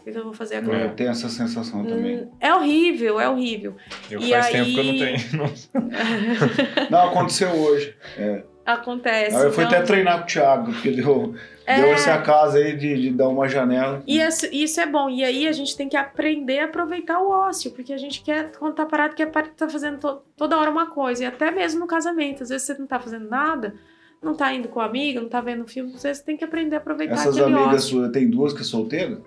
o 0.00 0.04
que 0.04 0.10
eu 0.10 0.22
vou 0.22 0.32
fazer 0.32 0.56
agora? 0.56 0.84
Eu 0.84 0.94
tenho 0.94 1.10
essa 1.10 1.28
sensação 1.28 1.84
também. 1.84 2.18
Hum, 2.18 2.30
é 2.38 2.54
horrível, 2.54 3.18
é 3.18 3.28
horrível. 3.28 3.76
Eu 4.08 4.20
e 4.20 4.30
faz 4.30 4.46
aí... 4.46 4.52
tempo 4.52 4.70
que 4.70 4.78
eu 4.78 4.84
não 4.84 5.48
tenho. 5.48 6.90
não, 6.90 7.08
aconteceu 7.08 7.50
hoje. 7.50 7.96
É. 8.16 8.44
Acontece. 8.64 9.34
eu 9.34 9.52
fui 9.52 9.64
então... 9.64 9.78
até 9.78 9.86
treinar 9.86 10.18
com 10.18 10.24
o 10.24 10.26
Thiago, 10.26 10.72
porque 10.72 10.90
deu, 10.92 11.34
é... 11.66 11.80
deu 11.80 11.92
essa 11.92 12.18
casa 12.18 12.58
aí 12.58 12.76
de, 12.76 13.02
de 13.02 13.10
dar 13.10 13.28
uma 13.28 13.48
janela. 13.48 14.02
E 14.06 14.20
isso, 14.20 14.46
isso, 14.52 14.80
é 14.80 14.86
bom. 14.86 15.10
E 15.10 15.24
aí 15.24 15.48
a 15.48 15.52
gente 15.52 15.76
tem 15.76 15.88
que 15.88 15.96
aprender 15.96 16.60
a 16.60 16.64
aproveitar 16.66 17.20
o 17.20 17.28
ócio, 17.28 17.72
porque 17.72 17.92
a 17.92 17.98
gente 17.98 18.22
quer, 18.22 18.52
quando 18.52 18.74
tá 18.74 18.86
parado, 18.86 19.14
quer 19.14 19.30
tá 19.30 19.68
fazendo 19.68 19.98
to, 19.98 20.22
toda 20.36 20.56
hora 20.56 20.70
uma 20.70 20.86
coisa. 20.86 21.24
E 21.24 21.26
até 21.26 21.50
mesmo 21.50 21.80
no 21.80 21.86
casamento. 21.86 22.44
Às 22.44 22.50
vezes 22.50 22.66
você 22.66 22.74
não 22.78 22.86
tá 22.86 23.00
fazendo 23.00 23.28
nada, 23.28 23.74
não 24.22 24.34
tá 24.34 24.52
indo 24.52 24.68
com 24.68 24.78
a 24.80 24.84
amiga, 24.84 25.20
não 25.20 25.28
tá 25.28 25.40
vendo 25.40 25.66
filme, 25.66 25.92
você 25.92 26.14
tem 26.14 26.36
que 26.36 26.44
aprender 26.44 26.76
a 26.76 26.78
aproveitar 26.78 27.14
Essas 27.14 27.36
aquele 27.36 27.56
amigas 27.56 27.84
ócio. 27.84 27.98
suas, 27.98 28.12
tem 28.12 28.30
duas 28.30 28.52
que 28.52 28.60
é 28.60 28.64
solteiras? 28.64 29.18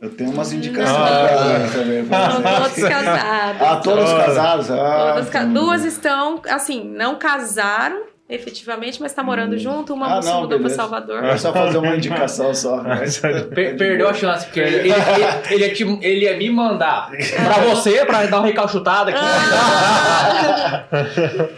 Eu 0.00 0.10
tenho 0.10 0.32
umas 0.32 0.52
indicações 0.52 0.90
ah, 0.98 1.70
também. 1.72 2.04
Todos 2.04 2.88
casados. 2.88 3.62
Ah, 3.62 3.76
todos 3.76 4.12
casados? 4.12 4.70
Ah, 4.70 5.12
todas 5.14 5.30
ca... 5.30 5.44
Duas 5.44 5.84
estão, 5.84 6.42
assim, 6.50 6.84
não 6.84 7.16
casaram, 7.16 8.02
efetivamente, 8.28 9.00
mas 9.00 9.12
tá 9.12 9.22
morando 9.22 9.54
hum. 9.54 9.58
junto, 9.58 9.92
uma 9.92 10.18
ah, 10.18 10.22
se 10.22 10.32
mudou 10.32 10.58
para 10.58 10.70
Salvador. 10.70 11.22
É 11.24 11.36
só 11.36 11.52
fazer 11.52 11.76
uma 11.78 11.94
indicação 11.96 12.54
só. 12.54 12.82
Per 13.54 13.76
perdeu 13.76 14.08
a 14.08 14.14
chance, 14.14 14.46
porque 14.46 14.60
ele, 14.60 14.76
ele, 14.76 14.92
ele, 15.50 15.64
ia, 15.64 15.74
te, 15.74 15.82
ele 16.02 16.24
ia 16.24 16.36
me 16.36 16.48
mandar 16.50 17.10
para 17.10 17.62
você, 17.64 18.04
para 18.06 18.26
dar 18.26 18.38
uma 18.38 18.46
recalchutada 18.46 19.10
aqui. 19.10 19.20
Ah. 19.20 20.84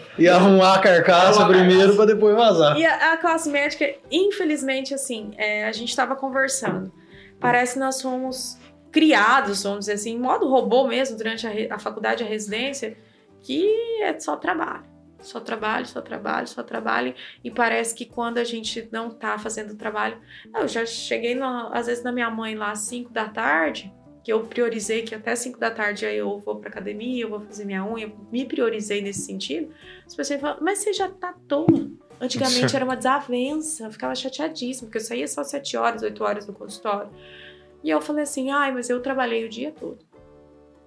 e 0.18 0.28
arrumar 0.28 0.74
a 0.74 0.78
carcaça 0.80 1.46
primeiro 1.46 1.94
para 1.94 2.06
depois 2.06 2.34
vazar. 2.34 2.76
E 2.76 2.84
a, 2.84 3.12
a, 3.12 3.16
classe 3.16 3.48
médica, 3.48 3.88
infelizmente, 4.10 4.92
assim, 4.92 5.30
é, 5.36 5.64
a 5.66 5.72
gente 5.72 5.90
estava 5.90 6.16
conversando. 6.16 6.92
Parece 7.38 7.74
que 7.74 7.78
nós 7.78 8.02
fomos 8.02 8.59
criados, 8.90 9.62
vamos 9.62 9.80
dizer 9.80 9.93
assim, 9.93 10.14
em 10.14 10.18
modo 10.18 10.48
robô 10.48 10.88
mesmo, 10.88 11.16
durante 11.16 11.47
a, 11.47 11.52
a 11.76 11.78
faculdade, 11.78 12.24
a 12.24 12.26
residência, 12.26 12.97
que 13.43 13.70
é 14.02 14.18
só 14.18 14.34
trabalho 14.36 14.95
só 15.27 15.40
trabalho, 15.40 15.86
só 15.86 16.01
trabalho, 16.01 16.47
só 16.47 16.62
trabalho. 16.62 17.15
E 17.43 17.51
parece 17.51 17.94
que 17.94 18.07
quando 18.07 18.39
a 18.39 18.44
gente 18.44 18.89
não 18.90 19.11
tá 19.11 19.39
fazendo 19.39 19.73
o 19.73 19.77
trabalho. 19.77 20.19
Eu 20.55 20.69
já 20.69 20.86
cheguei, 20.86 21.39
às 21.73 21.86
vezes, 21.86 22.03
na 22.03 22.12
minha 22.12 22.31
mãe 22.31 22.55
lá 22.55 22.70
às 22.70 22.81
5 22.81 23.12
da 23.12 23.28
tarde, 23.28 23.93
que 24.24 24.32
eu 24.32 24.44
priorizei 24.44 25.03
que 25.03 25.15
até 25.15 25.36
5 25.36 25.59
da 25.59 25.70
tarde 25.70 26.05
aí 26.05 26.16
eu 26.16 26.39
vou 26.40 26.57
pra 26.57 26.69
academia, 26.69 27.23
eu 27.23 27.28
vou 27.28 27.40
fazer 27.40 27.65
minha 27.65 27.85
unha, 27.85 28.12
me 28.32 28.44
priorizei 28.44 29.01
nesse 29.01 29.20
sentido. 29.20 29.73
As 30.05 30.15
pessoas 30.15 30.40
falam, 30.40 30.59
mas 30.61 30.78
você 30.78 30.93
já 30.93 31.09
tá 31.09 31.35
tola. 31.47 31.90
Antigamente 32.20 32.74
era 32.74 32.85
uma 32.85 32.97
desavença, 32.97 33.85
eu 33.85 33.93
ficava 33.93 34.15
chateadíssima, 34.15 34.89
porque 34.89 34.98
eu 34.98 35.03
saía 35.03 35.28
só 35.28 35.44
7 35.44 35.77
horas, 35.77 36.03
8 36.03 36.24
horas 36.24 36.47
do 36.47 36.53
consultório. 36.53 37.11
E 37.85 37.90
eu 37.90 38.01
falei 38.01 38.24
assim, 38.24 38.51
ai, 38.51 38.73
mas 38.73 38.90
eu 38.90 39.01
trabalhei 39.01 39.44
o 39.44 39.48
dia 39.48 39.70
todo. 39.70 40.05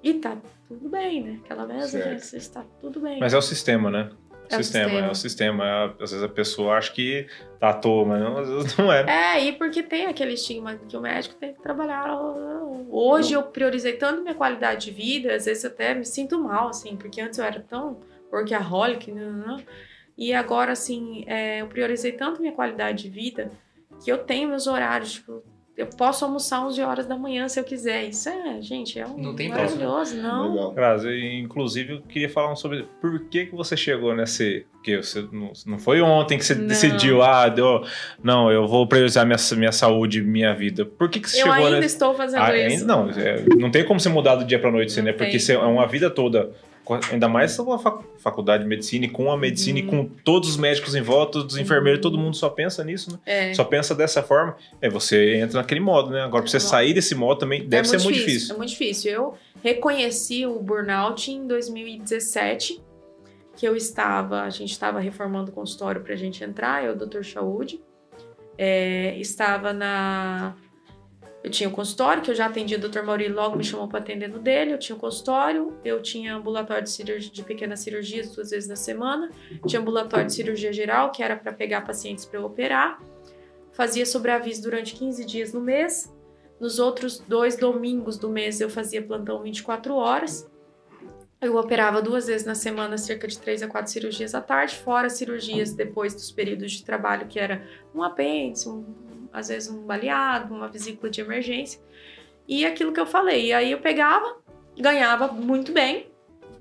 E 0.04 0.14
tá 0.16 0.38
tudo 0.68 0.90
bem, 0.90 1.24
né? 1.24 1.40
Aquela 1.44 1.66
mesa, 1.66 2.14
está 2.36 2.66
tudo 2.82 3.00
bem. 3.00 3.20
Mas 3.20 3.34
é 3.34 3.38
o 3.38 3.42
sistema, 3.42 3.90
né? 3.90 4.12
É 4.50 4.58
sistema, 4.58 4.88
o 4.88 4.94
sistema, 4.94 5.08
é 5.08 5.12
o 5.12 5.16
sistema. 5.16 5.96
Às 6.00 6.12
vezes 6.12 6.24
a 6.24 6.30
pessoa 6.30 6.78
acha 6.78 6.92
que 6.92 7.28
tá 7.60 7.70
à 7.70 7.74
toa, 7.74 8.06
mas 8.06 8.22
não, 8.22 8.38
às 8.38 8.50
vezes 8.50 8.78
não 8.78 8.92
é. 8.92 9.06
É, 9.36 9.46
e 9.46 9.54
porque 9.54 9.84
tem 9.84 10.08
aquele 10.08 10.34
estigma 10.34 10.76
que 10.76 10.98
o 10.98 11.02
médico 11.02 11.36
tem 11.36 11.54
que 11.54 11.62
trabalhar. 11.62 12.18
Hoje 12.90 13.34
eu 13.34 13.44
priorizei 13.44 13.94
tanto 13.94 14.22
minha 14.22 14.34
qualidade 14.34 14.86
de 14.86 14.92
vida, 14.92 15.36
às 15.36 15.46
vezes 15.46 15.64
até 15.66 15.94
me 15.94 16.06
sinto 16.06 16.40
mal, 16.40 16.70
assim, 16.70 16.96
porque 16.96 17.22
antes 17.22 17.38
eu 17.38 17.46
era 17.46 17.60
tão 17.60 18.00
workaholic, 18.32 19.12
não, 19.12 19.32
não, 19.32 19.48
não. 19.48 19.64
e 20.18 20.34
agora, 20.34 20.72
assim, 20.72 21.24
é, 21.28 21.62
eu 21.62 21.68
priorizei 21.68 22.12
tanto 22.12 22.42
minha 22.42 22.54
qualidade 22.54 23.04
de 23.04 23.10
vida 23.10 23.52
que 24.04 24.12
eu 24.12 24.18
tenho 24.18 24.50
meus 24.50 24.68
horários, 24.68 25.14
tipo, 25.14 25.44
eu 25.80 25.88
posso 25.88 26.26
almoçar 26.26 26.66
11 26.68 26.82
horas 26.82 27.06
da 27.06 27.18
manhã 27.18 27.48
se 27.48 27.58
eu 27.58 27.64
quiser. 27.64 28.04
Isso 28.10 28.28
é, 28.28 28.62
gente, 28.62 29.00
é 29.00 29.08
um 29.08 29.18
não 29.18 29.34
tem 29.34 29.48
maravilhoso, 29.48 30.18
não. 30.18 30.52
Legal. 30.52 30.72
Grazi, 30.74 31.40
inclusive, 31.40 31.94
eu 31.94 32.02
queria 32.02 32.30
falar 32.30 32.54
sobre 32.58 32.86
por 33.00 33.18
que, 33.30 33.46
que 33.46 33.56
você 33.56 33.78
chegou 33.78 34.14
nesse. 34.14 34.66
Porque 34.74 34.98
você 34.98 35.26
não, 35.32 35.54
não 35.66 35.80
foi 35.80 36.02
ontem 36.02 36.38
que 36.38 36.44
você 36.44 36.54
não. 36.54 36.68
decidiu, 36.68 37.22
ah, 37.22 37.48
deu, 37.48 37.86
não, 38.22 38.52
eu 38.52 38.68
vou 38.68 38.86
priorizar 38.88 39.26
minha, 39.26 39.38
minha 39.56 39.72
saúde, 39.72 40.22
minha 40.22 40.54
vida. 40.54 40.84
Por 40.84 41.10
que, 41.10 41.22
que 41.22 41.30
você 41.30 41.42
eu 41.42 41.46
chegou 41.46 41.66
ainda 41.66 41.80
nesse... 41.80 41.96
estou 41.96 42.14
fazendo 42.14 42.42
ah, 42.42 42.58
isso. 42.58 42.82
Ainda, 42.82 42.86
não, 42.86 43.10
é, 43.12 43.46
não 43.58 43.72
tem 43.72 43.86
como 43.86 44.02
você 44.02 44.10
mudar 44.10 44.36
do 44.36 44.44
dia 44.44 44.60
pra 44.60 44.70
noite, 44.70 44.92
assim, 44.92 45.02
né? 45.02 45.14
Porque 45.14 45.40
você, 45.40 45.54
é 45.54 45.60
uma 45.60 45.88
vida 45.88 46.10
toda 46.10 46.52
ainda 47.12 47.28
mais 47.28 47.58
uma 47.60 47.78
faculdade 48.18 48.64
de 48.64 48.70
medicina 48.70 49.06
e 49.06 49.10
com 49.10 49.32
a 49.32 49.38
medicina 49.38 49.80
uhum. 49.80 49.86
e 49.86 49.90
com 49.90 50.06
todos 50.24 50.50
os 50.50 50.58
médicos 50.58 50.96
em 50.96 51.02
volta, 51.02 51.34
todos 51.34 51.56
os 51.56 51.60
enfermeiros, 51.60 52.02
todo 52.02 52.18
mundo 52.18 52.36
só 52.36 52.50
pensa 52.50 52.84
nisso, 52.84 53.12
né? 53.12 53.20
É. 53.26 53.54
Só 53.54 53.64
pensa 53.64 53.94
dessa 53.94 54.24
forma. 54.24 54.56
É, 54.82 54.90
você 54.90 55.36
entra 55.36 55.60
naquele 55.60 55.80
modo, 55.80 56.12
né? 56.12 56.22
Agora, 56.22 56.44
pra 56.44 56.52
você 56.52 56.58
é 56.58 56.60
sair 56.60 56.94
desse 56.94 57.16
modo 57.16 57.40
também 57.40 57.68
deve 57.68 57.88
é 57.88 57.92
muito 57.92 58.00
ser 58.00 58.04
muito 58.04 58.16
difícil, 58.16 58.34
difícil. 58.34 58.56
É 58.56 58.58
muito 58.58 58.70
difícil. 58.70 59.12
Eu 59.12 59.34
reconheci 59.64 60.46
o 60.46 60.60
burnout 60.60 61.32
em 61.32 61.46
2017, 61.48 62.82
que 63.56 63.68
eu 63.68 63.76
estava, 63.76 64.42
a 64.42 64.50
gente 64.50 64.72
estava 64.72 65.00
reformando 65.00 65.52
o 65.52 65.54
consultório 65.54 66.02
pra 66.02 66.16
gente 66.16 66.44
entrar, 66.44 66.84
eu, 66.84 66.94
o 66.94 66.96
Dr. 66.96 67.22
É, 68.58 69.18
estava 69.18 69.72
na 69.72 70.56
eu 71.42 71.50
tinha 71.50 71.70
o 71.70 71.72
consultório, 71.72 72.22
que 72.22 72.30
eu 72.30 72.36
já 72.36 72.48
atendia 72.48 72.78
o 72.78 72.82
Dr. 72.82 73.02
Mauri, 73.02 73.30
logo 73.30 73.56
me 73.56 73.64
chamou 73.64 73.88
para 73.88 74.00
atender 74.00 74.28
no 74.28 74.40
dele. 74.40 74.74
Eu 74.74 74.78
tinha 74.78 74.96
o 74.96 75.00
consultório, 75.00 75.74
eu 75.86 76.02
tinha 76.02 76.36
ambulatório 76.36 76.84
de, 76.84 76.90
cirurgia, 76.90 77.32
de 77.32 77.44
pequenas 77.44 77.80
cirurgias 77.80 78.36
duas 78.36 78.50
vezes 78.50 78.68
na 78.68 78.76
semana. 78.76 79.32
Tinha 79.66 79.82
ambulatório 79.82 80.26
de 80.26 80.34
cirurgia 80.34 80.74
geral, 80.74 81.12
que 81.12 81.24
era 81.24 81.38
para 81.38 81.54
pegar 81.54 81.82
pacientes 81.82 82.26
para 82.26 82.46
operar. 82.46 83.02
Fazia 83.72 84.06
sobreaviso 84.06 84.64
durante 84.64 84.94
15 84.96 85.26
dias 85.26 85.54
no 85.54 85.62
mês. 85.62 86.14
Nos 86.60 86.78
outros 86.78 87.20
dois 87.20 87.56
domingos 87.56 88.18
do 88.18 88.28
mês 88.28 88.60
eu 88.60 88.70
fazia 88.70 89.02
plantão 89.02 89.42
24 89.42 89.96
horas. 89.96 90.50
Eu 91.40 91.56
operava 91.56 92.02
duas 92.02 92.28
vezes 92.28 92.46
na 92.46 92.54
semana, 92.54 92.98
cerca 92.98 93.26
de 93.26 93.40
três 93.40 93.64
a 93.64 93.68
quatro 93.68 93.90
cirurgias 93.90 94.36
à 94.36 94.42
tarde, 94.42 94.76
fora 94.76 95.10
cirurgias 95.10 95.72
depois 95.72 96.14
dos 96.14 96.34
períodos 96.34 96.74
de 96.74 96.84
trabalho, 96.84 97.28
que 97.28 97.40
era 97.40 97.66
um 97.96 98.04
apêndice, 98.04 98.68
um 98.68 98.84
às 99.32 99.48
vezes 99.48 99.70
um 99.70 99.86
baleado, 99.86 100.54
uma 100.54 100.68
vesícula 100.68 101.10
de 101.10 101.22
emergência. 101.22 101.82
E 102.48 102.66
aquilo 102.66 102.92
que 102.92 103.00
eu 103.00 103.06
falei. 103.06 103.48
E 103.48 103.54
aí 103.54 103.72
eu 103.72 103.80
pegava, 103.80 104.38
ganhava 104.78 105.28
muito 105.28 105.72
bem, 105.72 106.12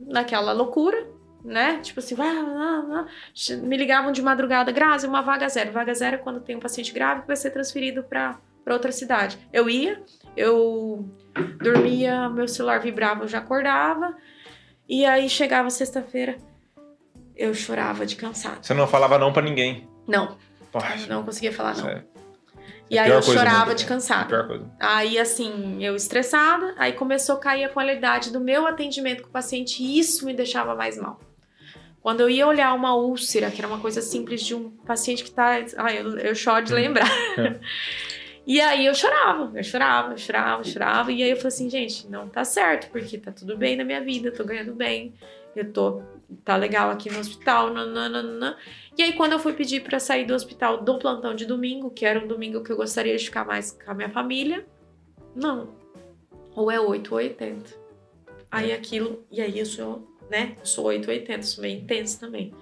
naquela 0.01 0.53
loucura, 0.53 1.07
né? 1.45 1.81
Tipo 1.82 2.01
assim, 2.01 2.15
ah. 2.20 3.07
me 3.62 3.77
ligavam 3.77 4.12
de 4.12 4.23
madrugada, 4.23 4.70
Grazi, 4.73 5.07
uma 5.07 5.23
vaga 5.23 5.49
zero. 5.49 5.73
Vaga 5.73 5.95
zero 5.95 6.16
é 6.16 6.19
quando 6.19 6.40
tem 6.40 6.57
um 6.57 6.61
paciente 6.61 6.93
grave 6.93 7.23
que 7.23 7.27
vai 7.27 7.36
ser 7.36 7.51
transferido 7.51 8.03
para 8.03 8.39
outra 8.69 8.93
cidade. 8.93 9.39
Eu 9.53 9.69
ia, 9.69 10.03
eu 10.36 11.09
dormia, 11.61 12.28
meu 12.28 12.47
celular 12.47 12.81
vibrava, 12.81 13.24
eu 13.24 13.28
já 13.28 13.39
acordava. 13.39 14.15
E 14.89 15.05
aí 15.05 15.28
chegava 15.28 15.70
sexta-feira, 15.70 16.36
eu 17.36 17.55
chorava 17.55 18.05
de 18.05 18.16
cansado. 18.16 18.65
Você 18.65 18.74
não 18.74 18.86
falava 18.86 19.19
não 19.19 19.32
para 19.32 19.43
ninguém? 19.43 19.89
Não. 20.07 20.36
Poxa. 20.73 21.07
Não 21.09 21.23
conseguia 21.23 21.53
falar 21.53 21.77
não. 21.77 21.85
Sério? 21.85 22.18
E 22.90 22.98
aí 22.98 23.10
eu 23.10 23.23
chorava 23.23 23.74
de 23.74 23.85
cansado. 23.85 24.70
Aí, 24.81 25.19
assim, 25.19 25.85
eu 25.85 25.94
estressada, 25.94 26.74
aí 26.78 26.93
começou 26.93 27.36
a 27.36 27.40
cair 27.40 27.65
a 27.65 27.69
qualidade 27.69 28.32
do 28.32 28.40
meu 28.40 28.66
atendimento 28.66 29.23
com 29.23 29.28
o 29.28 29.32
paciente 29.32 29.82
e 29.82 29.98
isso 29.98 30.24
me 30.24 30.32
deixava 30.32 30.74
mais 30.74 30.97
mal. 30.97 31.20
Quando 32.01 32.20
eu 32.20 32.31
ia 32.31 32.47
olhar 32.47 32.73
uma 32.74 32.94
úlcera, 32.94 33.51
que 33.51 33.60
era 33.60 33.69
uma 33.69 33.81
coisa 33.81 34.01
simples 34.01 34.43
de 34.43 34.55
um 34.55 34.70
paciente 34.70 35.24
que 35.24 35.31
tá. 35.31 35.59
Ai, 35.77 35.98
eu, 35.98 36.16
eu 36.19 36.35
choro 36.35 36.65
de 36.65 36.73
lembrar. 36.73 37.10
e 38.47 38.60
aí 38.60 38.86
eu 38.86 38.94
chorava, 38.94 39.51
eu 39.55 39.65
chorava, 39.65 40.12
eu 40.12 40.19
chorava, 40.19 40.60
eu 40.60 40.65
chorava. 40.65 41.12
E 41.12 41.23
aí 41.23 41.31
eu 41.31 41.36
falei 41.36 41.48
assim, 41.48 41.69
gente, 41.69 42.09
não 42.09 42.28
tá 42.28 42.44
certo, 42.44 42.90
porque 42.90 43.19
tá 43.19 43.32
tudo 43.32 43.56
bem 43.56 43.77
na 43.77 43.85
minha 43.85 44.01
vida, 44.01 44.28
eu 44.28 44.35
tô 44.35 44.44
ganhando 44.44 44.74
bem, 44.74 45.12
eu 45.55 45.70
tô. 45.73 46.02
tá 46.44 46.56
legal 46.56 46.90
aqui 46.90 47.10
no 47.10 47.19
hospital, 47.19 47.74
nananana. 47.74 48.56
E 48.99 49.03
aí, 49.03 49.12
quando 49.12 49.33
eu 49.33 49.39
fui 49.39 49.53
pedir 49.53 49.85
para 49.85 50.01
sair 50.01 50.27
do 50.27 50.35
hospital 50.35 50.83
do 50.83 50.99
plantão 50.99 51.33
de 51.33 51.47
domingo, 51.47 51.89
que 51.89 52.05
era 52.05 52.19
um 52.19 52.27
domingo 52.27 52.65
que 52.65 52.73
eu 52.73 52.77
gostaria 52.77 53.16
de 53.16 53.25
ficar 53.25 53.45
mais 53.45 53.70
com 53.70 53.89
a 53.89 53.95
minha 53.95 54.11
família, 54.11 54.66
não. 55.37 55.69
Ou 56.57 56.69
é 56.69 56.81
8 56.81 57.12
ou 57.12 57.19
80. 57.19 57.70
Aí 58.51 58.73
aquilo, 58.73 59.25
e 59.31 59.41
aí 59.41 59.57
eu 59.57 59.66
sou, 59.66 60.05
né? 60.29 60.57
Eu 60.59 60.66
sou 60.66 60.87
8 60.87 61.09
ou 61.09 61.15
80, 61.15 61.43
sou 61.43 61.62
meio 61.62 61.79
intenso 61.79 62.19
também. 62.19 62.53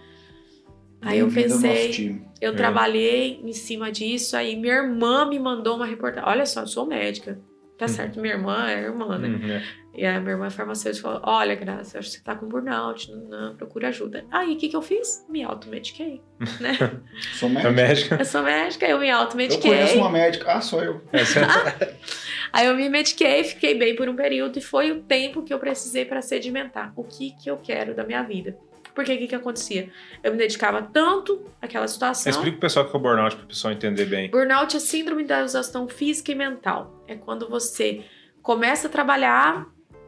Aí 1.00 1.20
eu 1.20 1.30
pensei, 1.30 2.20
eu 2.38 2.52
é. 2.52 2.54
trabalhei 2.54 3.40
em 3.42 3.52
cima 3.54 3.90
disso, 3.90 4.36
aí 4.36 4.56
minha 4.56 4.74
irmã 4.74 5.24
me 5.24 5.38
mandou 5.38 5.76
uma 5.76 5.86
reportagem. 5.86 6.28
Olha 6.28 6.44
só, 6.44 6.60
eu 6.60 6.66
sou 6.66 6.84
médica. 6.84 7.40
Tá 7.78 7.86
uhum. 7.86 7.88
certo, 7.88 8.20
minha 8.20 8.34
irmã 8.34 8.68
é 8.68 8.82
irmã, 8.82 9.18
né? 9.18 9.28
Uhum. 9.28 9.62
É. 9.96 10.02
E 10.02 10.06
a 10.06 10.20
minha 10.20 10.32
irmã 10.32 10.50
farmacêutica 10.50 11.08
falou: 11.08 11.22
Olha, 11.24 11.54
Graça, 11.54 11.98
acho 11.98 12.10
que 12.10 12.16
você 12.16 12.22
tá 12.22 12.34
com 12.34 12.46
burnout, 12.46 13.10
não, 13.10 13.48
não 13.48 13.56
procura 13.56 13.88
ajuda. 13.88 14.24
Aí 14.30 14.54
o 14.54 14.56
que, 14.56 14.68
que 14.68 14.76
eu 14.76 14.82
fiz? 14.82 15.24
Me 15.28 15.42
automediquei, 15.42 16.22
né? 16.60 16.76
sou 17.34 17.48
médica. 17.48 17.68
É 17.68 17.72
médica. 17.72 18.16
Eu 18.16 18.24
sou 18.24 18.42
médica, 18.42 18.86
eu 18.86 18.98
me 18.98 19.10
automediquei. 19.10 19.70
Eu 19.70 19.76
conheço 19.76 19.98
uma 19.98 20.10
médica. 20.10 20.52
Ah, 20.52 20.60
sou 20.60 20.82
eu. 20.82 21.00
Aí 22.52 22.66
eu 22.66 22.76
me 22.76 22.88
mediquei, 22.88 23.44
fiquei 23.44 23.74
bem 23.74 23.96
por 23.96 24.08
um 24.08 24.16
período 24.16 24.58
e 24.58 24.62
foi 24.62 24.92
o 24.92 25.02
tempo 25.02 25.42
que 25.42 25.52
eu 25.52 25.58
precisei 25.58 26.04
para 26.04 26.22
sedimentar 26.22 26.92
o 26.96 27.04
que, 27.04 27.32
que 27.32 27.50
eu 27.50 27.56
quero 27.56 27.94
da 27.94 28.04
minha 28.04 28.22
vida. 28.22 28.56
Porque 28.94 29.12
o 29.12 29.18
que, 29.18 29.26
que 29.26 29.34
acontecia? 29.34 29.90
Eu 30.24 30.32
me 30.32 30.38
dedicava 30.38 30.80
tanto 30.80 31.44
àquela 31.60 31.86
situação. 31.86 32.30
Explica 32.30 32.52
pro 32.52 32.60
pessoal 32.60 32.86
o 32.86 32.88
que 32.88 32.96
é 32.96 32.98
o 32.98 33.02
burnout, 33.02 33.36
para 33.36 33.44
o 33.44 33.48
pessoal 33.48 33.74
entender 33.74 34.06
bem. 34.06 34.30
Burnout 34.30 34.74
é 34.74 34.80
síndrome 34.80 35.22
da 35.22 35.42
exaustão 35.42 35.86
física 35.86 36.32
e 36.32 36.34
mental. 36.34 37.04
É 37.06 37.14
quando 37.14 37.46
você 37.46 38.02
começa 38.40 38.86
a 38.86 38.90
trabalhar 38.90 39.66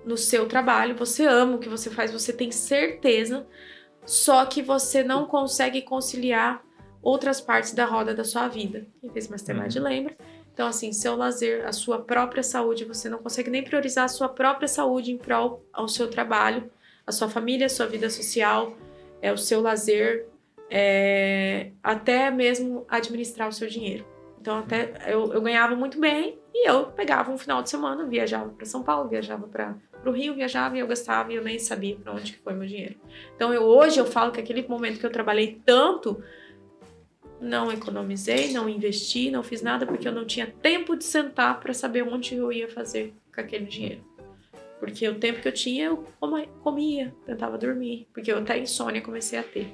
no 0.08 0.16
seu 0.16 0.48
trabalho, 0.48 0.96
você 0.96 1.26
ama 1.26 1.56
o 1.56 1.58
que 1.58 1.68
você 1.68 1.90
faz, 1.90 2.10
você 2.10 2.32
tem 2.32 2.50
certeza, 2.50 3.46
só 4.04 4.44
que 4.46 4.62
você 4.62 5.02
não 5.04 5.26
consegue 5.26 5.82
conciliar 5.82 6.64
outras 7.02 7.40
partes 7.40 7.72
da 7.72 7.84
roda 7.84 8.14
da 8.14 8.24
sua 8.24 8.48
vida. 8.48 8.86
Quem 9.00 9.10
fez 9.10 9.28
Mastermind 9.28 9.76
uhum. 9.76 9.82
lembra. 9.82 10.16
Então, 10.52 10.66
assim, 10.66 10.92
seu 10.92 11.14
lazer, 11.14 11.64
a 11.66 11.72
sua 11.72 12.00
própria 12.00 12.42
saúde, 12.42 12.84
você 12.84 13.08
não 13.08 13.18
consegue 13.18 13.50
nem 13.50 13.62
priorizar 13.62 14.06
a 14.06 14.08
sua 14.08 14.28
própria 14.28 14.66
saúde 14.66 15.12
em 15.12 15.18
prol 15.18 15.64
ao 15.72 15.86
seu 15.86 16.08
trabalho 16.08 16.68
a 17.08 17.12
sua 17.12 17.28
família, 17.30 17.64
a 17.64 17.70
sua 17.70 17.86
vida 17.86 18.10
social, 18.10 18.76
é 19.22 19.32
o 19.32 19.38
seu 19.38 19.62
lazer, 19.62 20.28
é, 20.68 21.70
até 21.82 22.30
mesmo 22.30 22.84
administrar 22.86 23.48
o 23.48 23.52
seu 23.52 23.66
dinheiro. 23.66 24.04
Então 24.38 24.58
até 24.58 24.92
eu, 25.06 25.32
eu 25.32 25.40
ganhava 25.40 25.74
muito 25.74 25.98
bem 25.98 26.38
e 26.52 26.68
eu 26.68 26.88
pegava 26.88 27.32
um 27.32 27.38
final 27.38 27.62
de 27.62 27.70
semana, 27.70 28.04
viajava 28.04 28.50
para 28.50 28.66
São 28.66 28.82
Paulo, 28.82 29.08
viajava 29.08 29.48
para 29.48 29.74
o 30.04 30.10
Rio, 30.10 30.34
viajava 30.34 30.76
e 30.76 30.80
eu 30.80 30.86
gastava 30.86 31.32
e 31.32 31.36
eu 31.36 31.42
nem 31.42 31.58
sabia 31.58 31.96
para 31.96 32.12
onde 32.12 32.32
que 32.32 32.38
foi 32.38 32.54
meu 32.54 32.66
dinheiro. 32.66 32.96
Então 33.34 33.52
eu, 33.52 33.62
hoje 33.62 33.98
eu 33.98 34.06
falo 34.06 34.32
que 34.32 34.40
aquele 34.40 34.66
momento 34.66 34.98
que 34.98 35.06
eu 35.06 35.10
trabalhei 35.10 35.60
tanto, 35.64 36.22
não 37.40 37.72
economizei, 37.72 38.52
não 38.52 38.68
investi, 38.68 39.30
não 39.30 39.42
fiz 39.42 39.62
nada 39.62 39.86
porque 39.86 40.06
eu 40.06 40.12
não 40.12 40.24
tinha 40.24 40.46
tempo 40.46 40.96
de 40.96 41.04
sentar 41.04 41.60
para 41.60 41.72
saber 41.72 42.02
onde 42.02 42.34
eu 42.34 42.52
ia 42.52 42.68
fazer 42.68 43.14
com 43.34 43.40
aquele 43.40 43.66
dinheiro. 43.66 44.02
Porque 44.80 45.08
o 45.08 45.18
tempo 45.18 45.40
que 45.40 45.48
eu 45.48 45.52
tinha, 45.52 45.86
eu 45.86 46.04
comia, 46.62 47.14
tentava 47.26 47.58
dormir, 47.58 48.06
porque 48.12 48.30
eu 48.30 48.38
até 48.38 48.58
insônia 48.58 49.00
comecei 49.00 49.38
a 49.38 49.42
ter. 49.42 49.68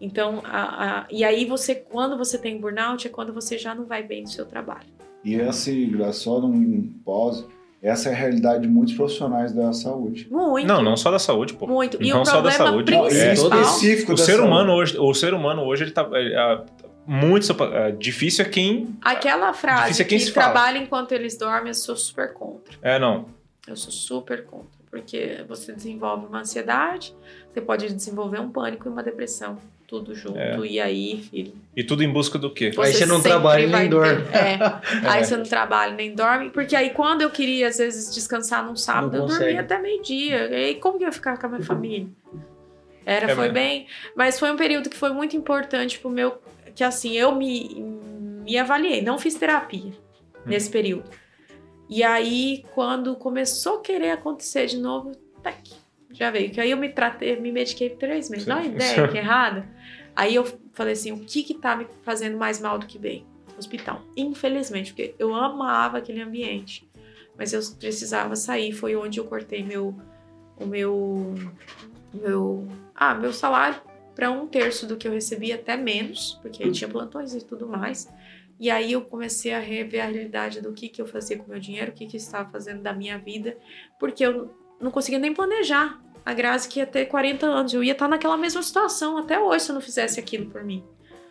Então, 0.00 0.42
a, 0.44 1.00
a, 1.00 1.06
e 1.10 1.24
aí 1.24 1.46
você, 1.46 1.74
quando 1.74 2.18
você 2.18 2.36
tem 2.36 2.58
burnout, 2.58 3.06
é 3.06 3.10
quando 3.10 3.32
você 3.32 3.56
já 3.56 3.74
não 3.74 3.86
vai 3.86 4.02
bem 4.02 4.22
no 4.22 4.28
seu 4.28 4.44
trabalho. 4.44 4.88
E 5.24 5.34
esse, 5.34 5.90
só 6.12 6.40
num 6.40 6.92
pause, 7.04 7.46
essa 7.84 8.08
é 8.08 8.12
a 8.12 8.14
realidade 8.14 8.62
de 8.62 8.68
muitos 8.68 8.94
profissionais 8.94 9.52
da 9.52 9.70
saúde. 9.74 10.26
Muito. 10.30 10.66
Não, 10.66 10.82
não 10.82 10.96
só 10.96 11.10
da 11.10 11.18
saúde, 11.18 11.52
pô. 11.52 11.66
Muito. 11.66 12.02
E 12.02 12.10
não 12.10 12.22
o 12.22 12.24
só 12.24 12.40
da 12.40 12.50
saúde, 12.50 12.94
é 12.94 13.34
específico 13.34 14.12
o 14.12 14.14
da 14.16 14.24
ser 14.24 14.32
saúde. 14.32 14.48
humano 14.48 14.72
hoje, 14.72 14.98
o 14.98 15.12
ser 15.12 15.34
humano 15.34 15.62
hoje 15.62 15.84
ele 15.84 15.90
tá 15.90 16.08
é, 16.14 16.64
muito 17.06 17.52
é, 17.62 17.92
difícil 17.92 18.42
é 18.42 18.48
quem 18.48 18.96
Aquela 19.02 19.52
frase 19.52 20.00
é 20.00 20.04
quem 20.04 20.18
que 20.18 20.32
trabalha 20.32 20.78
enquanto 20.78 21.12
eles 21.12 21.36
dormem, 21.36 21.68
eu 21.68 21.74
sou 21.74 21.94
super 21.94 22.32
contra. 22.32 22.74
É, 22.80 22.98
não. 22.98 23.26
Eu 23.68 23.76
sou 23.76 23.92
super 23.92 24.46
contra, 24.46 24.80
porque 24.90 25.44
você 25.46 25.70
desenvolve 25.70 26.24
uma 26.24 26.40
ansiedade, 26.40 27.14
você 27.52 27.60
pode 27.60 27.92
desenvolver 27.92 28.40
um 28.40 28.48
pânico 28.48 28.88
e 28.88 28.90
uma 28.90 29.02
depressão. 29.02 29.58
Tudo 29.94 30.14
junto. 30.14 30.38
É. 30.38 30.56
E 30.66 30.80
aí, 30.80 31.22
filho. 31.30 31.52
E 31.76 31.84
tudo 31.84 32.02
em 32.02 32.12
busca 32.12 32.38
do 32.38 32.50
quê? 32.50 32.72
Você 32.72 32.80
aí 32.80 32.92
você 32.94 33.06
não 33.06 33.22
trabalha 33.22 33.66
nem 33.66 33.88
dorme. 33.88 34.24
É. 34.32 34.58
Aí 35.08 35.24
você 35.24 35.36
não 35.36 35.44
trabalha 35.44 35.94
nem 35.94 36.14
dorme. 36.14 36.50
Porque 36.50 36.74
aí 36.74 36.90
quando 36.90 37.22
eu 37.22 37.30
queria, 37.30 37.68
às 37.68 37.78
vezes, 37.78 38.12
descansar 38.12 38.64
num 38.64 38.76
sábado, 38.76 39.16
eu 39.16 39.26
dormia 39.26 39.60
até 39.60 39.78
meio-dia. 39.78 40.48
E 40.50 40.54
aí 40.54 40.74
como 40.76 40.98
que 40.98 41.04
eu 41.04 41.08
ia 41.08 41.12
ficar 41.12 41.38
com 41.38 41.46
a 41.46 41.48
minha 41.50 41.62
família? 41.62 42.08
Era, 43.06 43.30
é 43.30 43.34
foi 43.34 43.44
mesmo. 43.44 43.54
bem. 43.54 43.86
Mas 44.16 44.38
foi 44.38 44.50
um 44.50 44.56
período 44.56 44.90
que 44.90 44.96
foi 44.96 45.10
muito 45.10 45.36
importante 45.36 45.98
pro 45.98 46.10
meu. 46.10 46.38
Que 46.74 46.82
assim, 46.82 47.12
eu 47.12 47.34
me, 47.34 47.74
me 48.44 48.58
avaliei. 48.58 49.02
Não 49.02 49.18
fiz 49.18 49.34
terapia 49.34 49.90
hum. 49.90 49.92
nesse 50.46 50.70
período. 50.70 51.08
E 51.88 52.02
aí, 52.02 52.64
quando 52.74 53.14
começou 53.14 53.78
a 53.78 53.82
querer 53.82 54.10
acontecer 54.10 54.66
de 54.66 54.78
novo, 54.78 55.12
tá 55.42 55.50
aqui 55.50 55.83
já 56.18 56.30
veio. 56.30 56.50
Que 56.50 56.60
aí 56.60 56.70
eu 56.70 56.76
me 56.76 56.88
tratei, 56.88 57.38
me 57.38 57.52
mediquei 57.52 57.90
por 57.90 57.98
três 57.98 58.30
meses. 58.30 58.46
Dá 58.46 58.56
uma 58.56 58.64
ideia 58.64 59.08
que 59.08 59.18
é 59.18 59.20
errada. 59.22 59.66
Aí 60.14 60.34
eu 60.34 60.44
falei 60.72 60.92
assim, 60.92 61.12
o 61.12 61.20
que 61.20 61.42
que 61.42 61.54
tá 61.54 61.76
me 61.76 61.86
fazendo 62.02 62.36
mais 62.36 62.60
mal 62.60 62.78
do 62.78 62.86
que 62.86 62.98
bem? 62.98 63.26
Hospital. 63.58 64.02
Infelizmente, 64.16 64.92
porque 64.92 65.14
eu 65.18 65.34
amava 65.34 65.98
aquele 65.98 66.20
ambiente. 66.20 66.88
Mas 67.36 67.52
eu 67.52 67.60
precisava 67.78 68.36
sair. 68.36 68.72
Foi 68.72 68.94
onde 68.94 69.18
eu 69.18 69.24
cortei 69.24 69.62
meu, 69.62 69.94
o 70.56 70.66
meu, 70.66 71.34
meu, 72.12 72.68
ah, 72.94 73.14
meu 73.14 73.32
salário 73.32 73.80
para 74.14 74.30
um 74.30 74.46
terço 74.46 74.86
do 74.86 74.96
que 74.96 75.08
eu 75.08 75.12
recebia, 75.12 75.56
até 75.56 75.76
menos, 75.76 76.38
porque 76.40 76.62
aí 76.62 76.70
tinha 76.70 76.88
plantões 76.88 77.34
e 77.34 77.44
tudo 77.44 77.66
mais. 77.66 78.08
E 78.60 78.70
aí 78.70 78.92
eu 78.92 79.02
comecei 79.02 79.52
a 79.52 79.58
rever 79.58 80.02
a 80.02 80.06
realidade 80.06 80.60
do 80.60 80.72
que, 80.72 80.88
que 80.88 81.02
eu 81.02 81.06
fazia 81.06 81.36
com 81.36 81.44
o 81.44 81.48
meu 81.48 81.58
dinheiro, 81.58 81.90
o 81.90 81.94
que, 81.94 82.06
que 82.06 82.16
eu 82.16 82.20
estava 82.20 82.48
fazendo 82.50 82.80
da 82.80 82.92
minha 82.92 83.18
vida, 83.18 83.56
porque 83.98 84.24
eu 84.24 84.54
não 84.80 84.90
conseguia 84.90 85.18
nem 85.18 85.34
planejar 85.34 86.00
a 86.24 86.32
Grazi 86.32 86.68
que 86.68 86.80
ia 86.80 86.86
ter 86.86 87.06
40 87.06 87.46
anos. 87.46 87.74
Eu 87.74 87.84
ia 87.84 87.92
estar 87.92 88.08
naquela 88.08 88.36
mesma 88.36 88.62
situação 88.62 89.18
até 89.18 89.38
hoje 89.38 89.64
se 89.64 89.70
eu 89.70 89.74
não 89.74 89.82
fizesse 89.82 90.18
aquilo 90.18 90.46
por 90.46 90.64
mim. 90.64 90.84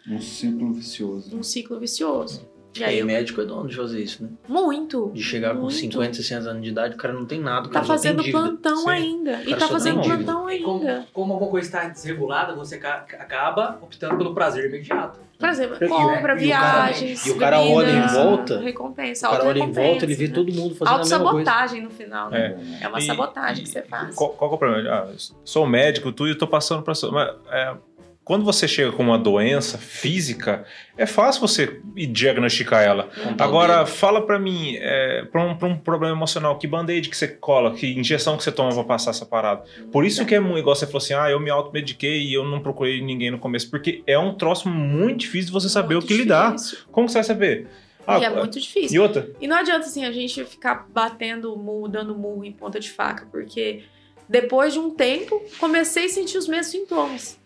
Um 0.07 0.19
ciclo 0.19 0.73
vicioso. 0.73 1.37
Um 1.37 1.43
ciclo 1.43 1.79
vicioso. 1.79 2.47
E 2.75 2.83
aí, 2.83 3.01
o 3.01 3.05
médico 3.05 3.41
é 3.41 3.45
dono 3.45 3.67
de 3.67 3.75
fazer 3.75 4.01
isso, 4.01 4.23
né? 4.23 4.29
Muito. 4.47 5.11
De 5.13 5.21
chegar 5.21 5.53
muito. 5.53 5.65
com 5.65 5.69
50, 5.69 6.13
60 6.15 6.49
anos 6.49 6.63
de 6.63 6.69
idade, 6.69 6.95
o 6.95 6.97
cara 6.97 7.13
não 7.13 7.25
tem 7.25 7.39
nada. 7.39 7.67
O 7.67 7.71
tá 7.71 7.83
fazendo 7.83 8.23
plantão 8.23 8.77
Sim. 8.77 8.89
ainda. 8.89 9.41
E 9.45 9.55
tá 9.55 9.67
fazendo 9.67 10.01
plantão 10.01 10.47
ainda. 10.47 10.65
Como, 10.65 11.07
como 11.13 11.33
alguma 11.33 11.51
coisa 11.51 11.67
está 11.67 11.87
desregulada, 11.87 12.55
você 12.55 12.75
acaba 12.75 13.77
optando 13.81 14.17
pelo 14.17 14.33
prazer 14.33 14.65
imediato. 14.65 15.19
Por 15.37 15.49
exemplo, 15.49 15.89
compra, 15.89 16.35
viagens. 16.35 17.25
E 17.25 17.31
o 17.31 17.37
cara, 17.37 17.59
olha 17.59 17.91
em 17.91 18.07
volta. 18.07 18.59
Recompensa. 18.59 19.27
O 19.27 19.31
cara 19.31 19.45
olha 19.45 19.59
em 19.59 19.71
volta, 19.71 20.05
ele 20.05 20.15
vê 20.15 20.29
todo 20.29 20.51
mundo 20.53 20.73
fazendo 20.73 20.95
a 20.95 20.97
mesma 20.99 21.19
coisa. 21.19 21.45
sabotagem 21.45 21.81
no 21.81 21.89
final, 21.89 22.29
né? 22.29 22.57
É, 22.81 22.85
é 22.85 22.87
uma 22.87 22.99
e, 22.99 23.01
sabotagem 23.01 23.63
e, 23.63 23.65
que 23.65 23.69
você 23.69 23.81
faz. 23.81 24.15
Qual, 24.15 24.29
qual 24.31 24.51
é 24.51 24.53
o 24.53 24.57
problema? 24.57 24.89
Ah, 24.89 25.07
sou 25.43 25.67
médico, 25.67 26.13
tu 26.13 26.27
e 26.27 26.31
eu 26.31 26.37
tô 26.37 26.47
passando 26.47 26.81
pra. 26.81 26.93
Mas, 27.11 27.29
é, 27.51 27.75
quando 28.23 28.45
você 28.45 28.67
chega 28.67 28.91
com 28.91 29.03
uma 29.03 29.17
doença 29.17 29.77
física, 29.77 30.65
é 30.97 31.05
fácil 31.05 31.41
você 31.41 31.81
diagnosticar 32.09 32.81
ela. 32.81 33.09
Agora, 33.37 33.85
fala 33.85 34.25
para 34.25 34.39
mim, 34.39 34.77
é, 34.77 35.25
para 35.25 35.43
um, 35.43 35.51
um, 35.51 35.77
problema 35.77 36.15
emocional, 36.15 36.57
que 36.57 36.65
band-aid 36.65 37.09
que 37.09 37.17
você 37.17 37.27
cola, 37.27 37.73
que 37.73 37.87
injeção 37.99 38.37
que 38.37 38.43
você 38.43 38.51
toma 38.51 38.73
pra 38.73 38.83
passar 38.83 39.11
essa 39.11 39.25
parada. 39.25 39.63
Por 39.91 40.05
isso 40.05 40.25
que 40.25 40.33
é 40.33 40.39
muito 40.39 40.59
igual 40.59 40.75
você 40.75 40.85
falou 40.85 40.99
assim, 40.99 41.13
ah, 41.13 41.29
eu 41.29 41.39
me 41.39 41.49
automediquei 41.49 42.21
e 42.21 42.33
eu 42.33 42.45
não 42.45 42.61
procurei 42.61 43.01
ninguém 43.01 43.29
no 43.29 43.39
começo, 43.39 43.69
porque 43.69 44.01
é 44.07 44.17
um 44.17 44.35
troço 44.35 44.69
muito 44.69 45.19
difícil 45.21 45.47
de 45.47 45.51
você 45.51 45.67
saber 45.67 45.95
muito 45.95 46.05
o 46.05 46.07
que 46.07 46.13
difícil. 46.13 46.33
lidar. 46.33 46.55
Como 46.91 47.09
você 47.09 47.15
vai 47.15 47.23
saber? 47.23 47.67
Ah, 48.07 48.19
e 48.19 48.23
é 48.23 48.29
muito 48.29 48.59
difícil. 48.59 48.95
E 48.95 48.99
outra? 48.99 49.29
E 49.39 49.47
não 49.47 49.57
adianta, 49.57 49.85
assim, 49.85 50.05
a 50.05 50.11
gente 50.11 50.43
ficar 50.45 50.87
batendo 50.89 51.55
murro, 51.57 51.87
dando 51.87 52.15
murro 52.15 52.45
em 52.45 52.51
ponta 52.51 52.79
de 52.79 52.89
faca, 52.89 53.27
porque 53.31 53.83
depois 54.27 54.73
de 54.73 54.79
um 54.79 54.91
tempo, 54.91 55.41
comecei 55.59 56.05
a 56.05 56.09
sentir 56.09 56.37
os 56.37 56.47
mesmos 56.47 56.67
sintomas. 56.67 57.42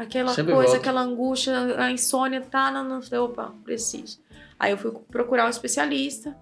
Aquela 0.00 0.30
Sempre 0.30 0.54
coisa, 0.54 0.70
volta. 0.70 0.80
aquela 0.80 1.02
angústia, 1.02 1.52
a 1.76 1.90
insônia, 1.90 2.40
tá, 2.40 2.70
não, 2.70 2.84
não, 2.84 3.24
opa, 3.24 3.52
preciso. 3.62 4.18
Aí 4.58 4.72
eu 4.72 4.78
fui 4.78 4.90
procurar 5.10 5.44
um 5.44 5.50
especialista, 5.50 6.34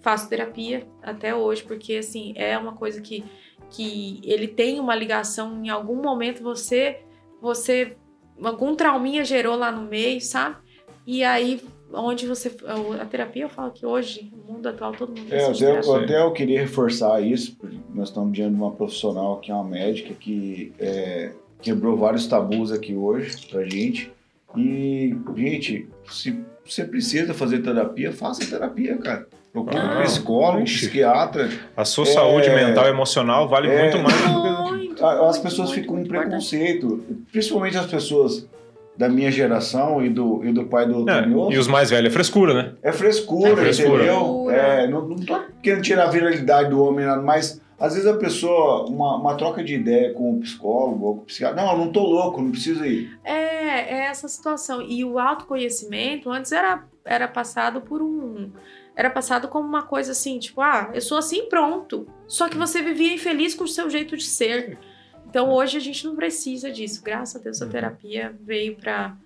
faço 0.00 0.28
terapia 0.28 0.86
até 1.02 1.34
hoje, 1.34 1.64
porque 1.64 1.96
assim, 1.96 2.32
é 2.36 2.56
uma 2.56 2.74
coisa 2.74 3.00
que, 3.00 3.24
que 3.68 4.20
ele 4.22 4.46
tem 4.46 4.78
uma 4.78 4.94
ligação, 4.94 5.60
em 5.60 5.68
algum 5.68 5.96
momento 6.00 6.40
você, 6.40 7.00
você, 7.42 7.96
algum 8.40 8.76
trauminha 8.76 9.24
gerou 9.24 9.56
lá 9.56 9.72
no 9.72 9.82
meio, 9.82 10.20
sabe? 10.20 10.58
E 11.04 11.24
aí, 11.24 11.60
onde 11.92 12.28
você, 12.28 12.54
a 13.00 13.04
terapia, 13.06 13.42
eu 13.42 13.48
falo 13.48 13.72
que 13.72 13.84
hoje, 13.84 14.32
no 14.32 14.54
mundo 14.54 14.68
atual, 14.68 14.92
todo 14.92 15.18
mundo 15.18 15.32
é, 15.32 15.46
até, 15.46 15.80
eu, 15.80 15.94
até 15.96 16.22
eu 16.22 16.32
queria 16.32 16.60
reforçar 16.60 17.20
isso, 17.20 17.58
nós 17.92 18.10
estamos 18.10 18.32
diante 18.32 18.54
de 18.54 18.60
uma 18.62 18.70
profissional 18.70 19.40
que 19.40 19.50
é 19.50 19.54
uma 19.54 19.64
médica 19.64 20.14
que 20.14 20.72
é, 20.78 21.32
quebrou 21.60 21.96
vários 21.96 22.26
tabus 22.26 22.72
aqui 22.72 22.94
hoje 22.94 23.36
pra 23.50 23.64
gente. 23.64 24.12
E, 24.56 25.16
gente, 25.36 25.88
se 26.10 26.38
você 26.64 26.84
precisa 26.84 27.34
fazer 27.34 27.60
terapia, 27.60 28.12
faça 28.12 28.44
terapia, 28.44 28.96
cara. 28.96 29.26
Procure 29.52 29.78
ah, 29.78 29.98
um 29.98 30.02
psicólogo, 30.04 30.60
um 30.60 30.64
psiquiatra. 30.64 31.48
A 31.76 31.84
sua 31.84 32.04
é, 32.04 32.06
saúde 32.06 32.50
mental 32.50 32.86
e 32.86 32.90
emocional 32.90 33.48
vale 33.48 33.68
é, 33.68 33.82
muito 33.82 33.98
mais 33.98 34.16
do 34.20 34.94
que. 34.94 35.02
As 35.02 35.38
pessoas 35.38 35.72
ficam 35.72 35.96
com 35.96 36.04
preconceito, 36.04 37.02
principalmente 37.32 37.78
as 37.78 37.86
pessoas 37.86 38.46
da 38.94 39.08
minha 39.08 39.32
geração 39.32 40.04
e 40.04 40.10
do, 40.10 40.44
e 40.44 40.52
do 40.52 40.66
pai 40.66 40.86
do 40.86 41.08
é, 41.08 41.26
E 41.50 41.56
os 41.56 41.66
mais 41.66 41.88
velhos, 41.88 42.10
é 42.10 42.12
frescura, 42.12 42.52
né? 42.52 42.72
É 42.82 42.92
frescura, 42.92 43.52
é 43.52 43.56
frescura. 43.56 44.04
entendeu? 44.04 44.50
É, 44.50 44.86
não, 44.86 45.08
não 45.08 45.16
tô 45.16 45.40
querendo 45.62 45.80
tirar 45.80 46.04
a 46.04 46.10
virilidade 46.10 46.68
do 46.68 46.84
homem, 46.84 47.06
mas 47.24 47.62
às 47.80 47.94
vezes 47.94 48.06
a 48.06 48.14
pessoa, 48.18 48.84
uma, 48.84 49.16
uma 49.16 49.34
troca 49.36 49.64
de 49.64 49.74
ideia 49.74 50.12
com 50.12 50.34
o 50.34 50.40
psicólogo 50.40 51.06
ou 51.06 51.16
com 51.16 51.22
o 51.22 51.24
psiquiatra, 51.24 51.62
não, 51.62 51.72
eu 51.72 51.78
não 51.78 51.90
tô 51.90 52.02
louco, 52.02 52.42
não 52.42 52.50
preciso 52.50 52.84
ir. 52.84 53.18
É, 53.24 53.32
é 53.32 54.04
essa 54.04 54.28
situação. 54.28 54.82
E 54.82 55.02
o 55.02 55.18
autoconhecimento 55.18 56.30
antes 56.30 56.52
era, 56.52 56.84
era 57.06 57.26
passado 57.26 57.80
por 57.80 58.02
um. 58.02 58.52
Era 58.94 59.08
passado 59.08 59.48
como 59.48 59.66
uma 59.66 59.82
coisa 59.82 60.12
assim, 60.12 60.38
tipo, 60.38 60.60
ah, 60.60 60.90
eu 60.92 61.00
sou 61.00 61.16
assim 61.16 61.48
pronto. 61.48 62.06
Só 62.28 62.50
que 62.50 62.58
você 62.58 62.82
vivia 62.82 63.14
infeliz 63.14 63.54
com 63.54 63.64
o 63.64 63.68
seu 63.68 63.88
jeito 63.88 64.14
de 64.14 64.24
ser. 64.24 64.78
Então 65.26 65.50
hoje 65.50 65.78
a 65.78 65.80
gente 65.80 66.04
não 66.04 66.14
precisa 66.14 66.70
disso. 66.70 67.02
Graças 67.02 67.40
a 67.40 67.42
Deus 67.42 67.62
a 67.62 67.64
uhum. 67.64 67.70
terapia 67.70 68.36
veio 68.42 68.76
para 68.76 69.16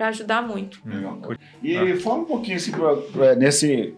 ajudar 0.00 0.42
muito. 0.42 0.82
Legal. 0.84 1.20
E 1.62 1.76
ah. 1.76 2.00
fala 2.00 2.22
um 2.22 2.24
pouquinho 2.24 2.56
assim, 2.56 2.72
pra, 2.72 2.96
pra, 2.96 3.34
nesse 3.36 3.94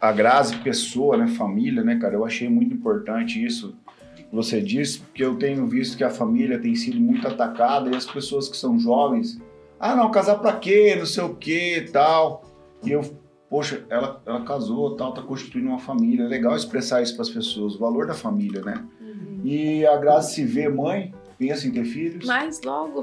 a 0.00 0.12
Grazi, 0.12 0.56
pessoa, 0.56 1.16
né, 1.16 1.26
família, 1.26 1.84
né, 1.84 1.96
cara? 1.96 2.14
Eu 2.14 2.24
achei 2.24 2.48
muito 2.48 2.74
importante 2.74 3.44
isso 3.44 3.76
que 4.16 4.34
você 4.34 4.60
disse, 4.60 5.00
porque 5.00 5.22
eu 5.22 5.36
tenho 5.36 5.66
visto 5.66 5.96
que 5.96 6.04
a 6.04 6.10
família 6.10 6.58
tem 6.58 6.74
sido 6.74 6.98
muito 6.98 7.26
atacada 7.28 7.90
e 7.90 7.96
as 7.96 8.06
pessoas 8.06 8.48
que 8.48 8.56
são 8.56 8.78
jovens, 8.78 9.40
ah, 9.78 9.94
não, 9.94 10.10
casar 10.10 10.38
pra 10.38 10.56
quê? 10.56 10.94
Não 10.96 11.06
sei 11.06 11.24
o 11.24 11.34
quê, 11.34 11.88
tal. 11.92 12.44
E 12.82 12.92
eu, 12.92 13.02
poxa, 13.48 13.84
ela, 13.88 14.22
ela 14.24 14.42
casou, 14.42 14.96
tal, 14.96 15.12
tá 15.12 15.22
constituindo 15.22 15.68
uma 15.68 15.78
família. 15.78 16.24
É 16.24 16.28
legal 16.28 16.54
expressar 16.54 17.02
isso 17.02 17.14
para 17.14 17.22
as 17.22 17.30
pessoas, 17.30 17.74
o 17.74 17.78
valor 17.78 18.06
da 18.06 18.14
família, 18.14 18.62
né? 18.62 18.86
Uhum. 19.00 19.40
E 19.42 19.86
a 19.86 19.96
Grazi 19.96 20.34
se 20.34 20.44
vê 20.44 20.68
mãe, 20.68 21.14
pensa 21.38 21.66
em 21.66 21.70
ter 21.70 21.84
filhos. 21.84 22.26
Mas 22.26 22.60
logo, 22.62 23.02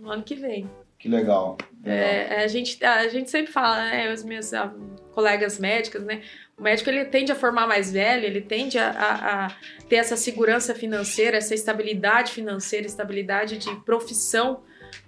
no 0.00 0.10
ano 0.10 0.22
que 0.22 0.34
vem. 0.34 0.68
Que 0.98 1.08
legal. 1.08 1.58
É, 1.84 2.42
a, 2.42 2.48
gente, 2.48 2.84
a 2.84 3.08
gente 3.08 3.30
sempre 3.30 3.52
fala, 3.52 3.76
né? 3.76 4.08
As 4.08 4.24
minhas 4.24 4.50
colegas 5.12 5.58
médicas, 5.58 6.02
né? 6.02 6.22
O 6.58 6.62
médico 6.62 6.90
ele 6.90 7.04
tende 7.04 7.30
a 7.30 7.34
formar 7.34 7.66
mais 7.66 7.92
velho, 7.92 8.24
ele 8.24 8.40
tende 8.40 8.78
a, 8.78 8.90
a, 8.90 9.46
a, 9.46 9.56
ter 9.88 9.96
essa 9.96 10.16
segurança 10.16 10.74
financeira, 10.74 11.36
essa 11.36 11.54
estabilidade 11.54 12.32
financeira, 12.32 12.86
estabilidade 12.86 13.58
de 13.58 13.74
profissão 13.84 14.62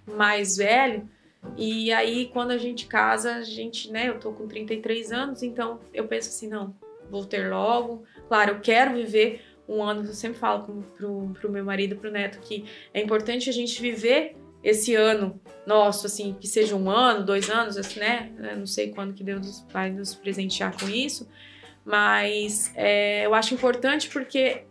mais 0.07 0.57
velho. 0.57 1.09
E 1.57 1.93
aí, 1.93 2.31
quando 2.33 2.51
a 2.51 2.59
gente 2.59 2.87
casa, 2.87 3.37
a 3.37 3.43
gente, 3.43 3.91
né? 3.91 4.09
Eu 4.09 4.21
tô 4.21 4.33
com 4.33 4.47
33 4.47 5.11
anos, 5.11 5.43
então 5.43 5.81
eu 5.93 6.07
penso 6.07 6.29
assim, 6.29 6.49
não, 6.49 6.75
vou 7.11 7.25
ter 7.25 7.49
logo. 7.49 8.05
Claro, 8.29 8.53
eu 8.53 8.61
quero 8.61 8.95
viver 8.95 9.43
um 9.69 9.83
ano, 9.83 10.05
eu 10.05 10.15
sempre 10.15 10.39
falo 10.39 10.83
pro, 10.97 11.33
pro 11.41 11.51
meu 11.51 11.65
marido, 11.65 11.97
pro 11.97 12.11
neto, 12.11 12.41
que 12.41 12.65
é 12.95 13.01
importante 13.01 13.51
a 13.51 13.53
gente 13.53 13.81
viver 13.81 14.37
esse 14.63 14.95
ano 14.95 15.41
nosso, 15.69 16.07
assim, 16.07 16.35
que 16.41 16.49
seja 16.49 16.75
um 16.75 16.91
ano, 16.91 17.25
dois 17.25 17.51
anos, 17.51 17.77
assim, 17.77 18.01
né? 18.01 18.33
Eu 18.39 18.57
não 18.57 18.67
sei 18.67 18.91
quando 18.91 19.13
que 19.13 19.23
Deus 19.23 19.65
vai 19.71 19.91
nos 19.91 20.15
presentear 20.15 20.75
com 20.81 20.89
isso, 20.89 21.29
mas 21.85 22.73
é, 22.75 23.27
eu 23.27 23.35
acho 23.35 23.53
importante 23.53 24.09
porque 24.09 24.65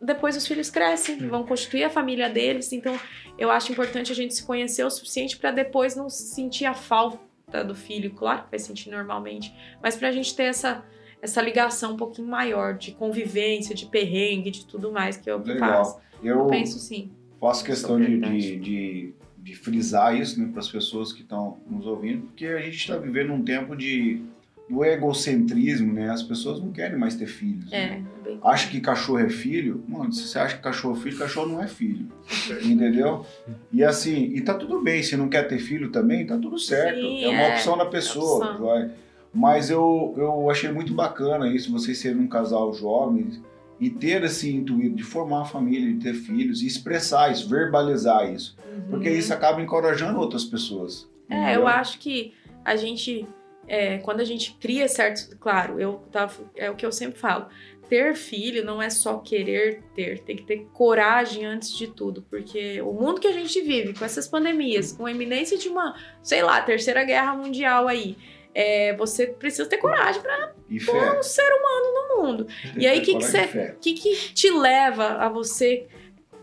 depois 0.00 0.36
os 0.36 0.46
filhos 0.46 0.68
crescem, 0.68 1.16
vão 1.26 1.44
constituir 1.44 1.84
a 1.84 1.90
família 1.90 2.28
deles, 2.28 2.70
então 2.70 3.00
eu 3.38 3.50
acho 3.50 3.72
importante 3.72 4.12
a 4.12 4.14
gente 4.14 4.34
se 4.34 4.44
conhecer 4.44 4.84
o 4.84 4.90
suficiente 4.90 5.38
para 5.38 5.50
depois 5.50 5.96
não 5.96 6.10
sentir 6.10 6.66
a 6.66 6.74
falta 6.74 7.64
do 7.66 7.74
filho, 7.74 8.10
claro 8.10 8.44
que 8.44 8.50
vai 8.50 8.58
sentir 8.58 8.90
normalmente, 8.90 9.54
mas 9.82 9.96
para 9.96 10.08
a 10.08 10.12
gente 10.12 10.36
ter 10.36 10.44
essa 10.44 10.84
essa 11.22 11.40
ligação 11.40 11.94
um 11.94 11.96
pouquinho 11.96 12.28
maior 12.28 12.74
de 12.74 12.92
convivência, 12.92 13.74
de 13.74 13.86
perrengue, 13.86 14.50
de 14.50 14.66
tudo 14.66 14.92
mais 14.92 15.16
que 15.16 15.30
eu 15.30 15.38
Legal. 15.38 15.84
faço. 15.84 15.98
Eu, 16.22 16.40
eu 16.40 16.46
penso 16.46 16.78
sim. 16.78 17.10
Faço 17.40 17.64
questão 17.64 17.98
de, 17.98 18.20
de, 18.20 18.56
de, 18.58 19.14
de, 19.46 19.54
frisar 19.54 20.18
isso 20.18 20.40
né, 20.40 20.48
para 20.50 20.60
as 20.60 20.68
pessoas 20.68 21.12
que 21.12 21.22
estão 21.22 21.58
nos 21.70 21.86
ouvindo, 21.86 22.22
porque 22.22 22.46
a 22.46 22.60
gente 22.60 22.76
está 22.76 22.96
vivendo 22.96 23.32
um 23.32 23.42
tempo 23.42 23.76
de 23.76 24.22
o 24.68 24.84
egocentrismo, 24.84 25.92
né? 25.92 26.10
As 26.10 26.24
pessoas 26.24 26.60
não 26.60 26.72
querem 26.72 26.98
mais 26.98 27.14
ter 27.14 27.28
filhos. 27.28 27.72
É, 27.72 27.90
né? 27.90 28.04
bem... 28.24 28.40
Acha 28.42 28.68
que 28.68 28.80
cachorro 28.80 29.20
é 29.20 29.28
filho? 29.28 29.84
Mano, 29.86 30.12
se 30.12 30.26
você 30.26 30.40
acha 30.40 30.56
que 30.56 30.62
cachorro 30.62 30.96
é 30.96 31.00
filho, 31.00 31.18
cachorro 31.18 31.46
não 31.46 31.62
é 31.62 31.68
filho. 31.68 32.08
Entendeu? 32.64 33.24
E 33.72 33.84
assim, 33.84 34.32
e 34.34 34.40
tá 34.40 34.54
tudo 34.54 34.82
bem. 34.82 35.04
Se 35.04 35.16
não 35.16 35.28
quer 35.28 35.44
ter 35.46 35.60
filho 35.60 35.90
também, 35.92 36.26
tá 36.26 36.36
tudo 36.36 36.58
certo. 36.58 36.98
Sim, 36.98 37.24
é 37.24 37.28
uma 37.28 37.42
é. 37.42 37.52
opção 37.52 37.78
da 37.78 37.86
pessoa. 37.86 38.44
Opção. 38.44 38.66
vai. 38.66 38.90
Mas 39.32 39.70
eu, 39.70 40.14
eu 40.16 40.50
achei 40.50 40.72
muito 40.72 40.94
bacana 40.94 41.48
isso, 41.52 41.70
vocês 41.70 41.98
serem 41.98 42.22
um 42.22 42.26
casal 42.26 42.72
jovem 42.72 43.30
e 43.78 43.90
ter 43.90 44.22
esse 44.24 44.50
intuito 44.52 44.96
de 44.96 45.02
formar 45.02 45.38
uma 45.38 45.44
família, 45.44 45.92
de 45.92 45.98
ter 45.98 46.14
filhos, 46.14 46.62
e 46.62 46.66
expressar 46.66 47.30
isso, 47.30 47.48
verbalizar 47.48 48.32
isso. 48.32 48.56
Porque 48.88 49.10
isso 49.10 49.32
acaba 49.32 49.60
encorajando 49.60 50.18
outras 50.18 50.44
pessoas. 50.44 51.08
É, 51.28 51.36
entendeu? 51.36 51.60
eu 51.60 51.66
acho 51.66 51.98
que 51.98 52.32
a 52.64 52.76
gente, 52.76 53.26
é, 53.66 53.98
quando 53.98 54.20
a 54.20 54.24
gente 54.24 54.56
cria 54.60 54.88
certos. 54.88 55.34
Claro, 55.40 55.80
eu 55.80 56.02
tava, 56.10 56.34
é 56.54 56.70
o 56.70 56.74
que 56.74 56.86
eu 56.86 56.92
sempre 56.92 57.18
falo. 57.18 57.46
Ter 57.88 58.16
filho 58.16 58.64
não 58.64 58.82
é 58.82 58.90
só 58.90 59.18
querer 59.18 59.84
ter, 59.94 60.18
tem 60.20 60.34
que 60.34 60.42
ter 60.42 60.66
coragem 60.72 61.44
antes 61.44 61.70
de 61.72 61.86
tudo, 61.86 62.20
porque 62.22 62.82
o 62.82 62.92
mundo 62.92 63.20
que 63.20 63.28
a 63.28 63.32
gente 63.32 63.60
vive, 63.60 63.94
com 63.94 64.04
essas 64.04 64.26
pandemias, 64.26 64.92
com 64.92 65.06
a 65.06 65.10
iminência 65.12 65.56
de 65.56 65.68
uma, 65.68 65.94
sei 66.20 66.42
lá, 66.42 66.60
terceira 66.62 67.04
guerra 67.04 67.36
mundial 67.36 67.86
aí, 67.86 68.16
é, 68.58 68.96
você 68.96 69.26
precisa 69.26 69.68
ter 69.68 69.76
coragem 69.76 70.22
para 70.22 70.54
fé. 70.80 71.18
um 71.18 71.22
ser 71.22 71.52
humano 71.52 71.92
no 71.92 72.22
mundo. 72.22 72.46
E 72.74 72.86
aí, 72.86 73.00
ter 73.00 73.04
que 73.04 73.18
que 73.18 73.24
você-. 73.24 73.74
O 73.76 73.80
que, 73.80 73.92
que 73.92 74.32
te 74.32 74.50
leva 74.50 75.08
a 75.18 75.28
você 75.28 75.86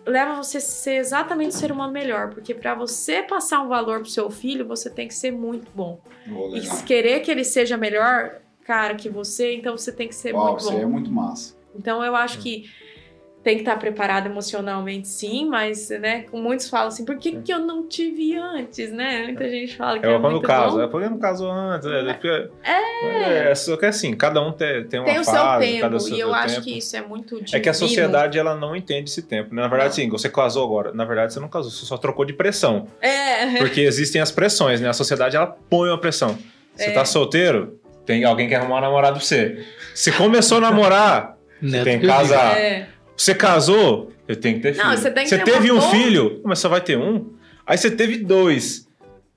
leva 0.05 0.35
você 0.35 0.57
a 0.57 0.61
ser 0.61 0.95
exatamente 0.95 1.51
o 1.51 1.57
ser 1.57 1.71
humano 1.71 1.91
melhor, 1.91 2.29
porque 2.29 2.53
para 2.53 2.75
você 2.75 3.23
passar 3.23 3.61
um 3.61 3.69
valor 3.69 4.01
pro 4.01 4.09
seu 4.09 4.29
filho, 4.29 4.67
você 4.67 4.89
tem 4.89 5.07
que 5.07 5.13
ser 5.15 5.31
muito 5.31 5.71
bom. 5.73 6.01
E 6.27 6.59
legal. 6.59 6.83
querer 6.83 7.21
que 7.21 7.31
ele 7.31 7.43
seja 7.43 7.77
melhor, 7.77 8.41
cara, 8.65 8.95
que 8.95 9.09
você, 9.09 9.55
então 9.55 9.75
você 9.75 9.93
tem 9.93 10.07
que 10.07 10.13
ser 10.13 10.35
Uau, 10.35 10.49
muito 10.49 10.59
isso 10.59 10.71
aí 10.71 10.79
é 10.79 10.83
bom. 10.83 10.89
muito 10.89 11.09
massa. 11.09 11.55
Então 11.73 12.03
eu 12.03 12.15
acho 12.15 12.39
que 12.39 12.69
tem 13.43 13.55
que 13.55 13.61
estar 13.63 13.75
preparado 13.77 14.27
emocionalmente, 14.27 15.05
sim, 15.07 15.45
mas, 15.49 15.89
né, 15.89 16.23
com 16.31 16.39
muitos 16.41 16.69
falam 16.69 16.87
assim, 16.87 17.03
por 17.03 17.17
que, 17.17 17.41
que 17.41 17.53
eu 17.53 17.59
não 17.59 17.85
tive 17.87 18.37
antes, 18.37 18.89
né? 18.93 19.23
Muita 19.25 19.49
gente 19.49 19.75
fala 19.75 19.99
que 19.99 20.05
é, 20.05 20.09
É 20.13 20.19
quando 20.19 20.31
muito 20.31 20.47
casa. 20.47 20.75
bom. 20.77 20.81
É 20.81 20.87
porque 20.87 21.09
não 21.09 21.17
casou 21.19 21.51
antes. 21.51 21.85
É, 21.85 22.13
porque- 22.13 22.49
é. 22.63 23.53
Só 23.55 23.75
que 23.75 23.85
assim, 23.85 24.13
cada 24.15 24.41
um 24.41 24.51
tem, 24.51 24.85
tem 24.87 24.99
uma 25.01 25.05
Tem 25.07 25.19
o 25.19 25.23
seu 25.25 25.33
fase, 25.33 25.65
tempo, 25.65 25.81
cada 25.81 25.95
o 25.97 25.99
seu 25.99 26.15
e 26.15 26.19
eu 26.21 26.33
acho 26.33 26.55
tempo. 26.55 26.65
que 26.67 26.77
isso 26.77 26.95
é 26.95 27.01
muito 27.01 27.41
É 27.53 27.59
que 27.59 27.67
a 27.69 27.73
sociedade 27.73 28.39
ela 28.39 28.55
não 28.55 28.75
entende 28.75 29.09
esse 29.09 29.21
tempo. 29.21 29.53
né? 29.53 29.61
Na 29.61 29.67
verdade, 29.67 29.89
Não. 29.89 29.95
sim, 29.95 30.09
você 30.09 30.29
casou 30.29 30.63
agora. 30.65 30.93
Na 30.93 31.03
verdade, 31.03 31.33
você 31.33 31.39
não 31.41 31.49
casou, 31.49 31.69
você 31.69 31.85
só 31.85 31.97
trocou 31.97 32.23
de 32.25 32.33
pressão. 32.33 32.87
É, 33.01 33.57
Porque 33.57 33.81
existem 33.81 34.21
as 34.21 34.31
pressões, 34.31 34.79
né? 34.79 34.87
A 34.89 34.93
sociedade 34.93 35.35
ela 35.35 35.47
põe 35.47 35.89
uma 35.89 35.97
pressão. 35.99 36.37
Você 36.75 36.85
É. 36.85 36.91
tá 36.91 37.03
solteiro, 37.03 37.77
tem 38.05 38.23
alguém 38.23 38.47
que 38.47 38.53
quer 38.53 38.61
arrumar 38.61 38.77
um 38.77 38.81
namorado 38.81 39.17
pra 39.17 39.25
você. 39.25 39.65
Se 39.93 40.11
começou 40.13 40.59
a 40.59 40.61
namorar, 40.61 41.37
Neto 41.61 41.83
tem 41.83 41.99
que 41.99 42.07
casa- 42.07 42.37
digo. 42.37 42.57
é. 42.57 42.87
Você 43.15 43.33
casou, 43.35 44.11
eu 44.27 44.35
tenho 44.35 44.55
que 44.57 44.61
ter 44.61 44.73
filho. 44.73 44.85
Não, 44.87 44.95
você 44.97 45.11
tem 45.11 45.23
que 45.25 45.29
ter 45.29 45.43
teve 45.43 45.71
um 45.71 45.79
boa- 45.79 45.91
filho, 45.91 46.41
mas 46.43 46.59
só 46.59 46.69
vai 46.69 46.81
ter 46.81 46.97
um. 46.97 47.31
Aí 47.65 47.77
você 47.77 47.89
teve 47.91 48.17
dois. 48.17 48.87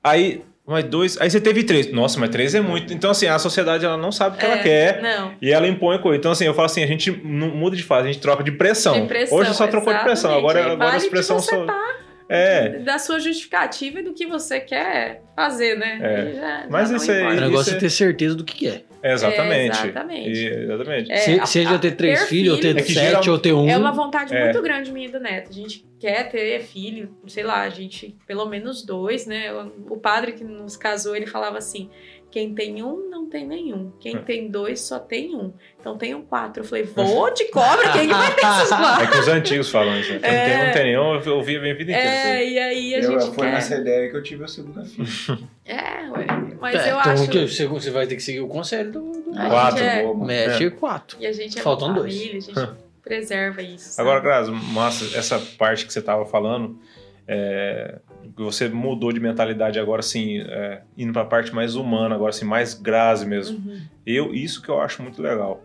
Aí, 0.02 0.42
mas 0.66 0.84
dois. 0.84 1.20
Aí 1.20 1.30
você 1.30 1.40
teve 1.40 1.62
três. 1.64 1.92
Nossa, 1.92 2.18
mas 2.18 2.30
três 2.30 2.54
é 2.54 2.60
muito. 2.60 2.92
Então, 2.92 3.10
assim, 3.10 3.26
a 3.26 3.38
sociedade 3.38 3.84
ela 3.84 3.96
não 3.96 4.10
sabe 4.10 4.36
o 4.36 4.38
que 4.38 4.44
ela 4.44 4.56
É, 4.58 4.62
quer. 4.62 5.02
Não. 5.02 5.32
E 5.40 5.50
ela 5.52 5.66
impõe 5.68 5.98
coisa. 5.98 6.18
Então, 6.18 6.32
assim, 6.32 6.44
eu 6.44 6.54
falo 6.54 6.66
assim: 6.66 6.82
a 6.82 6.86
gente 6.86 7.10
não 7.24 7.48
muda 7.48 7.76
de 7.76 7.82
fase, 7.82 8.08
a 8.08 8.12
gente 8.12 8.20
troca 8.22 8.42
de 8.42 8.52
pressão. 8.52 9.02
De 9.02 9.06
pressão, 9.08 9.38
Hoje 9.38 9.54
só 9.54 9.66
trocou 9.66 9.92
de 9.92 10.00
pressão. 10.02 10.36
Agora, 10.36 10.60
agora 10.60 10.76
vale 10.76 10.96
as 10.96 11.06
você 11.08 11.22
só. 11.22 11.64
tá 11.64 11.96
É. 12.28 12.78
da 12.80 12.98
sua 12.98 13.20
justificativa 13.20 14.00
e 14.00 14.02
do 14.02 14.12
que 14.12 14.26
você 14.26 14.58
quer 14.60 15.22
fazer, 15.36 15.76
né? 15.76 15.98
É. 16.02 16.32
Já- 16.34 16.66
Mas 16.68 16.88
já 16.88 16.96
não 16.96 17.02
isso 17.02 17.12
aí- 17.12 17.22
O 17.24 17.40
negócio 17.40 17.60
Isso 17.60 17.70
é 17.70 17.76
é- 17.76 17.80
ter 17.80 17.90
certeza 17.90 18.34
do 18.34 18.42
que 18.44 18.56
quer. 18.66 18.82
é, 19.02 19.12
exatamente. 19.12 19.76
É, 19.78 19.84
exatamente. 19.84 20.28
E- 20.30 20.46
exatamente. 20.64 21.12
É, 21.12 21.16
Se- 21.18 21.40
a- 21.40 21.46
seja 21.46 21.74
a- 21.74 21.78
ter 21.78 21.92
três 21.92 22.20
ter 22.20 22.26
filhos, 22.26 22.54
ou 22.54 22.60
ter 22.60 22.76
É 22.76 22.80
sete, 22.82 22.92
geral- 22.94 23.22
ou 23.28 23.38
ter 23.38 23.52
um. 23.52 23.68
É 23.68 23.76
uma 23.76 23.92
vontade 23.92 24.34
É. 24.34 24.44
muito 24.44 24.60
grande 24.62 24.90
minha 24.90 25.06
e 25.08 25.10
do 25.12 25.20
Neto. 25.20 25.50
A 25.50 25.52
gente 25.52 25.84
quer 25.98 26.28
ter 26.30 26.60
filho, 26.62 27.16
sei 27.26 27.42
lá, 27.44 27.62
a 27.62 27.68
gente, 27.68 28.16
pelo 28.26 28.46
menos 28.46 28.82
dois, 28.84 29.26
né? 29.26 29.52
O 29.88 29.96
padre 29.96 30.32
que 30.32 30.44
nos 30.44 30.76
casou, 30.76 31.16
ele 31.16 31.26
falava 31.26 31.58
assim: 31.58 31.88
quem 32.30 32.54
tem 32.54 32.82
um, 32.82 33.08
não 33.08 33.28
tem 33.28 33.46
nenhum. 33.46 33.92
Quem 33.98 34.16
É. 34.16 34.18
tem 34.18 34.48
dois, 34.50 34.80
só 34.80 34.98
tem 34.98 35.34
um. 35.34 35.52
Então 35.80 35.96
tenho 35.96 36.22
quatro. 36.22 36.62
Eu 36.62 36.66
falei, 36.66 36.84
vou 36.84 37.32
de 37.34 37.46
cobra, 37.50 37.92
quem 37.92 38.08
que 38.08 38.14
vai 38.14 38.34
ter 38.34 38.46
esses 38.46 38.72
É 38.72 38.76
quatro? 38.76 39.10
que 39.10 39.18
os 39.18 39.28
antigos 39.28 39.70
falam 39.70 39.98
isso. 39.98 40.12
né? 40.12 40.18
Quem 40.20 40.30
É. 40.30 40.44
tem, 40.58 40.66
não 40.66 40.72
tem 40.72 40.84
nenhum, 40.84 41.14
eu 41.20 41.36
ouvi 41.36 41.56
a 41.56 41.60
minha 41.60 41.74
vida 41.74 41.92
inteira. 41.92 42.10
É, 42.10 42.48
e 42.48 42.58
aí 42.58 42.94
a 42.94 42.98
Eu, 42.98 43.10
gente 43.20 43.34
foi 43.34 43.46
quer. 43.46 43.52
nessa 43.54 43.76
ideia 43.76 44.10
que 44.10 44.16
eu 44.16 44.22
tive 44.22 44.44
a 44.44 44.48
segunda 44.48 44.84
filha. 44.84 45.06
É, 45.68 46.08
ué. 46.10 46.26
Mas 46.60 46.74
É, 46.76 46.92
eu 46.92 46.98
então 47.00 47.12
acho. 47.12 47.28
que 47.28 47.44
você, 47.66 47.90
vai 47.90 48.06
ter 48.06 48.14
que 48.14 48.22
seguir 48.22 48.40
o 48.40 48.46
conselho 48.46 48.92
do, 48.92 49.10
do 49.10 49.36
A 49.36 49.48
Quatro, 49.50 49.82
é- 49.82 50.02
boa, 50.02 50.14
mano. 50.14 50.26
Mete 50.26 50.70
quatro. 50.70 51.16
E 51.20 51.26
a 51.26 51.32
gente 51.32 51.58
é 51.58 51.62
Faltam 51.62 51.88
uma 51.88 51.96
dois. 51.96 52.14
família, 52.14 52.38
a 52.38 52.40
gente 52.40 52.54
preserva 53.06 53.62
isso. 53.62 53.90
sabe? 53.92 54.08
Agora, 54.08 54.20
Grazi, 54.22 54.50
massa, 54.50 55.16
essa 55.16 55.38
parte 55.56 55.86
que 55.86 55.92
você 55.92 56.00
estava 56.00 56.26
falando, 56.26 56.78
é, 57.26 58.00
você 58.36 58.68
mudou 58.68 59.12
de 59.12 59.20
mentalidade 59.20 59.78
agora, 59.78 60.00
assim, 60.00 60.40
é, 60.40 60.82
indo 60.98 61.12
para 61.12 61.22
a 61.22 61.26
parte 61.26 61.54
mais 61.54 61.76
humana, 61.76 62.16
agora, 62.16 62.30
assim, 62.30 62.44
mais 62.44 62.74
Grazi 62.74 63.24
mesmo. 63.24 63.58
Uhum. 63.58 63.80
Eu, 64.04 64.34
isso 64.34 64.60
que 64.60 64.68
eu 64.68 64.80
acho 64.80 65.02
muito 65.02 65.22
legal. 65.22 65.62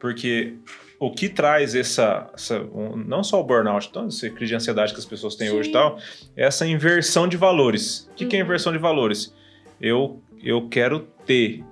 Porque 0.00 0.54
o 0.98 1.10
que 1.12 1.28
traz 1.28 1.74
essa, 1.74 2.30
essa- 2.34 2.60
não 3.06 3.22
só 3.22 3.40
o 3.40 3.44
burnout, 3.44 3.88
então, 3.90 4.06
essa 4.06 4.28
crise 4.30 4.50
de 4.50 4.54
ansiedade 4.56 4.92
que 4.94 4.98
as 4.98 5.04
pessoas 5.06 5.34
têm 5.36 5.50
hoje 5.50 5.60
e 5.68 5.72
Sim. 5.72 5.72
tal, 5.72 5.98
é 6.36 6.44
essa 6.46 6.66
inversão 6.66 7.28
de 7.28 7.36
valores. 7.36 8.08
O 8.12 8.14
que, 8.14 8.24
que 8.26 8.36
é 8.36 8.38
Uhum. 8.40 8.44
inversão 8.46 8.72
de 8.72 8.78
valores? 8.78 9.34
Eu, 9.80 10.22
eu 10.42 10.68
quero 10.68 11.00
ter. 11.26 11.62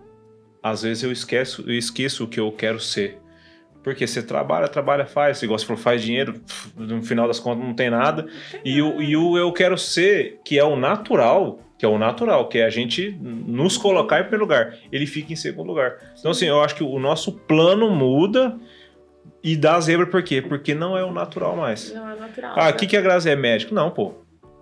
Às 0.63 0.83
vezes 0.83 1.03
eu 1.03 1.11
esqueço, 1.13 1.63
eu 1.67 1.75
esqueço 1.75 2.25
o 2.25 2.29
que 2.29 2.39
eu 2.41 2.51
quero 2.53 2.79
ser. 2.81 3.19
Porque 3.87 4.05
você 4.05 4.21
trabalha, 4.21 4.67
trabalha, 4.67 5.07
faz. 5.07 5.41
Igual 5.45 5.57
você 5.57 5.65
falou, 5.65 5.81
faz 5.81 6.03
dinheiro, 6.03 6.41
no 6.77 7.01
final 7.05 7.29
das 7.29 7.39
contas 7.39 7.65
não 7.65 7.73
tem 7.73 7.89
nada. 7.89 8.27
E 8.65 8.83
o, 8.83 9.01
e 9.01 9.17
o 9.17 9.39
eu 9.39 9.53
quero 9.53 9.79
ser, 9.79 10.41
que 10.45 10.59
é 10.59 10.65
o 10.65 10.75
natural, 10.75 11.61
que 11.79 11.87
é 11.87 11.89
o 11.89 11.97
natural, 11.97 12.49
que 12.49 12.59
é 12.59 12.65
a 12.65 12.69
gente 12.69 13.17
nos 13.23 13.79
colocar 13.79 14.19
em 14.19 14.23
primeiro 14.23 14.43
lugar. 14.43 14.77
Ele 14.91 15.07
fica 15.07 15.33
em 15.33 15.37
segundo 15.37 15.69
lugar. 15.69 15.99
Então, 16.19 16.33
assim, 16.33 16.47
eu 16.47 16.61
acho 16.61 16.75
que 16.75 16.83
o 16.83 16.99
nosso 16.99 17.31
plano 17.31 17.89
muda 17.89 18.59
e 19.41 19.57
dá 19.57 19.79
zebra 19.79 20.09
por 20.09 20.25
quê? 20.25 20.43
Porque 20.43 20.75
não 20.75 20.99
é 20.99 21.05
o 21.05 21.13
natural 21.13 21.57
mais. 21.57 21.95
Não 21.95 22.11
é 22.11 22.17
natural. 22.17 22.55
Ah, 22.57 22.65
né? 22.65 22.71
o 22.73 22.75
que, 22.75 22.89
que 22.89 22.97
a 22.97 23.01
Grazi 23.01 23.31
é 23.31 23.37
médico? 23.37 23.73
Não, 23.73 23.89
pô. 23.89 24.15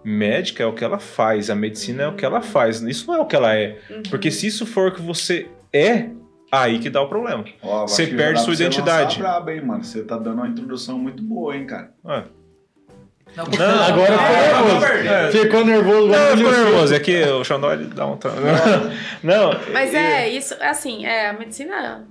Médica 0.05 0.63
é 0.63 0.67
o 0.67 0.75
que 0.75 0.85
ela 0.85 0.99
faz, 0.99 1.49
a 1.49 1.55
medicina 1.55 2.03
é 2.03 2.09
o 2.09 2.15
que 2.15 2.27
ela 2.27 2.43
faz. 2.43 2.83
Isso 2.83 3.07
não 3.07 3.15
é 3.15 3.21
o 3.21 3.25
que 3.25 3.37
ela 3.37 3.55
é. 3.55 3.79
Uhum. 3.89 4.03
Porque 4.11 4.31
se 4.31 4.47
isso 4.47 4.67
for 4.67 4.89
o 4.89 4.93
que 4.93 5.01
você 5.01 5.49
é, 5.73 6.11
aí 6.63 6.79
que 6.79 6.89
dá 6.91 7.01
o 7.03 7.09
problema. 7.09 7.45
Ó, 7.63 7.87
Você 7.87 8.07
perde 8.07 8.41
sua 8.41 8.55
você 8.55 8.63
identidade. 8.65 9.21
lançar 9.21 9.33
braba, 9.33 9.53
hein, 9.53 9.61
mano? 9.65 9.85
Você 9.85 10.03
tá 10.03 10.17
dando 10.17 10.39
uma 10.39 10.49
introdução 10.49 10.99
muito 10.99 11.23
boa, 11.23 11.57
hein, 11.57 11.67
cara. 11.67 11.93
Ah. 12.05 12.25
Não, 13.37 13.45
Não, 13.47 13.83
Agora 13.83 14.15
é, 14.15 14.49
ficou 14.49 14.65
nervoso. 14.65 15.09
é. 15.09 15.31
Ficou 15.33 15.65
nervoso. 15.65 16.07
Não, 16.07 16.15
eu 16.15 16.21
agora 16.23 16.37
fico 16.37 16.41
engoliu 16.49 16.65
nervoso. 16.65 16.95
É 16.95 17.01
que 17.01 17.23
o 17.25 17.45
Xandó 17.45 17.75
dá 17.77 18.07
um. 18.07 18.19
Não. 19.23 19.51
Mas 19.73 19.93
é, 19.93 20.29
isso, 20.29 20.55
assim, 20.61 21.05
é, 21.05 21.31
a 21.31 21.33
medicina 21.33 22.07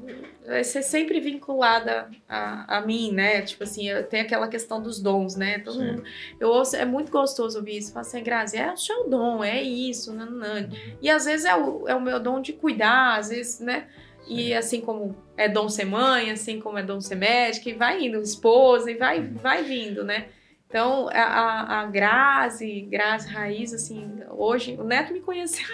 vai 0.46 0.66
ser 0.66 0.82
sempre 0.84 1.22
vinculada 1.22 2.10
a, 2.28 2.78
a 2.78 2.82
mim, 2.82 3.14
né? 3.14 3.42
Tipo 3.42 3.64
assim, 3.64 3.88
tem 4.10 4.20
aquela 4.20 4.50
questão 4.50 4.82
dos 4.82 5.00
dons, 5.00 5.38
né? 5.38 5.60
Todo 5.60 5.80
Sim. 5.80 5.86
mundo, 5.86 6.04
eu 6.42 6.50
ouço, 6.50 6.76
é 6.76 6.84
muito 6.84 7.10
gostoso 7.10 7.58
ouvir 7.60 7.78
isso. 7.78 7.94
Fala 7.94 8.06
assim, 8.06 8.22
Grazi, 8.22 8.58
é 8.58 8.74
o 8.74 8.78
seu 8.78 9.10
dom, 9.10 9.42
é 9.42 9.62
isso, 9.62 10.12
nananã. 10.14 10.68
E 11.02 11.10
às 11.10 11.24
vezes 11.24 11.46
é 11.46 11.56
o, 11.56 11.88
é 11.88 11.96
o 11.96 12.02
meu 12.02 12.20
dom 12.20 12.42
de 12.42 12.52
cuidar, 12.52 13.18
às 13.18 13.30
vezes, 13.30 13.62
né? 13.62 13.86
E 14.28 14.54
assim 14.54 14.82
como 14.82 15.16
é 15.36 15.50
dom 15.50 15.68
ser 15.68 15.86
mãe, 15.86 16.32
assim 16.32 16.60
como 16.60 16.78
é 16.78 16.84
dom 16.84 17.02
ser 17.02 17.16
médica, 17.16 17.70
e 17.70 17.74
vai 17.74 18.06
indo, 18.06 18.22
esposa, 18.22 18.90
e 18.90 18.96
vai, 18.96 19.22
vai 19.22 19.64
vindo, 19.64 20.04
né? 20.04 20.28
Então, 20.74 21.08
a, 21.14 21.82
a, 21.82 21.86
Grazi, 21.86 22.88
Grazi 22.90 23.30
Raiz, 23.30 23.74
assim, 23.76 24.22
hoje, 24.32 24.76
o 24.80 24.84
Neto 24.84 25.14
me 25.14 25.20
conheceu 25.20 25.68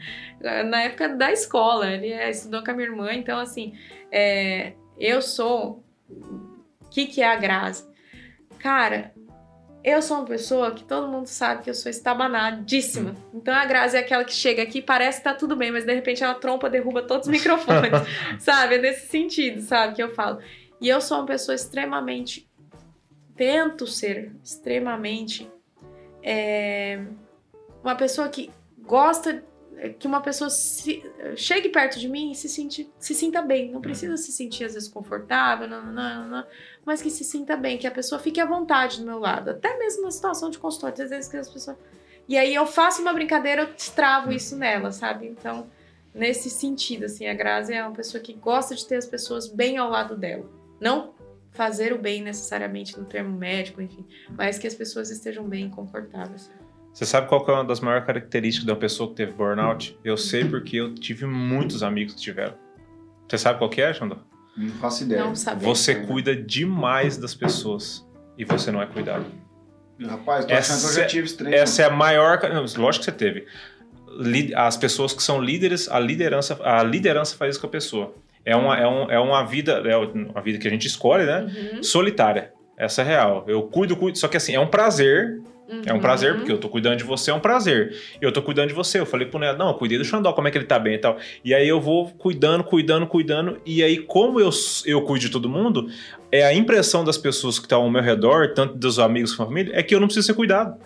na 0.40 0.84
época 0.84 1.10
da 1.10 1.30
escola, 1.30 1.92
ele 1.92 2.10
é, 2.10 2.30
estudou 2.30 2.64
com 2.64 2.70
a 2.70 2.74
minha 2.74 2.88
irmã, 2.88 3.12
então, 3.12 3.38
assim, 3.38 3.74
é, 4.10 4.72
eu 4.98 5.20
sou. 5.20 5.84
O 6.08 6.88
que, 6.90 7.04
que 7.04 7.20
é 7.20 7.26
a 7.26 7.36
Grazi? 7.36 7.86
Cara, 8.58 9.12
eu 9.84 10.02
sou 10.02 10.18
uma 10.18 10.26
pessoa 10.26 10.72
que 10.72 10.84
todo 10.84 11.08
mundo 11.08 11.26
sabe 11.26 11.62
que 11.62 11.70
eu 11.70 11.74
sou 11.74 11.90
estabanadíssima. 11.90 13.14
Então 13.32 13.54
a 13.54 13.64
Grazi 13.64 13.96
é 13.96 14.00
aquela 14.00 14.24
que 14.24 14.32
chega 14.32 14.62
aqui, 14.62 14.82
parece 14.82 15.18
que 15.18 15.24
tá 15.24 15.34
tudo 15.34 15.56
bem, 15.56 15.70
mas 15.70 15.84
de 15.84 15.94
repente 15.94 16.22
ela 16.22 16.34
trompa, 16.34 16.68
derruba 16.68 17.02
todos 17.02 17.26
os 17.26 17.32
microfones. 17.32 17.90
sabe? 18.40 18.76
É 18.76 18.78
nesse 18.78 19.06
sentido, 19.08 19.60
sabe? 19.62 19.94
Que 19.94 20.02
eu 20.02 20.14
falo. 20.14 20.40
E 20.80 20.88
eu 20.88 21.00
sou 21.00 21.18
uma 21.18 21.26
pessoa 21.26 21.54
extremamente. 21.54 22.48
Tento 23.36 23.86
ser 23.86 24.32
extremamente. 24.42 25.50
é, 26.22 27.00
uma 27.82 27.94
pessoa 27.94 28.28
que 28.28 28.50
gosta 28.80 29.42
que 29.98 30.06
uma 30.06 30.20
pessoa 30.20 30.50
se- 30.50 31.02
chegue 31.36 31.68
perto 31.68 31.98
de 31.98 32.08
mim 32.08 32.32
e 32.32 32.34
se, 32.34 32.48
sente, 32.48 32.90
se 32.98 33.14
sinta 33.14 33.40
bem. 33.42 33.70
Não 33.70 33.80
precisa 33.80 34.16
se 34.16 34.32
sentir, 34.32 34.64
às 34.64 34.74
vezes, 34.74 34.88
confortável, 34.88 35.68
não, 35.68 35.84
não, 35.84 35.92
não, 35.92 36.28
não, 36.28 36.44
mas 36.84 37.00
que 37.00 37.10
se 37.10 37.22
sinta 37.24 37.56
bem, 37.56 37.78
que 37.78 37.86
a 37.86 37.90
pessoa 37.90 38.18
fique 38.20 38.40
à 38.40 38.46
vontade 38.46 38.98
do 39.00 39.06
meu 39.06 39.18
lado. 39.18 39.50
Até 39.50 39.78
mesmo 39.78 40.02
na 40.02 40.10
situação 40.10 40.50
de 40.50 40.58
consultório, 40.58 41.02
às 41.02 41.10
vezes 41.10 41.30
que 41.30 41.36
as 41.36 41.48
pessoas. 41.48 41.76
E 42.28 42.36
aí 42.36 42.54
eu 42.54 42.66
faço 42.66 43.00
uma 43.02 43.12
brincadeira, 43.12 43.62
eu 43.62 43.72
destravo 43.72 44.32
isso 44.32 44.56
nela, 44.56 44.90
sabe? 44.92 45.26
Então, 45.26 45.70
nesse 46.14 46.50
sentido, 46.50 47.04
assim, 47.06 47.26
a 47.26 47.34
Grazi 47.34 47.72
é 47.72 47.82
uma 47.82 47.94
pessoa 47.94 48.22
que 48.22 48.32
gosta 48.34 48.74
de 48.74 48.86
ter 48.86 48.96
as 48.96 49.06
pessoas 49.06 49.48
bem 49.48 49.78
ao 49.78 49.88
lado 49.88 50.16
dela. 50.16 50.44
Não 50.80 51.14
fazer 51.50 51.92
o 51.92 51.98
bem 51.98 52.22
necessariamente 52.22 52.98
no 52.98 53.04
termo 53.04 53.36
médico, 53.36 53.80
enfim, 53.82 54.06
mas 54.30 54.58
que 54.58 54.66
as 54.66 54.74
pessoas 54.74 55.10
estejam 55.10 55.44
bem 55.44 55.68
confortáveis. 55.70 56.50
Você 56.92 57.06
sabe 57.06 57.28
qual 57.28 57.44
é 57.48 57.52
uma 57.52 57.64
das 57.64 57.80
maiores 57.80 58.06
características 58.06 58.66
de 58.66 58.72
uma 58.72 58.78
pessoa 58.78 59.08
que 59.10 59.16
teve 59.16 59.32
burnout? 59.32 59.98
Eu 60.02 60.16
sei 60.16 60.44
porque 60.44 60.76
eu 60.76 60.94
tive 60.94 61.26
muitos 61.26 61.82
amigos 61.82 62.14
que 62.14 62.20
tiveram. 62.20 62.54
Você 63.28 63.38
sabe 63.38 63.58
qual 63.58 63.70
que 63.70 63.80
é, 63.80 63.92
Xandó? 63.92 64.16
Não 64.56 64.70
faço 64.70 65.04
ideia. 65.04 65.24
Não 65.24 65.36
sabe. 65.36 65.64
Você 65.64 65.94
cuida 65.94 66.34
demais 66.34 67.16
das 67.16 67.34
pessoas 67.34 68.04
e 68.36 68.44
você 68.44 68.72
não 68.72 68.82
é 68.82 68.86
cuidado. 68.86 69.26
Rapaz, 70.00 70.44
tô 70.44 70.54
achando 70.54 70.80
que 70.80 70.86
eu 70.86 70.92
já 70.92 71.06
tive 71.06 71.26
estranho. 71.26 71.54
Essa 71.54 71.82
é 71.82 71.84
a 71.86 71.90
maior. 71.90 72.40
Não, 72.42 72.64
lógico 72.76 73.04
que 73.04 73.10
você 73.10 73.12
teve. 73.12 73.46
As 74.56 74.76
pessoas 74.76 75.12
que 75.12 75.22
são 75.22 75.40
líderes, 75.40 75.88
a 75.88 76.00
liderança, 76.00 76.58
a 76.62 76.82
liderança 76.82 77.36
faz 77.36 77.54
isso 77.54 77.60
com 77.60 77.66
a 77.66 77.70
pessoa. 77.70 78.14
É 78.44 78.56
uma, 78.56 78.76
é, 78.76 78.86
um, 78.86 79.10
é 79.10 79.18
uma 79.20 79.44
vida, 79.44 79.82
é 79.84 79.96
uma 79.96 80.40
vida 80.40 80.58
que 80.58 80.66
a 80.66 80.70
gente 80.70 80.86
escolhe, 80.86 81.24
né? 81.24 81.42
Uhum. 81.74 81.82
Solitária. 81.82 82.52
Essa 82.76 83.02
é 83.02 83.04
real. 83.04 83.44
Eu 83.46 83.62
cuido, 83.64 83.96
cuido. 83.96 84.18
Só 84.18 84.28
que 84.28 84.36
assim, 84.36 84.54
é 84.54 84.60
um 84.60 84.68
prazer. 84.68 85.40
É 85.84 85.92
um 85.92 85.96
Uhum. 85.96 86.00
prazer, 86.00 86.34
porque 86.36 86.50
eu 86.50 86.56
tô 86.58 86.68
cuidando 86.68 86.96
de 86.96 87.04
você, 87.04 87.30
é 87.30 87.34
um 87.34 87.40
prazer. 87.40 87.94
Eu 88.22 88.32
tô 88.32 88.40
cuidando 88.40 88.68
de 88.68 88.74
você. 88.74 88.98
Eu 88.98 89.04
falei 89.04 89.26
pro 89.26 89.38
Neto, 89.38 89.58
não, 89.58 89.68
eu 89.68 89.74
cuidei 89.74 89.98
do 89.98 90.04
Xandó, 90.04 90.32
como 90.32 90.48
é 90.48 90.50
que 90.50 90.56
ele 90.56 90.64
tá 90.64 90.78
bem 90.78 90.94
e 90.94 90.98
tal. 90.98 91.18
E 91.44 91.54
aí 91.54 91.68
eu 91.68 91.78
vou 91.80 92.08
cuidando, 92.12 92.64
cuidando, 92.64 93.06
cuidando. 93.06 93.60
E 93.66 93.82
aí, 93.82 93.98
como 93.98 94.40
eu, 94.40 94.48
eu 94.86 95.02
cuido 95.02 95.26
de 95.26 95.30
todo 95.30 95.48
mundo, 95.48 95.88
é 96.32 96.44
a 96.46 96.54
impressão 96.54 97.04
das 97.04 97.18
pessoas 97.18 97.58
que 97.58 97.66
estão 97.66 97.82
ao 97.82 97.90
meu 97.90 98.02
redor, 98.02 98.54
tanto 98.54 98.74
dos 98.76 98.98
amigos 98.98 99.34
como 99.34 99.48
família, 99.50 99.72
é 99.74 99.82
que 99.82 99.94
eu 99.94 100.00
não 100.00 100.06
preciso 100.06 100.26
ser 100.28 100.34
cuidado. 100.34 100.78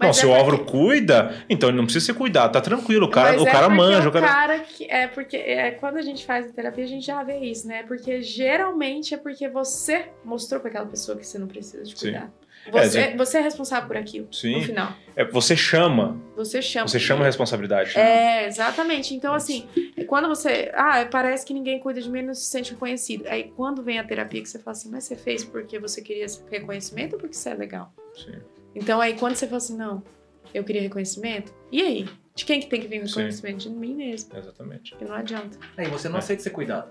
não, 0.00 0.08
Mas 0.08 0.16
se 0.16 0.22
é 0.22 0.26
o 0.26 0.30
porque- 0.30 0.40
Álvaro 0.40 0.64
cuida, 0.64 1.44
então 1.50 1.68
ele 1.68 1.76
não 1.76 1.84
precisa 1.84 2.06
ser 2.06 2.14
cuidado, 2.14 2.52
tá 2.52 2.60
tranquilo. 2.62 3.04
O 3.06 3.10
cara, 3.10 3.32
Mas 3.32 3.42
o 3.42 3.46
é 3.46 3.50
cara 3.50 3.66
porque 3.66 3.76
manja, 3.76 4.06
o 4.06 4.08
o 4.08 4.12
cara. 4.12 4.26
cara 4.26 4.58
que 4.60 4.84
é 4.90 5.06
porque 5.06 5.36
é, 5.36 5.70
quando 5.72 5.98
a 5.98 6.02
gente 6.02 6.24
faz 6.24 6.46
a 6.48 6.52
terapia 6.54 6.84
a 6.84 6.88
gente 6.88 7.06
já 7.06 7.22
vê 7.22 7.38
isso, 7.40 7.68
né? 7.68 7.82
Porque 7.82 8.22
geralmente 8.22 9.12
é 9.12 9.18
porque 9.18 9.46
você 9.48 10.06
mostrou 10.24 10.60
para 10.60 10.70
aquela 10.70 10.86
pessoa 10.86 11.18
que 11.18 11.26
você 11.26 11.38
não 11.38 11.46
precisa 11.46 11.82
de 11.84 11.98
Sim. 11.98 12.16
Você, 12.70 12.98
É, 13.00 13.16
você 13.16 13.38
é 13.38 13.40
responsável 13.40 13.86
por 13.88 13.96
aquilo. 13.96 14.28
Sim. 14.32 14.56
No 14.56 14.62
final, 14.62 14.92
É, 15.16 15.24
você 15.24 15.56
chama, 15.56 16.20
você 16.36 16.60
chama. 16.62 16.86
você 16.88 16.98
chama 17.00 17.22
a 17.22 17.26
responsabilidade. 17.26 17.98
É, 17.98 18.46
exatamente. 18.46 19.14
Então, 19.14 19.34
assim, 19.34 19.68
quando 20.06 20.28
você. 20.28 20.70
Ah, 20.74 21.06
parece 21.10 21.44
que 21.46 21.54
ninguém 21.54 21.78
cuida 21.80 22.00
de 22.00 22.08
mim 22.10 22.20
e 22.20 22.22
não 22.22 22.34
se 22.34 22.44
sente 22.44 22.72
reconhecido. 22.72 23.26
Aí, 23.26 23.52
quando 23.56 23.82
vem 23.82 23.98
a 23.98 24.04
terapia, 24.04 24.42
que 24.42 24.48
você 24.48 24.58
fala 24.58 24.76
assim, 24.76 24.90
mas 24.90 25.04
você 25.04 25.16
fez 25.16 25.44
porque 25.44 25.78
você 25.78 26.00
queria 26.02 26.24
esse 26.24 26.42
reconhecimento 26.50 27.14
ou 27.14 27.18
porque 27.18 27.34
você 27.34 27.50
é 27.50 27.54
legal? 27.54 27.92
Sim. 28.14 28.38
Então, 28.74 29.00
aí, 29.00 29.14
quando 29.14 29.34
você 29.34 29.46
fala 29.46 29.58
assim, 29.58 29.76
não, 29.76 30.02
eu 30.54 30.62
queria 30.64 30.82
reconhecimento, 30.82 31.52
e 31.72 31.82
aí? 31.82 32.08
De 32.34 32.44
quem 32.44 32.60
que 32.60 32.66
tem 32.68 32.80
que 32.80 32.86
vir 32.86 33.02
o 33.02 33.08
Sim. 33.08 33.16
reconhecimento? 33.16 33.58
De 33.58 33.70
mim 33.70 33.94
mesmo. 33.94 34.36
Exatamente. 34.36 34.92
Porque 34.92 35.04
não 35.04 35.14
adianta. 35.16 35.58
Aí 35.76 35.88
você 35.88 36.08
não 36.08 36.16
É. 36.16 36.18
aceita 36.20 36.42
ser 36.42 36.50
cuidado. 36.50 36.88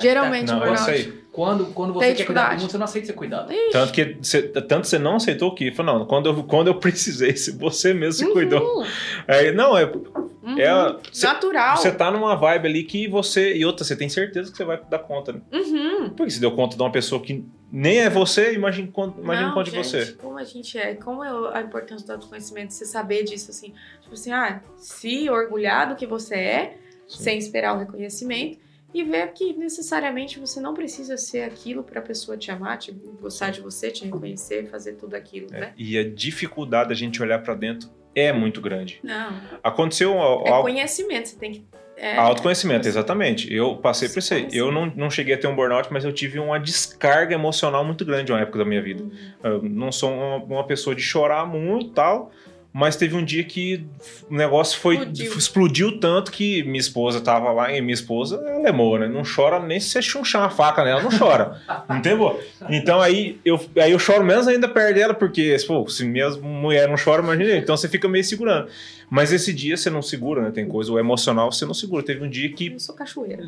Geralmente, 0.00 0.48
Não, 0.48 0.58
o 0.58 0.62
eu 0.62 0.68
burnout. 0.68 0.84
sei. 0.84 1.20
Quando, 1.32 1.66
quando 1.66 1.96
Tem 1.98 2.10
você 2.10 2.14
quer 2.16 2.24
cuidar 2.24 2.56
do 2.56 2.60
mundo, 2.62 2.70
você 2.72 2.78
não 2.78 2.84
aceita 2.84 3.06
ser 3.06 3.12
cuidado. 3.12 3.52
Tanto 3.70 3.92
que 3.92 4.16
você, 4.20 4.42
tanto 4.42 4.86
você 4.88 4.98
não 4.98 5.14
aceitou 5.16 5.54
que 5.54 5.70
falou, 5.70 6.00
não, 6.00 6.04
quando 6.06 6.28
eu, 6.28 6.42
quando 6.42 6.66
eu 6.66 6.74
precisei, 6.74 7.36
se 7.36 7.52
você 7.52 7.94
mesmo 7.94 8.12
se 8.14 8.24
Uhum, 8.26 8.32
cuidou. 8.32 8.84
Aí, 9.28 9.52
não, 9.52 9.78
é, 9.78 9.84
uhum. 9.84 10.58
é 10.58 10.96
você, 11.12 11.26
Natural. 11.26 11.76
você 11.76 11.92
tá 11.92 12.10
numa 12.10 12.34
vibe 12.34 12.66
ali 12.66 12.82
que 12.82 13.06
você. 13.06 13.54
E 13.54 13.64
outra, 13.64 13.84
você 13.84 13.94
tem 13.94 14.08
certeza 14.08 14.50
que 14.50 14.56
você 14.56 14.64
vai 14.64 14.80
dar 14.90 14.98
conta, 14.98 15.32
né? 15.32 15.40
Uhum. 15.52 16.10
Porque 16.10 16.30
você 16.32 16.40
deu 16.40 16.50
conta 16.50 16.76
de 16.76 16.82
uma 16.82 16.90
pessoa 16.90 17.22
que 17.22 17.44
nem 17.70 18.00
é 18.00 18.10
você, 18.10 18.52
imagina 18.52 18.88
quanto, 18.92 19.20
imagina 19.20 19.46
Não, 19.48 19.54
quanto 19.54 19.70
de 19.70 19.76
você. 19.76 20.12
Como 20.20 20.36
a 20.36 20.44
gente 20.44 20.76
é, 20.76 20.94
como 20.96 21.22
é 21.22 21.30
a 21.56 21.60
importância 21.62 22.04
do 22.04 22.12
autoconhecimento, 22.14 22.74
você 22.74 22.84
saber 22.84 23.22
disso, 23.22 23.52
assim. 23.52 23.72
Tipo 24.02 24.14
assim, 24.14 24.32
ah, 24.32 24.60
se 24.76 25.30
orgulhar 25.30 25.88
do 25.88 25.94
que 25.94 26.06
você 26.08 26.34
é, 26.34 26.76
sem 27.06 27.38
esperar 27.38 27.76
o 27.76 27.78
reconhecimento, 27.78 28.58
e 28.92 29.04
ver 29.04 29.32
que 29.32 29.52
necessariamente 29.56 30.38
você 30.38 30.60
não 30.60 30.74
precisa 30.74 31.16
ser 31.16 31.42
aquilo 31.42 31.82
pra 31.82 32.00
pessoa 32.00 32.36
te 32.36 32.50
amar, 32.50 32.78
te 32.78 32.90
gostar 33.20 33.50
de 33.50 33.60
você, 33.60 33.90
te 33.90 34.04
reconhecer, 34.04 34.66
fazer 34.68 34.94
tudo 34.94 35.14
aquilo, 35.14 35.46
É, 35.52 35.60
né? 35.60 35.72
E 35.76 35.96
a 35.98 36.08
dificuldade 36.08 36.88
da 36.88 36.94
gente 36.94 37.22
olhar 37.22 37.38
pra 37.42 37.54
dentro 37.54 37.88
é 38.14 38.32
muito 38.32 38.60
grande. 38.60 38.98
Não. 39.02 39.32
Aconteceu 39.62 40.18
al- 40.18 40.44
É 40.46 40.62
conhecimento, 40.62 41.28
você 41.28 41.36
tem 41.36 41.52
que. 41.52 41.64
É, 41.96 42.16
Autoconhecimento, 42.16 42.88
exatamente. 42.88 43.52
Eu 43.52 43.76
passei 43.76 44.08
por 44.08 44.20
isso 44.20 44.32
aí. 44.32 44.48
Eu 44.52 44.72
não, 44.72 44.86
não 44.96 45.10
cheguei 45.10 45.34
a 45.34 45.38
ter 45.38 45.46
um 45.46 45.54
burnout, 45.54 45.92
mas 45.92 46.02
eu 46.02 46.10
tive 46.12 46.38
uma 46.38 46.58
descarga 46.58 47.34
emocional 47.34 47.84
muito 47.84 48.06
grande 48.06 48.32
uma 48.32 48.40
época 48.40 48.58
da 48.58 48.64
minha 48.64 48.80
vida. 48.80 49.04
Eu 49.44 49.62
não 49.62 49.92
sou 49.92 50.10
uma, 50.10 50.36
uma 50.36 50.66
pessoa 50.66 50.96
de 50.96 51.02
chorar 51.02 51.44
muito 51.46 51.88
e 51.90 51.92
tal, 51.92 52.30
mas 52.72 52.94
teve 52.94 53.16
um 53.16 53.24
dia 53.24 53.42
que 53.42 53.84
o 54.30 54.34
negócio 54.34 54.78
foi 54.78 54.94
Explodiu. 54.94 55.38
explodiu, 55.38 55.98
tanto 55.98 56.30
que 56.30 56.62
minha 56.62 56.78
esposa 56.78 57.20
tava 57.20 57.50
lá 57.52 57.72
e 57.72 57.80
minha 57.80 57.94
esposa 57.94 58.40
é 58.46 58.58
lemou, 58.58 58.96
né? 58.96 59.08
Não 59.08 59.22
chora 59.24 59.58
nem 59.58 59.80
se 59.80 59.88
você 59.90 60.00
chunchar 60.00 60.42
uma 60.42 60.50
faca 60.50 60.84
nela, 60.84 61.02
não 61.02 61.10
chora. 61.10 61.60
Entendeu? 61.90 62.40
Então 62.68 63.00
aí 63.00 63.40
eu, 63.44 63.60
aí 63.76 63.90
eu 63.90 63.98
choro 63.98 64.24
menos 64.24 64.46
ainda 64.46 64.68
perto 64.68 64.94
dela, 64.94 65.14
porque 65.14 65.56
pô, 65.66 65.88
se 65.88 66.04
minha 66.04 66.30
mulher 66.30 66.88
não 66.88 66.96
chora, 66.96 67.22
imagina. 67.22 67.56
Então 67.56 67.76
você 67.76 67.88
fica 67.88 68.08
meio 68.08 68.24
segurando. 68.24 68.68
Mas 69.10 69.32
esse 69.32 69.52
dia 69.52 69.76
você 69.76 69.90
não 69.90 70.02
segura, 70.02 70.42
né? 70.42 70.50
Tem 70.52 70.66
coisa, 70.66 70.92
o 70.92 70.98
emocional 70.98 71.50
você 71.50 71.66
não 71.66 71.74
segura. 71.74 72.04
Teve 72.04 72.24
um 72.24 72.30
dia 72.30 72.52
que 72.52 72.68
Eu 72.68 72.78
sou 72.78 72.94
cachoeira. 72.94 73.42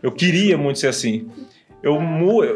Eu 0.00 0.12
queria 0.12 0.56
muito 0.56 0.78
ser 0.78 0.86
assim. 0.86 1.28
Eu, 1.82 2.00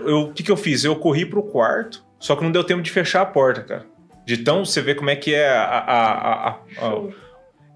eu, 0.06 0.20
o 0.22 0.32
que, 0.32 0.42
que 0.42 0.50
eu 0.50 0.56
fiz? 0.56 0.84
Eu 0.84 0.94
corri 0.96 1.26
pro 1.26 1.42
quarto, 1.42 2.04
só 2.18 2.36
que 2.36 2.44
não 2.44 2.52
deu 2.52 2.62
tempo 2.62 2.82
de 2.82 2.90
fechar 2.90 3.22
a 3.22 3.26
porta, 3.26 3.62
cara. 3.62 3.86
De 4.30 4.36
tão 4.44 4.64
você 4.64 4.80
vê 4.80 4.94
como 4.94 5.10
é 5.10 5.16
que 5.16 5.34
é 5.34 5.48
a. 5.48 5.64
a, 5.64 6.48
a- 6.50 6.50
a- 6.50 7.08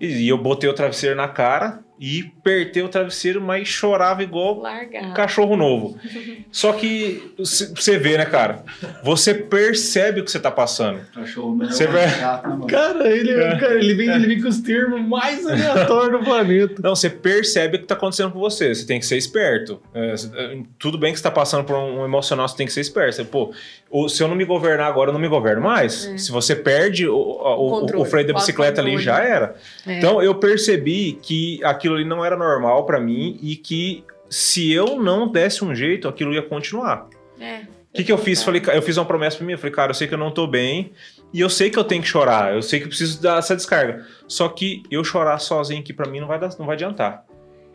e 0.01 0.29
eu 0.29 0.39
botei 0.39 0.71
o 0.71 0.73
travesseiro 0.73 1.17
na 1.17 1.27
cara 1.27 1.81
e 1.99 2.31
apertei 2.41 2.83
o 2.83 2.89
travesseiro, 2.89 3.41
mas 3.41 3.69
chorava 3.69 4.23
igual 4.23 4.59
Largar. 4.61 5.05
um 5.05 5.15
cachorro 5.15 5.57
novo. 5.57 5.97
Só 6.51 6.73
que 6.73 7.33
você 7.39 7.97
vê, 7.99 8.19
né, 8.19 8.25
cara? 8.25 8.65
Você 9.03 9.33
percebe 9.33 10.21
o 10.21 10.25
que 10.25 10.31
você 10.31 10.41
tá 10.41 10.51
passando. 10.51 11.01
Cachorro 11.15 11.55
mesmo. 11.55 11.73
Você 11.73 11.87
vai- 11.87 12.09
chato, 12.09 12.43
né, 12.49 12.51
mano? 12.51 12.67
Cara, 12.67 13.09
ele, 13.09 13.31
É. 13.31 13.59
cara, 13.59 13.75
ele, 13.77 13.95
vem, 13.95 14.09
ele 14.11 14.27
vem 14.27 14.43
com 14.43 14.49
os 14.49 14.59
termos 14.61 15.01
mais 15.07 15.47
aleatórios 15.47 16.19
do 16.21 16.25
planeta. 16.25 16.83
Não, 16.83 16.95
você 16.97 17.09
percebe 17.09 17.77
o 17.77 17.81
que 17.81 17.87
tá 17.87 17.95
acontecendo 17.95 18.33
com 18.33 18.39
você. 18.41 18.75
Você 18.75 18.85
tem 18.87 18.99
que 18.99 19.07
ser 19.07 19.17
esperto. 19.17 19.81
É, 19.95 20.15
é, 20.35 20.59
tudo 20.79 20.99
bem 20.99 21.13
que 21.13 21.19
você 21.19 21.23
tá 21.25 21.31
passando 21.31 21.65
por 21.65 21.77
um 21.77 22.05
emocional, 22.05 22.49
você 22.49 22.57
tem 22.57 22.67
que 22.67 22.73
ser 22.73 22.81
esperto. 22.81 23.15
Você, 23.17 23.25
pô, 23.25 23.53
o- 23.91 24.09
se 24.09 24.23
eu 24.23 24.27
não 24.29 24.35
me 24.35 24.45
governar 24.45 24.89
agora, 24.89 25.11
eu 25.11 25.15
não 25.15 25.21
me 25.21 25.29
governo 25.29 25.63
mais. 25.63 26.07
É. 26.07 26.19
Se 26.19 26.33
você 26.33 26.57
perde 26.57 27.07
o, 27.09 27.15
o, 27.17 27.85
o- 27.87 28.01
o 28.03 28.05
freio 28.05 28.27
da 28.27 28.35
bicicleta 28.35 28.81
ali, 28.81 28.99
já 28.99 29.21
era. 29.23 29.55
É. 29.87 29.99
Então 29.99 30.21
eu 30.23 30.35
percebi 30.35 31.19
que 31.23 31.61
aquilo 31.85 31.97
ali 31.97 32.05
não 32.05 32.25
era 32.25 32.37
normal 32.37 32.87
pra 32.87 32.99
mim 32.99 33.39
e 33.43 33.57
que 33.57 34.05
se 34.29 34.73
eu 34.73 34.97
não 34.97 35.31
desse 35.31 35.63
um 35.63 35.75
jeito, 35.75 36.09
aquilo 36.09 36.33
ia 36.33 36.43
continuar. 36.43 37.07
É. 37.39 37.59
O 37.59 37.97
que, 37.97 38.05
que 38.05 38.13
eu 38.13 38.19
fiz? 38.19 38.43
Falei, 38.43 38.63
eu 38.73 38.83
fiz 38.83 38.97
uma 38.97 39.05
promessa 39.05 39.37
pra 39.37 39.47
mim. 39.47 39.53
Eu 39.53 39.59
falei, 39.59 39.73
cara, 39.73 39.91
eu 39.91 39.95
sei 39.95 40.09
que 40.09 40.15
eu 40.15 40.19
não 40.19 40.31
tô 40.31 40.47
bem 40.47 40.93
e 41.33 41.41
eu 41.41 41.51
sei 41.51 41.71
que 41.71 41.79
eu 41.79 41.85
tenho 41.85 42.03
que 42.03 42.09
chorar. 42.09 42.55
Eu 42.55 42.63
sei 42.63 42.81
que 42.81 42.87
eu 42.87 42.89
preciso 42.89 43.21
dar 43.23 43.39
essa 43.39 43.55
descarga. 43.55 44.05
Só 44.27 44.49
que 44.49 44.83
eu 44.91 45.05
chorar 45.05 45.39
sozinho 45.39 45.81
aqui 45.81 45.93
pra 45.93 46.09
mim 46.09 46.21
não 46.21 46.27
vai, 46.27 46.39
dar, 46.39 46.49
não 46.59 46.67
vai 46.67 46.75
adiantar. 46.75 47.25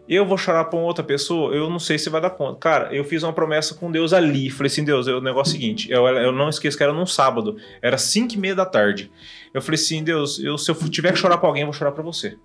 Eu 0.10 0.26
vou 0.26 0.40
chorar 0.40 0.66
pra 0.66 0.80
uma 0.80 0.88
outra 0.88 1.04
pessoa, 1.04 1.54
eu 1.54 1.70
não 1.70 1.78
sei 1.78 2.00
se 2.00 2.10
vai 2.10 2.20
dar 2.20 2.32
conta. 2.32 2.60
Cara, 2.60 2.94
eu 2.94 3.04
fiz 3.04 3.22
uma 3.22 3.32
promessa 3.32 3.76
com 3.76 3.92
Deus 3.92 4.12
ali. 4.12 4.50
Falei 4.50 4.72
assim, 4.72 4.84
Deus, 4.84 5.06
o 5.06 5.22
negócio 5.22 5.52
é 5.54 5.58
o 5.58 5.62
seguinte, 5.62 5.92
eu, 5.92 6.08
eu 6.08 6.32
não 6.32 6.50
esqueço 6.50 6.76
que 6.76 6.84
era 6.84 6.92
num 6.92 7.06
sábado, 7.06 7.58
era 7.80 7.96
5 7.96 8.34
e 8.34 8.38
meia 8.38 8.56
da 8.56 8.66
tarde. 8.66 9.12
Eu 9.54 9.62
falei 9.62 9.80
assim, 9.80 10.04
Deus, 10.04 10.40
eu, 10.44 10.58
se 10.58 10.72
eu 10.72 10.76
tiver 10.90 11.14
que 11.14 11.20
chorar 11.20 11.38
pra 11.38 11.48
alguém, 11.48 11.62
eu 11.62 11.68
vou 11.68 11.74
chorar 11.74 11.92
pra 11.92 12.02
você. 12.02 12.36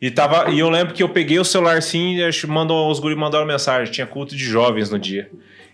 E, 0.00 0.10
tava, 0.10 0.50
e 0.50 0.60
eu 0.60 0.70
lembro 0.70 0.94
que 0.94 1.02
eu 1.02 1.08
peguei 1.08 1.38
o 1.38 1.44
celular 1.44 1.76
assim, 1.76 2.16
e 2.16 2.46
mandou, 2.46 2.90
os 2.90 3.00
guri 3.00 3.16
mandaram 3.16 3.44
mensagem, 3.44 3.92
tinha 3.92 4.06
culto 4.06 4.36
de 4.36 4.44
jovens 4.44 4.90
no 4.90 4.98
dia. 4.98 5.30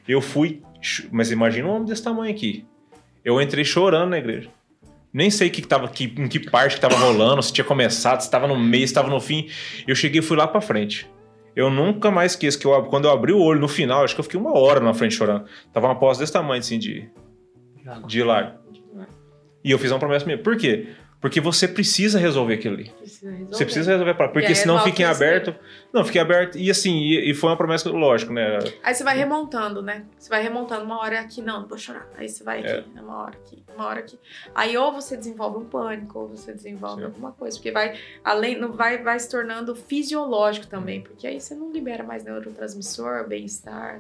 Eu 0.08 0.20
fui, 0.20 0.62
mas 1.12 1.30
imagina 1.30 1.68
um 1.68 1.72
homem 1.72 1.84
desse 1.84 2.02
tamanho 2.02 2.32
aqui. 2.32 2.64
Eu 3.24 3.40
entrei 3.40 3.64
chorando 3.64 4.10
na 4.10 4.18
igreja. 4.18 4.48
Nem 5.12 5.30
sei 5.30 5.48
que 5.48 5.62
que 5.62 5.68
tava, 5.68 5.88
que, 5.88 6.12
em 6.16 6.26
que 6.26 6.40
parte 6.40 6.74
que 6.74 6.80
tava 6.80 6.96
rolando, 6.96 7.42
se 7.42 7.52
tinha 7.52 7.64
começado, 7.64 8.20
se 8.20 8.30
tava 8.30 8.48
no 8.48 8.58
meio, 8.58 8.86
se 8.88 8.92
tava 8.92 9.08
no 9.08 9.20
fim. 9.20 9.48
Eu 9.86 9.94
cheguei 9.94 10.20
e 10.20 10.22
fui 10.22 10.36
lá 10.36 10.48
pra 10.48 10.60
frente. 10.60 11.08
Eu 11.54 11.70
nunca 11.70 12.10
mais 12.10 12.32
esqueço 12.32 12.58
que 12.58 12.66
eu, 12.66 12.82
quando 12.84 13.04
eu 13.04 13.12
abri 13.12 13.32
o 13.32 13.40
olho 13.40 13.60
no 13.60 13.68
final, 13.68 14.02
acho 14.02 14.14
que 14.14 14.20
eu 14.20 14.24
fiquei 14.24 14.40
uma 14.40 14.58
hora 14.58 14.80
na 14.80 14.92
frente 14.92 15.14
chorando. 15.14 15.44
Tava 15.72 15.86
uma 15.86 15.94
pós 15.94 16.18
desse 16.18 16.32
tamanho, 16.32 16.58
assim, 16.58 16.78
de, 16.78 17.08
de 18.08 18.22
lágrima. 18.24 18.60
E 19.62 19.70
eu 19.70 19.78
fiz 19.78 19.90
uma 19.90 20.00
promessa 20.00 20.26
minha. 20.26 20.36
Por 20.36 20.56
quê? 20.56 20.88
Porque 21.24 21.40
você 21.40 21.66
precisa 21.66 22.18
resolver 22.18 22.52
aquilo 22.52 22.74
ali. 22.74 22.90
Precisa 22.90 23.30
resolver. 23.30 23.54
Você 23.56 23.64
precisa 23.64 23.90
resolver 23.92 24.10
a 24.10 24.14
parada. 24.14 24.34
Porque 24.34 24.54
senão 24.54 24.78
é 24.78 24.82
fica 24.82 25.00
em 25.00 25.04
aberto. 25.06 25.54
Não, 25.90 26.04
fiquei 26.04 26.20
aberto. 26.20 26.58
E 26.58 26.70
assim, 26.70 26.98
e, 26.98 27.30
e 27.30 27.32
foi 27.32 27.48
uma 27.48 27.56
promessa, 27.56 27.88
lógico, 27.88 28.30
né? 28.30 28.58
Aí 28.82 28.94
você 28.94 29.02
vai 29.02 29.16
remontando, 29.16 29.80
né? 29.80 30.04
Você 30.18 30.28
vai 30.28 30.42
remontando 30.42 30.84
uma 30.84 31.00
hora 31.00 31.18
aqui, 31.18 31.40
não, 31.40 31.62
não 31.62 31.66
vou 31.66 31.78
chorar. 31.78 32.06
Aí 32.18 32.28
você 32.28 32.44
vai 32.44 32.62
É. 32.62 32.80
aqui, 32.80 32.90
uma 33.00 33.22
hora 33.22 33.38
aqui, 33.42 33.62
uma 33.74 33.86
hora 33.86 34.00
aqui. 34.00 34.18
Aí 34.54 34.76
ou 34.76 34.92
você 34.92 35.16
desenvolve 35.16 35.56
um 35.56 35.64
pânico, 35.64 36.18
ou 36.18 36.28
você 36.28 36.52
desenvolve 36.52 37.00
Sim. 37.00 37.06
alguma 37.06 37.32
coisa, 37.32 37.56
porque 37.56 37.70
vai 37.70 37.98
além, 38.22 38.60
não 38.60 38.72
vai 38.72 39.02
vai 39.02 39.18
se 39.18 39.30
tornando 39.30 39.74
fisiológico 39.74 40.66
também, 40.66 40.98
Uhum. 40.98 41.04
porque 41.04 41.26
aí 41.26 41.40
você 41.40 41.54
não 41.54 41.72
libera 41.72 42.04
mais 42.04 42.22
neurotransmissor, 42.22 43.26
bem-estar, 43.26 43.98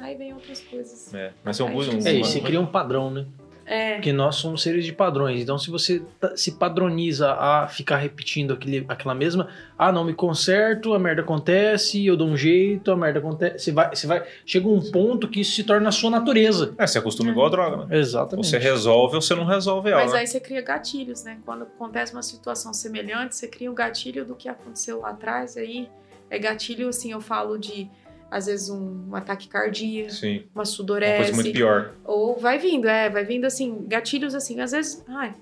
aí 0.00 0.16
vem 0.16 0.34
outras 0.34 0.60
coisas. 0.60 1.14
É, 1.14 1.32
mas 1.44 1.60
é 1.60 1.62
um, 1.62 1.76
um, 1.76 1.82
fica 1.82 2.08
É, 2.08 2.14
e 2.14 2.18
você 2.24 2.40
cria 2.40 2.60
um 2.60 2.66
padrão, 2.66 3.12
né? 3.12 3.26
É. 3.66 3.94
Porque 3.94 4.12
nós 4.12 4.36
somos 4.36 4.62
seres 4.62 4.84
de 4.84 4.92
padrões. 4.92 5.40
Então, 5.40 5.58
se 5.58 5.70
você 5.70 6.02
se 6.36 6.52
padroniza 6.52 7.32
a 7.32 7.66
ficar 7.68 7.96
repetindo 7.96 8.52
aquele, 8.52 8.84
aquela 8.88 9.14
mesma, 9.14 9.48
ah, 9.78 9.90
não 9.90 10.04
me 10.04 10.12
conserto, 10.12 10.94
a 10.94 10.98
merda 10.98 11.22
acontece, 11.22 12.04
eu 12.04 12.16
dou 12.16 12.28
um 12.28 12.36
jeito, 12.36 12.90
a 12.90 12.96
merda 12.96 13.18
acontece. 13.18 13.64
Você 13.64 13.72
vai, 13.72 13.94
você 13.94 14.06
vai. 14.06 14.24
Chega 14.44 14.68
um 14.68 14.80
ponto 14.90 15.28
que 15.28 15.40
isso 15.40 15.52
se 15.52 15.64
torna 15.64 15.88
a 15.88 15.92
sua 15.92 16.10
natureza. 16.10 16.74
É, 16.78 16.86
você 16.86 16.98
acostuma 16.98 17.30
igual 17.30 17.46
a 17.46 17.50
droga, 17.50 17.86
né? 17.86 17.98
Exatamente. 17.98 18.48
Você 18.48 18.58
resolve 18.58 19.16
ou 19.16 19.22
você 19.22 19.34
não 19.34 19.44
resolve 19.44 19.90
ela. 19.90 20.02
Mas 20.02 20.12
né? 20.12 20.20
aí 20.20 20.26
você 20.26 20.40
cria 20.40 20.60
gatilhos, 20.60 21.24
né? 21.24 21.38
Quando 21.44 21.62
acontece 21.62 22.12
uma 22.12 22.22
situação 22.22 22.72
semelhante, 22.74 23.34
você 23.34 23.48
cria 23.48 23.70
o 23.70 23.74
gatilho 23.74 24.24
do 24.24 24.34
que 24.34 24.48
aconteceu 24.48 25.00
lá 25.00 25.10
atrás. 25.10 25.56
Aí 25.56 25.88
é 26.30 26.38
gatilho, 26.38 26.88
assim, 26.88 27.12
eu 27.12 27.20
falo 27.20 27.58
de, 27.58 27.88
às 28.30 28.46
vezes, 28.46 28.68
um, 28.70 29.08
um 29.10 29.14
ataque 29.14 29.48
cardíaco, 29.48 30.10
Sim. 30.12 30.36
uma 30.36 30.40
Uma 30.40 30.54
coisa 30.56 30.70
sudorese. 30.72 31.32
muito 31.34 31.52
pior. 31.52 31.92
Ou 32.04 32.38
vai 32.38 32.58
vindo, 32.58 32.88
é, 32.88 33.08
vai 33.08 33.24
vindo 33.24 33.44
assim, 33.44 33.84
gatilhos 33.86 34.34
assim, 34.34 34.60
às 34.60 34.72
vezes, 34.72 35.04
ai, 35.08 35.34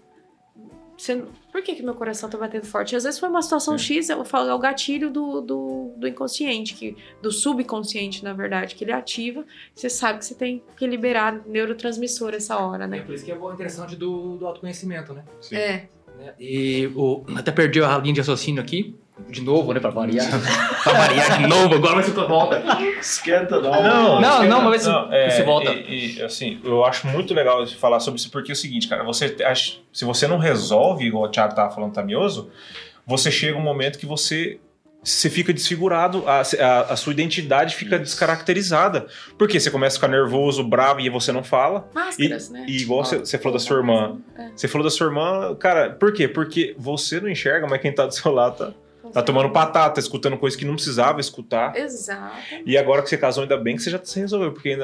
você, 0.96 1.24
por 1.50 1.62
que, 1.62 1.74
que 1.74 1.82
meu 1.82 1.94
coração 1.94 2.28
tá 2.28 2.38
batendo 2.38 2.64
forte? 2.66 2.94
Às 2.94 3.02
vezes 3.02 3.18
foi 3.18 3.28
uma 3.28 3.42
situação 3.42 3.76
Sim. 3.76 3.94
X, 3.96 4.08
eu 4.10 4.24
falo, 4.24 4.48
é 4.50 4.54
o 4.54 4.58
gatilho 4.58 5.10
do, 5.10 5.40
do, 5.40 5.92
do 5.96 6.06
inconsciente, 6.06 6.74
que, 6.74 6.96
do 7.20 7.32
subconsciente, 7.32 8.22
na 8.22 8.32
verdade, 8.32 8.74
que 8.76 8.84
ele 8.84 8.92
ativa, 8.92 9.44
você 9.74 9.88
sabe 9.88 10.20
que 10.20 10.26
você 10.26 10.34
tem 10.34 10.62
que 10.76 10.86
liberar 10.86 11.42
neurotransmissor 11.46 12.34
essa 12.34 12.56
hora, 12.58 12.84
É 12.84 12.86
né? 12.86 13.00
por 13.00 13.14
isso 13.14 13.24
que 13.24 13.32
é 13.32 13.34
bom- 13.34 13.52
interessante 13.52 13.96
do, 13.96 14.36
do 14.36 14.46
autoconhecimento, 14.46 15.12
né? 15.12 15.24
Sim. 15.40 15.56
É, 15.56 15.88
né? 16.18 16.34
E 16.38 16.86
o, 16.94 17.24
até 17.34 17.50
perdi 17.50 17.82
a 17.82 17.98
linha 17.98 18.14
de 18.14 18.20
raciocínio 18.20 18.62
aqui. 18.62 18.94
De 19.28 19.40
novo, 19.42 19.72
né? 19.72 19.80
Pra 19.80 19.90
variar. 19.90 20.26
pra 20.82 20.92
variar 20.94 21.38
de 21.38 21.46
novo, 21.46 21.74
agora 21.74 21.94
vai 21.96 22.02
ser 22.04 22.12
tua 22.12 22.26
volta. 22.26 22.62
Esquenta 23.00 23.60
não. 23.60 24.20
Não, 24.20 24.20
esquenta- 24.20 24.46
não, 24.48 24.62
mas 24.62 24.82
se- 24.82 25.36
se 25.36 25.42
volta. 25.42 25.70
é, 25.70 25.74
E, 25.74 26.16
e, 26.18 26.22
assim, 26.22 26.60
eu 26.64 26.84
acho 26.84 27.06
muito 27.06 27.32
legal 27.34 27.66
falar 27.66 28.00
sobre 28.00 28.18
isso, 28.18 28.30
porque 28.30 28.50
é 28.52 28.54
o 28.54 28.56
seguinte, 28.56 28.88
cara, 28.88 29.04
você 29.04 29.34
se 29.92 30.04
você 30.04 30.26
não 30.26 30.38
resolve, 30.38 31.04
igual 31.06 31.24
o 31.24 31.28
Thiago 31.28 31.54
tava 31.54 31.70
falando, 31.74 31.92
tá 31.92 32.02
mioso, 32.02 32.50
você 33.06 33.30
chega 33.30 33.56
um 33.58 33.62
momento 33.62 33.98
que 33.98 34.06
você. 34.06 34.58
Você 35.04 35.28
fica 35.28 35.52
desfigurado, 35.52 36.22
a, 36.28 36.42
a, 36.42 36.80
a 36.92 36.96
sua 36.96 37.12
identidade 37.12 37.74
fica 37.74 37.98
descaracterizada. 37.98 39.06
Porque 39.36 39.58
você 39.58 39.68
começa 39.68 39.96
a 39.96 40.00
ficar 40.00 40.06
nervoso, 40.08 40.62
bravo 40.62 41.00
e 41.00 41.10
você 41.10 41.32
não 41.32 41.42
fala. 41.42 41.88
máscaras, 41.92 42.50
né? 42.50 42.64
E 42.68 42.76
igual 42.82 43.04
você, 43.04 43.18
você 43.18 43.36
falou 43.36 43.54
da 43.58 43.58
sua 43.64 43.78
irmã. 43.78 44.18
É, 44.38 44.50
Você 44.54 44.68
falou 44.68 44.84
da 44.84 44.90
sua 44.90 45.08
irmã, 45.08 45.56
cara, 45.56 45.90
por 45.90 46.12
quê? 46.12 46.28
Porque 46.28 46.74
você 46.78 47.20
não 47.20 47.28
enxerga, 47.28 47.66
mas 47.66 47.80
quem 47.80 47.92
tá 47.92 48.06
do 48.06 48.14
seu 48.14 48.30
lado 48.32 48.56
tá, 48.58 48.72
tá 49.12 49.22
tomando 49.22 49.50
patata, 49.50 50.00
escutando 50.00 50.36
coisa 50.38 50.56
que 50.56 50.64
não 50.64 50.74
precisava 50.74 51.20
escutar. 51.20 51.76
Exato. 51.76 52.34
E 52.64 52.76
agora 52.78 53.02
que 53.02 53.08
você 53.08 53.18
casou, 53.18 53.42
ainda 53.42 53.56
bem 53.56 53.76
que 53.76 53.82
você 53.82 53.90
já 53.90 54.00
se 54.02 54.18
resolveu. 54.20 54.52
Porque 54.52 54.76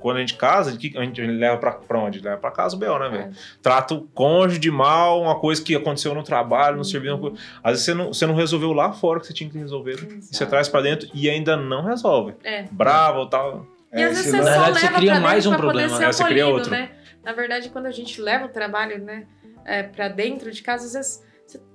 quando 0.00 0.16
a 0.18 0.20
gente 0.20 0.34
casa, 0.34 0.70
a 0.70 0.72
gente, 0.74 0.96
a 0.98 1.02
gente 1.04 1.20
leva 1.22 1.56
pra, 1.56 1.72
pra 1.72 1.98
onde? 1.98 2.20
Leva 2.20 2.36
pra 2.36 2.50
casa 2.50 2.76
o 2.76 2.78
Bel, 2.78 2.98
né, 2.98 3.08
velho? 3.08 3.22
É. 3.24 3.30
Trata 3.62 3.94
o 3.94 4.02
cônjuge 4.14 4.70
mal, 4.70 5.20
uma 5.22 5.38
coisa 5.38 5.62
que 5.62 5.74
aconteceu 5.74 6.14
no 6.14 6.22
trabalho, 6.22 6.76
não 6.76 6.84
serviu. 6.84 7.12
uma 7.14 7.20
coisa- 7.20 7.36
Às 7.62 7.72
vezes 7.72 7.84
você 7.86 7.94
não, 7.94 8.12
você 8.12 8.26
não 8.26 8.34
resolveu 8.34 8.72
lá 8.72 8.92
fora 8.92 9.20
que 9.20 9.26
você 9.26 9.32
tinha 9.32 9.48
que 9.48 9.58
resolver. 9.58 9.96
E 10.02 10.20
você 10.34 10.44
traz 10.46 10.68
pra 10.68 10.80
dentro 10.80 11.08
e 11.14 11.28
ainda 11.30 11.56
não 11.56 11.84
resolve. 11.84 12.34
É. 12.44 12.64
Bravo 12.70 13.20
ou 13.20 13.26
tal. 13.28 13.66
E 13.92 14.02
às 14.02 14.08
vezes 14.10 14.26
esse 14.26 14.30
você 14.30 14.36
lance- 14.38 14.48
só 14.50 14.54
verdade, 14.64 14.78
você 14.80 14.86
leva 14.86 14.98
cria 14.98 15.10
pra 15.12 15.20
mais 15.20 15.46
um 15.46 15.50
pra 15.50 15.58
poder 15.58 15.68
problema, 15.70 15.96
ser 15.96 16.00
né? 16.06 16.12
Você 16.12 16.24
cria 16.24 16.46
outro. 16.48 16.70
né? 16.70 16.90
Na 17.22 17.32
verdade, 17.32 17.68
quando 17.70 17.86
a 17.86 17.90
gente 17.90 18.20
leva 18.20 18.46
o 18.46 18.48
trabalho, 18.48 18.98
né, 19.02 19.24
é, 19.64 19.82
pra 19.82 20.08
dentro 20.08 20.50
de 20.50 20.62
casa, 20.62 20.84
às 20.86 20.92
vezes 20.92 21.12
você 21.16 21.24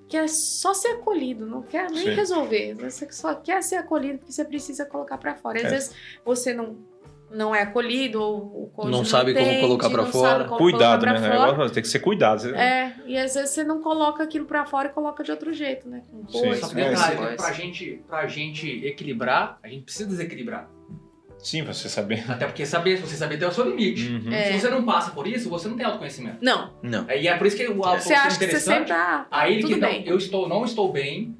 quer 0.09 0.27
só 0.27 0.73
ser 0.73 0.89
acolhido, 0.89 1.45
não 1.45 1.61
quer 1.61 1.89
nem 1.91 2.03
Sim. 2.03 2.13
resolver. 2.15 2.73
Você 2.75 3.07
só 3.11 3.35
quer 3.35 3.61
ser 3.63 3.75
acolhido 3.75 4.17
porque 4.19 4.33
você 4.33 4.43
precisa 4.43 4.85
colocar 4.85 5.17
pra 5.17 5.35
fora. 5.35 5.59
Às 5.59 5.65
É. 5.65 5.69
vezes 5.69 5.95
você 6.25 6.53
não, 6.53 6.77
não 7.31 7.53
é 7.53 7.61
acolhido 7.61 8.19
ou 8.21 8.71
o 8.75 8.87
Não 8.87 9.05
sabe 9.05 9.33
como 9.33 9.45
entende, 9.45 9.61
colocar 9.61 9.89
pra 9.89 10.01
não 10.03 10.11
fora. 10.11 10.29
sabe 10.39 10.43
como 10.49 10.57
Cuidado, 10.57 11.05
colocar 11.05 11.19
né? 11.21 11.27
É 11.27 11.55
fora. 11.55 11.69
tem 11.69 11.83
que 11.83 11.89
ser 11.89 11.99
cuidado. 11.99 12.41
Você- 12.41 12.55
É, 12.55 12.95
e 13.05 13.15
às 13.17 13.35
vezes 13.35 13.51
você 13.51 13.63
não 13.63 13.81
coloca 13.81 14.23
aquilo 14.23 14.45
pra 14.45 14.65
fora 14.65 14.87
e 14.89 14.91
coloca 14.91 15.23
de 15.23 15.29
outro 15.31 15.53
jeito, 15.53 15.87
né? 15.87 16.01
Com 16.11 16.27
Sim. 16.27 16.39
coisa, 16.41 16.65
É, 16.79 16.89
detalhe, 16.89 17.19
né, 17.21 17.35
pra 17.35 17.51
gente, 17.53 18.03
pra 18.07 18.27
gente 18.27 18.67
equilibrar, 18.85 19.59
a 19.61 19.67
gente 19.67 19.83
precisa 19.83 20.09
desequilibrar. 20.09 20.67
Sim, 21.39 21.63
pra 21.63 21.73
você 21.73 21.87
saber. 21.89 22.23
Até 22.29 22.45
porque 22.45 22.65
saber, 22.65 22.97
você 22.97 23.15
saber 23.15 23.37
ter 23.37 23.45
o 23.45 23.51
seu 23.51 23.67
limite. 23.69 24.07
Uhum. 24.09 24.31
É. 24.31 24.51
Se 24.53 24.59
você 24.59 24.69
não 24.69 24.83
passa 24.83 25.11
por 25.11 25.25
isso, 25.27 25.49
você 25.49 25.67
não 25.69 25.77
tem 25.77 25.85
autoconhecimento. 25.85 26.37
Não, 26.41 26.73
Não. 26.83 27.09
E 27.09 27.27
é 27.27 27.37
por 27.37 27.47
isso 27.47 27.55
que 27.55 27.65
o 27.67 27.83
algo 27.83 28.01
você 28.01 28.13
acha 28.13 28.27
que 28.29 28.33
você 28.33 28.45
interessante. 28.45 28.77
sempre 28.77 28.87
tá 28.89 29.27
Aí 29.31 29.61
tudo 29.61 29.73
que 29.75 29.79
não, 29.79 29.89
bem. 29.89 30.03
eu 30.05 30.17
estou, 30.17 30.49
não 30.49 30.65
estou 30.65 30.91
bem, 30.91 31.35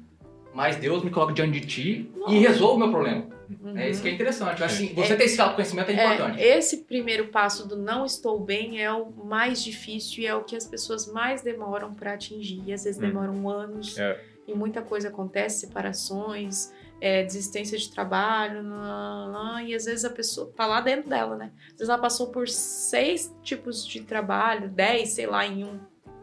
mas 0.54 0.76
Deus 0.76 1.02
me 1.04 1.10
coloca 1.10 1.32
diante 1.34 1.60
de 1.60 1.66
ti 1.66 2.10
Nossa. 2.16 2.34
e 2.34 2.38
resolve 2.38 2.76
o 2.76 2.78
meu 2.78 2.90
problema. 2.90 3.26
Uhum. 3.62 3.76
É 3.76 3.90
isso 3.90 4.00
que 4.00 4.08
é 4.08 4.12
interessante. 4.12 4.62
Assim, 4.64 4.90
É. 4.90 4.94
você 4.94 5.16
ter 5.16 5.24
esse 5.24 5.40
autoconhecimento 5.40 5.90
é 5.90 5.94
importante. 5.94 6.40
É, 6.40 6.56
esse 6.58 6.78
primeiro 6.84 7.26
passo 7.28 7.66
do 7.68 7.76
não 7.76 8.06
estou 8.06 8.38
bem 8.40 8.80
é 8.82 8.90
o 8.92 9.10
mais 9.10 9.62
difícil 9.62 10.22
e 10.22 10.26
é 10.26 10.34
o 10.34 10.44
que 10.44 10.54
as 10.56 10.66
pessoas 10.66 11.12
mais 11.12 11.42
demoram 11.42 11.92
para 11.92 12.14
atingir. 12.14 12.62
E 12.64 12.72
às 12.72 12.84
vezes 12.84 12.98
Hum. 12.98 13.06
demoram 13.06 13.48
anos 13.50 13.98
É. 13.98 14.18
e 14.46 14.54
muita 14.54 14.80
coisa 14.82 15.08
acontece, 15.08 15.66
separações, 15.66 16.72
é, 17.00 17.22
desistência 17.24 17.78
de 17.78 17.90
trabalho, 17.90 18.62
lá, 18.68 19.26
lá, 19.26 19.62
e 19.62 19.74
às 19.74 19.84
vezes 19.86 20.04
a 20.04 20.10
pessoa 20.10 20.52
tá 20.54 20.66
lá 20.66 20.80
dentro 20.80 21.08
dela, 21.08 21.36
né? 21.36 21.50
Às 21.68 21.72
vezes 21.78 21.88
ela 21.88 21.98
passou 21.98 22.28
por 22.30 22.48
seis 22.48 23.34
tipos 23.42 23.86
de 23.86 24.02
trabalho, 24.02 24.68
dez, 24.68 25.10
sei 25.10 25.26
lá, 25.26 25.46
em 25.46 25.64
um 25.64 25.78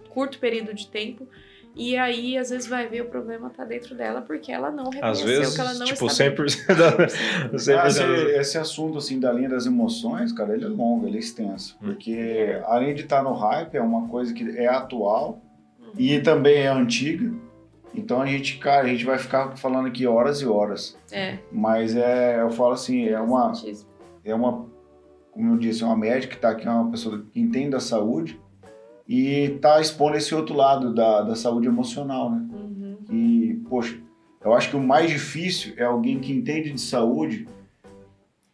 curto 0.09 0.39
período 0.39 0.73
de 0.73 0.87
tempo. 0.87 1.27
E 1.79 1.95
aí, 1.95 2.35
às 2.39 2.49
vezes, 2.49 2.65
vai 2.67 2.87
ver 2.87 3.01
o 3.01 3.05
problema 3.05 3.51
tá 3.51 3.63
dentro 3.63 3.93
dela 3.93 4.21
porque 4.23 4.51
ela 4.51 4.71
não 4.71 4.85
Às 4.89 4.95
reconheceu 5.21 5.27
vezes, 5.27 5.53
que 5.55 5.61
ela 5.61 5.73
não 5.75 5.85
tipo, 5.85 6.07
está 6.07 6.23
bem. 6.23 6.35
100% 6.35 6.75
da. 6.75 6.89
Ah, 7.53 7.85
100% 7.85 7.87
esse, 7.87 7.99
da- 7.99 8.31
esse 8.41 8.57
assunto 8.57 8.97
assim 8.97 9.19
da 9.19 9.31
linha 9.31 9.49
das 9.49 9.67
emoções, 9.67 10.31
cara, 10.33 10.55
ele 10.55 10.65
é 10.65 10.67
longo, 10.67 11.05
ele 11.05 11.17
é 11.17 11.19
extenso. 11.19 11.77
Hum. 11.79 11.87
Porque 11.89 12.59
além 12.65 12.95
de 12.95 13.03
estar 13.03 13.21
no 13.21 13.33
hype, 13.33 13.75
é 13.75 13.81
uma 13.81 14.07
coisa 14.07 14.33
que 14.33 14.57
é 14.57 14.67
atual 14.67 15.39
Uhum. 15.79 15.91
e 15.99 16.19
também 16.19 16.55
é 16.63 16.67
antiga. 16.67 17.31
Então 17.97 18.21
a 18.21 18.25
gente, 18.25 18.57
cara, 18.59 18.85
a 18.85 18.87
gente 18.87 19.03
vai 19.03 19.17
ficar 19.17 19.57
falando 19.57 19.87
aqui 19.87 20.05
horas 20.05 20.39
e 20.41 20.45
horas. 20.45 20.95
É, 21.11 21.37
Mas 21.51 21.95
é, 21.95 22.39
eu 22.41 22.49
falo 22.51 22.73
assim, 22.73 23.07
é 23.07 23.19
uma, 23.19 23.51
é 24.23 24.35
uma, 24.35 24.65
como 25.31 25.53
eu 25.53 25.57
disse, 25.57 25.83
é 25.83 25.85
uma 25.85 25.97
médica 25.97 26.27
que 26.33 26.35
está 26.37 26.49
aqui, 26.51 26.67
é 26.67 26.71
uma 26.71 26.91
pessoa 26.91 27.23
que 27.33 27.39
entende 27.39 27.71
da 27.71 27.79
saúde 27.79 28.39
e 29.07 29.53
está 29.55 29.81
expondo 29.81 30.15
esse 30.17 30.35
outro 30.35 30.55
lado 30.55 30.93
da, 30.93 31.21
da 31.23 31.35
saúde 31.35 31.67
emocional, 31.67 32.29
né? 32.29 32.45
Uhum. 32.53 32.97
E, 33.09 33.61
poxa, 33.69 33.97
eu 34.43 34.53
acho 34.53 34.69
que 34.69 34.75
o 34.75 34.79
mais 34.79 35.09
difícil 35.09 35.73
é 35.77 35.83
alguém 35.83 36.19
que 36.19 36.31
entende 36.31 36.71
de 36.71 36.79
saúde 36.81 37.47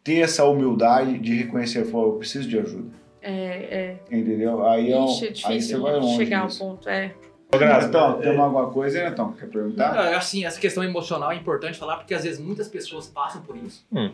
ter 0.02 0.20
essa 0.20 0.44
humildade 0.44 1.18
de 1.18 1.34
reconhecer, 1.34 1.84
falar, 1.86 2.04
eu 2.04 2.12
preciso 2.12 2.48
de 2.48 2.58
ajuda, 2.58 2.90
É, 3.22 3.96
entendeu? 4.10 4.64
Aí, 4.66 4.92
é. 4.92 4.96
é 4.96 5.04
Ixi, 5.04 5.24
é 5.24 5.28
aí 5.28 5.32
difícil 5.32 5.78
você 5.78 5.82
vai 5.82 6.00
longe 6.00 6.16
chegar 6.16 6.40
ao 6.40 6.44
nisso. 6.46 6.58
ponto, 6.58 6.88
é. 6.88 7.14
Ô, 7.52 7.58
Graça, 7.58 7.88
Então, 7.88 8.20
tem 8.20 8.36
alguma 8.36 8.68
coisa 8.70 9.00
aí, 9.00 9.08
então? 9.08 9.32
Quer 9.32 9.46
perguntar? 9.48 9.90
Ah, 9.96 10.16
Assim, 10.16 10.44
essa 10.44 10.58
questão 10.60 10.82
emocional 10.82 11.30
é 11.32 11.36
importante 11.36 11.78
falar 11.78 11.96
porque 11.98 12.14
às 12.14 12.24
vezes 12.24 12.40
muitas 12.40 12.68
pessoas 12.68 13.06
passam 13.06 13.42
por 13.42 13.56
isso. 13.56 13.84
Hum. 13.92 14.10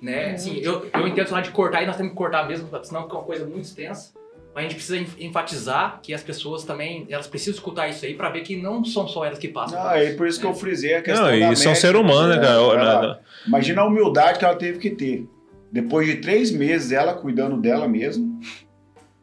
Né? 0.00 0.32
Assim, 0.32 0.58
eu, 0.58 0.86
eu 0.92 1.06
entendo 1.06 1.28
falar 1.28 1.42
de 1.42 1.50
cortar 1.50 1.82
e 1.82 1.86
nós 1.86 1.96
temos 1.96 2.10
que 2.12 2.18
cortar 2.18 2.46
mesmo, 2.48 2.68
senão 2.82 3.02
fica 3.04 3.14
uma 3.14 3.22
coisa 3.24 3.44
muito 3.44 3.64
extensa. 3.64 4.12
Mas 4.54 4.64
a 4.66 4.68
gente 4.68 4.74
precisa 4.74 4.98
en- 4.98 5.26
enfatizar 5.28 6.00
que 6.02 6.12
as 6.12 6.22
pessoas 6.22 6.64
também, 6.64 7.06
elas 7.08 7.26
precisam 7.26 7.54
escutar 7.54 7.88
isso 7.88 8.04
aí 8.04 8.12
pra 8.14 8.28
ver 8.28 8.40
que 8.42 8.54
não 8.60 8.84
são 8.84 9.06
só 9.08 9.24
elas 9.24 9.38
que 9.38 9.48
passam. 9.48 9.82
Não, 9.82 9.90
é 9.92 10.12
por 10.12 10.26
isso 10.26 10.38
que 10.40 10.44
eu 10.44 10.52
frisei 10.52 10.94
a 10.96 11.02
questão 11.02 11.24
Não, 11.30 11.38
da 11.40 11.50
e 11.50 11.52
isso 11.52 11.68
é 11.68 11.70
um 11.70 11.74
ser 11.74 11.96
humano, 11.96 12.28
né, 12.34 12.36
é, 12.36 12.40
cara? 12.40 12.80
ela- 12.82 13.20
Imagina 13.46 13.80
a 13.82 13.86
humildade 13.86 14.38
que 14.38 14.44
ela 14.44 14.54
teve 14.56 14.78
que 14.78 14.90
ter. 14.90 15.26
Depois 15.70 16.06
de 16.06 16.16
três 16.16 16.50
meses, 16.50 16.92
ela 16.92 17.14
cuidando 17.14 17.56
dela 17.56 17.88
mesma. 17.88 18.26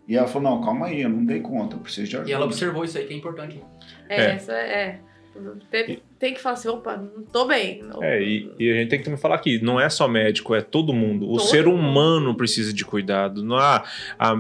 E 0.10 0.18
ela 0.18 0.28
falou, 0.28 0.50
não, 0.50 0.62
calma 0.64 0.88
aí, 0.88 1.04
eu 1.04 1.10
não 1.10 1.24
dei 1.24 1.40
conta, 1.40 1.76
eu 1.76 1.80
preciso 1.80 2.10
de 2.10 2.16
ajuda. 2.18 2.30
E 2.30 2.34
ela 2.34 2.46
observou 2.46 2.84
isso 2.84 2.98
aí 2.98 3.06
que 3.06 3.14
é 3.14 3.18
importante. 3.18 3.62
É, 4.10 4.22
É. 4.22 4.32
essa 4.32 4.52
é. 4.54 5.00
Tem, 5.72 6.02
tem 6.18 6.34
que 6.34 6.42
falar 6.42 6.54
assim, 6.56 6.68
opa, 6.68 6.98
não 6.98 7.24
tô 7.24 7.46
bem. 7.46 7.82
Não- 7.84 8.04
É, 8.04 8.22
e, 8.22 8.52
e 8.60 8.72
a 8.72 8.74
gente 8.74 8.90
tem 8.90 9.00
que 9.00 9.06
também 9.06 9.20
falar 9.20 9.36
aqui, 9.36 9.62
não 9.64 9.80
é 9.80 9.88
só 9.88 10.06
médico, 10.08 10.54
é 10.54 10.62
todo 10.62 10.92
mundo. 10.92 11.26
O 11.30 11.38
Todo 11.38 11.48
ser 11.48 11.66
mundo. 11.66 11.78
humano 11.80 12.36
precisa 12.36 12.74
de 12.74 12.84
cuidado. 12.84 13.42
Não 13.44 13.58
é 13.58 13.84
a, 14.18 14.36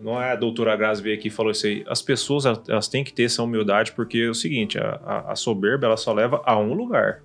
não 0.00 0.20
é 0.20 0.32
a 0.32 0.36
doutora 0.36 0.74
Grazi 0.74 1.00
veio 1.02 1.16
aqui 1.16 1.28
e 1.28 1.30
falou 1.30 1.52
isso 1.52 1.66
aí. 1.66 1.84
As 1.86 2.02
pessoas, 2.02 2.44
elas- 2.46 2.68
elas 2.68 2.88
têm 2.88 3.04
que 3.04 3.12
ter 3.12 3.24
essa 3.24 3.42
humildade, 3.42 3.92
porque 3.92 4.18
é 4.18 4.28
o 4.30 4.34
seguinte, 4.34 4.78
a, 4.78 4.98
a- 5.04 5.32
a 5.32 5.36
soberba, 5.36 5.86
ela 5.86 5.96
só 5.98 6.12
leva 6.12 6.42
a 6.44 6.58
um 6.58 6.72
lugar. 6.72 7.20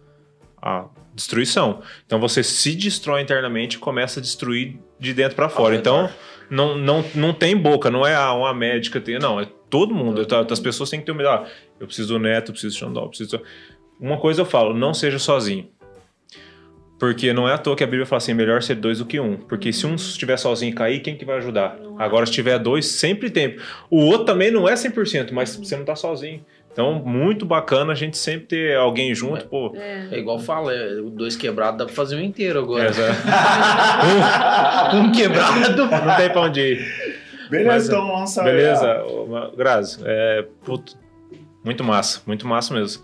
A 0.61 0.85
destruição. 1.15 1.81
Então 2.05 2.19
você 2.19 2.43
se 2.43 2.75
destrói 2.75 3.21
internamente 3.21 3.77
e 3.77 3.79
começa 3.79 4.19
a 4.19 4.21
destruir 4.23 4.77
de 4.99 5.13
dentro 5.13 5.35
para 5.35 5.49
fora. 5.49 5.75
Então 5.75 6.09
não, 6.49 6.77
não, 6.77 7.03
não 7.15 7.33
tem 7.33 7.55
boca, 7.55 7.89
não 7.89 8.05
é 8.05 8.15
a- 8.15 8.33
uma 8.33 8.53
médica, 8.53 8.99
tem, 9.01 9.19
não, 9.19 9.39
é 9.39 9.47
todo 9.69 9.93
mundo. 9.93 10.25
Tá- 10.25 10.45
As 10.49 10.59
pessoas 10.59 10.89
têm 10.89 10.99
que 10.99 11.05
ter 11.05 11.11
humildade. 11.11 11.45
Ah, 11.45 11.51
eu 11.79 11.87
preciso 11.87 12.09
do 12.13 12.19
neto, 12.19 12.49
eu 12.49 12.53
preciso 12.53 12.73
de 12.73 12.79
Xandó, 12.79 13.03
eu 13.03 13.09
preciso... 13.09 13.41
Uma 13.99 14.17
coisa 14.17 14.41
eu 14.41 14.45
falo, 14.45 14.73
não 14.73 14.93
seja 14.93 15.17
sozinho. 15.19 15.67
Porque 16.99 17.31
não 17.31 17.47
é 17.47 17.53
à 17.53 17.57
toa 17.59 17.75
que 17.75 17.83
a 17.83 17.87
Bíblia 17.87 18.07
fala 18.07 18.17
assim, 18.17 18.33
melhor 18.33 18.63
ser 18.63 18.73
dois 18.75 18.97
do 18.97 19.05
que 19.05 19.19
um. 19.19 19.37
Porque 19.37 19.71
se 19.71 19.85
um 19.85 19.93
estiver 19.95 20.35
sozinho 20.37 20.71
e 20.71 20.73
cair, 20.73 20.99
quem 21.01 21.15
que 21.15 21.23
vai 21.25 21.37
ajudar? 21.37 21.77
Agora, 21.99 22.25
se 22.25 22.31
tiver 22.31 22.57
dois, 22.57 22.87
sempre 22.87 23.29
tem. 23.29 23.57
O 23.89 23.97
outro 24.05 24.25
também 24.25 24.49
não 24.49 24.67
é 24.67 24.73
100%, 24.73 25.31
mas 25.31 25.55
você 25.55 25.77
não 25.77 25.85
tá 25.85 25.95
sozinho. 25.95 26.43
Então, 26.77 26.93
muito 27.03 27.43
bacana 27.43 27.93
a 27.93 27.95
gente 27.95 28.19
sempre 28.19 28.45
ter 28.45 28.77
alguém 28.77 29.15
junto, 29.15 29.47
pô. 29.47 29.73
É. 29.75 30.09
É 30.11 30.19
igual 30.19 30.37
fala, 30.37 30.71
é, 30.71 31.01
o 31.01 31.09
dois 31.09 31.35
quebrados 31.35 31.79
dá 31.79 31.85
pra 31.85 31.93
fazer 31.95 32.15
um 32.15 32.21
inteiro 32.21 32.59
agora. 32.59 32.83
É, 32.83 32.91
Zé. 32.91 33.09
Um 34.93 35.11
quebrado. 35.11 35.75
não 35.87 36.15
tem 36.15 36.29
pra 36.29 36.41
onde 36.41 36.59
ir. 36.61 37.17
Beleza, 37.49 37.67
Mas, 37.71 37.87
então 37.87 38.13
lança 38.13 38.43
Beleza, 38.43 39.03
Grazi, 39.57 39.97
é, 40.05 40.45
puto, 40.63 40.95
muito 41.65 41.83
massa, 41.83 42.21
muito 42.27 42.45
massa 42.45 42.71
mesmo. 42.75 43.03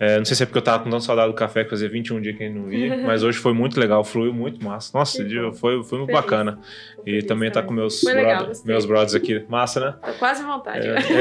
É, 0.00 0.16
não 0.18 0.24
sei 0.24 0.36
se 0.36 0.42
é 0.44 0.46
porque 0.46 0.58
eu 0.58 0.62
tava 0.62 0.78
com 0.84 0.90
tanta 0.90 1.00
saudade 1.02 1.28
do 1.28 1.34
café, 1.34 1.64
que 1.64 1.70
fazia 1.70 1.88
21 1.88 2.20
dias 2.20 2.36
que 2.36 2.44
a 2.44 2.46
gente 2.46 2.56
não 2.56 2.66
via, 2.66 2.96
mas 3.04 3.22
hoje 3.22 3.38
foi 3.38 3.52
muito 3.52 3.78
legal, 3.80 4.04
fluiu 4.04 4.32
muito 4.32 4.64
massa. 4.64 4.96
Nossa, 4.96 5.24
dia 5.24 5.50
foi, 5.52 5.82
foi 5.82 5.98
muito 5.98 6.12
bacana. 6.12 6.58
E 7.00 7.10
feliz 7.10 7.24
também 7.26 7.50
tá 7.50 7.62
com 7.62 7.72
meus, 7.72 8.02
legal, 8.04 8.24
brother- 8.24 8.46
gostei. 8.48 8.72
meus 8.72 8.86
brothers 8.86 9.14
aqui. 9.14 9.44
Massa, 9.48 9.80
né? 9.80 9.94
Tô 10.04 10.12
quase 10.18 10.42
à 10.42 10.46
vontade. 10.46 10.86
É, 10.86 10.92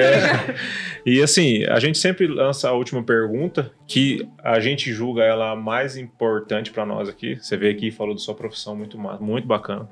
é. 0.52 0.56
E 1.06 1.22
assim, 1.22 1.64
a 1.66 1.80
gente 1.80 1.98
sempre 1.98 2.28
lança 2.28 2.70
a 2.70 2.74
última 2.74 3.02
pergunta, 3.02 3.72
que 3.88 4.28
a 4.44 4.60
gente 4.60 4.92
julga 4.94 5.24
ela 5.24 5.52
a 5.52 5.56
mais 5.56 5.98
importante 5.98 6.72
pra 6.72 6.86
nós 6.86 7.10
aqui. 7.10 7.36
Você 7.36 7.58
veio 7.58 7.72
aqui 7.74 7.88
e 7.88 7.92
falou 7.92 8.14
da 8.14 8.20
sua 8.20 8.36
profissão 8.36 8.76
muito, 8.76 8.98
muito 9.20 9.48
bacana. 9.48 9.88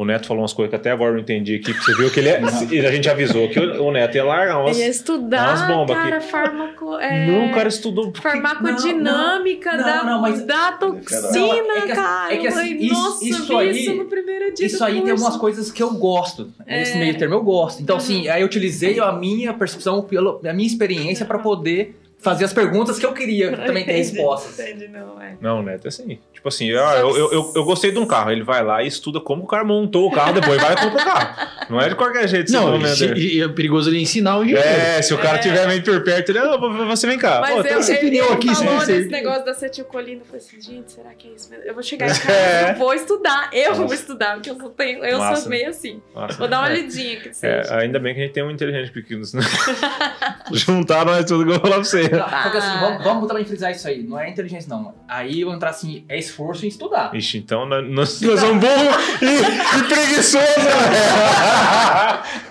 O 0.00 0.04
Neto 0.04 0.28
falou 0.28 0.42
umas 0.44 0.52
coisas 0.52 0.70
que 0.70 0.76
até 0.76 0.92
agora 0.92 1.10
eu 1.10 1.14
não 1.14 1.20
entendi 1.22 1.56
aqui, 1.56 1.74
porque 1.74 1.90
você 1.92 1.96
viu 1.96 2.08
que 2.08 2.20
ele 2.20 2.28
é. 2.28 2.40
e 2.70 2.86
a 2.86 2.92
gente 2.92 3.10
avisou 3.10 3.48
que 3.48 3.58
o 3.58 3.90
Neto 3.90 4.14
ia 4.14 4.22
largar 4.24 4.60
umas. 4.60 4.78
Ia 4.78 4.86
estudar, 4.86 5.48
umas 5.48 5.66
bombas 5.66 5.96
cara, 5.96 6.16
aqui. 6.18 6.26
farmaco... 6.28 6.98
É... 7.00 7.26
Não, 7.26 7.50
o 7.50 7.52
cara 7.52 7.68
estudou. 7.68 8.12
Farmacodinâmica 8.14 9.72
Não, 9.76 9.84
da, 9.84 9.96
não, 9.96 10.04
não, 10.12 10.20
mas- 10.20 10.42
da 10.46 10.72
toxina, 10.72 11.30
Não, 11.32 11.76
é 11.76 11.80
que- 11.82 11.92
cara. 11.94 12.32
é 12.34 12.36
que 12.36 12.46
assim, 12.46 12.76
isso- 12.76 12.94
Nossa, 12.94 13.24
isso 13.24 13.46
vi 13.48 13.54
aí- 13.56 13.70
isso 13.82 13.94
no 13.94 14.04
primeiro 14.04 14.54
dia 14.54 14.66
Isso 14.66 14.78
do 14.78 14.84
aí 14.84 14.92
tem 14.94 15.00
curso. 15.02 15.14
algumas 15.24 15.40
coisas 15.40 15.72
que 15.72 15.82
eu 15.82 15.90
gosto. 15.94 16.52
Nesse 16.66 16.92
É. 16.96 17.00
meio 17.00 17.18
termo 17.18 17.34
eu 17.34 17.42
gosto. 17.42 17.82
Então, 17.82 17.96
Uhum. 17.96 18.02
assim, 18.02 18.28
aí 18.28 18.40
eu 18.42 18.46
utilizei 18.46 19.00
a 19.00 19.12
minha 19.12 19.52
percepção, 19.52 20.06
a 20.48 20.52
minha 20.52 20.66
experiência 20.66 21.26
pra 21.26 21.38
poder 21.38 21.96
fazer 22.20 22.44
as 22.44 22.52
perguntas 22.52 22.98
que 22.98 23.06
eu 23.06 23.12
queria 23.12 23.56
também 23.56 23.84
ter 23.84 23.92
respostas. 23.92 24.58
Entendi, 24.58 24.88
não, 24.88 25.20
é. 25.22 25.36
Não, 25.40 25.62
Neto 25.62 25.84
é 25.86 25.88
assim. 25.88 26.18
Tipo 26.32 26.48
assim, 26.48 26.70
ah, 26.72 26.94
eu, 26.98 27.16
eu, 27.16 27.32
eu, 27.32 27.52
eu 27.56 27.64
gostei 27.64 27.90
de 27.90 27.98
um 27.98 28.06
carro. 28.06 28.30
Ele 28.30 28.42
vai 28.42 28.62
lá 28.62 28.82
e 28.82 28.86
estuda 28.86 29.20
como 29.20 29.42
o 29.44 29.46
cara 29.46 29.64
montou 29.64 30.06
o 30.06 30.10
carro, 30.10 30.32
depois 30.34 30.60
vai 30.60 30.72
e 30.72 30.76
compra 30.76 31.02
o 31.02 31.04
carro. 31.04 31.48
Não 31.70 31.80
é 31.80 31.88
de 31.88 31.94
qualquer 31.96 32.28
jeito. 32.28 32.50
Não, 32.52 32.78
né, 32.78 32.88
se- 32.94 33.12
e 33.14 33.42
é 33.42 33.48
perigoso 33.48 33.90
ele 33.90 34.00
ensinar 34.00 34.38
o 34.38 34.44
engenheiro. 34.44 34.66
É, 34.68 35.02
se 35.02 35.12
o 35.14 35.18
cara 35.18 35.36
É. 35.36 35.40
tiver 35.40 35.66
meio 35.66 35.82
por 35.82 36.02
perto, 36.04 36.30
ele, 36.30 36.38
ah, 36.38 36.56
você 36.86 37.06
vem 37.06 37.18
cá. 37.18 37.40
Mas 37.40 37.50
Pô, 37.52 37.58
eu, 37.58 37.62
tem- 37.64 37.78
esse 37.78 37.94
pneu 37.96 38.32
aqui, 38.32 38.54
falou 38.54 38.78
desse 38.86 39.08
negócio 39.08 39.44
da 39.44 39.50
acetilcolina. 39.52 40.20
Eu 40.22 40.24
falei 40.26 40.40
assim, 40.40 40.60
gente, 40.60 40.92
será 40.92 41.10
que 41.14 41.28
é 41.28 41.32
isso 41.32 41.50
mesmo? 41.50 41.64
Eu 41.64 41.74
vou 41.74 41.82
chegar 41.82 42.06
em 42.06 42.10
casa, 42.10 42.30
É. 42.32 42.70
eu 42.72 42.74
vou 42.76 42.94
estudar. 42.94 43.50
Eu 43.52 43.74
vou 43.74 43.82
Nossa. 43.82 43.94
estudar, 43.94 44.34
porque 44.34 44.50
eu, 44.50 44.56
sou, 44.58 44.70
tenho, 44.70 45.04
eu 45.04 45.18
Massa. 45.18 45.40
sou 45.42 45.50
meio 45.50 45.68
assim. 45.68 46.00
Nossa, 46.14 46.38
Vou 46.38 46.48
dar 46.48 46.60
uma 46.60 46.70
é. 46.70 46.74
lidinha 46.76 47.20
que 47.20 47.28
É, 47.30 47.32
seja. 47.32 47.76
ainda 47.76 47.98
bem 47.98 48.14
que 48.14 48.20
a 48.20 48.24
gente 48.24 48.32
tem 48.32 48.42
um 48.44 48.50
inteligente 48.50 48.90
pequeno. 48.92 49.24
senão- 49.24 49.44
Juntaram 50.52 51.12
nós 51.12 51.24
tudo 51.24 51.44
que 51.44 51.50
eu 51.50 51.54
vou 51.54 51.60
falar 51.60 51.74
pra 51.76 51.84
Não, 52.10 52.42
porque 52.42 52.58
assim, 52.58 52.78
vamos, 52.80 53.04
vamos 53.04 53.28
também 53.28 53.44
frisar 53.44 53.70
isso 53.72 53.86
aí. 53.88 54.02
Não 54.02 54.18
é 54.18 54.28
inteligência, 54.28 54.68
não. 54.68 54.94
Aí 55.08 55.40
eu 55.40 55.52
entrar 55.52 55.70
assim, 55.70 56.04
é 56.08 56.18
esforço 56.18 56.64
em 56.64 56.68
estudar. 56.68 57.14
Ixi, 57.14 57.38
então 57.38 57.66
nós, 57.66 57.84
nós, 57.88 58.20
nós 58.20 58.40
somos 58.40 58.64
burros 58.64 58.96
e, 59.22 59.78
e 59.78 59.82
preguiçosos. 59.88 60.48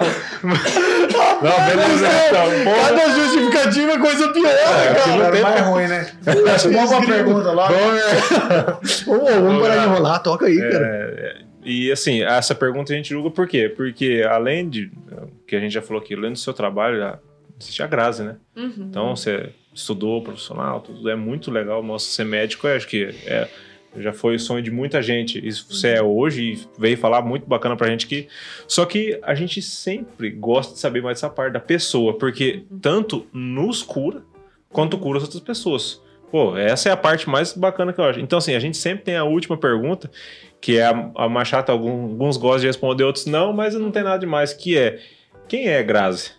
Não, 1.41 1.65
beleza, 1.65 2.07
então. 2.27 2.45
Porra. 2.63 2.89
Cada 2.89 3.09
justificativa 3.09 3.91
é 3.93 3.97
coisa 3.99 4.31
pior, 4.33 4.49
É, 4.49 4.93
cara. 4.93 5.31
tem- 5.31 5.41
mais 5.41 5.61
ruim, 5.65 5.87
né? 5.87 6.11
Vamos 6.21 6.91
uma 6.91 7.05
pergunta 7.05 7.51
lá. 7.51 7.69
Ô, 9.07 9.11
ô, 9.11 9.25
vamos 9.25 9.61
parar 9.61 9.77
de 9.77 9.85
enrolar, 9.85 10.21
toca 10.23 10.45
aí, 10.45 10.57
cara. 10.57 10.85
É, 10.85 11.35
e 11.63 11.91
assim, 11.91 12.23
essa 12.23 12.55
pergunta 12.55 12.93
a 12.93 12.95
gente 12.95 13.09
julga 13.09 13.29
por 13.29 13.47
quê? 13.47 13.67
Porque 13.69 14.25
além 14.29 14.69
de, 14.69 14.91
que 15.45 15.55
a 15.55 15.59
gente 15.59 15.73
já 15.73 15.81
falou 15.81 16.01
aqui, 16.01 16.13
além 16.13 16.31
do 16.31 16.39
seu 16.39 16.53
trabalho, 16.53 16.97
já 16.97 17.19
existe 17.59 17.81
a 17.83 17.87
Grazi, 17.87 18.23
né? 18.23 18.35
Uhum. 18.55 18.87
Então 18.89 19.15
você 19.15 19.49
estudou 19.73 20.21
profissional, 20.23 20.81
tudo 20.81 21.09
é 21.09 21.15
muito 21.15 21.51
legal. 21.51 21.83
Nossa, 21.83 22.05
ser 22.09 22.23
médico, 22.25 22.67
acho 22.67 22.87
que 22.87 23.05
é, 23.25 23.47
já 23.97 24.11
foi 24.13 24.35
o 24.35 24.39
sonho 24.39 24.61
de 24.63 24.71
muita 24.71 25.01
gente. 25.01 25.45
Isso 25.45 25.67
você 25.69 25.89
é 25.89 26.01
hoje 26.01 26.53
e 26.53 26.67
veio 26.79 26.97
falar 26.97 27.21
muito 27.21 27.45
bacana 27.47 27.75
pra 27.75 27.87
gente 27.87 28.07
que. 28.07 28.27
Só 28.67 28.85
que 28.85 29.19
a 29.23 29.33
gente 29.35 29.61
sempre 29.61 30.29
gosta 30.31 30.73
de 30.73 30.79
saber 30.79 31.01
mais 31.01 31.17
dessa 31.17 31.29
parte 31.29 31.53
da 31.53 31.59
pessoa, 31.59 32.17
porque 32.17 32.63
tanto 32.81 33.25
nos 33.33 33.81
cura 33.83 34.21
quanto 34.69 34.97
cura 34.97 35.17
as 35.17 35.23
outras 35.23 35.41
pessoas. 35.41 36.01
Pô, 36.29 36.57
essa 36.57 36.89
é 36.89 36.91
a 36.91 36.97
parte 36.97 37.29
mais 37.29 37.53
bacana 37.53 37.93
que 37.93 38.01
eu 38.01 38.05
acho. 38.05 38.19
Então, 38.19 38.37
assim, 38.39 38.53
a 38.53 38.59
gente 38.59 38.75
sempre 38.75 39.05
tem 39.05 39.15
a 39.15 39.23
última 39.23 39.55
pergunta, 39.57 40.11
que 40.59 40.77
é 40.77 40.83
a, 40.83 41.11
a 41.15 41.29
mais 41.29 41.47
chata, 41.47 41.71
algum- 41.71 42.03
alguns 42.03 42.35
gostam 42.35 42.59
de 42.61 42.67
responder, 42.67 43.05
outros 43.05 43.25
não, 43.27 43.53
mas 43.53 43.75
não 43.75 43.89
tem 43.91 44.03
nada 44.03 44.19
demais, 44.19 44.51
que 44.51 44.77
é 44.77 44.99
quem 45.47 45.67
é 45.69 45.81
Grazi? 45.81 46.31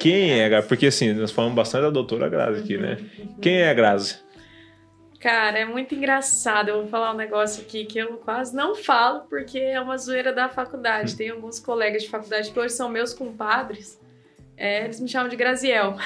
Quem 0.00 0.40
é 0.40 0.48
Grazi? 0.48 0.68
Porque 0.68 0.86
assim, 0.86 1.12
nós 1.12 1.30
falamos 1.30 1.56
bastante 1.56 1.82
da 1.82 1.90
doutora 1.90 2.28
Grazi 2.28 2.60
aqui, 2.60 2.76
né? 2.76 2.98
Quem 3.40 3.58
é 3.58 3.70
a 3.70 3.74
Grazi? 3.74 4.18
Cara, 5.18 5.58
é 5.58 5.64
muito 5.64 5.94
engraçado. 5.94 6.68
Eu 6.68 6.82
vou 6.82 6.88
falar 6.88 7.12
um 7.12 7.16
negócio 7.16 7.62
aqui 7.62 7.84
que 7.84 7.98
eu 7.98 8.18
quase 8.18 8.54
não 8.54 8.74
falo, 8.74 9.20
porque 9.28 9.58
é 9.58 9.80
uma 9.80 9.98
zoeira 9.98 10.32
da 10.32 10.48
faculdade. 10.48 11.16
Tem 11.16 11.30
alguns 11.30 11.58
colegas 11.58 12.02
de 12.02 12.08
faculdade 12.08 12.52
que 12.52 12.58
hoje 12.58 12.74
são 12.74 12.88
meus 12.88 13.12
compadres. 13.12 14.00
É, 14.56 14.84
eles 14.84 15.00
me 15.00 15.08
chamam 15.08 15.28
de 15.28 15.36
Graziel. 15.36 15.96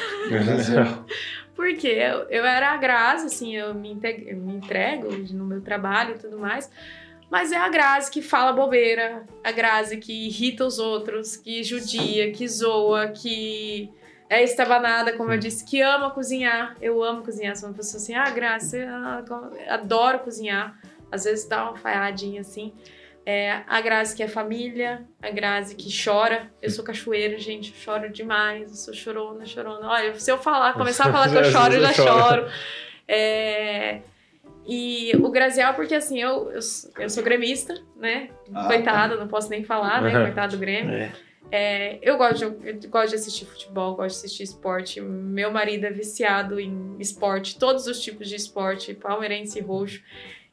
Porque 1.55 1.89
eu, 1.89 2.23
eu 2.29 2.45
era 2.45 2.73
a 2.73 2.77
Grazi, 2.77 3.27
assim, 3.27 3.55
eu 3.55 3.75
me, 3.75 3.95
me 3.95 4.55
entrego 4.55 5.11
no 5.33 5.45
meu 5.45 5.61
trabalho 5.61 6.15
e 6.15 6.19
tudo 6.19 6.39
mais. 6.39 6.71
Mas 7.33 7.51
é 7.51 7.57
a 7.57 7.67
Grazi 7.71 8.11
que 8.11 8.21
fala 8.21 8.53
bobeira, 8.53 9.25
a 9.43 9.51
Grazi 9.51 9.97
que 9.97 10.27
irrita 10.27 10.67
os 10.67 10.79
outros, 10.79 11.35
que 11.35 11.65
judia, 11.65 12.31
que 12.31 12.47
zoa, 12.47 13.09
que 13.09 13.91
é 14.29 14.43
estabanada, 14.43 15.15
como 15.15 15.33
eu 15.33 15.39
disse, 15.39 15.65
que 15.65 15.81
ama 15.81 16.11
cozinhar. 16.11 16.77
Eu 16.79 17.03
amo 17.03 17.23
cozinhar, 17.23 17.57
sou 17.57 17.71
uma 17.71 17.75
pessoa 17.75 18.03
assim, 18.03 18.15
ah, 18.15 18.29
Grazi, 18.29 18.81
eu 18.81 18.87
adoro 19.71 20.19
cozinhar. 20.19 20.79
Às 21.11 21.25
vezes 21.25 21.49
dá 21.49 21.71
uma 21.71 21.77
falhadinha 21.79 22.43
assim. 22.43 22.75
É, 23.25 23.63
a 23.67 23.81
Grazi 23.81 24.15
que 24.15 24.23
é 24.23 24.29
família, 24.29 25.09
a 25.23 25.31
Grazi 25.31 25.75
que 25.75 25.89
chora. 26.05 26.53
Eu 26.61 26.69
sou 26.69 26.85
cachoeira, 26.85 27.39
gente, 27.39 27.71
eu 27.71 27.77
choro 27.81 28.11
demais, 28.11 28.69
eu 28.69 28.77
sou 28.77 28.93
chorona, 28.93 29.47
chorona. 29.47 29.89
Olha, 29.89 30.21
se 30.21 30.31
eu 30.31 30.37
falar, 30.37 30.75
começar 30.75 31.09
a 31.09 31.13
falar 31.13 31.31
que 31.31 31.37
eu 31.39 31.45
choro, 31.45 31.73
eu 31.73 31.81
já 31.81 31.93
choro. 31.95 32.47
É, 33.09 34.01
e 34.67 35.13
o 35.17 35.29
Graziel, 35.31 35.75
porque 35.75 35.95
assim, 35.95 36.21
eu, 36.21 36.51
eu, 36.51 36.61
eu 36.99 37.11
sou 37.11 37.23
gremista, 37.23 37.75
né? 37.97 38.29
Ah, 38.55 38.67
Coitada, 38.67 39.17
não 39.17 39.27
posso 39.27 39.51
nem 39.51 39.65
falar, 39.65 40.01
né? 40.03 40.17
Uhum. 40.17 40.25
Coitado 40.25 40.57
do 40.57 40.61
Grêmio. 40.61 40.93
É. 40.93 41.13
É, 41.55 41.99
eu, 42.01 42.17
gosto 42.17 42.51
de, 42.51 42.69
eu 42.85 42.91
gosto 42.91 43.11
de 43.11 43.17
assistir 43.17 43.45
futebol, 43.45 43.95
gosto 43.95 44.15
de 44.15 44.25
assistir 44.25 44.45
esporte. 44.45 45.01
Meu 45.01 45.51
marido 45.51 45.85
é 45.85 45.91
viciado 45.91 46.59
em 46.59 46.97
esporte, 46.99 47.59
todos 47.59 47.87
os 47.87 48.01
tipos 48.01 48.27
de 48.29 48.37
esporte, 48.37 48.95
palmeirense 48.95 49.59
e 49.59 49.63
roxo. 49.63 50.03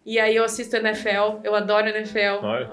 E 0.06 0.20
aí 0.20 0.36
eu 0.36 0.44
assisto 0.44 0.76
NFL, 0.76 1.40
eu 1.44 1.56
adoro 1.56 1.88
NFL. 1.88 2.44
Olha. 2.44 2.70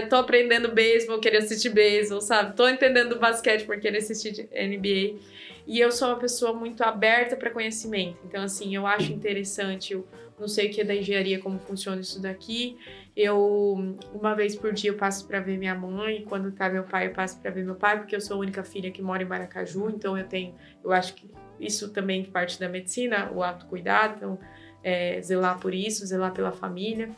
Eu 0.00 0.08
tô 0.08 0.16
aprendendo 0.16 0.72
beisebol, 0.72 1.18
queria 1.18 1.38
assistir 1.38 1.70
beisebol, 1.70 2.20
sabe? 2.20 2.54
Tô 2.54 2.68
entendendo 2.68 3.18
basquete 3.18 3.64
porque 3.64 3.82
queria 3.82 4.00
assistir 4.00 4.48
NBA. 4.52 5.18
E 5.66 5.80
eu 5.80 5.90
sou 5.90 6.08
uma 6.08 6.18
pessoa 6.18 6.52
muito 6.52 6.82
aberta 6.82 7.36
para 7.36 7.50
conhecimento. 7.50 8.18
Então, 8.24 8.42
assim, 8.42 8.74
eu 8.74 8.86
acho 8.86 9.12
interessante. 9.12 9.94
Eu 9.94 10.06
não 10.38 10.48
sei 10.48 10.68
o 10.68 10.70
que 10.70 10.80
é 10.80 10.84
da 10.84 10.94
engenharia, 10.94 11.38
como 11.38 11.58
funciona 11.58 12.00
isso 12.00 12.20
daqui. 12.20 12.78
Eu, 13.16 13.96
uma 14.12 14.34
vez 14.34 14.54
por 14.54 14.72
dia, 14.72 14.90
eu 14.90 14.96
passo 14.96 15.26
para 15.26 15.40
ver 15.40 15.56
minha 15.56 15.74
mãe. 15.74 16.24
Quando 16.28 16.52
tá 16.52 16.68
meu 16.68 16.84
pai, 16.84 17.06
eu 17.06 17.12
passo 17.12 17.40
para 17.40 17.50
ver 17.50 17.64
meu 17.64 17.74
pai, 17.74 17.98
porque 17.98 18.14
eu 18.14 18.20
sou 18.20 18.36
a 18.36 18.40
única 18.40 18.62
filha 18.62 18.90
que 18.90 19.00
mora 19.00 19.22
em 19.22 19.26
Maracaju. 19.26 19.90
Então, 19.90 20.16
eu 20.16 20.26
tenho. 20.26 20.54
Eu 20.84 20.92
acho 20.92 21.14
que 21.14 21.30
isso 21.58 21.90
também 21.90 22.24
parte 22.24 22.60
da 22.60 22.68
medicina, 22.68 23.30
o 23.32 23.42
autocuidado. 23.42 24.16
Então, 24.16 24.38
é, 24.82 25.20
zelar 25.22 25.58
por 25.58 25.74
isso, 25.74 26.06
zelar 26.06 26.32
pela 26.32 26.52
família. 26.52 27.10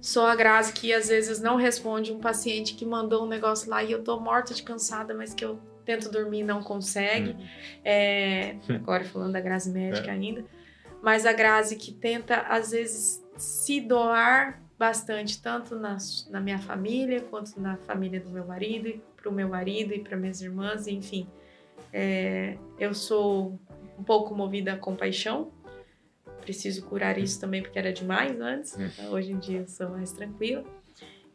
Sou 0.00 0.24
a 0.24 0.34
Grazi 0.34 0.72
que 0.72 0.94
às 0.94 1.08
vezes 1.08 1.40
não 1.40 1.56
responde 1.56 2.10
um 2.10 2.18
paciente 2.18 2.74
que 2.74 2.86
mandou 2.86 3.24
um 3.24 3.28
negócio 3.28 3.68
lá 3.70 3.84
e 3.84 3.92
eu 3.92 4.02
tô 4.02 4.18
morta 4.18 4.54
de 4.54 4.62
cansada, 4.62 5.12
mas 5.12 5.34
que 5.34 5.44
eu 5.44 5.60
tento 5.84 6.10
dormir 6.10 6.40
e 6.40 6.44
não 6.44 6.62
consegue. 6.62 7.36
É, 7.84 8.56
agora 8.68 9.04
falando 9.04 9.32
da 9.32 9.40
Grazi 9.40 9.70
médica 9.70 10.10
ainda. 10.10 10.44
Mas 11.02 11.24
a 11.24 11.32
Grazi 11.32 11.76
que 11.76 11.92
tenta, 11.92 12.42
às 12.42 12.72
vezes, 12.72 13.24
se 13.36 13.80
doar 13.80 14.62
bastante, 14.78 15.40
tanto 15.40 15.76
na, 15.76 15.96
na 16.30 16.40
minha 16.40 16.58
família, 16.58 17.20
quanto 17.22 17.60
na 17.60 17.76
família 17.76 18.20
do 18.20 18.30
meu 18.30 18.46
marido, 18.46 18.88
e 18.88 19.02
pro 19.16 19.30
meu 19.30 19.48
marido 19.48 19.92
e 19.92 20.00
para 20.00 20.16
minhas 20.16 20.40
irmãs, 20.40 20.86
enfim. 20.86 21.28
É, 21.92 22.56
eu 22.78 22.94
sou 22.94 23.58
um 23.98 24.02
pouco 24.02 24.34
movida 24.34 24.72
a 24.72 24.76
compaixão. 24.76 25.52
Preciso 26.40 26.86
curar 26.86 27.18
isso 27.18 27.38
também, 27.38 27.62
porque 27.62 27.78
era 27.78 27.92
demais 27.92 28.40
antes. 28.40 28.78
Então, 28.78 29.12
hoje 29.12 29.32
em 29.32 29.38
dia 29.38 29.60
eu 29.60 29.68
sou 29.68 29.90
mais 29.90 30.12
tranquila. 30.12 30.64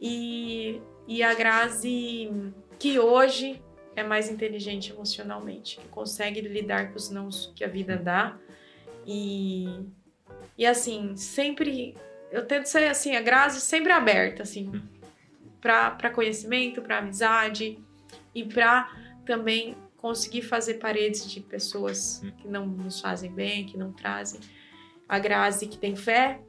E, 0.02 0.82
e 1.08 1.22
a 1.24 1.34
Grazi, 1.34 2.32
que 2.80 3.00
hoje 3.00 3.62
é 3.96 4.04
mais 4.04 4.30
inteligente 4.30 4.92
emocionalmente, 4.92 5.78
que 5.78 5.88
consegue 5.88 6.42
lidar 6.42 6.90
com 6.90 6.98
os 6.98 7.10
nãos 7.10 7.54
que 7.56 7.64
a 7.64 7.68
vida 7.68 7.96
dá. 7.96 8.38
E, 9.06 9.86
e 10.58 10.66
assim, 10.66 11.16
sempre. 11.16 11.96
Eu 12.32 12.46
tento 12.46 12.66
ser 12.66 12.88
assim, 12.88 13.16
a 13.16 13.22
Grazi 13.22 13.62
sempre 13.62 13.92
aberta, 13.92 14.44
assim, 14.44 14.72
para 15.62 16.10
conhecimento, 16.10 16.82
para 16.82 16.98
amizade 16.98 17.80
e 18.34 18.44
para 18.44 18.92
também 19.26 19.78
conseguir 19.98 20.42
fazer 20.42 20.76
paredes 20.76 21.32
de 21.32 21.40
pessoas 21.40 22.22
que 22.40 22.48
não 22.48 22.66
nos 22.68 23.00
fazem 23.00 23.32
bem, 23.32 23.66
que 23.66 23.78
não 23.78 23.92
trazem. 23.94 24.40
A 25.08 25.18
Grazi 25.18 25.68
que 25.68 25.78
tem 25.78 25.96
fé, 25.96 26.40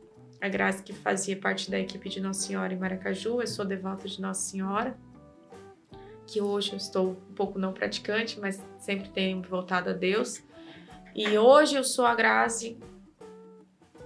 a 0.40 0.48
Grazi 0.48 0.82
que 0.82 0.92
fazia 0.92 1.36
parte 1.36 1.70
da 1.70 1.78
equipe 1.78 2.08
de 2.08 2.20
Nossa 2.20 2.40
Senhora 2.40 2.72
em 2.72 2.76
Maracaju, 2.76 3.40
eu 3.40 3.46
sou 3.46 3.64
devota 3.64 4.08
de 4.08 4.20
Nossa 4.20 4.50
Senhora. 4.50 4.98
que 6.26 6.40
hoje 6.40 6.72
eu 6.72 6.76
estou 6.76 7.10
um 7.10 7.34
pouco 7.34 7.58
não 7.58 7.72
praticante, 7.72 8.40
mas 8.40 8.62
sempre 8.78 9.08
tenho 9.10 9.40
voltado 9.42 9.90
a 9.90 9.92
Deus. 9.92 10.42
E 11.16 11.38
hoje 11.38 11.76
eu 11.76 11.82
sou 11.82 12.05
a 12.05 12.14
Grazi, 12.14 12.78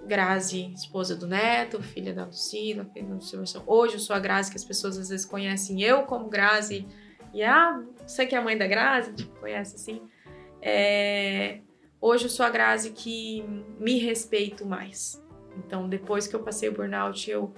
Grazi, 0.07 0.73
esposa 0.73 1.17
do 1.17 1.27
Neto, 1.27 1.83
filha 1.83 2.15
da 2.15 2.25
Lucila, 2.25 2.85
filha 2.85 3.05
da 3.05 3.15
Lucila. 3.17 3.65
Hoje 3.67 3.95
eu 3.95 3.99
sou 3.99 4.15
a 4.15 4.21
Grazi 4.21 4.49
que 4.49 4.57
as 4.57 4.65
pessoas 4.65 4.97
às 4.97 5.09
vezes 5.09 5.27
conhecem 5.27 5.83
eu 5.83 6.05
como 6.05 6.29
Grazi. 6.29 6.87
E 7.35 7.43
ah, 7.43 7.83
você 8.07 8.27
que 8.27 8.37
é 8.37 8.39
a 8.39 8.41
mãe 8.41 8.57
da 8.57 8.69
Grazi, 8.69 9.13
tipo, 9.13 9.41
conhece 9.41 9.75
assim. 9.75 10.01
É, 10.63 11.59
hoje 12.01 12.27
eu 12.27 12.31
sou 12.31 12.47
a 12.47 12.49
Grazi 12.49 12.91
que 12.91 13.43
me 13.77 13.99
respeito 13.99 14.65
mais. 14.65 15.21
Então, 15.57 15.89
depois 15.89 16.29
que 16.29 16.37
eu 16.37 16.45
passei 16.45 16.69
o 16.69 16.73
burnout, 16.73 17.29
eu 17.29 17.53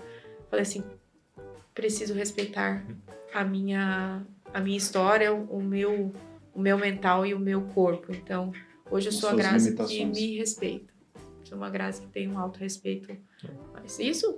falei 0.49 0.63
assim, 0.63 0.83
preciso 1.75 2.15
respeitar 2.15 2.87
a 3.35 3.45
minha 3.45 4.25
a 4.55 4.61
minha 4.61 4.79
história, 4.79 5.31
o 5.31 5.61
meu 5.63 6.11
o 6.55 6.59
meu 6.59 6.79
mental 6.79 7.27
e 7.27 7.35
o 7.35 7.39
meu 7.39 7.61
corpo. 7.75 8.15
Então, 8.15 8.51
hoje 8.93 9.09
eu 9.09 9.13
sou 9.13 9.31
a 9.31 9.35
Grazi 9.35 9.75
que 9.75 10.05
me 10.05 10.37
respeita. 10.39 10.93
Sou 11.45 11.59
uma 11.59 11.71
Grazi 11.71 12.03
que 12.03 12.09
tem 12.09 12.29
um 12.29 12.39
alto 12.39 12.59
respeito. 12.59 13.17
Mas 13.73 13.99
isso 13.99 14.37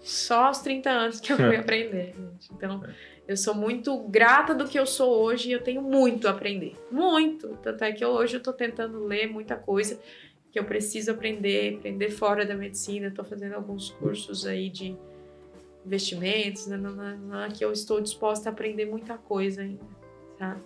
só 0.00 0.46
aos 0.46 0.58
30 0.58 0.90
anos 0.90 1.20
que 1.20 1.32
eu 1.32 1.36
fui 1.36 1.56
aprender, 1.56 2.14
gente. 2.14 2.52
Então, 2.52 2.82
eu 3.26 3.36
sou 3.36 3.54
muito 3.54 3.96
grata 4.08 4.54
do 4.54 4.66
que 4.66 4.78
eu 4.78 4.86
sou 4.86 5.22
hoje 5.22 5.48
e 5.48 5.52
eu 5.52 5.62
tenho 5.62 5.80
muito 5.80 6.26
a 6.26 6.32
aprender. 6.32 6.76
Muito! 6.90 7.56
Tanto 7.62 7.84
é 7.84 7.92
que 7.92 8.04
eu, 8.04 8.10
hoje 8.10 8.36
eu 8.36 8.42
tô 8.42 8.52
tentando 8.52 9.04
ler 9.04 9.26
muita 9.26 9.56
coisa 9.56 9.98
que 10.50 10.58
eu 10.58 10.64
preciso 10.64 11.12
aprender, 11.12 11.76
aprender 11.78 12.10
fora 12.10 12.44
da 12.44 12.54
medicina. 12.54 13.06
Estou 13.06 13.24
fazendo 13.24 13.54
alguns 13.54 13.90
cursos 13.90 14.46
aí 14.46 14.68
de 14.68 14.96
investimentos, 15.86 16.68
que 17.56 17.64
eu 17.64 17.72
estou 17.72 18.00
disposta 18.00 18.48
a 18.48 18.52
aprender 18.52 18.84
muita 18.84 19.16
coisa 19.16 19.62
ainda, 19.62 19.84
tá? 20.38 20.60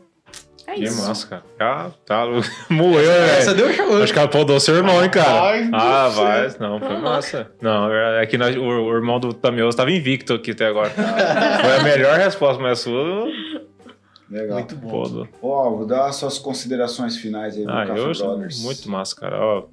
É 0.67 0.75
que 0.75 0.85
isso. 0.85 1.07
massa, 1.07 1.27
cara. 1.29 1.43
Ah, 1.61 1.91
tá. 2.05 2.25
Moeu, 2.69 2.95
velho. 2.95 3.11
Essa 3.11 3.55
deu 3.55 3.73
show. 3.73 4.03
Acho 4.03 4.13
que 4.13 4.19
ela 4.19 4.29
podou 4.29 4.59
seu 4.59 4.75
irmão, 4.75 5.03
hein, 5.03 5.11
cara. 5.11 5.43
Ai, 5.43 5.71
ah, 5.73 6.09
vai. 6.09 6.57
Não, 6.59 6.81
foi 6.81 6.97
massa. 6.99 7.51
Não, 7.61 7.93
é 7.93 8.27
que 8.27 8.37
nós- 8.37 8.57
o, 8.57 8.63
o 8.63 8.95
irmão 8.95 9.21
do 9.21 9.33
Tamioso 9.33 9.71
estava 9.71 9.91
invicto 9.93 10.35
aqui 10.35 10.51
até 10.51 10.67
agora. 10.67 10.91
Foi 10.91 11.77
a 11.77 11.83
melhor 11.83 12.19
resposta, 12.19 12.61
mas 12.63 12.81
a 12.81 12.83
sua. 12.83 13.27
Legal. 14.29 14.59
Muito 14.59 14.75
bom. 14.77 15.27
Pô, 15.41 15.49
Ó, 15.49 15.71
vou 15.77 15.87
dar 15.87 16.07
as 16.07 16.17
suas 16.17 16.39
considerações 16.39 17.17
finais 17.17 17.57
aí 17.57 17.65
do 17.65 17.71
ah, 17.71 17.87
Café 17.87 18.01
eu 18.01 18.13
Brothers. 18.13 18.61
muito 18.61 18.91
massa, 18.91 19.15
cara. 19.15 19.39
Ó, 19.41 19.67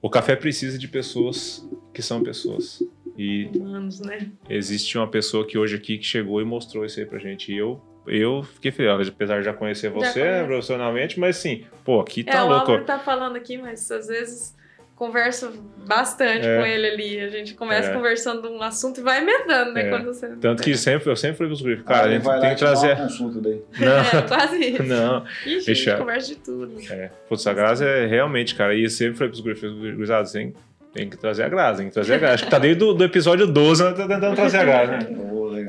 o 0.00 0.08
café 0.08 0.36
precisa 0.36 0.78
de 0.78 0.86
pessoas 0.86 1.66
que 1.92 2.00
são 2.02 2.22
pessoas. 2.22 2.82
E 3.16 3.50
Anos, 3.64 4.00
né? 4.00 4.28
existe 4.48 4.96
uma 4.98 5.08
pessoa 5.08 5.46
que 5.46 5.56
hoje 5.56 5.76
aqui 5.76 5.98
que 5.98 6.04
chegou 6.04 6.40
e 6.40 6.44
mostrou 6.44 6.84
isso 6.84 7.00
aí 7.00 7.06
pra 7.06 7.18
gente. 7.18 7.52
E 7.52 7.56
eu, 7.56 7.80
eu 8.06 8.42
fiquei 8.42 8.70
feliz, 8.70 9.08
apesar 9.08 9.38
de 9.38 9.44
já 9.44 9.52
conhecer 9.52 9.88
Já 9.88 9.94
você 9.94 10.20
conheço. 10.20 10.46
profissionalmente, 10.46 11.18
mas 11.20 11.38
assim, 11.38 11.64
pô, 11.84 12.00
aqui 12.00 12.24
é, 12.26 12.32
tá 12.32 12.44
o 12.44 12.48
louco. 12.48 12.60
Álvaro 12.72 12.84
tá 12.84 12.98
falando 12.98 13.36
aqui, 13.36 13.56
mas 13.58 13.90
às 13.90 14.06
vezes 14.08 14.54
converso 14.96 15.52
bastante 15.86 16.46
É. 16.46 16.56
com 16.58 16.64
ele 16.66 16.86
ali. 16.86 17.20
A 17.20 17.28
gente 17.28 17.54
começa 17.54 17.90
É. 17.90 17.92
conversando 17.94 18.48
um 18.48 18.62
assunto 18.62 19.00
e 19.00 19.02
vai 19.02 19.20
emendando, 19.20 19.72
né? 19.72 19.86
É. 19.86 19.90
Quando 19.90 20.04
você... 20.04 20.28
Tanto 20.40 20.62
que 20.62 20.76
sempre, 20.76 21.10
eu 21.10 21.16
sempre 21.16 21.36
falei 21.36 21.48
pros 21.50 21.62
grupos, 21.62 21.84
Ah, 21.86 21.88
cara, 21.94 22.06
a 22.06 22.10
ele 22.14 22.22
gente 22.22 22.40
tem 22.40 22.50
que 22.50 22.54
te 22.54 22.64
dá 22.64 22.70
uma 22.70 22.80
trazer. 22.80 22.96
consulta 22.96 23.40
daí. 23.40 23.62
É, 23.80 23.84
Não, 23.84 24.22
quase 24.28 24.56
isso. 24.64 24.82
não. 24.84 25.24
Ih, 25.44 25.50
gente, 25.50 25.66
Deixa- 25.66 25.96
conversa 25.96 26.28
de 26.28 26.36
tudo. 26.36 26.72
É, 26.90 27.10
putz, 27.28 27.44
a 27.46 27.52
Grazi 27.52 27.84
é 27.84 28.06
realmente, 28.06 28.54
cara, 28.54 28.72
e 28.74 28.84
eu 28.84 28.90
sempre 28.90 29.14
falei 29.16 29.30
pros 29.32 29.40
grupos, 29.40 29.62
gurizada, 29.94 30.30
tem, 30.30 30.54
tem 30.92 31.10
que 31.10 31.16
trazer 31.18 31.42
a 31.42 31.48
Grazi, 31.48 31.78
tem 31.78 31.88
que 31.88 31.94
trazer 31.94 32.14
a 32.14 32.18
Grazi. 32.18 32.34
Acho 32.34 32.44
que 32.44 32.50
tá 32.52 32.58
desde 32.60 32.84
o 32.84 32.92
do 32.92 33.02
episódio 33.02 33.48
12, 33.48 33.82
nós 33.82 33.96
tá 33.98 34.06
tentando 34.06 34.36
trazer 34.36 34.58
a 34.58 34.64
Grazi, 34.64 34.92
né? 34.92 34.98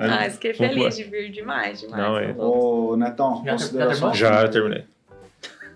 Ah, 0.01 0.29
fiquei 0.29 0.53
Vamos 0.53 0.73
feliz 0.73 0.95
de 0.97 1.03
vir 1.03 1.31
demais, 1.31 1.81
demais. 1.81 2.01
Não, 2.03 2.17
é. 2.17 2.33
Ô, 2.37 2.95
Netão, 2.97 3.41
Já- 3.45 3.51
considerações 3.53 4.17
Já, 4.17 4.27
finais. 4.29 4.49
terminei. 4.49 4.83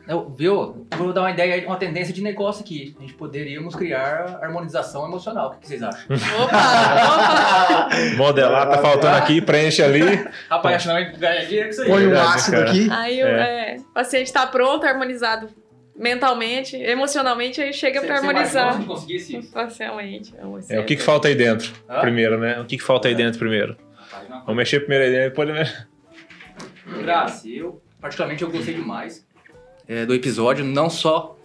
Eu, 0.07 0.27
viu? 0.35 0.87
Vou 0.97 1.13
dar 1.13 1.21
uma 1.21 1.29
ideia, 1.29 1.63
uma 1.67 1.75
tendência 1.77 2.11
de 2.11 2.23
negócio 2.23 2.63
aqui. 2.63 2.95
A 2.97 3.01
gente 3.01 3.13
poderíamos 3.13 3.75
criar 3.75 4.39
harmonização 4.41 5.05
emocional. 5.05 5.49
O 5.49 5.51
que 5.51 5.57
que 5.59 5.67
vocês 5.67 5.83
acham? 5.83 6.01
Opa, 6.43 6.57
opa! 7.15 7.89
Modelar, 8.17 8.69
tá 8.71 8.77
faltando 8.79 9.17
aqui, 9.17 9.39
preenche 9.39 9.83
ali. 9.83 10.01
Rapaz, 10.49 10.87
acho 10.87 11.11
que 11.11 11.19
ganhar 11.19 11.45
dinheiro 11.45 11.65
com 11.67 11.71
isso 11.73 11.81
aí. 11.83 11.87
Põe 11.89 12.07
um 12.07 12.19
ácido 12.19 12.57
cara. 12.57 12.69
aqui. 12.71 12.87
Aí 12.91 13.23
o 13.23 13.27
é, 13.27 13.75
o 13.79 13.93
paciente 13.93 14.33
tá 14.33 14.47
pronto, 14.47 14.83
harmonizado 14.85 15.47
mentalmente, 15.95 16.75
emocionalmente, 16.77 17.61
aí 17.61 17.73
chega 17.73 18.01
pra 18.01 18.15
Você- 18.15 18.21
você 18.25 18.33
mais 18.33 18.55
harmonizar 18.55 18.87
conseguir 18.87 19.15
esse- 19.17 19.41
facialmente. 19.51 20.33
É, 20.69 20.79
o 20.79 20.85
que 20.85 20.95
que 20.95 21.03
falta 21.03 21.27
aí 21.27 21.35
dentro, 21.35 21.71
Hã? 21.89 21.99
primeiro, 21.99 22.39
né? 22.39 22.59
O 22.61 22.65
que 22.65 22.77
que 22.77 22.83
falta 22.83 23.09
aí 23.09 23.13
dentro 23.15 23.37
primeiro? 23.37 23.75
Vamos 24.45 24.56
mexer 24.56 24.80
primeiro 24.81 25.06
aí 25.06 25.30
depois... 25.30 25.49
Graça, 27.02 27.48
eu 27.48 27.81
particularmente 28.02 28.44
eu 28.44 28.49
gostei 28.49 28.73
demais 28.73 29.26
é, 29.88 30.06
do 30.06 30.14
episódio, 30.14 30.65
não 30.65 30.90
só 30.90 31.38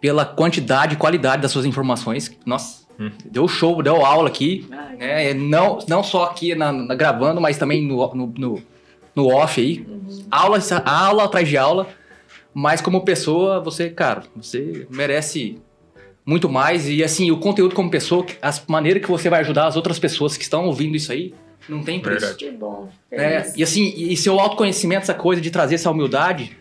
pela 0.00 0.24
quantidade 0.24 0.94
e 0.94 0.96
qualidade 0.96 1.42
das 1.42 1.50
suas 1.50 1.64
informações. 1.66 2.36
Nossa, 2.46 2.86
Hum. 3.00 3.12
deu 3.26 3.46
show, 3.46 3.80
deu 3.80 4.04
aula 4.04 4.28
aqui. 4.28 4.66
Ai, 4.72 4.96
né? 4.96 5.34
Não, 5.34 5.78
não 5.88 6.02
só 6.02 6.24
aqui 6.24 6.52
na, 6.56 6.72
na- 6.72 6.94
gravando, 6.96 7.40
mas 7.40 7.56
também 7.56 7.86
no, 7.86 8.12
no, 8.12 8.26
no, 8.36 8.62
no 9.14 9.28
off 9.28 9.60
aí. 9.60 9.86
Aula, 10.28 10.58
aula 10.84 11.24
atrás 11.24 11.48
de 11.48 11.56
aula. 11.56 11.86
Mas 12.52 12.80
como 12.80 13.04
pessoa, 13.04 13.60
você, 13.60 13.88
cara, 13.88 14.24
você 14.34 14.84
merece 14.90 15.60
muito 16.26 16.48
mais. 16.48 16.88
E 16.88 17.04
assim, 17.04 17.30
o 17.30 17.38
conteúdo 17.38 17.72
como 17.72 17.88
pessoa, 17.88 18.26
as 18.42 18.64
maneiras 18.66 19.00
que 19.00 19.08
você 19.08 19.30
vai 19.30 19.40
ajudar 19.40 19.68
as 19.68 19.76
outras 19.76 20.00
pessoas 20.00 20.36
que 20.36 20.42
estão 20.42 20.64
ouvindo 20.64 20.96
isso 20.96 21.12
aí, 21.12 21.32
não 21.68 21.82
tem 21.82 22.00
preço. 22.00 22.20
Verdade. 22.20 22.44
que 22.44 22.50
bom. 22.50 22.88
É, 23.10 23.52
e 23.56 23.62
assim, 23.62 23.92
e 23.96 24.16
seu 24.16 24.38
autoconhecimento, 24.38 25.02
essa 25.02 25.14
coisa 25.14 25.40
de 25.40 25.50
trazer 25.50 25.74
essa 25.76 25.90
humildade, 25.90 26.56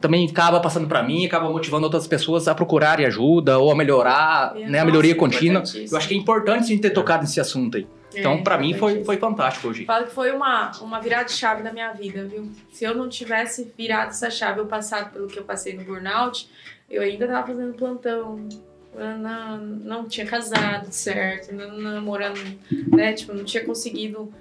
também 0.00 0.28
acaba 0.28 0.60
passando 0.60 0.86
pra 0.86 1.02
mim, 1.02 1.26
acaba 1.26 1.50
motivando 1.50 1.84
outras 1.84 2.06
pessoas 2.06 2.46
a 2.46 2.54
procurarem 2.54 3.06
ajuda 3.06 3.58
ou 3.58 3.72
a 3.72 3.74
melhorar, 3.74 4.52
É, 4.54 4.60
né, 4.60 4.66
a 4.66 4.70
nossa, 4.70 4.84
melhoria 4.84 5.14
contínua. 5.14 5.62
Eu 5.90 5.96
acho 5.96 6.06
que 6.06 6.14
é 6.14 6.16
importante 6.16 6.64
a 6.64 6.66
gente 6.66 6.80
ter 6.80 6.90
tocado 6.90 7.22
nesse 7.22 7.40
assunto 7.40 7.76
aí. 7.76 7.86
Então, 8.14 8.34
É, 8.34 8.42
pra 8.42 8.58
mim, 8.58 8.74
foi, 8.74 9.04
foi 9.04 9.16
fantástico 9.16 9.68
hoje. 9.68 9.84
Falo 9.84 10.06
que 10.06 10.12
foi 10.12 10.32
uma, 10.32 10.72
uma 10.80 11.00
virada 11.00 11.26
de 11.26 11.32
chave 11.32 11.62
na 11.62 11.72
minha 11.72 11.92
vida, 11.92 12.24
viu? 12.24 12.50
Se 12.72 12.84
eu 12.84 12.94
não 12.94 13.08
tivesse 13.08 13.72
virado 13.78 14.08
essa 14.10 14.28
chave, 14.28 14.58
eu 14.60 14.66
passado 14.66 15.12
pelo 15.12 15.28
que 15.28 15.38
eu 15.38 15.44
passei 15.44 15.74
no 15.76 15.84
burnout, 15.84 16.48
eu 16.90 17.02
ainda 17.02 17.26
tava 17.26 17.46
fazendo 17.46 17.72
plantão. 17.74 18.48
Não, 18.92 19.58
não 19.58 20.08
tinha 20.08 20.26
casado 20.26 20.90
certo, 20.90 21.54
não, 21.54 21.78
namorando, 21.78 22.40
né? 22.88 23.12
Tipo, 23.12 23.32
não 23.32 23.44
tinha 23.44 23.64
conseguido 23.64 24.32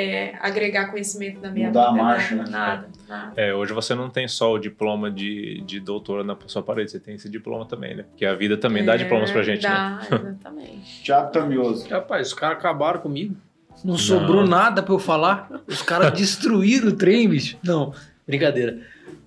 é, 0.00 0.34
agregar 0.40 0.90
conhecimento 0.90 1.40
na 1.40 1.50
minha 1.50 1.68
Mudar 1.68 1.88
a 1.88 1.90
vida. 1.92 2.02
marcha, 2.02 2.34
nada, 2.36 2.46
né? 2.46 2.50
nada, 2.50 2.88
nada. 3.08 3.32
É, 3.36 3.52
hoje 3.54 3.72
você 3.72 3.94
não 3.94 4.08
tem 4.08 4.28
só 4.28 4.52
o 4.52 4.58
diploma 4.58 5.10
de, 5.10 5.60
de 5.62 5.80
doutora 5.80 6.22
na 6.22 6.36
sua 6.46 6.62
parede, 6.62 6.90
você 6.90 7.00
tem 7.00 7.14
esse 7.16 7.28
diploma 7.28 7.66
também, 7.66 7.96
né? 7.96 8.04
Porque 8.04 8.24
a 8.24 8.34
vida 8.34 8.56
também 8.56 8.84
dá 8.84 8.94
É, 8.94 8.98
diplomas 8.98 9.30
pra 9.30 9.42
gente, 9.42 9.62
né? 9.62 9.68
dá, 9.70 10.00
exatamente. 10.16 11.02
Thiago 11.04 11.32
Tamioso. 11.32 11.88
Rapaz, 11.88 12.28
os 12.28 12.34
caras 12.34 12.58
acabaram 12.58 13.00
comigo. 13.00 13.36
Não 13.84 13.96
sobrou 13.98 14.46
nada 14.46 14.82
pra 14.82 14.94
eu 14.94 14.98
falar. 14.98 15.48
Os 15.66 15.82
caras 15.82 16.12
destruíram 16.18 16.88
o 16.88 16.92
trem, 16.96 17.28
bicho. 17.28 17.56
Não, 17.62 17.92
brincadeira. 18.26 18.80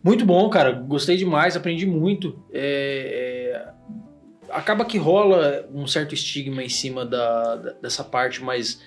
Muito 0.03 0.26
bom, 0.26 0.49
cara. 0.49 0.72
Gostei 0.72 1.15
demais, 1.18 1.56
aprendi 1.56 1.85
muito. 1.85 2.38
É, 2.53 3.53
é, 3.68 3.72
Acaba 4.53 4.84
que 4.84 4.98
rola 4.98 5.65
um 5.73 5.88
certo 5.88 6.14
estigma 6.14 6.61
em 6.61 6.68
cima 6.68 7.06
da, 7.06 7.56
da- 7.56 7.72
dessa 7.81 8.03
parte 8.03 8.43
mais 8.43 8.81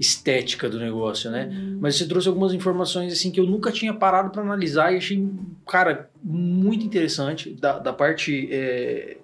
estética 0.00 0.66
do 0.66 0.80
negócio, 0.80 1.30
né? 1.30 1.50
Mas 1.78 1.96
você 1.96 2.08
trouxe 2.08 2.26
algumas 2.26 2.54
informações 2.54 3.12
assim 3.12 3.30
que 3.30 3.38
eu 3.38 3.44
nunca 3.44 3.70
tinha 3.70 3.92
parado 3.92 4.30
para 4.30 4.40
analisar 4.40 4.94
e 4.94 4.96
achei, 4.96 5.28
cara, 5.68 6.08
muito 6.24 6.86
interessante 6.86 7.50
da, 7.50 7.78
da 7.78 7.92
parte 7.92 8.48
é, 8.50 9.18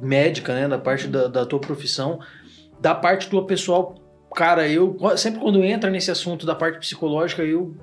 médica, 0.00 0.54
né? 0.54 0.68
Da 0.68 0.78
parte 0.78 1.08
da, 1.08 1.26
da 1.26 1.44
tua 1.44 1.58
profissão, 1.58 2.20
da 2.80 2.94
parte 2.94 3.28
tua 3.28 3.44
pessoal. 3.44 3.96
Cara, 4.32 4.68
eu 4.68 4.96
sempre 5.16 5.40
quando 5.40 5.64
entra 5.64 5.90
nesse 5.90 6.10
assunto 6.12 6.46
da 6.46 6.54
parte 6.54 6.78
psicológica, 6.78 7.42
eu 7.42 7.74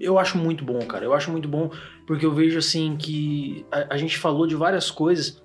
eu 0.00 0.18
acho 0.18 0.38
muito 0.38 0.64
bom, 0.64 0.78
cara. 0.80 1.04
Eu 1.04 1.12
acho 1.12 1.30
muito 1.30 1.48
bom 1.48 1.70
porque 2.06 2.24
eu 2.24 2.32
vejo 2.32 2.58
assim 2.58 2.96
que 2.96 3.66
a, 3.70 3.94
a 3.94 3.96
gente 3.98 4.16
falou 4.16 4.46
de 4.46 4.54
várias 4.54 4.90
coisas. 4.90 5.42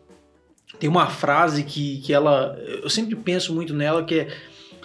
Tem 0.79 0.89
uma 0.89 1.07
frase 1.07 1.63
que, 1.63 1.99
que 1.99 2.13
ela. 2.13 2.57
Eu 2.81 2.89
sempre 2.89 3.13
penso 3.13 3.53
muito 3.53 3.73
nela 3.73 4.05
que 4.05 4.21
é 4.21 4.27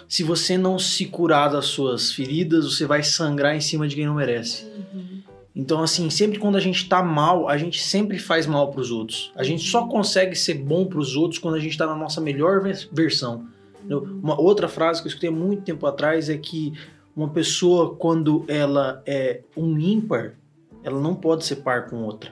se 0.07 0.23
você 0.23 0.57
não 0.57 0.79
se 0.79 1.05
curar 1.05 1.49
das 1.49 1.65
suas 1.65 2.11
feridas, 2.11 2.65
você 2.65 2.85
vai 2.85 3.03
sangrar 3.03 3.55
em 3.55 3.61
cima 3.61 3.87
de 3.87 3.95
quem 3.95 4.05
não 4.05 4.15
merece. 4.15 4.65
Uhum. 4.93 5.21
Então, 5.55 5.81
assim, 5.81 6.09
sempre 6.09 6.37
quando 6.37 6.55
a 6.55 6.59
gente 6.59 6.87
tá 6.87 7.01
mal, 7.01 7.49
a 7.49 7.57
gente 7.57 7.81
sempre 7.81 8.19
faz 8.19 8.45
mal 8.45 8.71
pros 8.71 8.91
outros. 8.91 9.31
A 9.35 9.43
gente 9.43 9.67
só 9.67 9.87
consegue 9.87 10.35
ser 10.35 10.53
bom 10.53 10.85
pros 10.85 11.15
outros 11.15 11.39
quando 11.39 11.55
a 11.55 11.59
gente 11.59 11.77
tá 11.77 11.87
na 11.87 11.95
nossa 11.95 12.21
melhor 12.21 12.61
vers- 12.61 12.87
versão. 12.91 13.47
entendeu? 13.79 14.03
Uma 14.21 14.39
outra 14.39 14.67
frase 14.67 15.01
que 15.01 15.07
eu 15.07 15.09
escutei 15.09 15.29
há 15.29 15.33
muito 15.33 15.63
tempo 15.63 15.85
atrás 15.87 16.29
é 16.29 16.37
que 16.37 16.73
uma 17.15 17.29
pessoa, 17.29 17.95
quando 17.95 18.45
ela 18.47 19.01
é 19.05 19.41
um 19.57 19.79
ímpar, 19.79 20.35
ela 20.83 21.01
não 21.01 21.15
pode 21.15 21.43
ser 21.43 21.57
par 21.57 21.89
com 21.89 22.03
outra. 22.03 22.31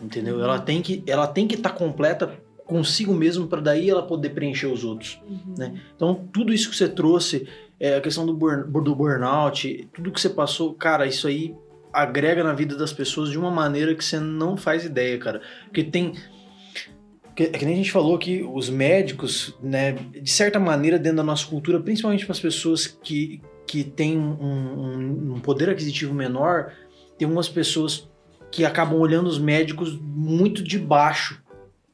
Entendeu? 0.00 0.42
Ela 0.42 0.58
tem 0.58 0.82
que 0.82 1.02
ela 1.06 1.26
tem 1.26 1.48
que 1.48 1.54
estar 1.54 1.70
completa 1.70 2.34
consigo 2.72 3.14
mesmo 3.14 3.46
para 3.46 3.60
daí 3.60 3.90
ela 3.90 4.02
poder 4.02 4.30
preencher 4.30 4.66
os 4.66 4.82
outros. 4.82 5.20
Uhum. 5.28 5.54
né? 5.56 5.80
Então, 5.94 6.28
tudo 6.32 6.52
isso 6.52 6.70
que 6.70 6.76
você 6.76 6.88
trouxe, 6.88 7.46
é, 7.78 7.96
a 7.96 8.00
questão 8.00 8.24
do, 8.24 8.34
burn, 8.34 8.64
do 8.70 8.94
burnout, 8.94 9.88
tudo 9.92 10.10
que 10.10 10.20
você 10.20 10.30
passou, 10.30 10.74
cara, 10.74 11.06
isso 11.06 11.28
aí 11.28 11.54
agrega 11.92 12.42
na 12.42 12.52
vida 12.52 12.76
das 12.76 12.92
pessoas 12.92 13.30
de 13.30 13.38
uma 13.38 13.50
maneira 13.50 13.94
que 13.94 14.04
você 14.04 14.18
não 14.18 14.56
faz 14.56 14.84
ideia, 14.84 15.18
cara. 15.18 15.42
Porque 15.64 15.84
tem. 15.84 16.14
Que, 17.36 17.44
é 17.44 17.48
que 17.50 17.64
nem 17.64 17.74
a 17.74 17.76
gente 17.76 17.92
falou 17.92 18.18
que 18.18 18.42
os 18.42 18.68
médicos, 18.68 19.54
né, 19.62 19.92
de 19.92 20.30
certa 20.30 20.58
maneira, 20.58 20.98
dentro 20.98 21.18
da 21.18 21.22
nossa 21.22 21.46
cultura, 21.46 21.80
principalmente 21.80 22.24
para 22.24 22.32
as 22.32 22.40
pessoas 22.40 22.86
que, 22.86 23.40
que 23.66 23.84
têm 23.84 24.18
um, 24.18 24.32
um, 24.32 25.34
um 25.34 25.40
poder 25.40 25.70
aquisitivo 25.70 26.14
menor, 26.14 26.72
tem 27.16 27.26
umas 27.26 27.48
pessoas 27.48 28.10
que 28.50 28.66
acabam 28.66 28.98
olhando 28.98 29.28
os 29.28 29.38
médicos 29.38 29.98
muito 29.98 30.62
de 30.62 30.78
baixo, 30.78 31.42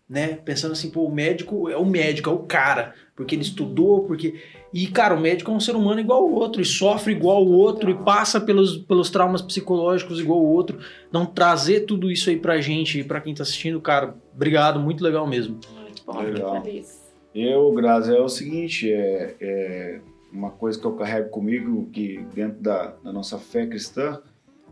né? 0.09 0.39
Pensando 0.45 0.73
assim, 0.73 0.91
pô, 0.91 1.05
o 1.05 1.15
médico 1.15 1.69
é 1.69 1.77
o 1.77 1.85
médico, 1.85 2.31
é 2.31 2.33
o 2.33 2.39
cara, 2.39 2.95
porque 3.15 3.35
ele 3.35 3.43
estudou, 3.43 4.05
porque. 4.05 4.41
E, 4.73 4.87
cara, 4.87 5.15
o 5.15 5.21
médico 5.21 5.51
é 5.51 5.55
um 5.55 5.61
ser 5.61 5.77
humano 5.77 6.01
igual 6.01 6.23
ao 6.23 6.33
outro, 6.33 6.63
e 6.63 6.65
sofre 6.65 7.13
igual 7.13 7.39
ao 7.39 7.47
outro, 7.47 7.91
e 7.91 7.95
passa 7.95 8.41
pelos, 8.41 8.79
pelos 8.79 9.11
traumas 9.11 9.43
psicológicos 9.43 10.21
igual 10.21 10.39
ao 10.39 10.47
outro. 10.47 10.79
Não 11.13 11.27
trazer 11.27 11.81
tudo 11.81 12.11
isso 12.11 12.31
aí 12.31 12.39
pra 12.39 12.61
gente 12.61 13.01
e 13.01 13.05
pra 13.05 13.21
quem 13.21 13.35
tá 13.35 13.43
assistindo, 13.43 13.81
cara, 13.81 14.15
obrigado, 14.35 14.81
muito 14.81 15.03
legal 15.03 15.27
mesmo. 15.27 15.59
Muito 15.83 16.03
bom, 16.07 16.21
Legal. 16.21 16.53
muito 16.53 16.65
feliz. 16.65 17.09
Eu, 17.35 17.73
Grazi, 17.73 18.15
é 18.15 18.21
o 18.21 18.29
seguinte, 18.29 18.91
é, 18.91 19.37
é 19.41 20.01
uma 20.33 20.51
coisa 20.51 20.79
que 20.79 20.87
eu 20.87 20.93
carrego 20.93 21.31
comigo, 21.31 21.89
que 21.93 22.25
dentro 22.35 22.61
da, 22.61 22.95
da 23.03 23.13
nossa 23.13 23.39
fé 23.39 23.67
cristã, 23.67 24.21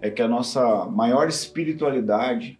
é 0.00 0.10
que 0.10 0.20
a 0.20 0.28
nossa 0.28 0.84
maior 0.86 1.28
espiritualidade 1.28 2.58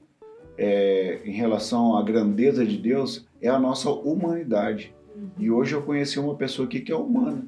é, 0.58 1.20
em 1.24 1.32
relação 1.32 1.96
à 1.96 2.02
grandeza 2.02 2.64
de 2.64 2.76
Deus 2.78 3.26
é 3.40 3.48
a 3.48 3.58
nossa 3.58 3.90
humanidade. 3.90 4.94
E 5.38 5.50
hoje 5.50 5.74
eu 5.74 5.82
conheci 5.82 6.18
uma 6.18 6.34
pessoa 6.34 6.66
aqui 6.66 6.80
que 6.80 6.92
é 6.92 6.96
humana, 6.96 7.46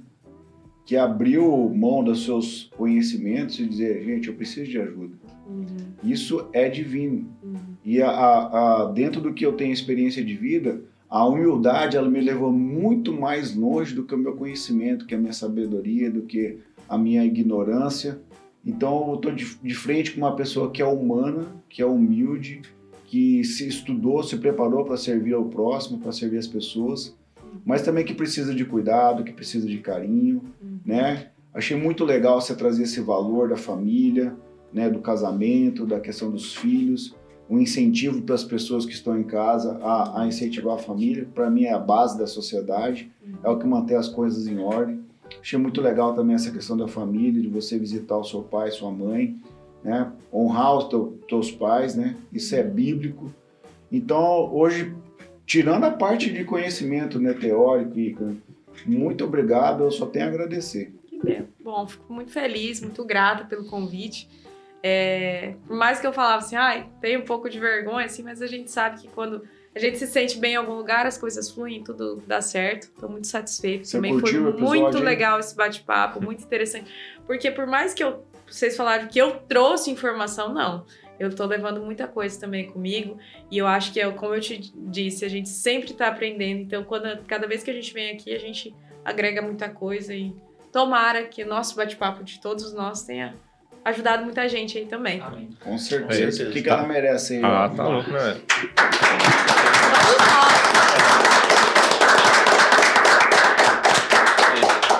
que 0.86 0.97
abriu 0.97 1.68
mão 1.74 2.02
dos 2.02 2.24
seus 2.24 2.70
conhecimentos 2.76 3.59
e 3.60 3.66
dizer, 3.66 4.02
gente, 4.05 4.28
eu 4.28 4.35
preciso 4.35 4.70
de 4.70 4.80
ajuda. 4.80 5.14
Uhum, 5.47 5.64
Isso 6.02 6.47
é 6.52 6.68
divino. 6.68 7.26
uhum. 7.43 7.55
E 7.85 8.01
a, 8.02 8.09
a- 8.10 8.82
a- 8.82 8.85
dentro 8.93 9.20
do 9.20 9.32
que 9.35 9.44
eu 9.44 9.52
tenho 9.52 9.72
experiência 9.72 10.24
de 10.24 10.35
vida, 10.35 10.80
a 11.10 11.26
humildade 11.26 11.97
ela 11.97 12.09
me 12.09 12.20
levou 12.20 12.52
muito 12.52 13.12
mais 13.12 13.55
longe 13.55 13.94
do 13.94 14.05
que 14.05 14.14
o 14.14 14.18
meu 14.18 14.35
conhecimento, 14.35 15.06
que 15.06 15.14
a 15.14 15.18
minha 15.18 15.32
sabedoria, 15.32 16.10
do 16.10 16.22
que 16.22 16.59
a 16.89 16.97
minha 16.98 17.24
ignorância. 17.24 18.18
Então 18.64 19.09
eu 19.09 19.14
estou 19.16 19.32
de, 19.32 19.56
de 19.62 19.74
frente 19.74 20.12
com 20.12 20.18
uma 20.18 20.36
pessoa 20.36 20.70
que 20.70 20.82
é 20.82 20.86
humana, 20.86 21.47
que 21.68 21.80
é 21.82 21.86
humilde, 21.86 22.60
que 23.09 23.43
se 23.43 23.66
estudou, 23.66 24.22
se 24.22 24.36
preparou 24.36 24.85
para 24.85 24.98
servir 24.98 25.32
ao 25.32 25.47
próximo, 25.47 25.98
para 25.98 26.12
servir 26.12 26.36
as 26.36 26.47
pessoas, 26.47 27.16
mas 27.64 27.80
também 27.80 28.05
que 28.05 28.12
precisa 28.12 28.55
de 28.55 28.66
cuidado, 28.66 29.24
que 29.24 29.32
precisa 29.32 29.66
de 29.66 29.78
carinho, 29.78 30.43
né? 30.85 31.28
Achei 31.55 31.74
muito 31.74 32.05
legal 32.05 32.39
você 32.39 32.55
trazer 32.55 32.82
esse 32.82 33.01
valor 33.01 33.48
da 33.48 33.56
família, 33.56 34.36
né, 34.70 34.90
do 34.90 34.98
casamento, 34.98 35.86
da 35.86 35.98
questão 35.98 36.30
dos 36.30 36.55
filhos, 36.55 37.16
um 37.48 37.59
incentivo 37.59 38.20
para 38.20 38.35
as 38.35 38.44
pessoas 38.44 38.85
que 38.85 38.93
estão 38.93 39.18
em 39.18 39.24
casa 39.24 39.78
a, 39.82 40.20
a 40.20 40.26
incentivar 40.26 40.74
a 40.74 40.78
família. 40.78 41.26
Para 41.35 41.48
mim 41.48 41.64
é 41.64 41.72
a 41.72 41.78
base 41.78 42.18
da 42.18 42.26
sociedade, 42.26 43.10
é 43.43 43.48
o 43.48 43.59
que 43.59 43.66
mantém 43.66 43.97
as 43.97 44.09
coisas 44.09 44.47
em 44.47 44.59
ordem. 44.59 45.01
Achei 45.40 45.59
muito 45.59 45.80
legal 45.80 46.14
também 46.14 46.35
essa 46.35 46.51
questão 46.51 46.76
da 46.76 46.86
família, 46.86 47.40
de 47.40 47.48
você 47.48 47.78
visitar 47.78 48.18
o 48.18 48.24
seu 48.24 48.43
pai, 48.43 48.70
sua 48.70 48.90
mãe, 48.90 49.39
né? 49.82 50.12
honrar 50.32 50.76
os 50.76 50.84
teu, 50.88 51.18
teus 51.28 51.50
pais, 51.50 51.94
né? 51.94 52.16
Isso 52.32 52.55
é 52.55 52.62
bíblico. 52.62 53.32
Então, 53.90 54.52
hoje, 54.55 54.94
tirando 55.46 55.84
a 55.84 55.90
parte 55.90 56.30
de 56.32 56.44
conhecimento 56.44 57.18
né, 57.18 57.32
teórico, 57.32 57.94
muito 58.86 59.24
obrigado, 59.24 59.84
eu 59.84 59.90
só 59.90 60.06
tenho 60.06 60.26
a 60.26 60.28
agradecer. 60.28 60.92
Que 61.06 61.18
bem. 61.22 61.48
Bom, 61.60 61.86
fico 61.86 62.12
muito 62.12 62.30
feliz, 62.30 62.80
muito 62.80 63.05
grata 63.05 63.44
pelo 63.44 63.64
convite. 63.64 64.28
É, 64.82 65.55
por 65.66 65.76
mais 65.76 65.98
que 65.98 66.06
eu 66.06 66.12
falava 66.12 66.38
assim, 66.38 66.56
ai, 66.56 66.88
tenho 67.00 67.20
um 67.20 67.24
pouco 67.24 67.48
de 67.48 67.59
vergonha, 67.59 68.06
assim, 68.06 68.22
mas 68.22 68.40
a 68.40 68.46
gente 68.46 68.70
sabe 68.70 69.00
que 69.00 69.09
quando 69.09 69.42
a 69.74 69.78
gente 69.78 69.98
se 69.98 70.06
sente 70.06 70.38
bem 70.38 70.55
em 70.55 70.56
algum 70.56 70.74
lugar, 70.74 71.06
as 71.06 71.16
coisas 71.16 71.50
fluem, 71.50 71.82
tudo 71.82 72.22
dá 72.26 72.40
certo. 72.40 72.90
Tô 72.98 73.09
muito 73.09 73.26
satisfeita. 73.26 73.84
Você 73.84 73.96
Também 73.96 74.18
foi 74.18 74.30
episódio, 74.30 74.60
muito 74.60 74.98
hein? 74.98 75.05
legal 75.05 75.38
esse 75.38 75.55
bate-papo, 75.55 76.22
muito 76.22 76.42
interessante. 76.42 76.92
Porque 77.26 77.50
por 77.50 77.66
mais 77.66 77.94
que 77.94 78.02
eu, 78.02 78.24
vocês 78.51 78.77
falaram 78.77 79.09
que 79.09 79.19
eu 79.19 79.41
trouxe 79.41 79.91
informação, 79.91 80.53
não. 80.53 80.85
Eu 81.19 81.35
tô 81.35 81.45
levando 81.47 81.81
muita 81.81 82.07
coisa 82.07 82.39
também 82.39 82.70
comigo. 82.70 83.19
E 83.51 83.59
eu 83.59 83.66
acho 83.66 83.93
que, 83.93 84.01
é, 84.01 84.11
como 84.11 84.35
eu 84.35 84.41
te 84.41 84.73
disse, 84.75 85.25
a 85.25 85.29
gente 85.29 85.49
sempre 85.49 85.93
tá 85.93 86.09
aprendendo. 86.09 86.61
Então, 86.61 86.85
quando, 86.85 87.25
cada 87.25 87.47
vez 87.47 87.62
que 87.62 87.70
a 87.70 87.75
gente 87.75 87.93
vem 87.93 88.12
aqui, 88.12 88.33
a 88.33 88.39
gente 88.39 88.75
agrega 89.05 89.43
muita 89.43 89.69
coisa. 89.69 90.15
E 90.15 90.33
tomara 90.73 91.25
que 91.25 91.43
o 91.43 91.47
nosso 91.47 91.75
bate-papo 91.75 92.23
de 92.23 92.41
todos 92.41 92.73
nós 92.73 93.03
tenha 93.03 93.35
ajudado 93.85 94.25
muita 94.25 94.49
gente 94.49 94.79
aí 94.79 94.87
também. 94.87 95.20
Amém. 95.20 95.51
Com 95.61 95.77
certeza. 95.77 96.49
O 96.49 96.53
que, 96.53 96.62
que 96.62 96.69
ela 96.69 96.87
merece 96.87 97.37
aí? 97.37 97.45
Ah, 97.45 97.69
tá 97.75 97.89
louco, 97.89 98.11
né? 98.11 98.41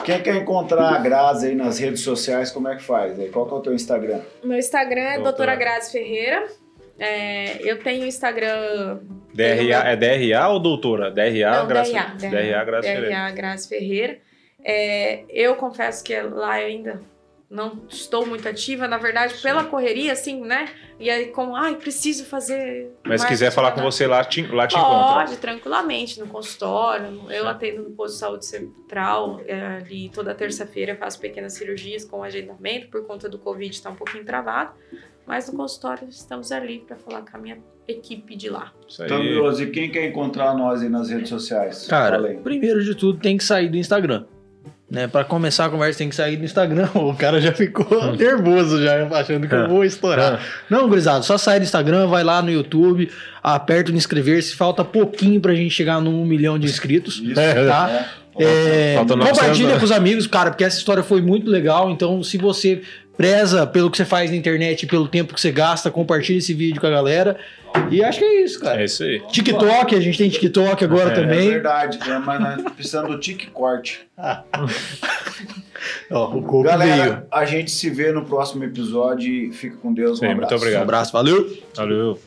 Quem 0.09 0.23
quer 0.23 0.37
encontrar 0.37 0.95
a 0.95 0.99
Grazi 0.99 1.49
aí 1.49 1.55
nas 1.55 1.79
redes 1.79 2.01
sociais, 2.01 2.51
como 2.51 2.67
é 2.67 2.77
que 2.77 2.83
faz? 2.83 3.21
aí? 3.21 3.29
Qual 3.29 3.47
que 3.47 3.53
é 3.53 3.57
o 3.59 3.61
teu 3.61 3.75
Instagram? 3.75 4.21
Meu 4.43 4.59
Instagram 4.59 5.03
é 5.03 5.15
Doutora. 5.17 5.23
doutora 5.25 5.57
Grazi 5.57 5.93
Ferreira. 5.93 6.47
É, 6.99 7.59
eu 7.63 7.79
tenho 7.83 8.07
Instagram. 8.07 9.01
DRA, 9.35 9.91
é 9.91 9.97
DRA 9.97 10.49
ou 10.49 10.59
doutora? 10.59 11.11
DRA, 11.11 11.51
Não, 11.59 11.67
Graça, 11.67 11.93
DRA, 12.19 12.31
DRA, 12.31 12.65
Graça 12.65 12.89
Ferreira. 12.89 13.09
DRA 13.09 13.31
Grazi 13.33 13.69
Ferreira. 13.69 14.19
É, 14.65 15.25
eu 15.29 15.55
confesso 15.57 16.03
que 16.03 16.19
lá 16.21 16.59
eu 16.61 16.67
ainda 16.69 17.01
não 17.51 17.81
estou 17.89 18.27
muito 18.27 18.47
ativa, 18.47 18.87
na 18.87 18.99
verdade, 18.99 19.35
pela 19.41 19.65
correria, 19.65 20.13
assim, 20.13 20.41
né? 20.43 20.69
E 21.01 21.09
aí, 21.09 21.27
como, 21.29 21.57
ai, 21.57 21.77
preciso 21.77 22.27
fazer. 22.27 22.91
Mas 23.07 23.23
se 23.23 23.27
quiser 23.27 23.51
falar 23.51 23.73
com 23.73 23.81
você 23.81 24.07
lá, 24.07 24.23
te, 24.23 24.43
lá 24.47 24.67
te 24.67 24.77
encontra. 24.77 25.15
Pode, 25.15 25.37
tranquilamente, 25.39 26.21
no 26.21 26.27
consultório. 26.27 27.23
Eu 27.31 27.45
Sim. 27.45 27.49
atendo 27.49 27.83
no 27.85 27.91
posto 27.91 28.15
de 28.15 28.21
saúde 28.21 28.45
central 28.47 29.41
é, 29.47 29.79
ali 29.79 30.11
toda 30.11 30.35
terça-feira, 30.35 30.95
faço 30.97 31.19
pequenas 31.21 31.55
cirurgias 31.55 32.05
com 32.05 32.23
agendamento, 32.23 32.89
por 32.89 33.07
conta 33.07 33.29
do 33.29 33.39
Covid 33.39 33.75
está 33.75 33.89
um 33.89 33.97
pouquinho 33.97 34.25
travado. 34.25 34.73
Mas 35.27 35.51
no 35.51 35.57
consultório 35.57 36.09
estamos 36.09 36.53
ali 36.53 36.81
para 36.81 36.97
falar 36.97 37.23
com 37.23 37.37
a 37.37 37.41
minha 37.41 37.59
equipe 37.87 38.37
de 38.37 38.51
lá. 38.51 38.73
Isso 38.87 39.03
aí. 39.03 39.07
Então, 39.07 39.23
Mioso, 39.23 39.63
e 39.63 39.71
quem 39.71 39.91
quer 39.91 40.07
encontrar 40.07 40.55
nós 40.55 40.83
aí 40.83 40.89
nas 40.89 41.09
redes 41.09 41.29
sociais? 41.29 41.87
Cara, 41.87 42.23
primeiro 42.43 42.83
de 42.83 42.95
tudo 42.95 43.19
tem 43.19 43.37
que 43.37 43.45
sair 43.45 43.69
do 43.69 43.77
Instagram. 43.77 44.27
Né, 44.91 45.07
para 45.07 45.23
começar 45.23 45.67
a 45.67 45.69
conversa 45.69 45.99
tem 45.99 46.09
que 46.09 46.15
sair 46.17 46.39
do 46.39 46.45
Instagram. 46.47 46.89
O 46.97 47.15
cara 47.15 47.41
já 47.43 47.53
ficou 47.53 47.87
nervoso 48.17 48.83
já, 48.83 49.07
achando 49.07 49.47
que 49.47 49.55
eu 49.55 49.69
vou 49.69 49.85
estourar. 49.85 50.41
Não, 50.71 50.89
gurizada, 50.89 51.23
só 51.23 51.37
sai 51.37 51.61
do 51.61 51.65
Instagram, 51.65 52.07
vai 52.07 52.25
lá 52.25 52.41
no 52.41 52.51
YouTube, 52.51 53.11
aperta 53.43 53.91
no 53.93 53.99
inscrever-se. 53.99 54.57
Falta 54.57 54.83
pouquinho 54.83 55.43
pra 55.43 55.55
gente 55.55 55.75
chegar 55.75 56.01
no 56.01 56.11
1 56.23 56.25
milhão 56.25 56.59
de 56.59 56.67
inscritos. 56.67 57.21
Isso, 57.23 57.35
tá? 57.35 57.91
é. 57.91 58.29
É, 58.41 58.95
Falta 58.95 59.17
900, 59.17 59.41
compartilha 59.41 59.73
né? 59.75 59.79
com 59.79 59.85
os 59.85 59.91
amigos, 59.93 60.27
cara, 60.27 60.51
porque 60.51 60.63
essa 60.63 60.79
história 60.79 61.03
foi 61.03 61.21
muito 61.21 61.51
legal. 61.51 61.91
Então, 61.91 62.23
se 62.23 62.39
você 62.39 62.83
preza 63.19 63.67
pelo 63.67 63.91
que 63.91 63.97
você 63.99 64.05
faz 64.07 64.31
na 64.31 64.37
internet 64.37 64.85
e 64.85 64.87
pelo 64.87 65.07
tempo 65.09 65.35
que 65.35 65.41
você 65.41 65.51
gasta, 65.53 65.91
compartilha 65.91 66.39
esse 66.39 66.55
vídeo 66.55 66.81
com 66.81 66.87
a 66.87 66.91
galera. 66.91 67.37
E 67.91 68.03
acho 68.03 68.21
que 68.21 68.25
é 68.25 68.43
isso, 68.45 68.59
cara. 68.61 68.81
É 68.81 68.85
isso 68.87 69.03
aí. 69.03 69.21
TikTok, 69.31 69.95
a 69.95 70.01
gente 70.01 70.17
tem 70.17 70.31
TikTok 70.31 70.83
agora 70.85 71.11
É, 71.11 71.13
É 71.13 71.15
também. 71.17 71.51
verdade, 71.51 71.99
é, 72.11 72.19
mas 72.19 72.41
nós 72.41 72.63
precisamos 72.73 73.11
do 73.11 73.19
tique 73.21 73.49
corte. 73.49 74.01
Ó, 76.11 76.25
o 76.37 76.43
corpo 76.43 76.63
veio. 76.63 76.79
Galera, 76.79 77.27
a 77.31 77.45
gente 77.45 77.71
se 77.71 77.91
vê 77.91 78.11
no 78.13 78.25
próximo 78.25 78.65
episódio 78.65 79.53
fica 79.53 79.77
com 79.77 79.93
Deus. 79.93 80.19
Um 80.19 80.21
Sim, 80.21 80.27
muito 80.29 80.45
abraço. 80.45 80.55
obrigado. 80.57 80.81
Um 80.81 80.85
abraço, 80.85 81.13
valeu! 81.13 81.59
Valeu. 81.77 82.19